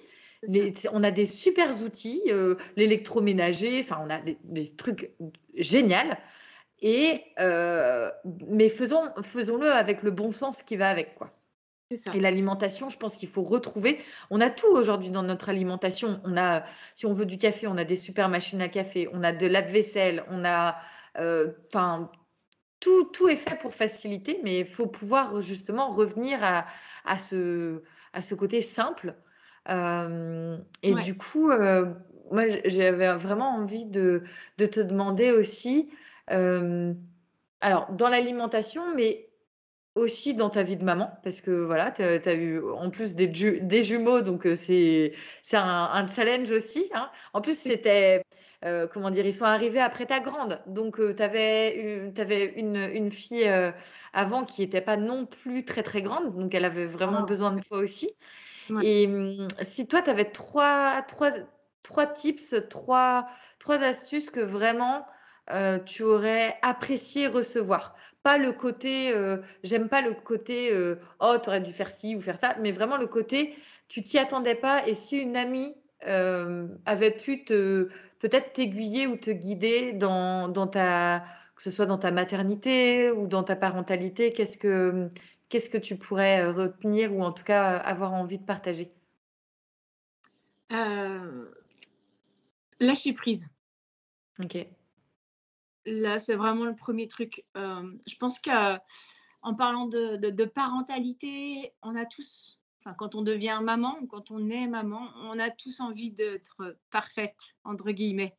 on 0.93 1.03
a 1.03 1.11
des 1.11 1.27
super 1.27 1.83
outils, 1.83 2.23
euh, 2.29 2.57
l'électroménager, 2.77 3.81
enfin, 3.81 4.03
on 4.05 4.11
a 4.11 4.21
des, 4.21 4.77
trucs 4.77 5.12
géniaux. 5.55 6.15
Et, 6.83 7.23
euh, 7.41 8.11
mais 8.49 8.69
faisons, 8.69 9.03
faisons-le 9.23 9.71
avec 9.71 10.03
le 10.03 10.11
bon 10.11 10.33
sens 10.33 10.62
qui 10.62 10.77
va 10.77 10.89
avec, 10.89 11.15
quoi. 11.15 11.31
Et 12.15 12.21
l'alimentation, 12.21 12.89
je 12.89 12.97
pense 12.97 13.17
qu'il 13.17 13.29
faut 13.29 13.43
retrouver. 13.43 14.01
On 14.31 14.41
a 14.41 14.49
tout 14.49 14.69
aujourd'hui 14.69 15.11
dans 15.11 15.25
notre 15.25 15.49
alimentation. 15.49 16.21
On 16.25 16.37
a, 16.37 16.65
si 16.95 17.05
on 17.05 17.12
veut 17.12 17.27
du 17.27 17.37
café, 17.37 17.67
on 17.67 17.77
a 17.77 17.85
des 17.85 17.97
super 17.97 18.29
machines 18.29 18.62
à 18.62 18.69
café, 18.69 19.09
on 19.12 19.25
a 19.25 19.33
de 19.33 19.49
la 19.49 19.61
vaisselle, 19.61 20.25
on 20.29 20.45
a, 20.45 20.77
euh, 21.19 21.49
enfin, 21.67 22.12
tout, 22.79 23.05
tout 23.07 23.29
est 23.29 23.37
fait 23.37 23.59
pour 23.59 23.75
faciliter, 23.75 24.41
mais 24.45 24.61
il 24.61 24.67
faut 24.67 24.87
pouvoir 24.87 25.41
justement 25.41 25.93
revenir 25.93 26.39
à, 26.45 26.65
à, 27.05 27.19
ce, 27.19 27.83
à 28.12 28.23
ce 28.23 28.37
côté 28.37 28.61
simple 28.61 29.17
et 29.69 30.95
du 31.05 31.16
coup, 31.16 31.51
moi, 32.31 32.45
j'avais 32.65 33.15
vraiment 33.16 33.57
envie 33.57 33.87
de, 33.87 34.23
de, 34.59 34.66
te 34.66 34.81
demander 34.81 35.31
aussi, 35.31 35.91
alors, 36.28 37.93
dans 37.93 38.09
l'alimentation, 38.09 38.82
mais 38.95 39.27
aussi 39.97 40.35
dans 40.35 40.51
ta 40.51 40.62
vie 40.62 40.77
de 40.77 40.85
maman, 40.85 41.11
parce 41.24 41.41
que 41.41 41.51
voilà, 41.51 41.91
tu 41.91 42.03
as, 42.03 42.35
eu 42.35 42.62
en 42.70 42.91
plus 42.91 43.15
des, 43.15 43.27
des 43.27 43.82
jumeaux, 43.82 44.20
donc 44.20 44.47
c'est 44.55 45.12
un, 45.53 45.91
un, 45.93 46.07
challenge 46.07 46.51
aussi. 46.51 46.89
Hein. 46.95 47.11
En 47.32 47.41
plus, 47.41 47.59
c'était, 47.59 48.23
comment 48.93 49.11
dire, 49.11 49.27
ils 49.27 49.32
sont 49.32 49.45
arrivés 49.45 49.81
après 49.81 50.07
ta 50.07 50.20
grande, 50.20 50.61
donc 50.66 50.97
tu 50.97 51.23
avais, 51.23 52.12
avais, 52.16 52.55
une, 52.57 52.77
une 52.77 53.11
fille 53.11 53.51
avant 54.12 54.45
qui 54.45 54.62
n'était 54.62 54.81
pas 54.81 54.97
non 54.97 55.27
plus 55.27 55.65
très 55.65 55.82
très 55.82 56.03
grande, 56.03 56.37
donc 56.37 56.55
elle 56.55 56.65
avait 56.65 56.87
vraiment 56.87 57.23
besoin 57.23 57.53
de 57.53 57.61
toi 57.61 57.78
aussi. 57.78 58.15
Et 58.83 59.07
mmh, 59.07 59.49
si 59.63 59.87
toi, 59.87 60.03
tu 60.03 60.11
avais 60.11 60.31
trois, 60.31 61.03
trois, 61.03 61.31
trois 61.83 62.07
tips, 62.07 62.55
trois, 62.69 63.27
trois 63.59 63.83
astuces 63.83 64.31
que 64.31 64.41
vraiment 64.41 65.07
euh, 65.51 65.79
tu 65.79 66.03
aurais 66.03 66.57
apprécié 66.63 67.27
recevoir. 67.27 67.97
Pas 68.23 68.39
le 68.39 68.53
côté, 68.53 69.13
euh, 69.13 69.39
j'aime 69.65 69.89
pas 69.89 70.03
le 70.03 70.13
côté, 70.15 70.73
euh, 70.73 70.97
oh, 71.21 71.37
tu 71.43 71.49
aurais 71.49 71.61
dû 71.61 71.73
faire 71.73 71.91
ci 71.91 72.15
ou 72.15 72.21
faire 72.21 72.37
ça, 72.37 72.55
mais 72.61 72.71
vraiment 72.71 72.99
le 72.99 73.07
côté, 73.07 73.55
tu 73.89 74.03
t'y 74.03 74.19
attendais 74.19 74.55
pas. 74.55 74.87
Et 74.87 74.95
si 74.95 75.19
une 75.19 75.37
amie 75.37 75.75
avait 76.87 77.11
pu 77.11 77.45
te 77.45 77.89
peut-être 78.21 78.55
t'aiguiller 78.55 79.07
ou 79.07 79.17
te 79.17 79.31
guider 79.31 79.93
dans, 79.93 80.49
dans 80.49 80.67
ta, 80.67 81.25
que 81.57 81.63
ce 81.63 81.71
soit 81.71 81.85
dans 81.85 81.99
ta 81.99 82.11
maternité 82.11 83.11
ou 83.11 83.27
dans 83.27 83.43
ta 83.43 83.55
parentalité, 83.55 84.33
qu'est-ce 84.33 84.57
que 84.57 85.09
qu'est-ce 85.51 85.69
que 85.69 85.77
tu 85.77 85.97
pourrais 85.97 86.41
euh, 86.41 86.53
retenir 86.53 87.13
ou 87.13 87.23
en 87.23 87.33
tout 87.33 87.45
cas 87.45 87.75
euh, 87.75 87.83
avoir 87.83 88.15
envie 88.15 88.39
de 88.39 88.45
partager? 88.45 88.91
Euh, 90.73 91.51
Lâcher 92.79 93.13
prise. 93.13 93.49
Ok. 94.39 94.57
Là, 95.85 96.19
c'est 96.19 96.37
vraiment 96.37 96.65
le 96.65 96.77
premier 96.77 97.09
truc. 97.09 97.45
je 97.55 98.17
pense 98.19 98.39
qu'en 98.39 99.55
parlant 99.55 99.87
de, 99.87 100.45
parentalité, 100.45 101.75
on 101.83 101.97
a 101.97 102.07
tous, 102.07 102.61
enfin, 102.81 102.95
quand 102.95 103.15
on 103.15 103.23
devient 103.23 103.61
maman 103.63 103.99
ou 104.01 104.07
quand 104.07 104.31
on 104.31 104.49
est 104.49 104.69
maman, 104.69 105.09
on 105.17 105.39
a 105.39 105.51
tous 105.51 105.81
envie 105.81 106.11
d'être 106.11 106.79
parfaite, 106.91 107.57
entre 107.65 107.91
guillemets. 107.91 108.37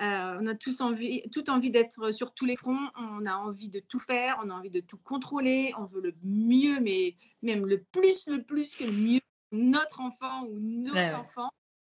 Euh, 0.00 0.38
on 0.40 0.46
a 0.46 0.54
tous 0.54 0.80
envie, 0.80 1.22
toute 1.30 1.48
envie 1.48 1.70
d'être 1.70 2.10
sur 2.12 2.34
tous 2.34 2.44
les 2.44 2.56
fronts. 2.56 2.90
On 2.96 3.24
a 3.24 3.34
envie 3.34 3.70
de 3.70 3.80
tout 3.80 3.98
faire. 3.98 4.38
On 4.44 4.50
a 4.50 4.54
envie 4.54 4.70
de 4.70 4.80
tout 4.80 4.98
contrôler. 4.98 5.72
On 5.78 5.84
veut 5.84 6.02
le 6.02 6.14
mieux, 6.22 6.80
mais 6.80 7.16
même 7.42 7.66
le 7.66 7.82
plus, 7.82 8.26
le 8.26 8.42
plus 8.42 8.74
que 8.74 8.84
le 8.84 8.92
mieux. 8.92 9.20
Notre 9.52 10.00
enfant 10.00 10.44
ou 10.44 10.58
nos 10.58 10.96
enfants, 11.14 11.50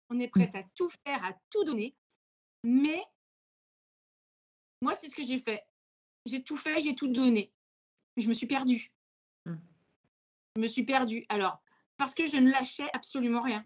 on 0.10 0.20
est 0.20 0.28
prête 0.28 0.56
à 0.56 0.64
tout 0.76 0.90
faire, 1.06 1.24
à 1.24 1.34
tout 1.50 1.64
donner. 1.64 1.96
Mais 2.64 3.02
moi, 4.82 4.94
c'est 4.94 5.10
ce 5.10 5.16
que 5.16 5.24
j'ai 5.24 5.40
fait. 5.40 5.64
J'ai 6.26 6.44
tout 6.44 6.58
fait, 6.58 6.82
j'ai 6.82 6.96
tout 6.96 7.08
donné. 7.08 7.52
Je 8.18 8.28
me 8.28 8.34
suis 8.34 8.48
perdue. 8.48 8.92
Mmh. 9.46 9.56
Je 10.56 10.62
me 10.62 10.68
suis 10.68 10.84
perdue. 10.84 11.26
Alors, 11.30 11.62
parce 11.98 12.14
que 12.14 12.28
je 12.28 12.38
ne 12.38 12.52
lâchais 12.52 12.90
absolument 12.94 13.42
rien 13.42 13.66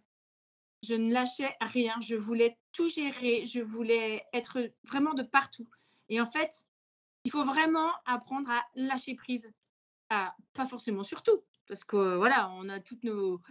je 0.83 0.93
ne 0.93 1.11
lâchais 1.11 1.55
rien, 1.61 1.95
je 2.01 2.15
voulais 2.15 2.57
tout 2.71 2.89
gérer, 2.89 3.45
je 3.45 3.59
voulais 3.59 4.23
être 4.33 4.71
vraiment 4.83 5.13
de 5.13 5.23
partout. 5.23 5.67
Et 6.07 6.21
en 6.21 6.25
fait, 6.25 6.65
il 7.25 7.31
faut 7.31 7.45
vraiment 7.45 7.91
apprendre 8.05 8.49
à 8.49 8.63
lâcher 8.75 9.15
prise, 9.15 9.51
pas 10.07 10.65
forcément 10.67 11.03
sur 11.03 11.21
tout, 11.21 11.43
parce 11.67 11.83
que 11.83 12.15
voilà, 12.15 12.49
on 12.55 12.69
a 12.69 12.79
tous 12.79 12.99
nos, 13.03 13.41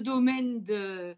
domaines 0.00 0.64
de, 0.64 1.14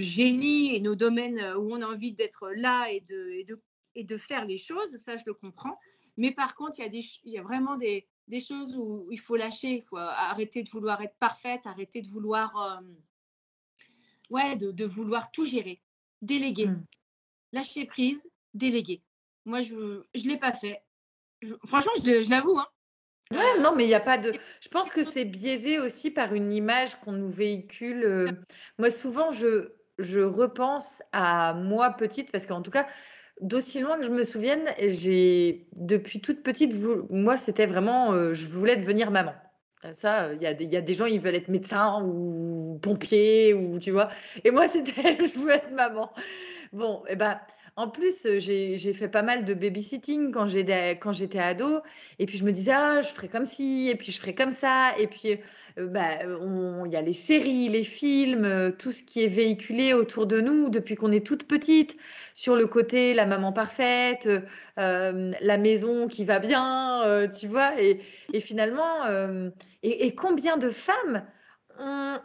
génie 0.00 0.74
et 0.74 0.80
nos 0.80 0.94
domaines 0.94 1.54
où 1.56 1.74
on 1.74 1.82
a 1.82 1.86
envie 1.86 2.12
d'être 2.12 2.50
là 2.56 2.90
et 2.90 3.00
de, 3.00 4.16
faire 4.16 4.44
les 4.44 4.58
choses, 4.58 4.96
ça 4.96 5.16
je 5.16 5.24
le 5.26 5.34
comprends. 5.34 5.78
Mais 6.16 6.32
par 6.32 6.54
contre, 6.54 6.80
il 6.80 7.04
y 7.24 7.38
a, 7.38 7.42
vraiment 7.42 7.76
des, 7.76 8.08
choses 8.40 8.76
où 8.76 9.08
il 9.10 9.20
faut 9.20 9.36
lâcher, 9.36 9.82
arrêter 9.92 10.62
de 10.62 10.70
vouloir 10.70 11.02
être 11.02 11.16
parfaite, 11.18 11.66
arrêter 11.66 12.00
de 12.00 12.08
vouloir, 12.08 12.80
ouais, 14.30 14.56
de, 14.56 14.70
de, 14.70 14.84
vouloir 14.84 15.30
tout 15.30 15.44
gérer, 15.44 15.80
déléguer, 16.22 16.66
mmh. 16.66 16.84
lâcher 17.52 17.86
prise, 17.86 18.28
déléguer. 18.54 19.02
Moi, 19.44 19.62
je 19.62 19.74
ne 19.74 20.28
l'ai 20.28 20.38
pas 20.38 20.52
fait. 20.52 20.82
franchement, 21.66 21.92
je, 22.04 22.22
je 22.22 22.30
l'avoue. 22.30 22.58
Hein. 22.58 22.66
Ouais, 23.30 23.60
non, 23.60 23.74
mais 23.76 23.84
il 23.84 23.88
n'y 23.88 23.94
a 23.94 24.00
pas 24.00 24.18
de. 24.18 24.32
Je 24.60 24.68
pense 24.68 24.90
que 24.90 25.02
c'est 25.02 25.24
biaisé 25.24 25.78
aussi 25.78 26.10
par 26.10 26.34
une 26.34 26.52
image 26.52 26.98
qu'on 27.00 27.12
nous 27.12 27.30
véhicule. 27.30 28.04
Euh. 28.04 28.32
Moi, 28.78 28.90
souvent, 28.90 29.30
je, 29.32 29.72
je 29.98 30.20
repense 30.20 31.02
à 31.12 31.52
moi 31.54 31.90
petite, 31.90 32.32
parce 32.32 32.46
qu'en 32.46 32.62
tout 32.62 32.70
cas, 32.70 32.86
d'aussi 33.40 33.80
loin 33.80 33.98
que 33.98 34.04
je 34.04 34.10
me 34.10 34.24
souvienne, 34.24 34.72
j'ai 34.78 35.68
depuis 35.72 36.20
toute 36.20 36.42
petite, 36.42 36.74
moi, 37.10 37.36
c'était 37.36 37.66
vraiment, 37.66 38.12
euh, 38.12 38.32
je 38.32 38.46
voulais 38.46 38.76
devenir 38.76 39.10
maman. 39.10 39.34
Euh, 39.84 39.92
ça, 39.92 40.32
il 40.34 40.42
y, 40.42 40.46
a 40.46 40.54
des, 40.54 40.94
gens, 40.94 41.06
ils 41.06 41.20
veulent 41.20 41.36
être 41.36 41.48
médecins 41.48 42.02
ou 42.02 42.78
pompiers, 42.82 43.54
ou 43.54 43.78
tu 43.78 43.92
vois. 43.92 44.08
Et 44.44 44.50
moi, 44.50 44.68
c'était, 44.68 45.18
je 45.24 45.38
voulais 45.38 45.56
être 45.56 45.70
maman. 45.70 46.12
Bon, 46.72 47.02
et 47.06 47.12
eh 47.12 47.16
ben, 47.16 47.40
en 47.78 47.88
plus, 47.88 48.26
j'ai 48.38 48.92
fait 48.92 49.06
pas 49.06 49.22
mal 49.22 49.44
de 49.44 49.54
babysitting 49.54 50.32
quand 50.32 50.48
j'étais 50.48 51.38
ado. 51.38 51.80
Et 52.18 52.26
puis, 52.26 52.36
je 52.36 52.44
me 52.44 52.50
disais, 52.50 52.72
ah, 52.74 53.02
je 53.02 53.08
ferai 53.10 53.28
comme 53.28 53.44
ci, 53.44 53.88
et 53.88 53.94
puis 53.94 54.10
je 54.10 54.18
ferai 54.18 54.34
comme 54.34 54.50
ça. 54.50 54.98
Et 54.98 55.06
puis, 55.06 55.38
bah, 55.76 56.24
il 56.24 56.90
y 56.92 56.96
a 56.96 57.02
les 57.02 57.12
séries, 57.12 57.68
les 57.68 57.84
films, 57.84 58.74
tout 58.80 58.90
ce 58.90 59.04
qui 59.04 59.22
est 59.22 59.28
véhiculé 59.28 59.94
autour 59.94 60.26
de 60.26 60.40
nous 60.40 60.70
depuis 60.70 60.96
qu'on 60.96 61.12
est 61.12 61.24
toute 61.24 61.46
petite. 61.46 61.96
Sur 62.34 62.56
le 62.56 62.66
côté, 62.66 63.14
la 63.14 63.26
maman 63.26 63.52
parfaite, 63.52 64.28
la 64.76 65.58
maison 65.58 66.08
qui 66.08 66.24
va 66.24 66.40
bien, 66.40 67.28
tu 67.38 67.46
vois. 67.46 67.80
Et, 67.80 68.00
finalement, 68.40 69.06
et, 69.84 70.04
et, 70.04 70.16
combien 70.16 70.56
de 70.56 70.70
femmes 70.70 71.24
ont 71.78 72.18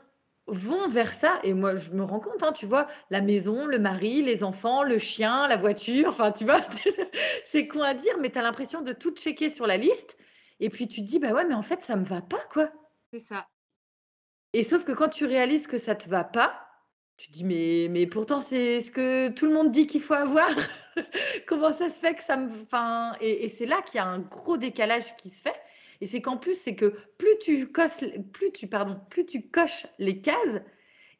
vont 0.48 0.88
vers 0.88 1.14
ça. 1.14 1.40
Et 1.44 1.54
moi, 1.54 1.76
je 1.76 1.92
me 1.92 2.04
rends 2.04 2.20
compte, 2.20 2.44
hein, 2.44 2.52
tu 2.52 2.66
vois, 2.66 2.88
la 3.10 3.22
maison, 3.22 3.66
le 3.66 3.80
mari, 3.80 4.22
les 4.22 4.44
enfants, 4.44 4.84
le 4.84 4.98
chien, 4.98 5.48
la 5.48 5.58
voiture, 5.58 6.10
enfin, 6.10 6.32
tu 6.32 6.46
vois, 6.46 6.62
c'est 7.46 7.68
quoi 7.68 7.88
à 7.88 7.94
dire, 7.94 8.18
mais 8.20 8.32
tu 8.32 8.40
as 8.40 8.42
l'impression 8.42 8.82
de 8.82 8.94
tout 8.94 9.12
checker 9.12 9.50
sur 9.50 9.68
la 9.68 9.78
liste. 9.78 10.18
Et 10.60 10.70
puis 10.70 10.88
tu 10.88 11.02
te 11.02 11.06
dis, 11.08 11.20
bah 11.20 11.32
ouais, 11.34 11.46
mais 11.46 11.56
en 11.56 11.64
fait, 11.64 11.82
ça 11.82 11.96
me 11.96 12.06
va 12.06 12.22
pas, 12.22 12.44
quoi. 12.52 12.72
C'est 13.12 13.20
ça. 13.20 13.48
Et 14.54 14.64
sauf 14.64 14.84
que 14.84 14.92
quand 14.92 15.10
tu 15.10 15.26
réalises 15.26 15.68
que 15.68 15.78
ça 15.78 15.96
te 15.96 16.08
va 16.08 16.24
pas, 16.24 16.68
tu 17.18 17.28
te 17.28 17.34
dis, 17.34 17.44
mais, 17.44 17.88
mais 17.90 18.08
pourtant, 18.08 18.42
c'est 18.42 18.80
ce 18.80 18.92
que 18.92 19.30
tout 19.30 19.46
le 19.46 19.54
monde 19.54 19.72
dit 19.72 19.88
qu'il 19.88 20.02
faut 20.02 20.14
avoir. 20.14 20.50
Comment 21.48 21.72
ça 21.72 21.90
se 21.90 22.00
fait 22.00 22.16
que 22.16 22.24
ça 22.24 22.38
me. 22.38 22.50
Enfin, 22.64 23.14
et 23.20 23.48
c'est 23.48 23.66
là 23.66 23.82
qu'il 23.82 23.96
y 23.96 24.00
a 24.00 24.06
un 24.06 24.20
gros 24.20 24.58
décalage 24.58 25.16
qui 25.16 25.30
se 25.30 25.42
fait. 25.42 25.56
Et 26.02 26.06
c'est 26.06 26.22
qu'en 26.22 26.38
plus, 26.38 26.60
c'est 26.60 26.76
que 26.76 26.98
plus 27.18 27.38
tu, 27.40 27.72
coches, 27.72 28.04
plus, 28.32 28.52
tu, 28.52 28.68
pardon, 28.68 29.00
plus 29.10 29.26
tu 29.26 29.50
coches 29.50 29.88
les 30.00 30.22
cases, 30.22 30.62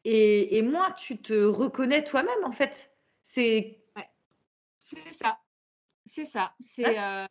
et, 0.04 0.58
et 0.58 0.62
moins 0.62 0.90
tu 0.92 1.20
te 1.20 1.44
reconnais 1.44 2.04
toi-même, 2.04 2.44
en 2.44 2.52
fait. 2.52 2.90
C'est 3.22 3.80
c'est 4.78 5.12
ça. 5.12 5.40
C'est 6.04 6.26
ça. 6.26 6.54
C'est 6.60 6.98
euh, 6.98 7.26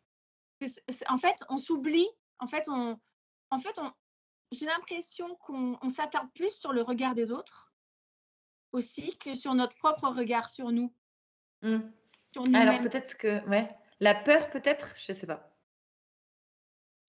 en 1.07 1.17
fait, 1.19 1.35
on 1.49 1.59
s'oublie. 1.59 2.07
En 2.39 2.47
fait, 2.47 2.63
on, 2.67 2.99
en 3.51 3.59
fait, 3.59 3.77
on, 3.77 3.91
j'ai 4.51 4.65
l'impression 4.65 5.35
qu'on 5.35 5.89
s'attarde 5.89 6.29
plus 6.33 6.49
sur 6.57 6.73
le 6.73 6.81
regard 6.81 7.13
des 7.13 7.31
autres 7.31 7.71
aussi 8.71 9.17
que 9.19 9.35
sur 9.35 9.53
notre 9.53 9.77
propre 9.77 10.09
regard 10.09 10.49
sur 10.49 10.71
nous. 10.71 10.91
Mmh. 11.61 11.79
Alors 12.55 12.81
peut-être 12.81 13.17
que, 13.17 13.47
ouais, 13.47 13.69
la 13.99 14.15
peur 14.15 14.49
peut-être, 14.49 14.95
je 14.97 15.13
sais 15.13 15.27
pas. 15.27 15.52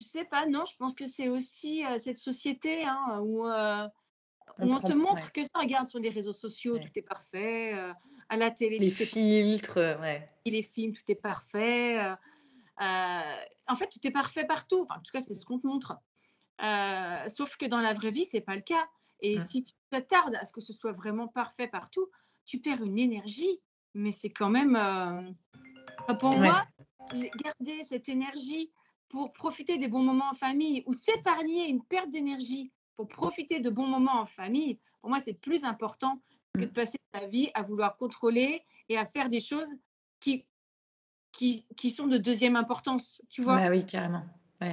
Je 0.05 0.11
sais 0.11 0.25
pas, 0.25 0.47
non, 0.47 0.65
je 0.67 0.77
pense 0.77 0.95
que 0.95 1.07
c'est 1.07 1.29
aussi 1.29 1.83
cette 1.99 2.19
société 2.19 2.85
hein, 2.85 3.21
où, 3.23 3.47
on, 3.47 4.81
te 4.81 4.93
montre 4.93 5.33
que 5.33 5.43
ça. 5.43 5.49
Regarde 5.55 5.87
sur 5.87 5.99
les 5.99 6.11
réseaux 6.11 6.33
sociaux, 6.33 6.79
tout 6.79 6.91
est 6.95 7.03
parfait. 7.03 7.73
à 8.29 8.37
la 8.37 8.51
télé, 8.51 8.79
les 8.79 8.91
filtres, 8.91 9.99
ouais. 10.01 10.29
Les 10.45 10.63
films, 10.63 10.93
tout 10.93 11.03
est 11.09 11.15
parfait. 11.15 11.99
en 12.79 13.77
fait, 13.77 13.89
tout 13.89 14.07
est 14.07 14.11
parfait 14.11 14.45
partout. 14.45 14.83
Enfin, 14.83 15.01
en 15.01 15.03
tout 15.03 15.13
cas, 15.13 15.21
c'est 15.21 15.35
ce 15.35 15.47
qu'on 15.47 15.59
te 15.59 15.67
montre. 15.67 15.97
sauf 17.29 17.57
que 17.57 17.67
dans 17.67 17.81
la 17.81 17.95
vraie 17.95 18.11
vie, 18.11 18.27
c'est 18.27 18.43
pas 18.43 18.57
le 18.57 18.63
cas. 18.63 18.87
Et 19.21 19.39
mmh. 19.39 19.41
si 19.41 19.65
tu 19.65 19.73
t'attardes 19.91 20.35
à 20.35 20.45
ce 20.45 20.53
que 20.53 20.61
ce 20.61 20.75
soit 20.75 20.93
vraiment 20.93 21.29
parfait 21.29 21.69
partout, 21.69 22.11
tu 22.45 22.61
perds 22.61 22.83
une 22.83 22.99
énergie. 22.99 23.61
Mais 23.95 24.13
c'est 24.13 24.31
quand 24.31 24.51
même, 24.51 24.79
pour 26.19 26.37
moi, 26.37 26.67
garder 27.13 27.83
cette 27.85 28.11
énergie 28.11 28.71
pour 29.09 29.33
profiter 29.33 29.79
des 29.79 29.89
bons 29.89 30.03
moments 30.03 30.31
en 30.31 30.35
famille 30.35 30.83
ou 30.87 30.93
s'épargner 30.93 31.69
une 31.69 31.83
perte 31.83 32.11
d'énergie 32.11 32.73
pour 32.97 33.09
profiter 33.09 33.61
de 33.61 33.71
bons 33.71 33.87
moments 33.87 34.21
en 34.21 34.27
famille, 34.27 34.79
pour 35.01 35.11
moi, 35.11 35.21
c'est 35.21 35.35
plus 35.35 35.65
important 35.65 36.21
que 36.55 36.63
de 36.63 36.67
mm. 36.67 36.73
passer 36.73 36.99
sa 37.13 37.27
vie 37.27 37.51
à 37.55 37.63
vouloir 37.63 37.97
contrôler 37.97 38.63
et 38.89 38.97
à 38.97 39.05
faire 39.05 39.29
des 39.29 39.41
choses 39.41 39.73
qui, 40.21 40.45
qui, 41.33 41.67
qui 41.77 41.91
sont 41.91 42.07
de 42.07 42.19
deuxième 42.19 42.57
importance, 42.57 43.21
tu 43.29 43.43
vois? 43.43 43.57
Bah 43.57 43.71
oui, 43.71 43.85
carrément. 43.85 44.25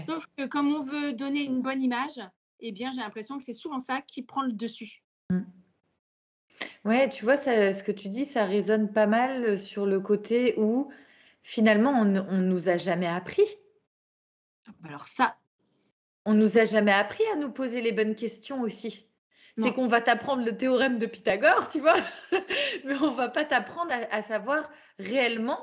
Sauf 0.07 0.25
que 0.37 0.45
comme 0.45 0.73
on 0.73 0.79
veut 0.79 1.11
donner 1.11 1.43
une 1.43 1.61
bonne 1.61 1.81
image, 1.81 2.21
eh 2.61 2.71
bien, 2.71 2.91
j'ai 2.91 3.01
l'impression 3.01 3.37
que 3.37 3.43
c'est 3.43 3.53
souvent 3.53 3.79
ça 3.79 4.01
qui 4.01 4.23
prend 4.23 4.43
le 4.43 4.53
dessus. 4.53 5.03
Mm. 5.29 5.41
Ouais, 6.85 7.09
tu 7.09 7.25
vois, 7.25 7.37
ça, 7.37 7.73
ce 7.73 7.83
que 7.83 7.91
tu 7.91 8.09
dis, 8.09 8.25
ça 8.25 8.45
résonne 8.45 8.91
pas 8.91 9.05
mal 9.05 9.59
sur 9.59 9.85
le 9.85 9.99
côté 9.99 10.55
où 10.57 10.89
finalement, 11.43 11.91
on 11.91 12.05
ne 12.05 12.41
nous 12.41 12.69
a 12.69 12.77
jamais 12.77 13.07
appris 13.07 13.43
alors 14.87 15.07
ça, 15.07 15.35
on 16.25 16.33
nous 16.33 16.57
a 16.57 16.65
jamais 16.65 16.91
appris 16.91 17.23
à 17.33 17.35
nous 17.35 17.51
poser 17.51 17.81
les 17.81 17.91
bonnes 17.91 18.15
questions 18.15 18.61
aussi. 18.61 19.07
C'est 19.57 19.73
qu'on 19.73 19.87
va 19.87 20.01
t'apprendre 20.01 20.45
le 20.45 20.55
théorème 20.55 20.97
de 20.97 21.05
Pythagore, 21.05 21.67
tu 21.67 21.81
vois, 21.81 21.97
mais 22.85 22.95
on 23.01 23.11
va 23.11 23.27
pas 23.27 23.43
t'apprendre 23.43 23.91
à, 24.09 24.21
savoir 24.21 24.71
réellement 24.97 25.59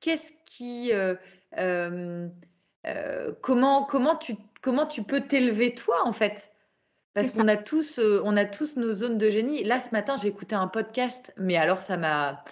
qu'est-ce 0.00 0.32
qui, 0.44 0.92
euh, 0.92 1.14
euh, 1.56 2.28
euh, 2.86 3.32
comment, 3.40 3.84
comment 3.84 4.16
tu, 4.16 4.34
comment 4.60 4.86
tu 4.86 5.04
peux 5.04 5.20
t'élever 5.20 5.74
toi 5.74 6.04
en 6.04 6.12
fait. 6.12 6.50
Parce 7.14 7.32
qu'on 7.32 7.48
a 7.48 7.56
tous, 7.56 7.98
on 7.98 8.36
a 8.36 8.44
tous 8.44 8.76
nos 8.76 8.92
zones 8.92 9.18
de 9.18 9.30
génie. 9.30 9.64
Là, 9.64 9.80
ce 9.80 9.90
matin, 9.90 10.16
j'ai 10.20 10.28
écouté 10.28 10.54
un 10.54 10.68
podcast, 10.68 11.32
mais 11.36 11.56
alors 11.56 11.82
ça 11.82 11.96
m'a, 11.96 12.44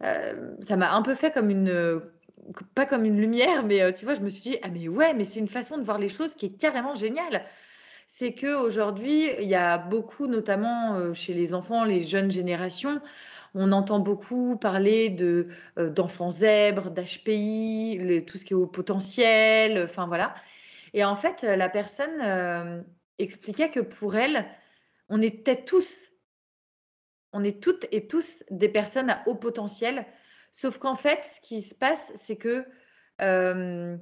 ça 0.00 0.76
m'a 0.76 0.94
un 0.94 1.02
peu 1.02 1.14
fait 1.14 1.30
comme 1.30 1.50
une 1.50 2.02
pas 2.74 2.86
comme 2.86 3.04
une 3.04 3.20
lumière, 3.20 3.62
mais 3.62 3.82
euh, 3.82 3.92
tu 3.92 4.04
vois, 4.04 4.14
je 4.14 4.20
me 4.20 4.28
suis 4.28 4.42
dit, 4.42 4.58
ah 4.62 4.68
mais 4.68 4.88
ouais, 4.88 5.14
mais 5.14 5.24
c'est 5.24 5.40
une 5.40 5.48
façon 5.48 5.78
de 5.78 5.82
voir 5.82 5.98
les 5.98 6.08
choses 6.08 6.34
qui 6.34 6.46
est 6.46 6.56
carrément 6.60 6.94
géniale. 6.94 7.44
C'est 8.06 8.34
qu'aujourd'hui, 8.34 9.30
il 9.40 9.48
y 9.48 9.54
a 9.54 9.78
beaucoup, 9.78 10.26
notamment 10.26 10.96
euh, 10.96 11.14
chez 11.14 11.34
les 11.34 11.54
enfants, 11.54 11.84
les 11.84 12.00
jeunes 12.00 12.30
générations, 12.30 13.00
on 13.54 13.70
entend 13.72 14.00
beaucoup 14.00 14.56
parler 14.56 15.10
de 15.10 15.48
euh, 15.78 15.90
d'enfants 15.90 16.30
zèbres, 16.30 16.90
d'HPI, 16.90 18.24
tout 18.26 18.38
ce 18.38 18.44
qui 18.44 18.54
est 18.54 18.56
au 18.56 18.66
potentiel, 18.66 19.84
enfin 19.84 20.06
voilà. 20.06 20.34
Et 20.94 21.04
en 21.04 21.14
fait, 21.14 21.42
la 21.42 21.70
personne 21.70 22.84
expliquait 23.18 23.70
que 23.70 23.80
pour 23.80 24.14
elle, 24.14 24.46
on 25.08 25.22
était 25.22 25.64
tous, 25.64 26.10
on 27.32 27.42
est 27.42 27.62
toutes 27.62 27.86
et 27.92 28.06
tous 28.06 28.44
des 28.50 28.68
personnes 28.68 29.08
à 29.08 29.22
haut 29.26 29.34
potentiel 29.34 30.04
Sauf 30.52 30.78
qu'en 30.78 30.94
fait, 30.94 31.24
ce 31.24 31.40
qui 31.40 31.62
se 31.62 31.74
passe, 31.74 32.12
c'est 32.14 32.36
que 32.36 32.66
euh, 33.22 33.96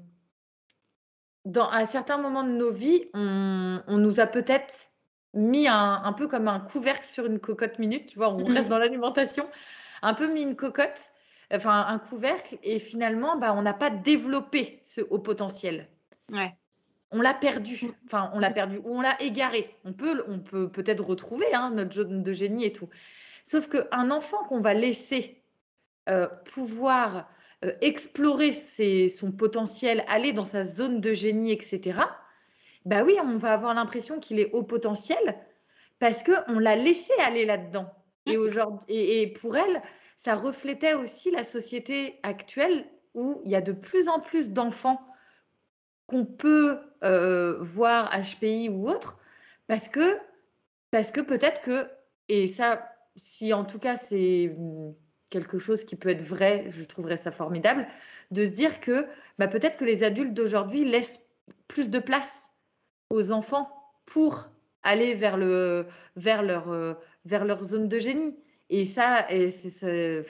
dans 1.44 1.70
un 1.70 1.84
certain 1.84 2.18
moment 2.18 2.42
de 2.42 2.50
nos 2.50 2.72
vies, 2.72 3.08
on, 3.14 3.80
nous 3.88 4.18
a 4.18 4.26
peut-être 4.26 4.90
mis 5.32 5.68
un, 5.68 6.12
peu 6.12 6.26
comme 6.26 6.48
un 6.48 6.58
couvercle 6.58 7.04
sur 7.04 7.24
une 7.26 7.38
cocotte 7.38 7.78
minute, 7.78 8.06
tu 8.06 8.18
vois, 8.18 8.30
on 8.30 8.44
reste 8.44 8.68
dans 8.68 8.78
l'alimentation, 8.78 9.48
un 10.02 10.12
peu 10.12 10.26
mis 10.26 10.42
une 10.42 10.56
cocotte, 10.56 11.12
enfin 11.54 11.86
un 11.86 11.98
couvercle, 12.00 12.58
et 12.64 12.80
finalement, 12.80 13.36
bah, 13.36 13.54
on 13.54 13.62
n'a 13.62 13.74
pas 13.74 13.90
développé 13.90 14.80
ce 14.84 15.00
haut 15.02 15.20
potentiel. 15.20 15.88
Ouais. 16.32 16.54
On 17.12 17.20
l'a 17.20 17.34
perdu, 17.34 17.90
enfin 18.06 18.30
on 18.34 18.40
l'a 18.40 18.50
perdu, 18.50 18.78
ou 18.78 18.98
on 18.98 19.00
l'a 19.00 19.20
égaré. 19.22 19.76
On 19.84 19.92
peut, 19.92 20.22
on 20.26 20.40
peut 20.40 20.68
peut-être 20.68 21.04
retrouver 21.04 21.52
hein, 21.54 21.70
notre 21.70 21.92
zone 21.94 22.22
de 22.22 22.32
génie 22.32 22.64
et 22.64 22.72
tout. 22.72 22.88
Sauf 23.44 23.68
qu'un 23.68 24.10
enfant 24.10 24.44
qu'on 24.44 24.60
va 24.60 24.74
laisser 24.74 25.39
euh, 26.08 26.26
pouvoir 26.52 27.28
euh, 27.64 27.72
explorer 27.80 28.52
son 28.52 29.32
potentiel, 29.32 30.04
aller 30.08 30.32
dans 30.32 30.44
sa 30.44 30.64
zone 30.64 31.00
de 31.00 31.12
génie, 31.12 31.52
etc., 31.52 32.00
bah 32.86 33.02
oui, 33.04 33.16
on 33.22 33.36
va 33.36 33.52
avoir 33.52 33.74
l'impression 33.74 34.18
qu'il 34.18 34.40
est 34.40 34.50
au 34.52 34.62
potentiel 34.62 35.36
parce 35.98 36.22
qu'on 36.22 36.58
l'a 36.58 36.76
laissé 36.76 37.12
aller 37.18 37.44
là-dedans. 37.44 37.92
Et, 38.24 38.36
et, 38.88 39.22
et, 39.22 39.26
pour 39.26 39.56
elle, 39.56 39.82
ça 40.16 40.34
reflétait 40.34 40.94
aussi 40.94 41.30
la 41.30 41.44
société 41.44 42.18
actuelle 42.22 42.86
où 43.12 43.42
il 43.44 43.50
y 43.50 43.54
a 43.54 43.60
de 43.60 43.72
plus 43.72 44.08
en 44.08 44.20
plus 44.20 44.50
d'enfants 44.50 45.00
qu'on 46.06 46.24
peut 46.24 46.78
voir 47.60 48.10
HPI 48.18 48.70
ou 48.70 48.88
autre, 48.88 49.18
parce 49.66 49.90
que, 49.90 50.18
parce 50.90 51.10
que 51.10 51.20
peut-être 51.20 51.60
que, 51.60 51.86
et 52.28 52.46
ça, 52.46 52.90
si 53.16 53.52
en 53.52 53.64
tout 53.64 53.78
cas 53.78 53.96
c'est 53.96 54.54
quelque 55.30 55.58
chose 55.58 55.84
qui 55.84 55.96
peut 55.96 56.08
être 56.08 56.22
vrai, 56.22 56.66
je 56.68 56.84
trouverais 56.84 57.16
ça 57.16 57.30
formidable, 57.30 57.86
de 58.30 58.44
se 58.44 58.50
dire 58.50 58.80
que 58.80 59.06
bah, 59.38 59.48
peut-être 59.48 59.78
que 59.78 59.84
les 59.84 60.02
adultes 60.02 60.34
d'aujourd'hui 60.34 60.84
laissent 60.84 61.20
plus 61.68 61.88
de 61.88 61.98
place 61.98 62.50
aux 63.08 63.32
enfants 63.32 63.70
pour 64.06 64.50
aller 64.82 65.14
vers, 65.14 65.36
euh, 65.38 65.84
leur 66.16 67.62
zone 67.62 67.88
de 67.88 67.98
génie. 67.98 68.36
Et 68.70 68.84
ça, 68.84 69.26
c'est, 69.28 70.24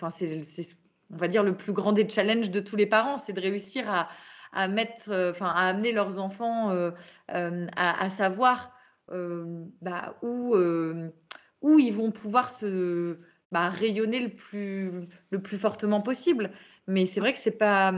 on 1.10 1.16
va 1.16 1.28
dire, 1.28 1.43
le 1.43 1.56
plus 1.56 1.72
grand 1.72 1.93
des 1.93 2.09
challenges 2.09 2.51
de 2.51 2.60
tous 2.60 2.77
les 2.77 2.86
parents, 2.86 3.18
c'est 3.18 3.32
de 3.32 3.40
réussir 3.40 3.89
à, 3.89 4.09
euh, 4.56 5.32
amener 5.40 5.93
leurs 5.93 6.18
enfants 6.18 6.70
euh, 6.70 6.90
à, 7.28 8.10
savoir 8.10 8.74
bah, 9.09 10.16
où 10.22 11.78
ils 11.78 11.93
vont 11.93 12.10
pouvoir 12.10 12.51
se 12.51 13.18
bah, 13.52 13.68
rayonner 13.68 14.20
le 14.20 14.35
plus, 14.35 15.09
le 15.31 15.43
plus 15.43 15.59
fortement 15.59 16.01
possible. 16.01 16.52
Mais 16.86 17.06
c'est 17.06 17.20
vrai 17.20 17.32
que 17.32 17.39
c'est 17.39 17.51
pas, 17.51 17.93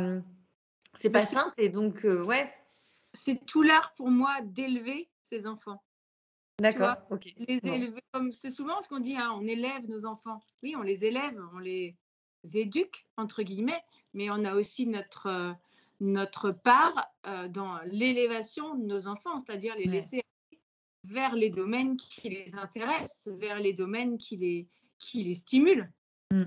c'est 0.94 1.10
pas 1.10 1.22
simple. 1.22 1.54
Et 1.58 1.68
donc, 1.68 2.04
ouais. 2.04 2.52
C'est 3.14 3.44
tout 3.44 3.62
l'art 3.62 3.92
pour 3.94 4.10
moi 4.10 4.40
d'élever 4.42 5.08
ces 5.22 5.46
enfants. 5.46 5.82
D'accord. 6.60 6.96
Les 7.48 7.60
élever 7.64 8.02
comme 8.12 8.32
c'est 8.32 8.50
souvent 8.50 8.80
ce 8.82 8.88
qu'on 8.88 9.00
dit, 9.00 9.16
hein, 9.16 9.32
on 9.34 9.46
élève 9.46 9.88
nos 9.88 10.04
enfants. 10.04 10.40
Oui, 10.62 10.74
on 10.76 10.82
les 10.82 11.04
élève, 11.04 11.38
on 11.54 11.58
les 11.58 11.96
éduque 12.54 13.06
entre 13.16 13.42
guillemets, 13.42 13.82
mais 14.14 14.30
on 14.30 14.44
a 14.44 14.54
aussi 14.54 14.86
notre 14.86 15.26
euh, 15.26 15.52
notre 16.00 16.50
part 16.50 17.10
euh, 17.26 17.48
dans 17.48 17.78
l'élévation 17.84 18.74
de 18.74 18.84
nos 18.84 19.06
enfants, 19.06 19.38
c'est-à-dire 19.38 19.74
les 19.76 19.86
laisser 19.86 20.22
vers 21.04 21.34
les 21.34 21.50
domaines 21.50 21.96
qui 21.96 22.28
les 22.28 22.54
intéressent, 22.54 23.28
vers 23.38 23.58
les 23.58 23.72
domaines 23.72 24.18
qui 24.18 24.36
les 24.36 24.68
qui 25.02 25.24
les 25.24 25.34
stimulent. 25.34 25.90
Mm. 26.30 26.44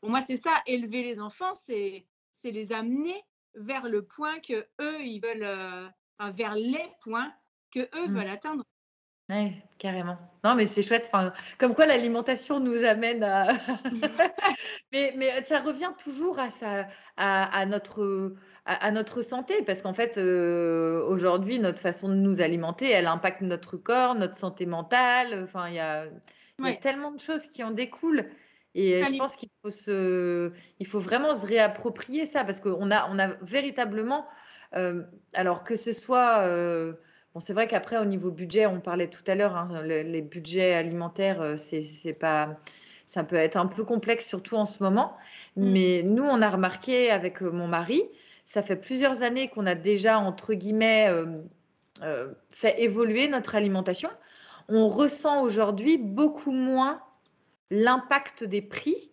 Pour 0.00 0.10
moi, 0.10 0.20
c'est 0.20 0.36
ça, 0.36 0.62
élever 0.66 1.02
les 1.02 1.20
enfants, 1.20 1.54
c'est 1.54 2.06
les 2.42 2.72
amener 2.72 3.22
vers 3.54 3.88
le 3.88 4.02
point 4.04 4.38
que 4.40 4.66
eux 4.80 5.00
ils 5.02 5.20
veulent, 5.20 5.44
euh, 5.44 5.88
vers 6.32 6.54
les 6.54 6.88
points 7.02 7.32
que 7.70 7.80
eux 7.80 8.08
mm. 8.08 8.14
veulent 8.14 8.30
atteindre. 8.30 8.64
Oui, 9.28 9.52
carrément. 9.78 10.18
Non, 10.42 10.56
mais 10.56 10.66
c'est 10.66 10.82
chouette. 10.82 11.08
Enfin, 11.12 11.32
comme 11.58 11.74
quoi 11.74 11.86
l'alimentation 11.86 12.58
nous 12.58 12.84
amène 12.84 13.22
à. 13.22 13.52
mais, 14.92 15.14
mais, 15.16 15.44
ça 15.44 15.60
revient 15.60 15.92
toujours 16.02 16.40
à, 16.40 16.50
sa, 16.50 16.88
à, 17.16 17.64
notre, 17.66 18.34
à, 18.64 18.90
notre 18.90 19.22
santé, 19.22 19.62
parce 19.62 19.82
qu'en 19.82 19.94
fait, 19.94 20.18
euh, 20.18 21.04
aujourd'hui, 21.06 21.60
notre 21.60 21.78
façon 21.78 22.08
de 22.08 22.14
nous 22.14 22.40
alimenter, 22.40 22.90
elle 22.90 23.06
impacte 23.06 23.42
notre 23.42 23.76
corps, 23.76 24.16
notre 24.16 24.34
santé 24.34 24.66
mentale. 24.66 25.44
Enfin, 25.44 25.68
il 25.68 25.74
y 25.74 25.78
a, 25.78 26.06
y 26.66 26.72
a 26.72 26.76
tellement 26.76 27.12
de 27.12 27.20
choses 27.20 27.46
qui 27.46 27.62
en 27.62 27.70
découlent. 27.70 28.26
Et 28.74 29.02
je 29.04 29.18
pense 29.18 29.34
qu'il 29.34 29.48
faut, 29.62 29.70
se, 29.70 30.52
il 30.78 30.86
faut 30.86 31.00
vraiment 31.00 31.34
se 31.34 31.44
réapproprier 31.44 32.26
ça, 32.26 32.44
parce 32.44 32.60
qu'on 32.60 32.90
a, 32.90 33.08
on 33.10 33.18
a 33.18 33.28
véritablement. 33.42 34.26
Euh, 34.76 35.02
alors 35.34 35.64
que 35.64 35.76
ce 35.76 35.92
soit. 35.92 36.40
Euh, 36.46 36.92
Bon, 37.34 37.38
c'est 37.38 37.52
vrai 37.52 37.68
qu'après, 37.68 37.96
au 37.98 38.04
niveau 38.04 38.30
budget, 38.32 38.66
on 38.66 38.80
parlait 38.80 39.06
tout 39.06 39.22
à 39.28 39.36
l'heure, 39.36 39.56
hein, 39.56 39.82
les 39.84 40.20
budgets 40.20 40.74
alimentaires, 40.74 41.40
euh, 41.40 41.56
c'est 41.56 42.12
pas, 42.12 42.58
ça 43.06 43.22
peut 43.22 43.36
être 43.36 43.56
un 43.56 43.66
peu 43.66 43.84
complexe, 43.84 44.26
surtout 44.26 44.56
en 44.56 44.66
ce 44.66 44.82
moment. 44.82 45.16
Mm. 45.56 45.70
Mais 45.70 46.02
nous, 46.02 46.24
on 46.24 46.42
a 46.42 46.50
remarqué 46.50 47.10
avec 47.10 47.40
mon 47.40 47.68
mari, 47.68 48.02
ça 48.46 48.62
fait 48.62 48.74
plusieurs 48.74 49.22
années 49.22 49.46
qu'on 49.46 49.66
a 49.66 49.76
déjà, 49.76 50.18
entre 50.18 50.54
guillemets, 50.54 51.08
euh, 52.02 52.32
fait 52.48 52.82
évoluer 52.82 53.28
notre 53.28 53.54
alimentation. 53.54 54.10
On 54.70 54.88
ressent 54.88 55.42
aujourd'hui 55.42 55.98
beaucoup 55.98 56.52
moins 56.52 57.02
l'impact 57.70 58.44
des 58.44 58.62
prix 58.62 59.10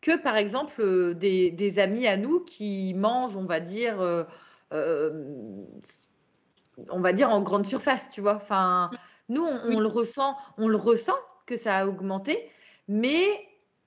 que, 0.00 0.16
par 0.16 0.36
exemple, 0.36 1.14
des, 1.14 1.78
amis 1.78 2.06
à 2.06 2.16
nous 2.16 2.40
qui 2.40 2.94
mangent, 2.94 3.36
on 3.36 3.44
va 3.44 3.60
dire, 3.60 4.26
on 6.88 7.00
va 7.00 7.12
dire 7.12 7.30
en 7.30 7.42
grande 7.42 7.66
surface, 7.66 8.08
tu 8.10 8.20
vois. 8.20 8.36
Enfin, 8.36 8.90
nous, 9.28 9.44
on, 9.44 9.80
le 9.80 9.86
ressent, 9.86 10.36
on 10.56 10.68
le 10.68 10.76
ressent 10.76 11.16
que 11.46 11.56
ça 11.56 11.78
a 11.78 11.86
augmenté, 11.86 12.50
mais 12.88 13.24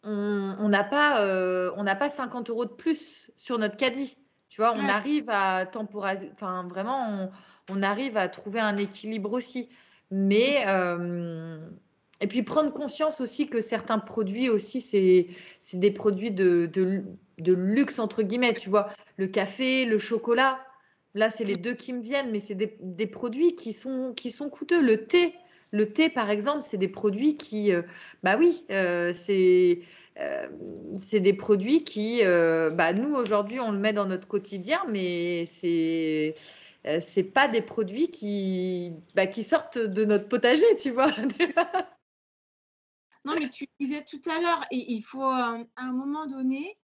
on 0.03 0.69
n'a 0.69 0.83
pas, 0.83 1.21
euh, 1.21 1.71
on 1.77 1.83
n'a 1.83 1.95
pas 1.95 2.09
50 2.09 2.49
euros 2.49 2.65
de 2.65 2.71
plus 2.71 3.31
sur 3.37 3.57
notre 3.57 3.77
caddie. 3.77 4.17
Tu 4.49 4.61
vois, 4.61 4.73
on 4.75 4.87
arrive 4.87 5.29
à 5.29 5.65
temporaliser, 5.65 6.29
enfin 6.33 6.67
vraiment, 6.67 7.31
on, 7.69 7.81
arrive 7.81 8.17
à 8.17 8.27
trouver 8.27 8.59
un 8.59 8.77
équilibre 8.77 9.31
aussi. 9.31 9.69
Mais 10.11 10.63
euh, 10.67 11.57
et 12.21 12.27
puis 12.27 12.43
prendre 12.43 12.71
conscience 12.71 13.21
aussi 13.21 13.47
que 13.47 13.61
certains 13.61 13.99
produits 13.99 14.49
aussi, 14.49 14.79
c'est 14.79 15.27
des 15.73 15.91
produits 15.91 16.31
de, 16.31 16.69
de 16.73 17.53
luxe 17.53 17.99
entre 17.99 18.23
guillemets. 18.23 18.53
Tu 18.53 18.69
vois, 18.69 18.89
le 19.17 19.27
café, 19.27 19.85
le 19.85 19.97
chocolat 19.97 20.59
Là, 21.15 21.29
c'est 21.29 21.43
les 21.43 21.55
deux 21.55 21.75
qui 21.75 21.93
me 21.93 22.01
viennent, 22.01 22.31
mais 22.31 22.39
c'est 22.39 22.55
des, 22.55 23.07
produits 23.07 23.55
qui 23.55 23.71
sont, 23.71 24.13
qui 24.15 24.31
sont 24.31 24.49
coûteux. 24.49 24.81
Le 24.81 25.05
thé, 25.05 25.35
le 25.71 25.91
thé, 25.93 26.09
par 26.09 26.31
exemple, 26.31 26.63
c'est 26.63 26.77
des 26.77 26.87
produits 26.87 27.37
qui, 27.37 27.71
euh, 27.71 27.83
bah 28.23 28.35
oui, 28.37 28.65
euh, 28.71 29.11
c'est 29.13 29.81
c'est 30.95 31.19
des 31.19 31.33
produits 31.33 31.83
qui, 31.83 32.21
bah 32.23 32.93
nous 32.93 33.15
aujourd'hui, 33.15 33.59
on 33.59 33.71
le 33.71 33.79
met 33.79 33.93
dans 33.93 34.05
notre 34.05 34.27
quotidien, 34.27 34.79
mais 34.87 35.45
c'est 35.47 36.35
c'est 36.99 37.23
pas 37.23 37.47
des 37.47 37.61
produits 37.61 38.09
qui, 38.09 38.93
bah, 39.15 39.27
qui 39.27 39.43
sortent 39.43 39.77
de 39.77 40.05
notre 40.05 40.27
potager, 40.27 40.65
tu 40.77 40.91
vois. 40.91 41.07
non, 43.25 43.35
mais 43.39 43.49
tu 43.49 43.67
disais 43.79 44.03
tout 44.03 44.21
à 44.29 44.39
l'heure, 44.39 44.65
il 44.71 45.01
faut 45.01 45.23
à 45.23 45.57
un 45.77 45.91
moment 45.91 46.27
donné 46.27 46.77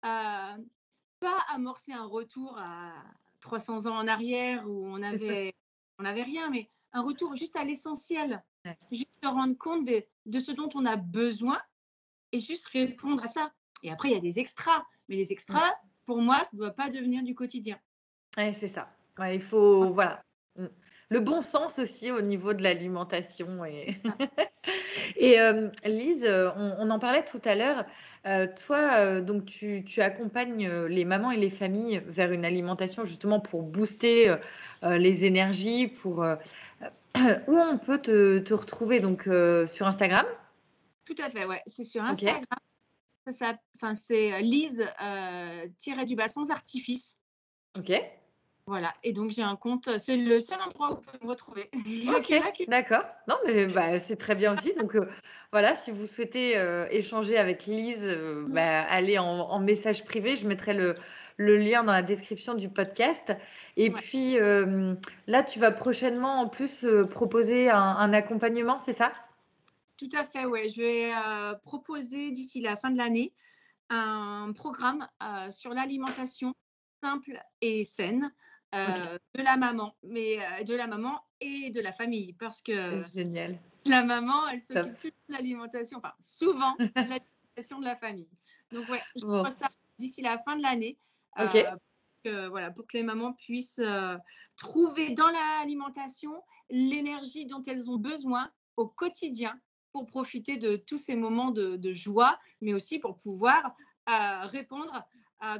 pas 0.00 0.56
amorcer 1.48 1.92
un 1.92 2.06
retour 2.06 2.58
à 2.58 2.92
300 3.40 3.86
ans 3.86 3.96
en 3.96 4.08
arrière 4.08 4.68
où 4.68 4.86
on 4.86 5.02
avait, 5.02 5.54
on 5.98 6.04
avait 6.04 6.22
rien, 6.22 6.50
mais 6.50 6.70
un 6.92 7.02
retour 7.02 7.36
juste 7.36 7.56
à 7.56 7.64
l'essentiel, 7.64 8.42
juste 8.90 9.08
se 9.22 9.28
rendre 9.28 9.56
compte 9.58 9.84
de, 9.86 10.40
ce 10.40 10.52
dont 10.52 10.68
on 10.74 10.86
a 10.86 10.96
besoin 10.96 11.60
et 12.32 12.40
juste 12.40 12.66
répondre 12.66 13.22
à 13.24 13.28
ça. 13.28 13.52
Et 13.82 13.90
après, 13.90 14.08
il 14.08 14.14
y 14.14 14.16
a 14.16 14.20
des 14.20 14.38
extras, 14.38 14.84
mais 15.08 15.16
les 15.16 15.32
extras, 15.32 15.70
pour 16.06 16.22
moi, 16.22 16.42
ça 16.44 16.50
ne 16.54 16.58
doit 16.58 16.70
pas 16.70 16.88
devenir 16.88 17.22
du 17.22 17.34
quotidien. 17.34 17.78
Ouais, 18.36 18.52
c'est 18.52 18.68
ça. 18.68 18.94
Il 19.20 19.40
faut, 19.40 19.92
voilà. 19.92 20.22
Mm 20.56 20.66
le 21.14 21.20
bon 21.20 21.42
sens 21.42 21.78
aussi 21.78 22.10
au 22.10 22.20
niveau 22.20 22.54
de 22.54 22.62
l'alimentation. 22.62 23.64
Et, 23.64 23.88
et 25.16 25.40
euh, 25.40 25.68
Lise, 25.84 26.26
on, 26.56 26.90
en 26.90 26.98
parlait 26.98 27.24
tout 27.24 27.40
à 27.44 27.54
l'heure. 27.54 27.84
Euh, 28.26 28.46
toi, 28.66 28.98
euh, 28.98 29.20
donc 29.20 29.44
tu, 29.46 29.84
accompagnes 29.98 30.68
les 30.86 31.04
mamans 31.04 31.30
et 31.30 31.36
les 31.36 31.50
familles 31.50 32.02
vers 32.06 32.32
une 32.32 32.44
alimentation 32.44 33.04
justement 33.04 33.40
pour 33.40 33.62
booster 33.62 34.34
les 34.82 35.24
énergies, 35.24 35.88
pour 35.88 36.18
où 37.16 37.58
on 37.58 37.78
peut 37.78 37.98
te, 37.98 38.52
retrouver 38.52 39.00
donc 39.00 39.22
sur 39.68 39.86
Instagram? 39.86 40.26
Tout 41.04 41.16
à 41.22 41.30
fait, 41.30 41.44
ouais. 41.44 41.62
C'est 41.66 41.84
sur 41.84 42.02
Instagram. 42.02 42.42
Ça, 43.30 43.56
c'est 43.94 44.42
Lise 44.42 44.86
du 46.06 46.16
bas 46.16 46.28
sans 46.28 46.50
artifice. 46.50 47.16
Ok. 47.78 47.92
Voilà, 48.66 48.94
et 49.02 49.12
donc 49.12 49.30
j'ai 49.30 49.42
un 49.42 49.56
compte, 49.56 49.98
c'est 49.98 50.16
le 50.16 50.40
seul 50.40 50.58
endroit 50.58 50.92
où 50.92 50.94
vous 50.94 51.02
pouvez 51.02 51.18
me 51.22 51.28
retrouver. 51.28 51.70
Ok, 52.16 52.32
d'accord. 52.68 53.04
Non, 53.28 53.36
mais 53.44 53.66
bah, 53.66 53.98
c'est 53.98 54.16
très 54.16 54.34
bien 54.34 54.54
aussi. 54.54 54.72
Donc 54.72 54.96
euh, 54.96 55.06
voilà, 55.52 55.74
si 55.74 55.90
vous 55.90 56.06
souhaitez 56.06 56.56
euh, 56.56 56.86
échanger 56.90 57.36
avec 57.36 57.66
Lise, 57.66 57.98
euh, 58.00 58.46
bah, 58.48 58.80
allez 58.84 59.18
en, 59.18 59.60
message 59.60 60.06
privé. 60.06 60.34
Je 60.34 60.48
mettrai 60.48 60.72
le, 60.72 60.96
lien 61.36 61.84
dans 61.84 61.92
la 61.92 62.00
description 62.00 62.54
du 62.54 62.70
podcast. 62.70 63.36
Et 63.76 63.90
puis 63.90 64.38
là, 64.38 65.42
tu 65.42 65.58
vas 65.58 65.70
prochainement 65.70 66.40
en 66.40 66.48
plus 66.48 66.86
proposer 67.10 67.68
un, 67.68 68.12
accompagnement, 68.14 68.78
c'est 68.78 68.96
ça? 68.96 69.12
Tout 69.98 70.08
à 70.16 70.24
fait, 70.24 70.46
oui. 70.46 70.70
Je 70.70 70.80
vais 70.80 71.58
proposer 71.62 72.30
d'ici 72.30 72.62
la 72.62 72.76
fin 72.76 72.90
de 72.90 72.96
l'année 72.96 73.34
un 73.90 74.52
programme 74.54 75.06
sur 75.50 75.74
l'alimentation 75.74 76.54
simple 77.02 77.38
et 77.60 77.84
saine 77.84 78.32
euh, 78.74 79.18
de 79.34 79.42
la 79.42 79.56
maman, 79.56 79.94
mais 80.02 80.38
euh, 80.40 80.64
de 80.64 80.74
la 80.74 80.86
maman 80.86 81.20
et 81.40 81.70
de 81.70 81.80
la 81.80 81.92
famille, 81.92 82.32
parce 82.34 82.60
que 82.60 82.98
génial. 83.14 83.58
La 83.86 84.02
maman, 84.02 84.48
elle 84.48 84.60
s'occupe 84.60 85.14
de 85.28 85.34
l'alimentation, 85.34 85.98
enfin 85.98 86.14
souvent 86.18 86.74
l'alimentation 86.96 87.78
de 87.78 87.84
la 87.84 87.96
famille. 87.96 88.28
Donc 88.72 88.88
ouais, 88.88 89.02
je 89.14 89.24
crois 89.24 89.50
ça 89.50 89.70
d'ici 89.98 90.22
la 90.22 90.38
fin 90.38 90.56
de 90.56 90.62
l'année. 90.62 90.98
Euh, 91.38 92.48
voilà, 92.48 92.70
pour 92.70 92.86
que 92.86 92.96
les 92.96 93.02
mamans 93.02 93.34
puissent 93.34 93.82
trouver 94.56 95.10
dans 95.10 95.28
l'alimentation 95.28 96.42
l'énergie 96.70 97.46
dont 97.46 97.62
elles 97.62 97.90
ont 97.90 97.98
besoin 97.98 98.50
au 98.76 98.88
quotidien 98.88 99.60
pour 99.92 100.06
profiter 100.06 100.56
de 100.56 100.76
tous 100.76 100.98
ces 100.98 101.14
moments 101.14 101.50
de, 101.50 101.76
de 101.76 101.92
joie, 101.92 102.38
mais 102.60 102.72
aussi 102.72 102.98
pour 102.98 103.16
pouvoir 103.16 103.76
répondre 104.06 105.04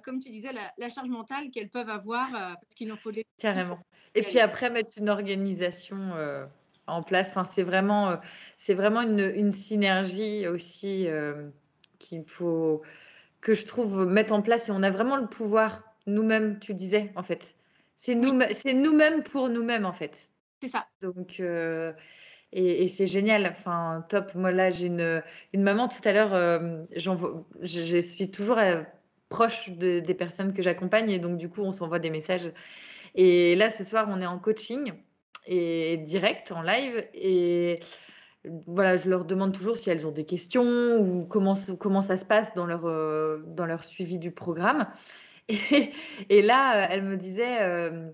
comme 0.05 0.21
tu 0.21 0.31
disais, 0.31 0.51
la, 0.53 0.89
charge 0.89 1.09
mentale 1.09 1.51
qu'elles 1.51 1.71
peuvent 1.71 1.89
avoir 1.89 2.31
parce 2.31 2.75
qu'il 2.77 2.93
en 2.93 2.97
faut 2.97 3.13
des. 3.13 3.27
Carrément. 3.39 3.79
Et 4.15 4.23
puis 4.23 4.39
après, 4.39 4.71
mettre 4.71 4.93
une 4.97 5.09
organisation 5.09 6.13
en 6.87 7.03
place. 7.03 7.31
Enfin, 7.31 7.45
c'est 7.45 7.63
vraiment, 7.63 8.19
c'est 8.57 8.75
vraiment 8.75 9.03
une, 9.03 9.53
synergie 9.53 10.47
aussi 10.47 11.07
qu'il 11.99 12.25
faut 12.27 12.83
que 13.41 13.55
je 13.55 13.65
trouve 13.65 14.07
mettre 14.07 14.33
en 14.33 14.43
place 14.43 14.69
et 14.69 14.73
on 14.73 14.83
a 14.83 14.91
vraiment 14.91 15.17
le 15.17 15.27
pouvoir 15.27 15.83
nous-mêmes, 16.07 16.59
tu 16.59 16.75
disais 16.75 17.13
en 17.17 17.23
fait. 17.23 17.57
C'est 17.97 18.15
nous, 18.15 18.41
c'est 18.53 18.73
nous-mêmes 18.73 19.23
pour 19.23 19.49
nous-mêmes 19.49 19.85
en 19.85 19.93
fait. 19.93 20.31
C'est 20.63 20.69
ça. 20.69 20.87
Donc 21.03 21.41
et, 22.55 22.89
c'est 22.89 23.07
génial. 23.07 23.47
Enfin, 23.47 24.05
top. 24.09 24.35
Moi 24.35 24.53
là, 24.53 24.71
j'ai 24.71 24.87
une, 24.87 25.23
une, 25.53 25.63
maman 25.63 25.89
tout 25.89 26.01
à 26.05 26.13
l'heure. 26.13 26.81
je, 26.93 28.01
suis 28.01 28.31
toujours 28.31 28.59
proche 29.29 29.71
de, 29.71 30.01
des 30.01 30.15
personnes 30.15 30.53
que 30.53 30.63
j'accompagne 30.63 31.11
et 31.11 31.19
donc 31.19 31.39
du 31.39 31.49
coup, 31.49 31.63
on 31.63 31.73
s'envoie 31.73 31.99
des 31.99 32.11
messages. 32.11 32.53
Et 33.15 33.55
là, 33.57 33.71
ce 33.71 33.85
soir, 33.85 34.07
on 34.11 34.21
est 34.21 34.27
en 34.27 34.39
coaching 34.39 34.93
et 35.47 35.99
direct 35.99 36.53
en 36.53 36.63
live 36.63 37.05
et 37.13 37.79
voilà, 38.67 38.97
je 38.97 39.09
leur 39.09 39.25
demande 39.25 39.53
toujours 39.53 39.77
si 39.77 39.91
elles 39.91 40.07
ont 40.07 40.11
des 40.11 40.25
questions 40.25 40.99
ou 40.99 41.25
comment, 41.25 41.55
comment 41.79 42.03
ça 42.03 42.17
se 42.17 42.25
passe 42.25 42.55
dans 42.55 42.67
leur, 42.67 42.85
euh, 42.85 43.43
dans 43.47 43.67
leur 43.67 43.85
suivi 43.85 44.19
du 44.19 44.31
programme. 44.31 44.87
Et, 46.31 46.43
là, 46.43 46.87
elle 46.91 47.03
me 47.03 47.17
disait, 47.17 47.63
euh, 47.63 48.11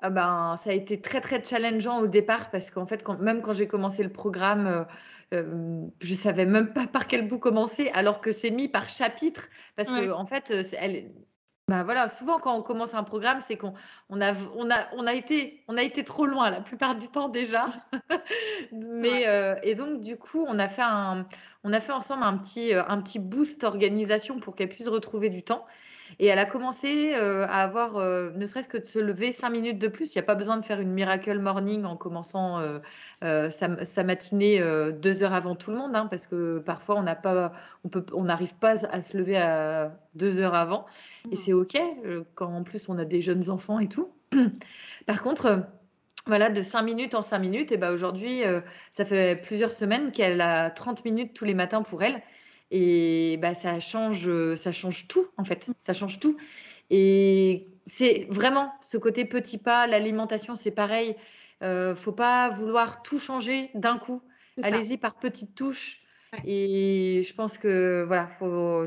ah 0.00 0.10
ben, 0.10 0.56
ça 0.56 0.70
a 0.70 0.72
été 0.72 1.00
très, 1.00 1.20
très 1.20 1.42
challengeant 1.42 2.00
au 2.00 2.06
départ 2.06 2.50
parce 2.50 2.70
qu'en 2.70 2.86
fait, 2.86 3.06
même 3.20 3.42
quand 3.42 3.52
j'ai 3.52 3.68
commencé 3.68 4.02
le 4.02 4.12
programme, 4.12 4.86
euh, 5.32 5.86
je 6.00 6.10
ne 6.12 6.18
savais 6.18 6.46
même 6.46 6.72
pas 6.72 6.86
par 6.86 7.06
quel 7.06 7.26
bout 7.26 7.38
commencer 7.38 7.90
alors 7.94 8.20
que 8.20 8.32
c'est 8.32 8.50
mis 8.50 8.68
par 8.68 8.88
chapitre 8.88 9.48
parce 9.76 9.88
que 9.88 10.10
en 10.10 10.26
fait, 10.26 10.52
elle, 10.78 11.10
bah 11.66 11.82
voilà, 11.82 12.10
souvent 12.10 12.38
quand 12.38 12.54
on 12.54 12.62
commence 12.62 12.92
un 12.92 13.04
programme, 13.04 13.40
c'est 13.40 13.56
qu'on 13.56 13.72
on 14.10 14.20
a, 14.20 14.34
on 14.54 14.70
a, 14.70 14.86
on 14.96 15.06
a, 15.06 15.14
été, 15.14 15.64
on 15.66 15.78
a 15.78 15.82
été 15.82 16.04
trop 16.04 16.26
loin 16.26 16.50
la 16.50 16.60
plupart 16.60 16.94
du 16.94 17.08
temps 17.08 17.30
déjà. 17.30 17.68
Mais, 18.72 19.26
euh, 19.26 19.54
et 19.62 19.74
donc, 19.74 20.02
du 20.02 20.18
coup, 20.18 20.44
on 20.46 20.58
a 20.58 20.68
fait, 20.68 20.82
un, 20.82 21.26
on 21.62 21.72
a 21.72 21.80
fait 21.80 21.92
ensemble 21.92 22.22
un 22.22 22.36
petit, 22.36 22.74
euh, 22.74 22.82
un 22.86 23.00
petit 23.00 23.18
boost 23.18 23.64
organisation 23.64 24.40
pour 24.40 24.54
qu'elle 24.54 24.68
puisse 24.68 24.88
retrouver 24.88 25.30
du 25.30 25.42
temps. 25.42 25.64
Et 26.18 26.26
elle 26.26 26.38
a 26.38 26.46
commencé 26.46 27.14
euh, 27.14 27.44
à 27.44 27.62
avoir, 27.62 27.96
euh, 27.96 28.30
ne 28.34 28.46
serait-ce 28.46 28.68
que 28.68 28.78
de 28.78 28.84
se 28.84 28.98
lever 28.98 29.32
cinq 29.32 29.50
minutes 29.50 29.78
de 29.78 29.88
plus. 29.88 30.14
Il 30.14 30.18
n'y 30.18 30.22
a 30.22 30.26
pas 30.26 30.34
besoin 30.34 30.56
de 30.56 30.64
faire 30.64 30.80
une 30.80 30.92
miracle 30.92 31.38
morning 31.38 31.84
en 31.84 31.96
commençant 31.96 32.60
euh, 33.22 33.50
sa, 33.50 34.04
matinée 34.04 34.62
deux 34.92 35.22
heures 35.22 35.32
avant 35.32 35.56
tout 35.56 35.70
le 35.70 35.78
monde, 35.78 35.96
hein, 35.96 36.06
parce 36.06 36.26
que 36.26 36.58
parfois 36.58 36.96
on 36.96 37.04
on 37.84 38.04
on 38.12 38.24
n'arrive 38.24 38.54
pas 38.56 38.84
à 38.86 39.02
se 39.02 39.16
lever 39.16 39.36
à 39.36 39.92
deux 40.14 40.40
heures 40.40 40.54
avant. 40.54 40.86
Et 41.30 41.36
c'est 41.36 41.52
ok 41.52 41.80
quand 42.34 42.54
en 42.54 42.62
plus 42.62 42.88
on 42.88 42.98
a 42.98 43.04
des 43.04 43.20
jeunes 43.20 43.50
enfants 43.50 43.78
et 43.78 43.88
tout. 43.88 44.10
Par 45.06 45.22
contre 45.22 45.64
voilà, 46.26 46.48
de 46.48 46.62
cinq 46.62 46.82
minutes 46.82 47.14
en 47.14 47.20
cinq 47.20 47.38
minutes, 47.40 47.70
et 47.70 47.76
ben 47.76 47.92
aujourd'hui, 47.92 48.42
ça 48.92 49.04
fait 49.04 49.38
plusieurs 49.42 49.72
semaines 49.72 50.10
qu'elle 50.10 50.40
a 50.40 50.70
30 50.70 51.04
minutes 51.04 51.34
tous 51.34 51.44
les 51.44 51.52
matins 51.52 51.82
pour 51.82 52.02
elle. 52.02 52.22
Et 52.70 53.38
bah, 53.40 53.54
ça, 53.54 53.80
change, 53.80 54.54
ça 54.56 54.72
change 54.72 55.06
tout, 55.08 55.26
en 55.36 55.44
fait. 55.44 55.70
Ça 55.78 55.94
change 55.94 56.18
tout. 56.18 56.36
Et 56.90 57.68
c'est 57.86 58.26
vraiment 58.30 58.72
ce 58.82 58.96
côté 58.96 59.24
petit 59.24 59.58
pas. 59.58 59.86
L'alimentation, 59.86 60.56
c'est 60.56 60.70
pareil. 60.70 61.16
Euh, 61.62 61.94
faut 61.94 62.12
pas 62.12 62.50
vouloir 62.50 63.02
tout 63.02 63.18
changer 63.18 63.70
d'un 63.74 63.98
coup. 63.98 64.22
Allez-y 64.62 64.98
par 64.98 65.18
petites 65.18 65.54
touches. 65.54 66.00
Et 66.44 67.22
je 67.26 67.34
pense 67.34 67.58
que 67.58 68.04
voilà, 68.06 68.28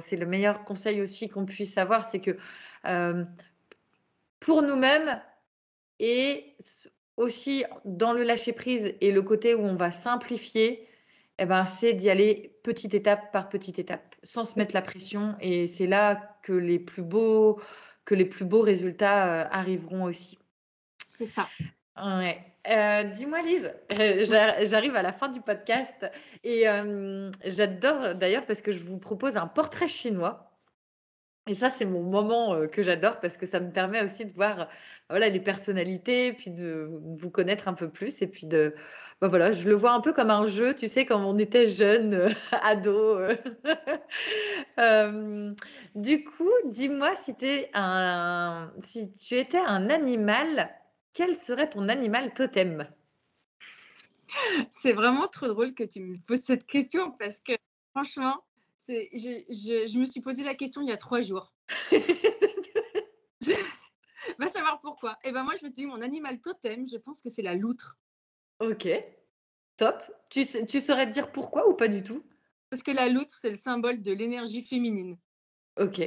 c'est 0.01 0.17
le 0.17 0.25
meilleur 0.25 0.63
conseil 0.65 1.01
aussi 1.01 1.29
qu'on 1.29 1.45
puisse 1.45 1.77
avoir, 1.77 2.03
c'est 2.03 2.19
que 2.19 2.37
euh, 2.85 3.23
pour 4.39 4.61
nous-mêmes 4.61 5.21
et 5.99 6.55
aussi 7.15 7.63
dans 7.85 8.13
le 8.13 8.23
lâcher 8.23 8.51
prise 8.51 8.93
et 8.99 9.11
le 9.11 9.21
côté 9.21 9.55
où 9.55 9.61
on 9.61 9.75
va 9.75 9.91
simplifier, 9.91 10.86
eh 11.39 11.45
ben, 11.45 11.65
c'est 11.65 11.93
d'y 11.93 12.09
aller 12.09 12.57
petite 12.63 12.93
étape 12.93 13.31
par 13.31 13.49
petite 13.49 13.79
étape, 13.79 14.15
sans 14.23 14.45
se 14.45 14.57
mettre 14.57 14.73
la 14.73 14.81
pression. 14.81 15.35
Et 15.39 15.67
c'est 15.67 15.87
là 15.87 16.37
que 16.41 16.53
les 16.53 16.79
plus 16.79 17.03
beaux, 17.03 17.61
que 18.05 18.15
les 18.15 18.25
plus 18.25 18.45
beaux 18.45 18.61
résultats 18.61 19.27
euh, 19.27 19.47
arriveront 19.51 20.03
aussi. 20.03 20.39
C'est 21.07 21.25
ça. 21.25 21.47
Ouais. 22.01 22.39
Euh, 22.69 23.03
dis-moi 23.03 23.41
Lise, 23.41 23.71
euh, 23.99 24.25
j'arrive 24.65 24.95
à 24.95 25.01
la 25.01 25.13
fin 25.13 25.29
du 25.29 25.39
podcast 25.39 26.05
et 26.43 26.65
j'adore 27.45 28.15
d'ailleurs 28.15 28.45
parce 28.45 28.61
que 28.61 28.71
je 28.71 28.83
vous 28.83 28.97
propose 28.97 29.37
un 29.37 29.47
portrait 29.47 29.87
chinois. 29.87 30.46
Et 31.47 31.55
ça, 31.55 31.69
c'est 31.69 31.85
mon 31.85 32.03
moment 32.03 32.67
que 32.67 32.81
j'adore 32.81 33.19
parce 33.19 33.37
que 33.37 33.45
ça 33.45 33.59
me 33.59 33.71
permet 33.71 34.03
aussi 34.03 34.25
de 34.25 34.33
voir 34.33 34.67
voilà, 35.09 35.29
les 35.29 35.39
personnalités, 35.39 36.33
puis 36.33 36.51
de 36.51 36.89
vous 37.19 37.29
connaître 37.29 37.67
un 37.67 37.73
peu 37.73 37.89
plus. 37.89 38.21
Et 38.21 38.27
puis 38.27 38.45
de. 38.45 38.75
Bah, 39.21 39.27
voilà, 39.29 39.51
je 39.51 39.67
le 39.67 39.75
vois 39.75 39.91
un 39.91 40.01
peu 40.01 40.13
comme 40.13 40.29
un 40.29 40.45
jeu, 40.45 40.75
tu 40.75 40.87
sais, 40.87 41.05
quand 41.05 41.23
on 41.23 41.37
était 41.37 41.65
jeune, 41.65 42.29
ado. 42.51 43.19
du 45.95 46.23
coup, 46.23 46.51
dis-moi 46.65 47.15
si, 47.15 47.33
si 48.83 49.13
tu 49.13 49.35
étais 49.35 49.57
un 49.65 49.89
animal, 49.89 50.69
quel 51.13 51.35
serait 51.35 51.69
ton 51.69 51.89
animal 51.89 52.33
totem? 52.33 52.87
C'est 54.69 54.93
vraiment 54.93 55.27
trop 55.27 55.47
drôle 55.47 55.73
que 55.73 55.83
tu 55.83 56.01
me 56.01 56.17
poses 56.27 56.41
cette 56.41 56.67
question 56.67 57.11
parce 57.11 57.39
que 57.39 57.53
franchement, 57.91 58.43
je, 58.87 59.99
me 59.99 60.05
suis 60.05 60.21
posé 60.21 60.43
la 60.43 60.55
question 60.55 60.81
il 60.81 60.89
y 60.89 60.91
a 60.91 60.97
trois 60.97 61.21
jours. 61.21 61.53
Va 64.39 64.47
savoir 64.47 64.81
pourquoi. 64.81 65.13
Et 65.23 65.29
eh 65.29 65.31
ben 65.31 65.43
moi, 65.43 65.53
je 65.59 65.65
me 65.65 65.71
dis, 65.71 65.85
mon 65.85 66.01
animal 66.01 66.39
totem, 66.41 66.85
je 66.85 66.97
pense 66.97 67.21
que 67.21 67.29
c'est 67.29 67.41
la 67.41 67.55
loutre. 67.55 67.97
Ok, 68.59 68.87
top. 69.77 70.03
Tu, 70.29 70.45
tu 70.67 70.81
saurais 70.81 71.07
dire 71.07 71.31
pourquoi 71.31 71.69
ou 71.69 71.73
pas 71.73 71.87
du 71.87 72.03
tout? 72.03 72.23
Parce 72.69 72.83
que 72.83 72.91
la 72.91 73.07
loutre, 73.09 73.33
c'est 73.33 73.49
le 73.49 73.55
symbole 73.55 74.01
de 74.01 74.11
l'énergie 74.11 74.61
féminine. 74.61 75.17
Ok, 75.79 76.01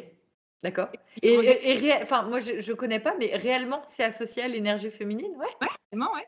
d'accord. 0.62 0.88
Et, 1.22 1.92
enfin, 2.02 2.22
moi, 2.22 2.40
je 2.40 2.52
ne 2.52 2.76
connais 2.76 3.00
pas, 3.00 3.16
mais 3.18 3.34
réellement, 3.36 3.82
c'est 3.88 4.04
associé 4.04 4.42
à 4.42 4.48
l'énergie 4.48 4.90
féminine, 4.90 5.34
ouais 5.36 5.46
Ouais, 5.60 5.68
réellement, 5.90 6.12
ouais. 6.14 6.26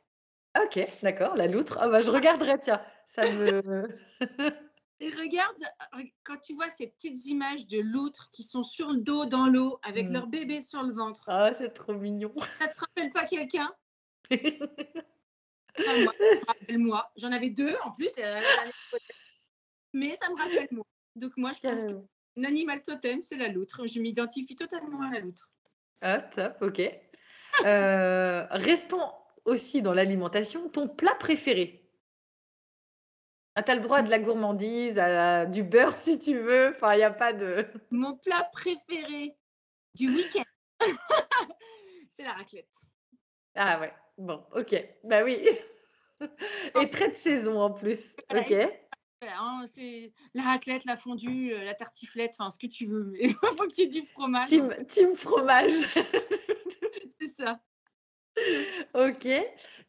Ok, 0.64 0.86
d'accord, 1.02 1.34
la 1.36 1.46
loutre. 1.46 1.78
Ah 1.80 1.88
bah, 1.88 2.00
je 2.00 2.10
regarderai, 2.10 2.60
tiens. 2.60 2.82
Ça 3.08 3.30
me. 3.30 3.62
Et 5.02 5.10
regarde, 5.10 5.64
quand 6.22 6.36
tu 6.36 6.54
vois 6.54 6.70
ces 6.70 6.86
petites 6.86 7.26
images 7.26 7.66
de 7.66 7.80
loutres 7.80 8.30
qui 8.30 8.44
sont 8.44 8.62
sur 8.62 8.92
le 8.92 9.00
dos 9.00 9.26
dans 9.26 9.48
l'eau 9.48 9.80
avec 9.82 10.06
mmh. 10.06 10.12
leur 10.12 10.28
bébé 10.28 10.62
sur 10.62 10.80
le 10.84 10.94
ventre. 10.94 11.24
Ah, 11.26 11.52
c'est 11.52 11.70
trop 11.70 11.94
mignon. 11.94 12.32
Ça 12.60 12.68
te 12.68 12.78
rappelle 12.78 13.10
pas 13.10 13.26
quelqu'un? 13.26 13.74
Moi, 15.78 16.12
rappelle-moi. 16.46 17.10
J'en 17.16 17.32
avais 17.32 17.50
deux 17.50 17.74
en 17.82 17.90
plus. 17.90 18.10
Mais 19.92 20.14
ça 20.14 20.30
me 20.30 20.36
rappelle 20.36 20.68
moi. 20.70 20.84
Donc 21.16 21.32
moi, 21.38 21.52
je 21.52 21.60
pense 21.60 21.86
qu'un 21.86 22.44
animal 22.44 22.82
totem, 22.82 23.22
c'est 23.22 23.36
la 23.36 23.48
loutre. 23.48 23.86
Je 23.86 23.98
m'identifie 23.98 24.54
totalement 24.54 25.00
à 25.00 25.10
la 25.14 25.20
loutre. 25.20 25.48
Ah, 26.02 26.20
top, 26.20 26.58
ok. 26.60 26.80
Euh, 27.64 28.46
restons 28.50 29.12
aussi 29.46 29.80
dans 29.80 29.94
l'alimentation. 29.94 30.68
Ton 30.68 30.88
plat 30.88 31.14
préféré? 31.18 31.81
Ah, 33.54 33.62
tu 33.62 33.70
as 33.70 33.74
le 33.74 33.82
droit 33.82 33.98
à 33.98 34.02
de 34.02 34.10
la 34.10 34.18
gourmandise, 34.18 34.98
à, 34.98 35.44
du 35.44 35.62
beurre 35.62 35.98
si 35.98 36.18
tu 36.18 36.38
veux. 36.38 36.72
Enfin, 36.74 36.94
il 36.94 36.98
n'y 36.98 37.02
a 37.02 37.10
pas 37.10 37.32
de. 37.32 37.66
Mon 37.90 38.16
plat 38.16 38.48
préféré 38.52 39.36
du 39.94 40.08
week-end, 40.08 40.44
c'est 42.10 42.24
la 42.24 42.32
raclette. 42.32 42.80
Ah 43.54 43.78
ouais, 43.80 43.92
bon, 44.16 44.42
ok. 44.52 44.74
Bah 45.04 45.22
oui. 45.22 45.46
Et 46.80 46.88
très 46.88 47.10
de 47.10 47.14
saison 47.14 47.60
en 47.60 47.70
plus. 47.70 48.14
ok. 48.30 48.54
Hein, 49.24 49.64
c'est 49.66 50.12
la 50.34 50.42
raclette, 50.42 50.84
la 50.84 50.96
fondue, 50.96 51.52
euh, 51.52 51.62
la 51.62 51.74
tartiflette, 51.74 52.34
enfin 52.38 52.50
ce 52.50 52.58
que 52.58 52.66
tu 52.66 52.86
veux. 52.86 53.12
Il 53.20 53.34
faut 53.34 53.68
qu'il 53.68 53.84
y 53.84 53.86
ait 53.86 54.00
du 54.00 54.06
fromage. 54.06 54.48
Team, 54.48 54.74
team 54.88 55.14
fromage. 55.14 55.70
c'est 57.20 57.28
ça. 57.28 57.60
Ok. 58.94 59.28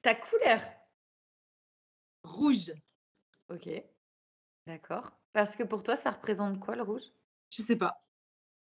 Ta 0.02 0.16
couleur? 0.16 0.60
Rouge. 2.24 2.74
Ok, 3.54 3.70
d'accord. 4.66 5.12
Parce 5.32 5.56
que 5.56 5.64
pour 5.64 5.84
toi, 5.84 5.96
ça 5.96 6.10
représente 6.12 6.60
quoi 6.60 6.76
le 6.76 6.82
rouge? 6.82 7.04
Je 7.52 7.62
sais 7.62 7.76
pas. 7.76 8.02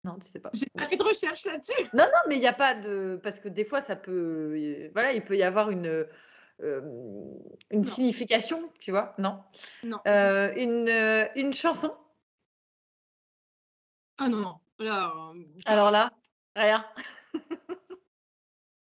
Non, 0.04 0.16
tu 0.18 0.28
sais 0.28 0.38
pas. 0.38 0.50
J'ai 0.52 0.66
pas 0.72 0.86
fait 0.86 0.96
de 0.96 1.02
recherche 1.02 1.44
là-dessus. 1.44 1.82
Non, 1.92 2.04
non, 2.04 2.20
mais 2.28 2.36
il 2.36 2.40
n'y 2.40 2.46
a 2.46 2.52
pas 2.52 2.74
de. 2.74 3.18
Parce 3.22 3.40
que 3.40 3.48
des 3.48 3.64
fois, 3.64 3.82
ça 3.82 3.96
peut. 3.96 4.90
Voilà, 4.92 5.12
il 5.12 5.24
peut 5.24 5.36
y 5.36 5.42
avoir 5.42 5.70
une. 5.70 6.06
Euh, 6.62 6.80
une 7.70 7.84
signification, 7.84 8.72
tu 8.78 8.92
vois? 8.92 9.14
Non 9.18 9.42
Non. 9.82 10.00
Euh, 10.06 10.54
une, 10.56 10.88
euh, 10.88 11.26
une 11.34 11.52
chanson? 11.52 11.94
Ah 14.18 14.28
non, 14.28 14.38
non. 14.38 14.60
Alors 15.66 15.90
là, 15.90 16.12
rien. 16.54 16.86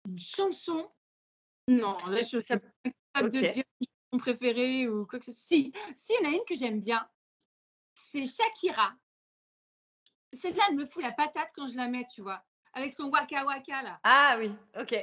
une 0.07 0.19
chanson? 0.19 0.91
Non, 1.67 1.99
là, 2.07 2.23
je 2.23 2.41
suis 2.41 2.43
capable 2.43 3.31
de 3.31 3.51
dire 3.51 3.65
préféré 4.17 4.89
ou 4.89 5.05
quoi 5.07 5.19
que 5.19 5.27
ce 5.27 5.33
soit. 5.33 5.43
Si, 5.47 5.73
si, 5.97 6.15
il 6.21 6.25
y 6.25 6.27
en 6.27 6.31
a 6.33 6.35
une 6.35 6.45
que 6.49 6.55
j'aime 6.55 6.81
bien. 6.81 7.07
C'est 7.95 8.27
Shakira. 8.27 8.95
celle-là, 10.33 10.63
elle 10.71 10.77
me 10.77 10.87
fout 10.87 11.03
la 11.03 11.13
patate 11.13 11.51
quand 11.55 11.67
je 11.67 11.77
la 11.77 11.89
mets, 11.89 12.07
tu 12.11 12.23
vois, 12.23 12.43
avec 12.73 12.95
son 12.95 13.11
waka 13.11 13.45
waka 13.45 13.83
là. 13.83 14.01
Ah 14.05 14.37
oui, 14.39 14.51
ok. 14.81 14.95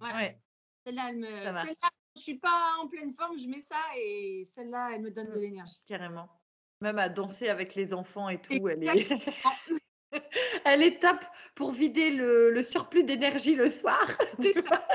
Voilà. 0.00 0.16
Ouais. 0.16 0.40
Celle-là, 0.84 1.06
elle 1.10 1.16
me. 1.18 1.26
Celle-là, 1.26 1.90
je 2.16 2.22
suis 2.22 2.38
pas 2.38 2.74
en 2.80 2.88
pleine 2.88 3.12
forme, 3.12 3.38
je 3.38 3.46
mets 3.46 3.60
ça 3.60 3.76
et 3.96 4.44
celle-là, 4.46 4.90
elle 4.94 5.02
me 5.02 5.10
donne 5.10 5.30
de 5.30 5.36
Mm. 5.38 5.42
l'énergie. 5.42 5.82
Carrément. 5.86 6.28
Même 6.80 6.98
à 6.98 7.08
danser 7.10 7.48
avec 7.50 7.74
les 7.74 7.92
enfants 7.92 8.28
et 8.30 8.40
tout, 8.40 8.66
elle 8.68 8.82
est, 8.84 8.88
elle 10.64 10.82
est 10.82 11.00
top 11.00 11.18
pour 11.54 11.72
vider 11.72 12.10
le, 12.10 12.50
le 12.50 12.62
surplus 12.62 13.04
d'énergie 13.04 13.54
le 13.54 13.68
soir. 13.68 14.00
C'est 14.40 14.54
ça. 14.62 14.86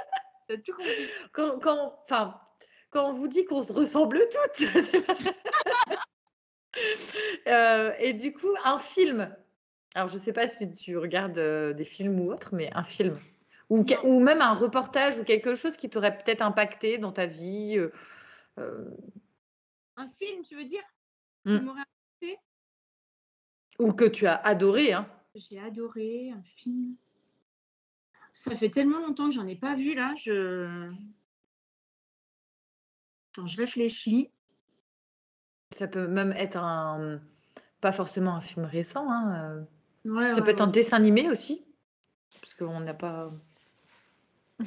T'as 0.48 0.58
tout 0.58 0.74
compris. 0.74 1.10
Quand, 1.32 1.96
enfin, 2.04 2.40
quand 2.96 3.10
on 3.10 3.12
vous 3.12 3.28
dit 3.28 3.44
qu'on 3.44 3.62
se 3.62 3.74
ressemble 3.74 4.20
toutes. 4.30 4.68
Euh, 7.48 7.94
et 8.00 8.12
du 8.12 8.34
coup, 8.34 8.54
un 8.66 8.78
film. 8.78 9.34
Alors, 9.94 10.10
je 10.10 10.18
sais 10.18 10.34
pas 10.34 10.50
si 10.50 10.70
tu 10.74 10.98
regardes 10.98 11.38
euh, 11.38 11.72
des 11.72 11.86
films 11.86 12.20
ou 12.20 12.34
autre, 12.34 12.50
mais 12.54 12.70
un 12.74 12.84
film. 12.84 13.18
Ou, 13.70 13.86
même 14.20 14.42
un 14.42 14.54
reportage 14.54 15.18
ou 15.18 15.24
quelque 15.24 15.56
chose 15.56 15.78
qui 15.78 15.90
t'aurait 15.90 16.18
peut-être 16.18 16.42
impacté 16.42 16.98
dans 16.98 17.14
ta 17.14 17.28
vie. 17.28 17.78
euh, 18.60 18.90
Un 19.96 20.10
film, 20.10 20.44
tu 20.44 20.58
veux 20.58 20.66
dire 20.66 20.84
Mm. 21.46 21.60
m'aurait 21.60 21.82
impacté? 21.82 22.40
Ou 23.80 23.94
que 23.94 24.06
tu 24.06 24.28
as 24.28 24.36
adoré. 24.36 24.92
Hein. 24.92 25.08
J'ai 25.36 25.60
adoré 25.62 26.32
un 26.32 26.44
film. 26.44 26.98
Ça 28.34 28.54
fait 28.58 28.70
tellement 28.70 29.00
longtemps 29.00 29.30
que 29.30 29.36
j'en 29.36 29.48
ai 29.48 29.56
pas 29.56 29.76
vu 29.76 29.94
là. 29.94 30.14
Je. 30.18 30.92
Attends, 33.36 33.48
je 33.48 33.58
réfléchis. 33.58 34.30
Ça 35.72 35.88
peut 35.88 36.08
même 36.08 36.32
être 36.34 36.58
un. 36.58 37.20
Pas 37.82 37.92
forcément 37.92 38.34
un 38.36 38.42
film 38.42 38.66
récent. 38.66 39.10
hein, 39.10 39.36
euh, 40.06 40.10
Ouais, 40.10 40.30
Ça 40.30 40.36
ouais, 40.38 40.44
peut 40.44 40.50
être 40.52 40.62
un 40.62 40.68
dessin 40.68 40.98
animé 40.98 41.30
aussi. 41.30 41.66
Parce 42.42 42.54
qu'on 42.54 42.80
n'a 42.80 42.94
pas. 42.94 43.34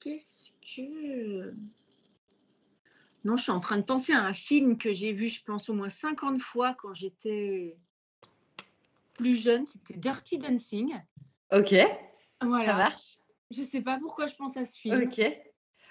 Qu'est-ce 0.00 0.50
que. 0.60 1.54
Non, 3.24 3.36
je 3.36 3.42
suis 3.44 3.52
en 3.52 3.60
train 3.60 3.78
de 3.78 3.84
penser 3.84 4.12
à 4.12 4.20
un 4.24 4.32
film 4.32 4.76
que 4.76 4.92
j'ai 4.92 5.12
vu, 5.12 5.28
je 5.28 5.44
pense, 5.44 5.68
au 5.68 5.74
moins 5.74 5.88
50 5.90 6.40
fois 6.40 6.74
quand 6.74 6.92
j'étais 6.92 7.76
plus 9.14 9.36
jeune. 9.40 9.64
C'était 9.66 9.96
Dirty 9.98 10.38
Dancing. 10.38 10.92
Ok, 11.52 11.68
ça 11.70 11.86
Voilà. 12.42 12.76
marche. 12.76 13.18
Je 13.52 13.62
sais 13.62 13.80
pas 13.82 13.98
pourquoi 14.00 14.26
je 14.26 14.34
pense 14.34 14.56
à 14.56 14.64
ce 14.64 14.76
film. 14.78 15.02
Ok. 15.04 15.20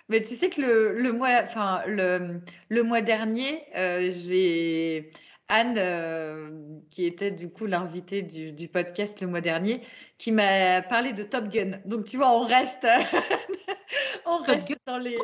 Mais 0.09 0.21
tu 0.21 0.35
sais 0.35 0.49
que 0.49 0.61
le, 0.61 0.93
le 0.99 1.13
mois, 1.13 1.41
enfin, 1.43 1.83
le, 1.87 2.41
le 2.69 2.83
mois 2.83 3.01
dernier, 3.01 3.63
euh, 3.75 4.09
j'ai 4.11 5.09
Anne, 5.47 5.75
euh, 5.77 6.79
qui 6.89 7.05
était 7.05 7.31
du 7.31 7.49
coup 7.51 7.65
l'invitée 7.65 8.21
du, 8.21 8.51
du 8.51 8.67
podcast 8.67 9.21
le 9.21 9.27
mois 9.27 9.41
dernier, 9.41 9.85
qui 10.17 10.31
m'a 10.31 10.81
parlé 10.81 11.13
de 11.13 11.23
Top 11.23 11.47
Gun. 11.49 11.79
Donc 11.85 12.05
tu 12.05 12.17
vois, 12.17 12.31
on 12.31 12.41
reste, 12.41 12.85
on 14.25 14.37
reste 14.39 14.73
dans 14.85 14.97
les. 14.97 15.17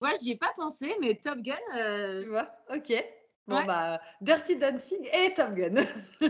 Ouais, 0.00 0.10
j'y 0.22 0.32
ai 0.32 0.36
pas 0.36 0.52
pensé, 0.56 0.94
mais 1.00 1.14
Top 1.14 1.38
Gun, 1.38 1.54
euh, 1.76 2.22
Tu 2.24 2.28
vois, 2.28 2.50
ok. 2.74 3.04
Bon 3.48 3.56
Ouais. 3.56 3.64
bah, 3.66 4.00
Dirty 4.20 4.56
Dancing 4.56 5.08
et 5.12 5.32
Top 5.34 5.52
Gun. 5.54 5.84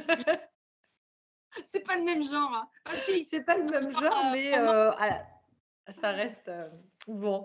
c'est 1.67 1.81
pas 1.87 1.97
le 1.97 2.05
même 2.05 2.23
genre. 2.23 2.55
hein. 2.55 2.69
Ah 2.87 2.97
si, 2.97 3.27
C'est 3.31 3.43
pas 3.43 3.57
le 3.57 3.65
même 3.65 3.93
genre, 3.93 4.03
Euh, 4.27 4.31
mais 4.33 4.57
euh, 4.57 4.91
ah, 4.99 5.23
ça 5.89 6.11
reste 6.13 6.51
bon. 7.09 7.45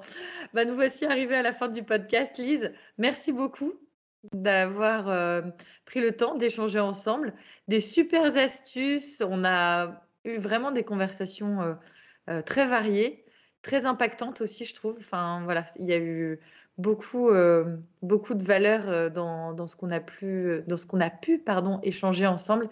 Bah, 0.54 0.66
nous 0.66 0.76
voici 0.76 1.06
arrivés 1.06 1.36
à 1.36 1.42
la 1.42 1.54
fin 1.54 1.68
du 1.68 1.84
podcast. 1.84 2.38
Lise, 2.38 2.72
merci 2.98 3.32
beaucoup 3.32 3.74
d'avoir 4.34 5.10
euh, 5.10 5.42
pris 5.86 6.02
le 6.02 6.16
temps 6.16 6.36
d'échanger 6.36 6.80
ensemble. 6.80 7.34
Des 7.68 7.80
super 7.80 8.36
astuces. 8.38 9.22
On 9.26 9.44
a 9.46 10.02
eu 10.26 10.38
vraiment 10.38 10.72
des 10.72 10.84
conversations 10.84 11.62
euh, 11.62 11.74
euh, 12.30 12.42
très 12.42 12.66
variées, 12.66 13.24
très 13.62 13.86
impactantes 13.86 14.42
aussi, 14.42 14.66
je 14.66 14.76
trouve. 14.76 14.96
Enfin, 15.00 15.42
voilà, 15.44 15.66
il 15.80 15.86
y 15.88 15.94
a 15.94 16.00
eu 16.00 16.40
beaucoup, 16.78 17.32
beaucoup 18.04 18.36
de 18.36 18.44
valeur 18.44 19.10
dans, 19.10 19.66
ce 19.66 19.76
qu'on 19.76 19.90
a 19.90 20.00
pu, 20.00 20.62
dans 20.68 20.78
ce 20.78 20.86
qu'on 20.86 21.02
a 21.02 21.10
pu, 21.10 21.40
pardon, 21.40 21.80
échanger 21.82 22.28
ensemble. 22.28 22.70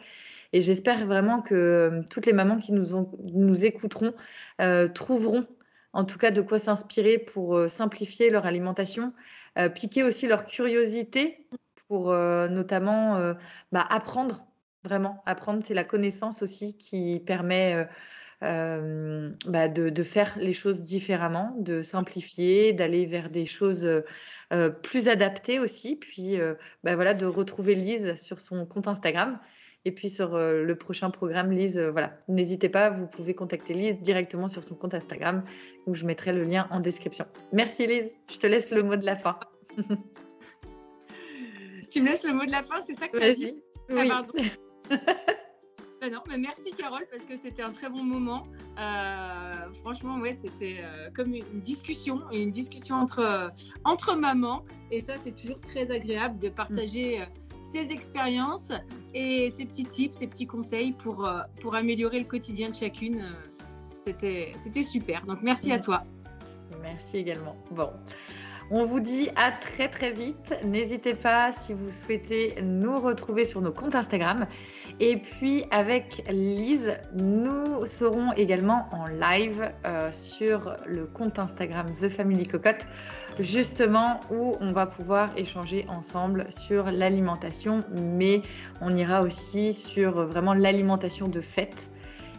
Et 0.54 0.62
j'espère 0.62 1.08
vraiment 1.08 1.42
que 1.42 2.04
toutes 2.12 2.28
les 2.28 2.34
mamans 2.34 2.58
qui 2.58 2.72
nous, 2.72 2.86
nous 3.34 3.66
écouteront 3.66 4.14
trouveront 4.94 5.48
en 5.96 6.04
tout 6.04 6.18
cas 6.18 6.30
de 6.30 6.42
quoi 6.42 6.60
s'inspirer 6.60 7.18
pour 7.18 7.56
euh, 7.56 7.68
simplifier 7.70 8.30
leur 8.30 8.46
alimentation, 8.46 9.14
euh, 9.58 9.70
piquer 9.70 10.04
aussi 10.04 10.28
leur 10.28 10.46
curiosité 10.46 11.48
pour 11.88 12.12
euh, 12.12 12.50
notamment 12.50 13.34
bah, 13.72 13.86
apprendre, 13.90 14.46
vraiment 14.84 15.24
apprendre. 15.26 15.64
C'est 15.64 15.74
la 15.74 15.84
connaissance 15.84 16.42
aussi 16.42 16.78
qui 16.78 17.22
permet 17.26 17.88
bah, 18.42 19.68
de, 19.68 20.04
faire 20.04 20.36
les 20.40 20.54
choses 20.54 20.82
différemment, 20.82 21.56
de 21.60 21.82
simplifier, 21.82 22.74
d'aller 22.74 23.06
vers 23.06 23.30
des 23.30 23.46
choses 23.46 23.88
plus 24.82 25.08
adaptées 25.08 25.60
aussi, 25.60 25.96
puis 25.96 26.38
bah, 26.84 26.96
voilà, 26.96 27.14
de 27.14 27.28
retrouver 27.28 27.76
Lise 27.76 28.16
sur 28.16 28.42
son 28.42 28.66
compte 28.66 28.88
Instagram. 28.88 29.40
Et 29.86 29.92
puis 29.92 30.10
sur 30.10 30.34
euh, 30.34 30.64
le 30.64 30.76
prochain 30.76 31.12
programme, 31.12 31.52
Lise, 31.52 31.78
euh, 31.78 31.92
voilà, 31.92 32.18
n'hésitez 32.28 32.70
pas, 32.70 32.90
vous 32.90 33.06
pouvez 33.06 33.36
contacter 33.36 33.74
Lise 33.74 34.02
directement 34.02 34.48
sur 34.48 34.64
son 34.64 34.74
compte 34.76 34.96
Instagram 34.96 35.44
où 35.86 35.94
je 35.94 36.06
mettrai 36.06 36.34
le 36.34 36.44
lien 36.44 36.68
en 36.72 36.80
description. 36.80 37.26
Merci 37.54 37.86
Lise, 37.86 38.12
je 38.30 38.38
te 38.38 38.48
laisse 38.48 38.72
le 38.72 38.82
mot 38.82 38.96
de 38.96 39.06
la 39.06 39.16
fin. 39.16 39.40
tu 41.92 42.02
me 42.02 42.08
laisses 42.08 42.26
le 42.26 42.34
mot 42.34 42.46
de 42.46 42.52
la 42.52 42.64
fin, 42.64 42.82
c'est 42.82 42.96
ça 42.96 43.08
que 43.08 43.18
tu 43.18 43.24
as 43.24 43.34
dit? 43.34 43.56
Vas-y. 43.90 44.10
Ah, 44.10 44.26
Oui. 44.34 44.52
Bah 46.02 46.10
non, 46.10 46.20
mais 46.28 46.38
merci 46.38 46.72
Carole 46.72 47.06
parce 47.10 47.24
que 47.24 47.38
c'était 47.38 47.62
un 47.62 47.72
très 47.72 47.90
bon 47.90 48.04
moment. 48.04 48.48
Euh, 48.78 49.74
franchement, 49.82 50.20
ouais, 50.20 50.34
c'était 50.34 50.80
euh, 50.82 51.10
comme 51.16 51.34
une 51.34 51.62
discussion, 51.62 52.20
une 52.32 52.52
discussion 52.52 52.98
entre, 52.98 53.20
euh, 53.20 53.48
entre 53.86 54.16
mamans. 54.16 54.66
Et 54.92 55.00
ça, 55.00 55.14
c'est 55.18 55.32
toujours 55.32 55.60
très 55.62 55.92
agréable 55.92 56.38
de 56.40 56.50
partager 56.50 57.22
euh, 57.22 57.26
ses 57.66 57.92
expériences 57.92 58.72
et 59.14 59.50
ses 59.50 59.66
petits 59.66 59.86
tips, 59.86 60.18
ses 60.18 60.28
petits 60.28 60.48
conseils 60.48 60.92
pour, 60.94 61.26
euh, 61.28 61.40
pour 61.62 61.76
améliorer 61.76 62.20
le 62.20 62.26
quotidien 62.26 62.70
de 62.70 62.76
chacune. 62.76 63.20
Euh, 63.20 63.32
C'était 63.90 64.84
super. 64.84 65.26
Donc 65.26 65.40
merci 65.42 65.72
à 65.72 65.78
Mm. 65.78 65.82
toi. 65.82 66.04
Merci 66.82 67.18
également. 67.18 67.56
Bon, 67.72 67.90
on 68.70 68.86
vous 68.86 69.00
dit 69.00 69.30
à 69.36 69.52
très 69.52 69.90
très 69.90 70.12
vite. 70.12 70.54
N'hésitez 70.64 71.16
pas 71.16 71.52
si 71.52 71.74
vous 71.74 71.90
souhaitez 71.90 72.56
nous 72.62 73.00
retrouver 73.00 73.46
sur 73.46 73.62
nos 73.62 73.72
comptes 73.72 73.96
Instagram. 73.96 74.46
Et 75.00 75.18
puis 75.18 75.66
avec 75.72 76.24
Lise, 76.30 77.00
nous 77.16 77.86
serons 77.86 78.32
également 78.34 78.88
en 78.92 79.08
live 79.08 79.72
euh, 79.86 80.12
sur 80.12 80.76
le 80.86 81.06
compte 81.06 81.40
Instagram 81.40 81.88
The 81.92 82.10
Family 82.10 82.46
Cocotte, 82.46 82.86
justement 83.40 84.20
où 84.32 84.56
on 84.60 84.72
va 84.72 84.86
pouvoir 84.86 85.30
échanger 85.38 85.86
ensemble 85.88 86.46
sur 86.50 86.92
l'alimentation, 86.92 87.84
mais 88.14 88.42
on 88.82 88.96
ira 88.96 89.22
aussi 89.22 89.74
sur 89.74 90.20
euh, 90.20 90.26
vraiment 90.26 90.54
l'alimentation 90.54 91.28
de 91.28 91.42
fête. 91.42 91.90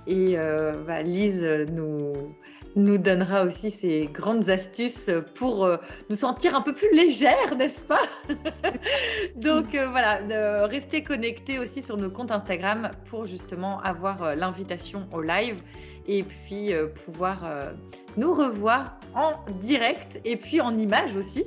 Et 0.07 0.35
euh, 0.39 0.85
bah, 0.87 1.03
Lise 1.03 1.45
nous, 1.73 2.99
donnera 2.99 3.45
aussi 3.45 3.71
ses 3.71 4.09
grandes 4.13 4.51
astuces 4.51 5.11
pour 5.35 5.65
euh, 5.65 5.77
nous 6.11 6.17
sentir 6.17 6.55
un 6.55 6.61
peu 6.61 6.75
plus 6.75 6.91
légères, 6.93 7.57
n'est-ce 7.57 7.85
pas? 7.85 8.03
Donc 9.37 9.71
voilà, 9.71 10.23
de 10.23 10.67
rester 10.67 11.03
connectés 11.03 11.59
aussi 11.59 11.83
sur 11.83 11.97
nos 11.97 12.11
comptes 12.11 12.31
Instagram 12.31 12.91
pour 13.09 13.27
justement 13.27 13.81
avoir 13.81 14.37
l'invitation 14.37 15.09
au 15.13 15.23
live 15.23 15.61
et 16.09 16.23
puis 16.23 16.73
euh, 16.73 16.87
pouvoir 16.87 17.45
euh, 17.45 17.73
nous 18.17 18.33
revoir 18.33 18.99
en 19.15 19.33
direct 19.61 20.21
et 20.25 20.37
puis 20.37 20.61
en 20.61 20.77
image 20.77 21.17
aussi 21.17 21.47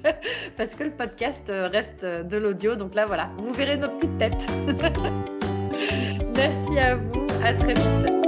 parce 0.56 0.74
que 0.74 0.84
le 0.84 0.90
podcast 0.90 1.48
euh, 1.50 1.68
reste 1.68 2.04
de 2.04 2.36
l'audio. 2.36 2.76
Donc 2.76 2.94
là 2.94 3.06
voilà, 3.06 3.30
vous 3.38 3.52
verrez 3.52 3.76
nos 3.76 3.88
petites 3.88 4.18
têtes. 4.18 4.46
Merci 6.34 6.78
à 6.78 6.96
vous, 6.96 7.26
à 7.44 7.52
très 7.52 7.74
vite. 7.74 8.21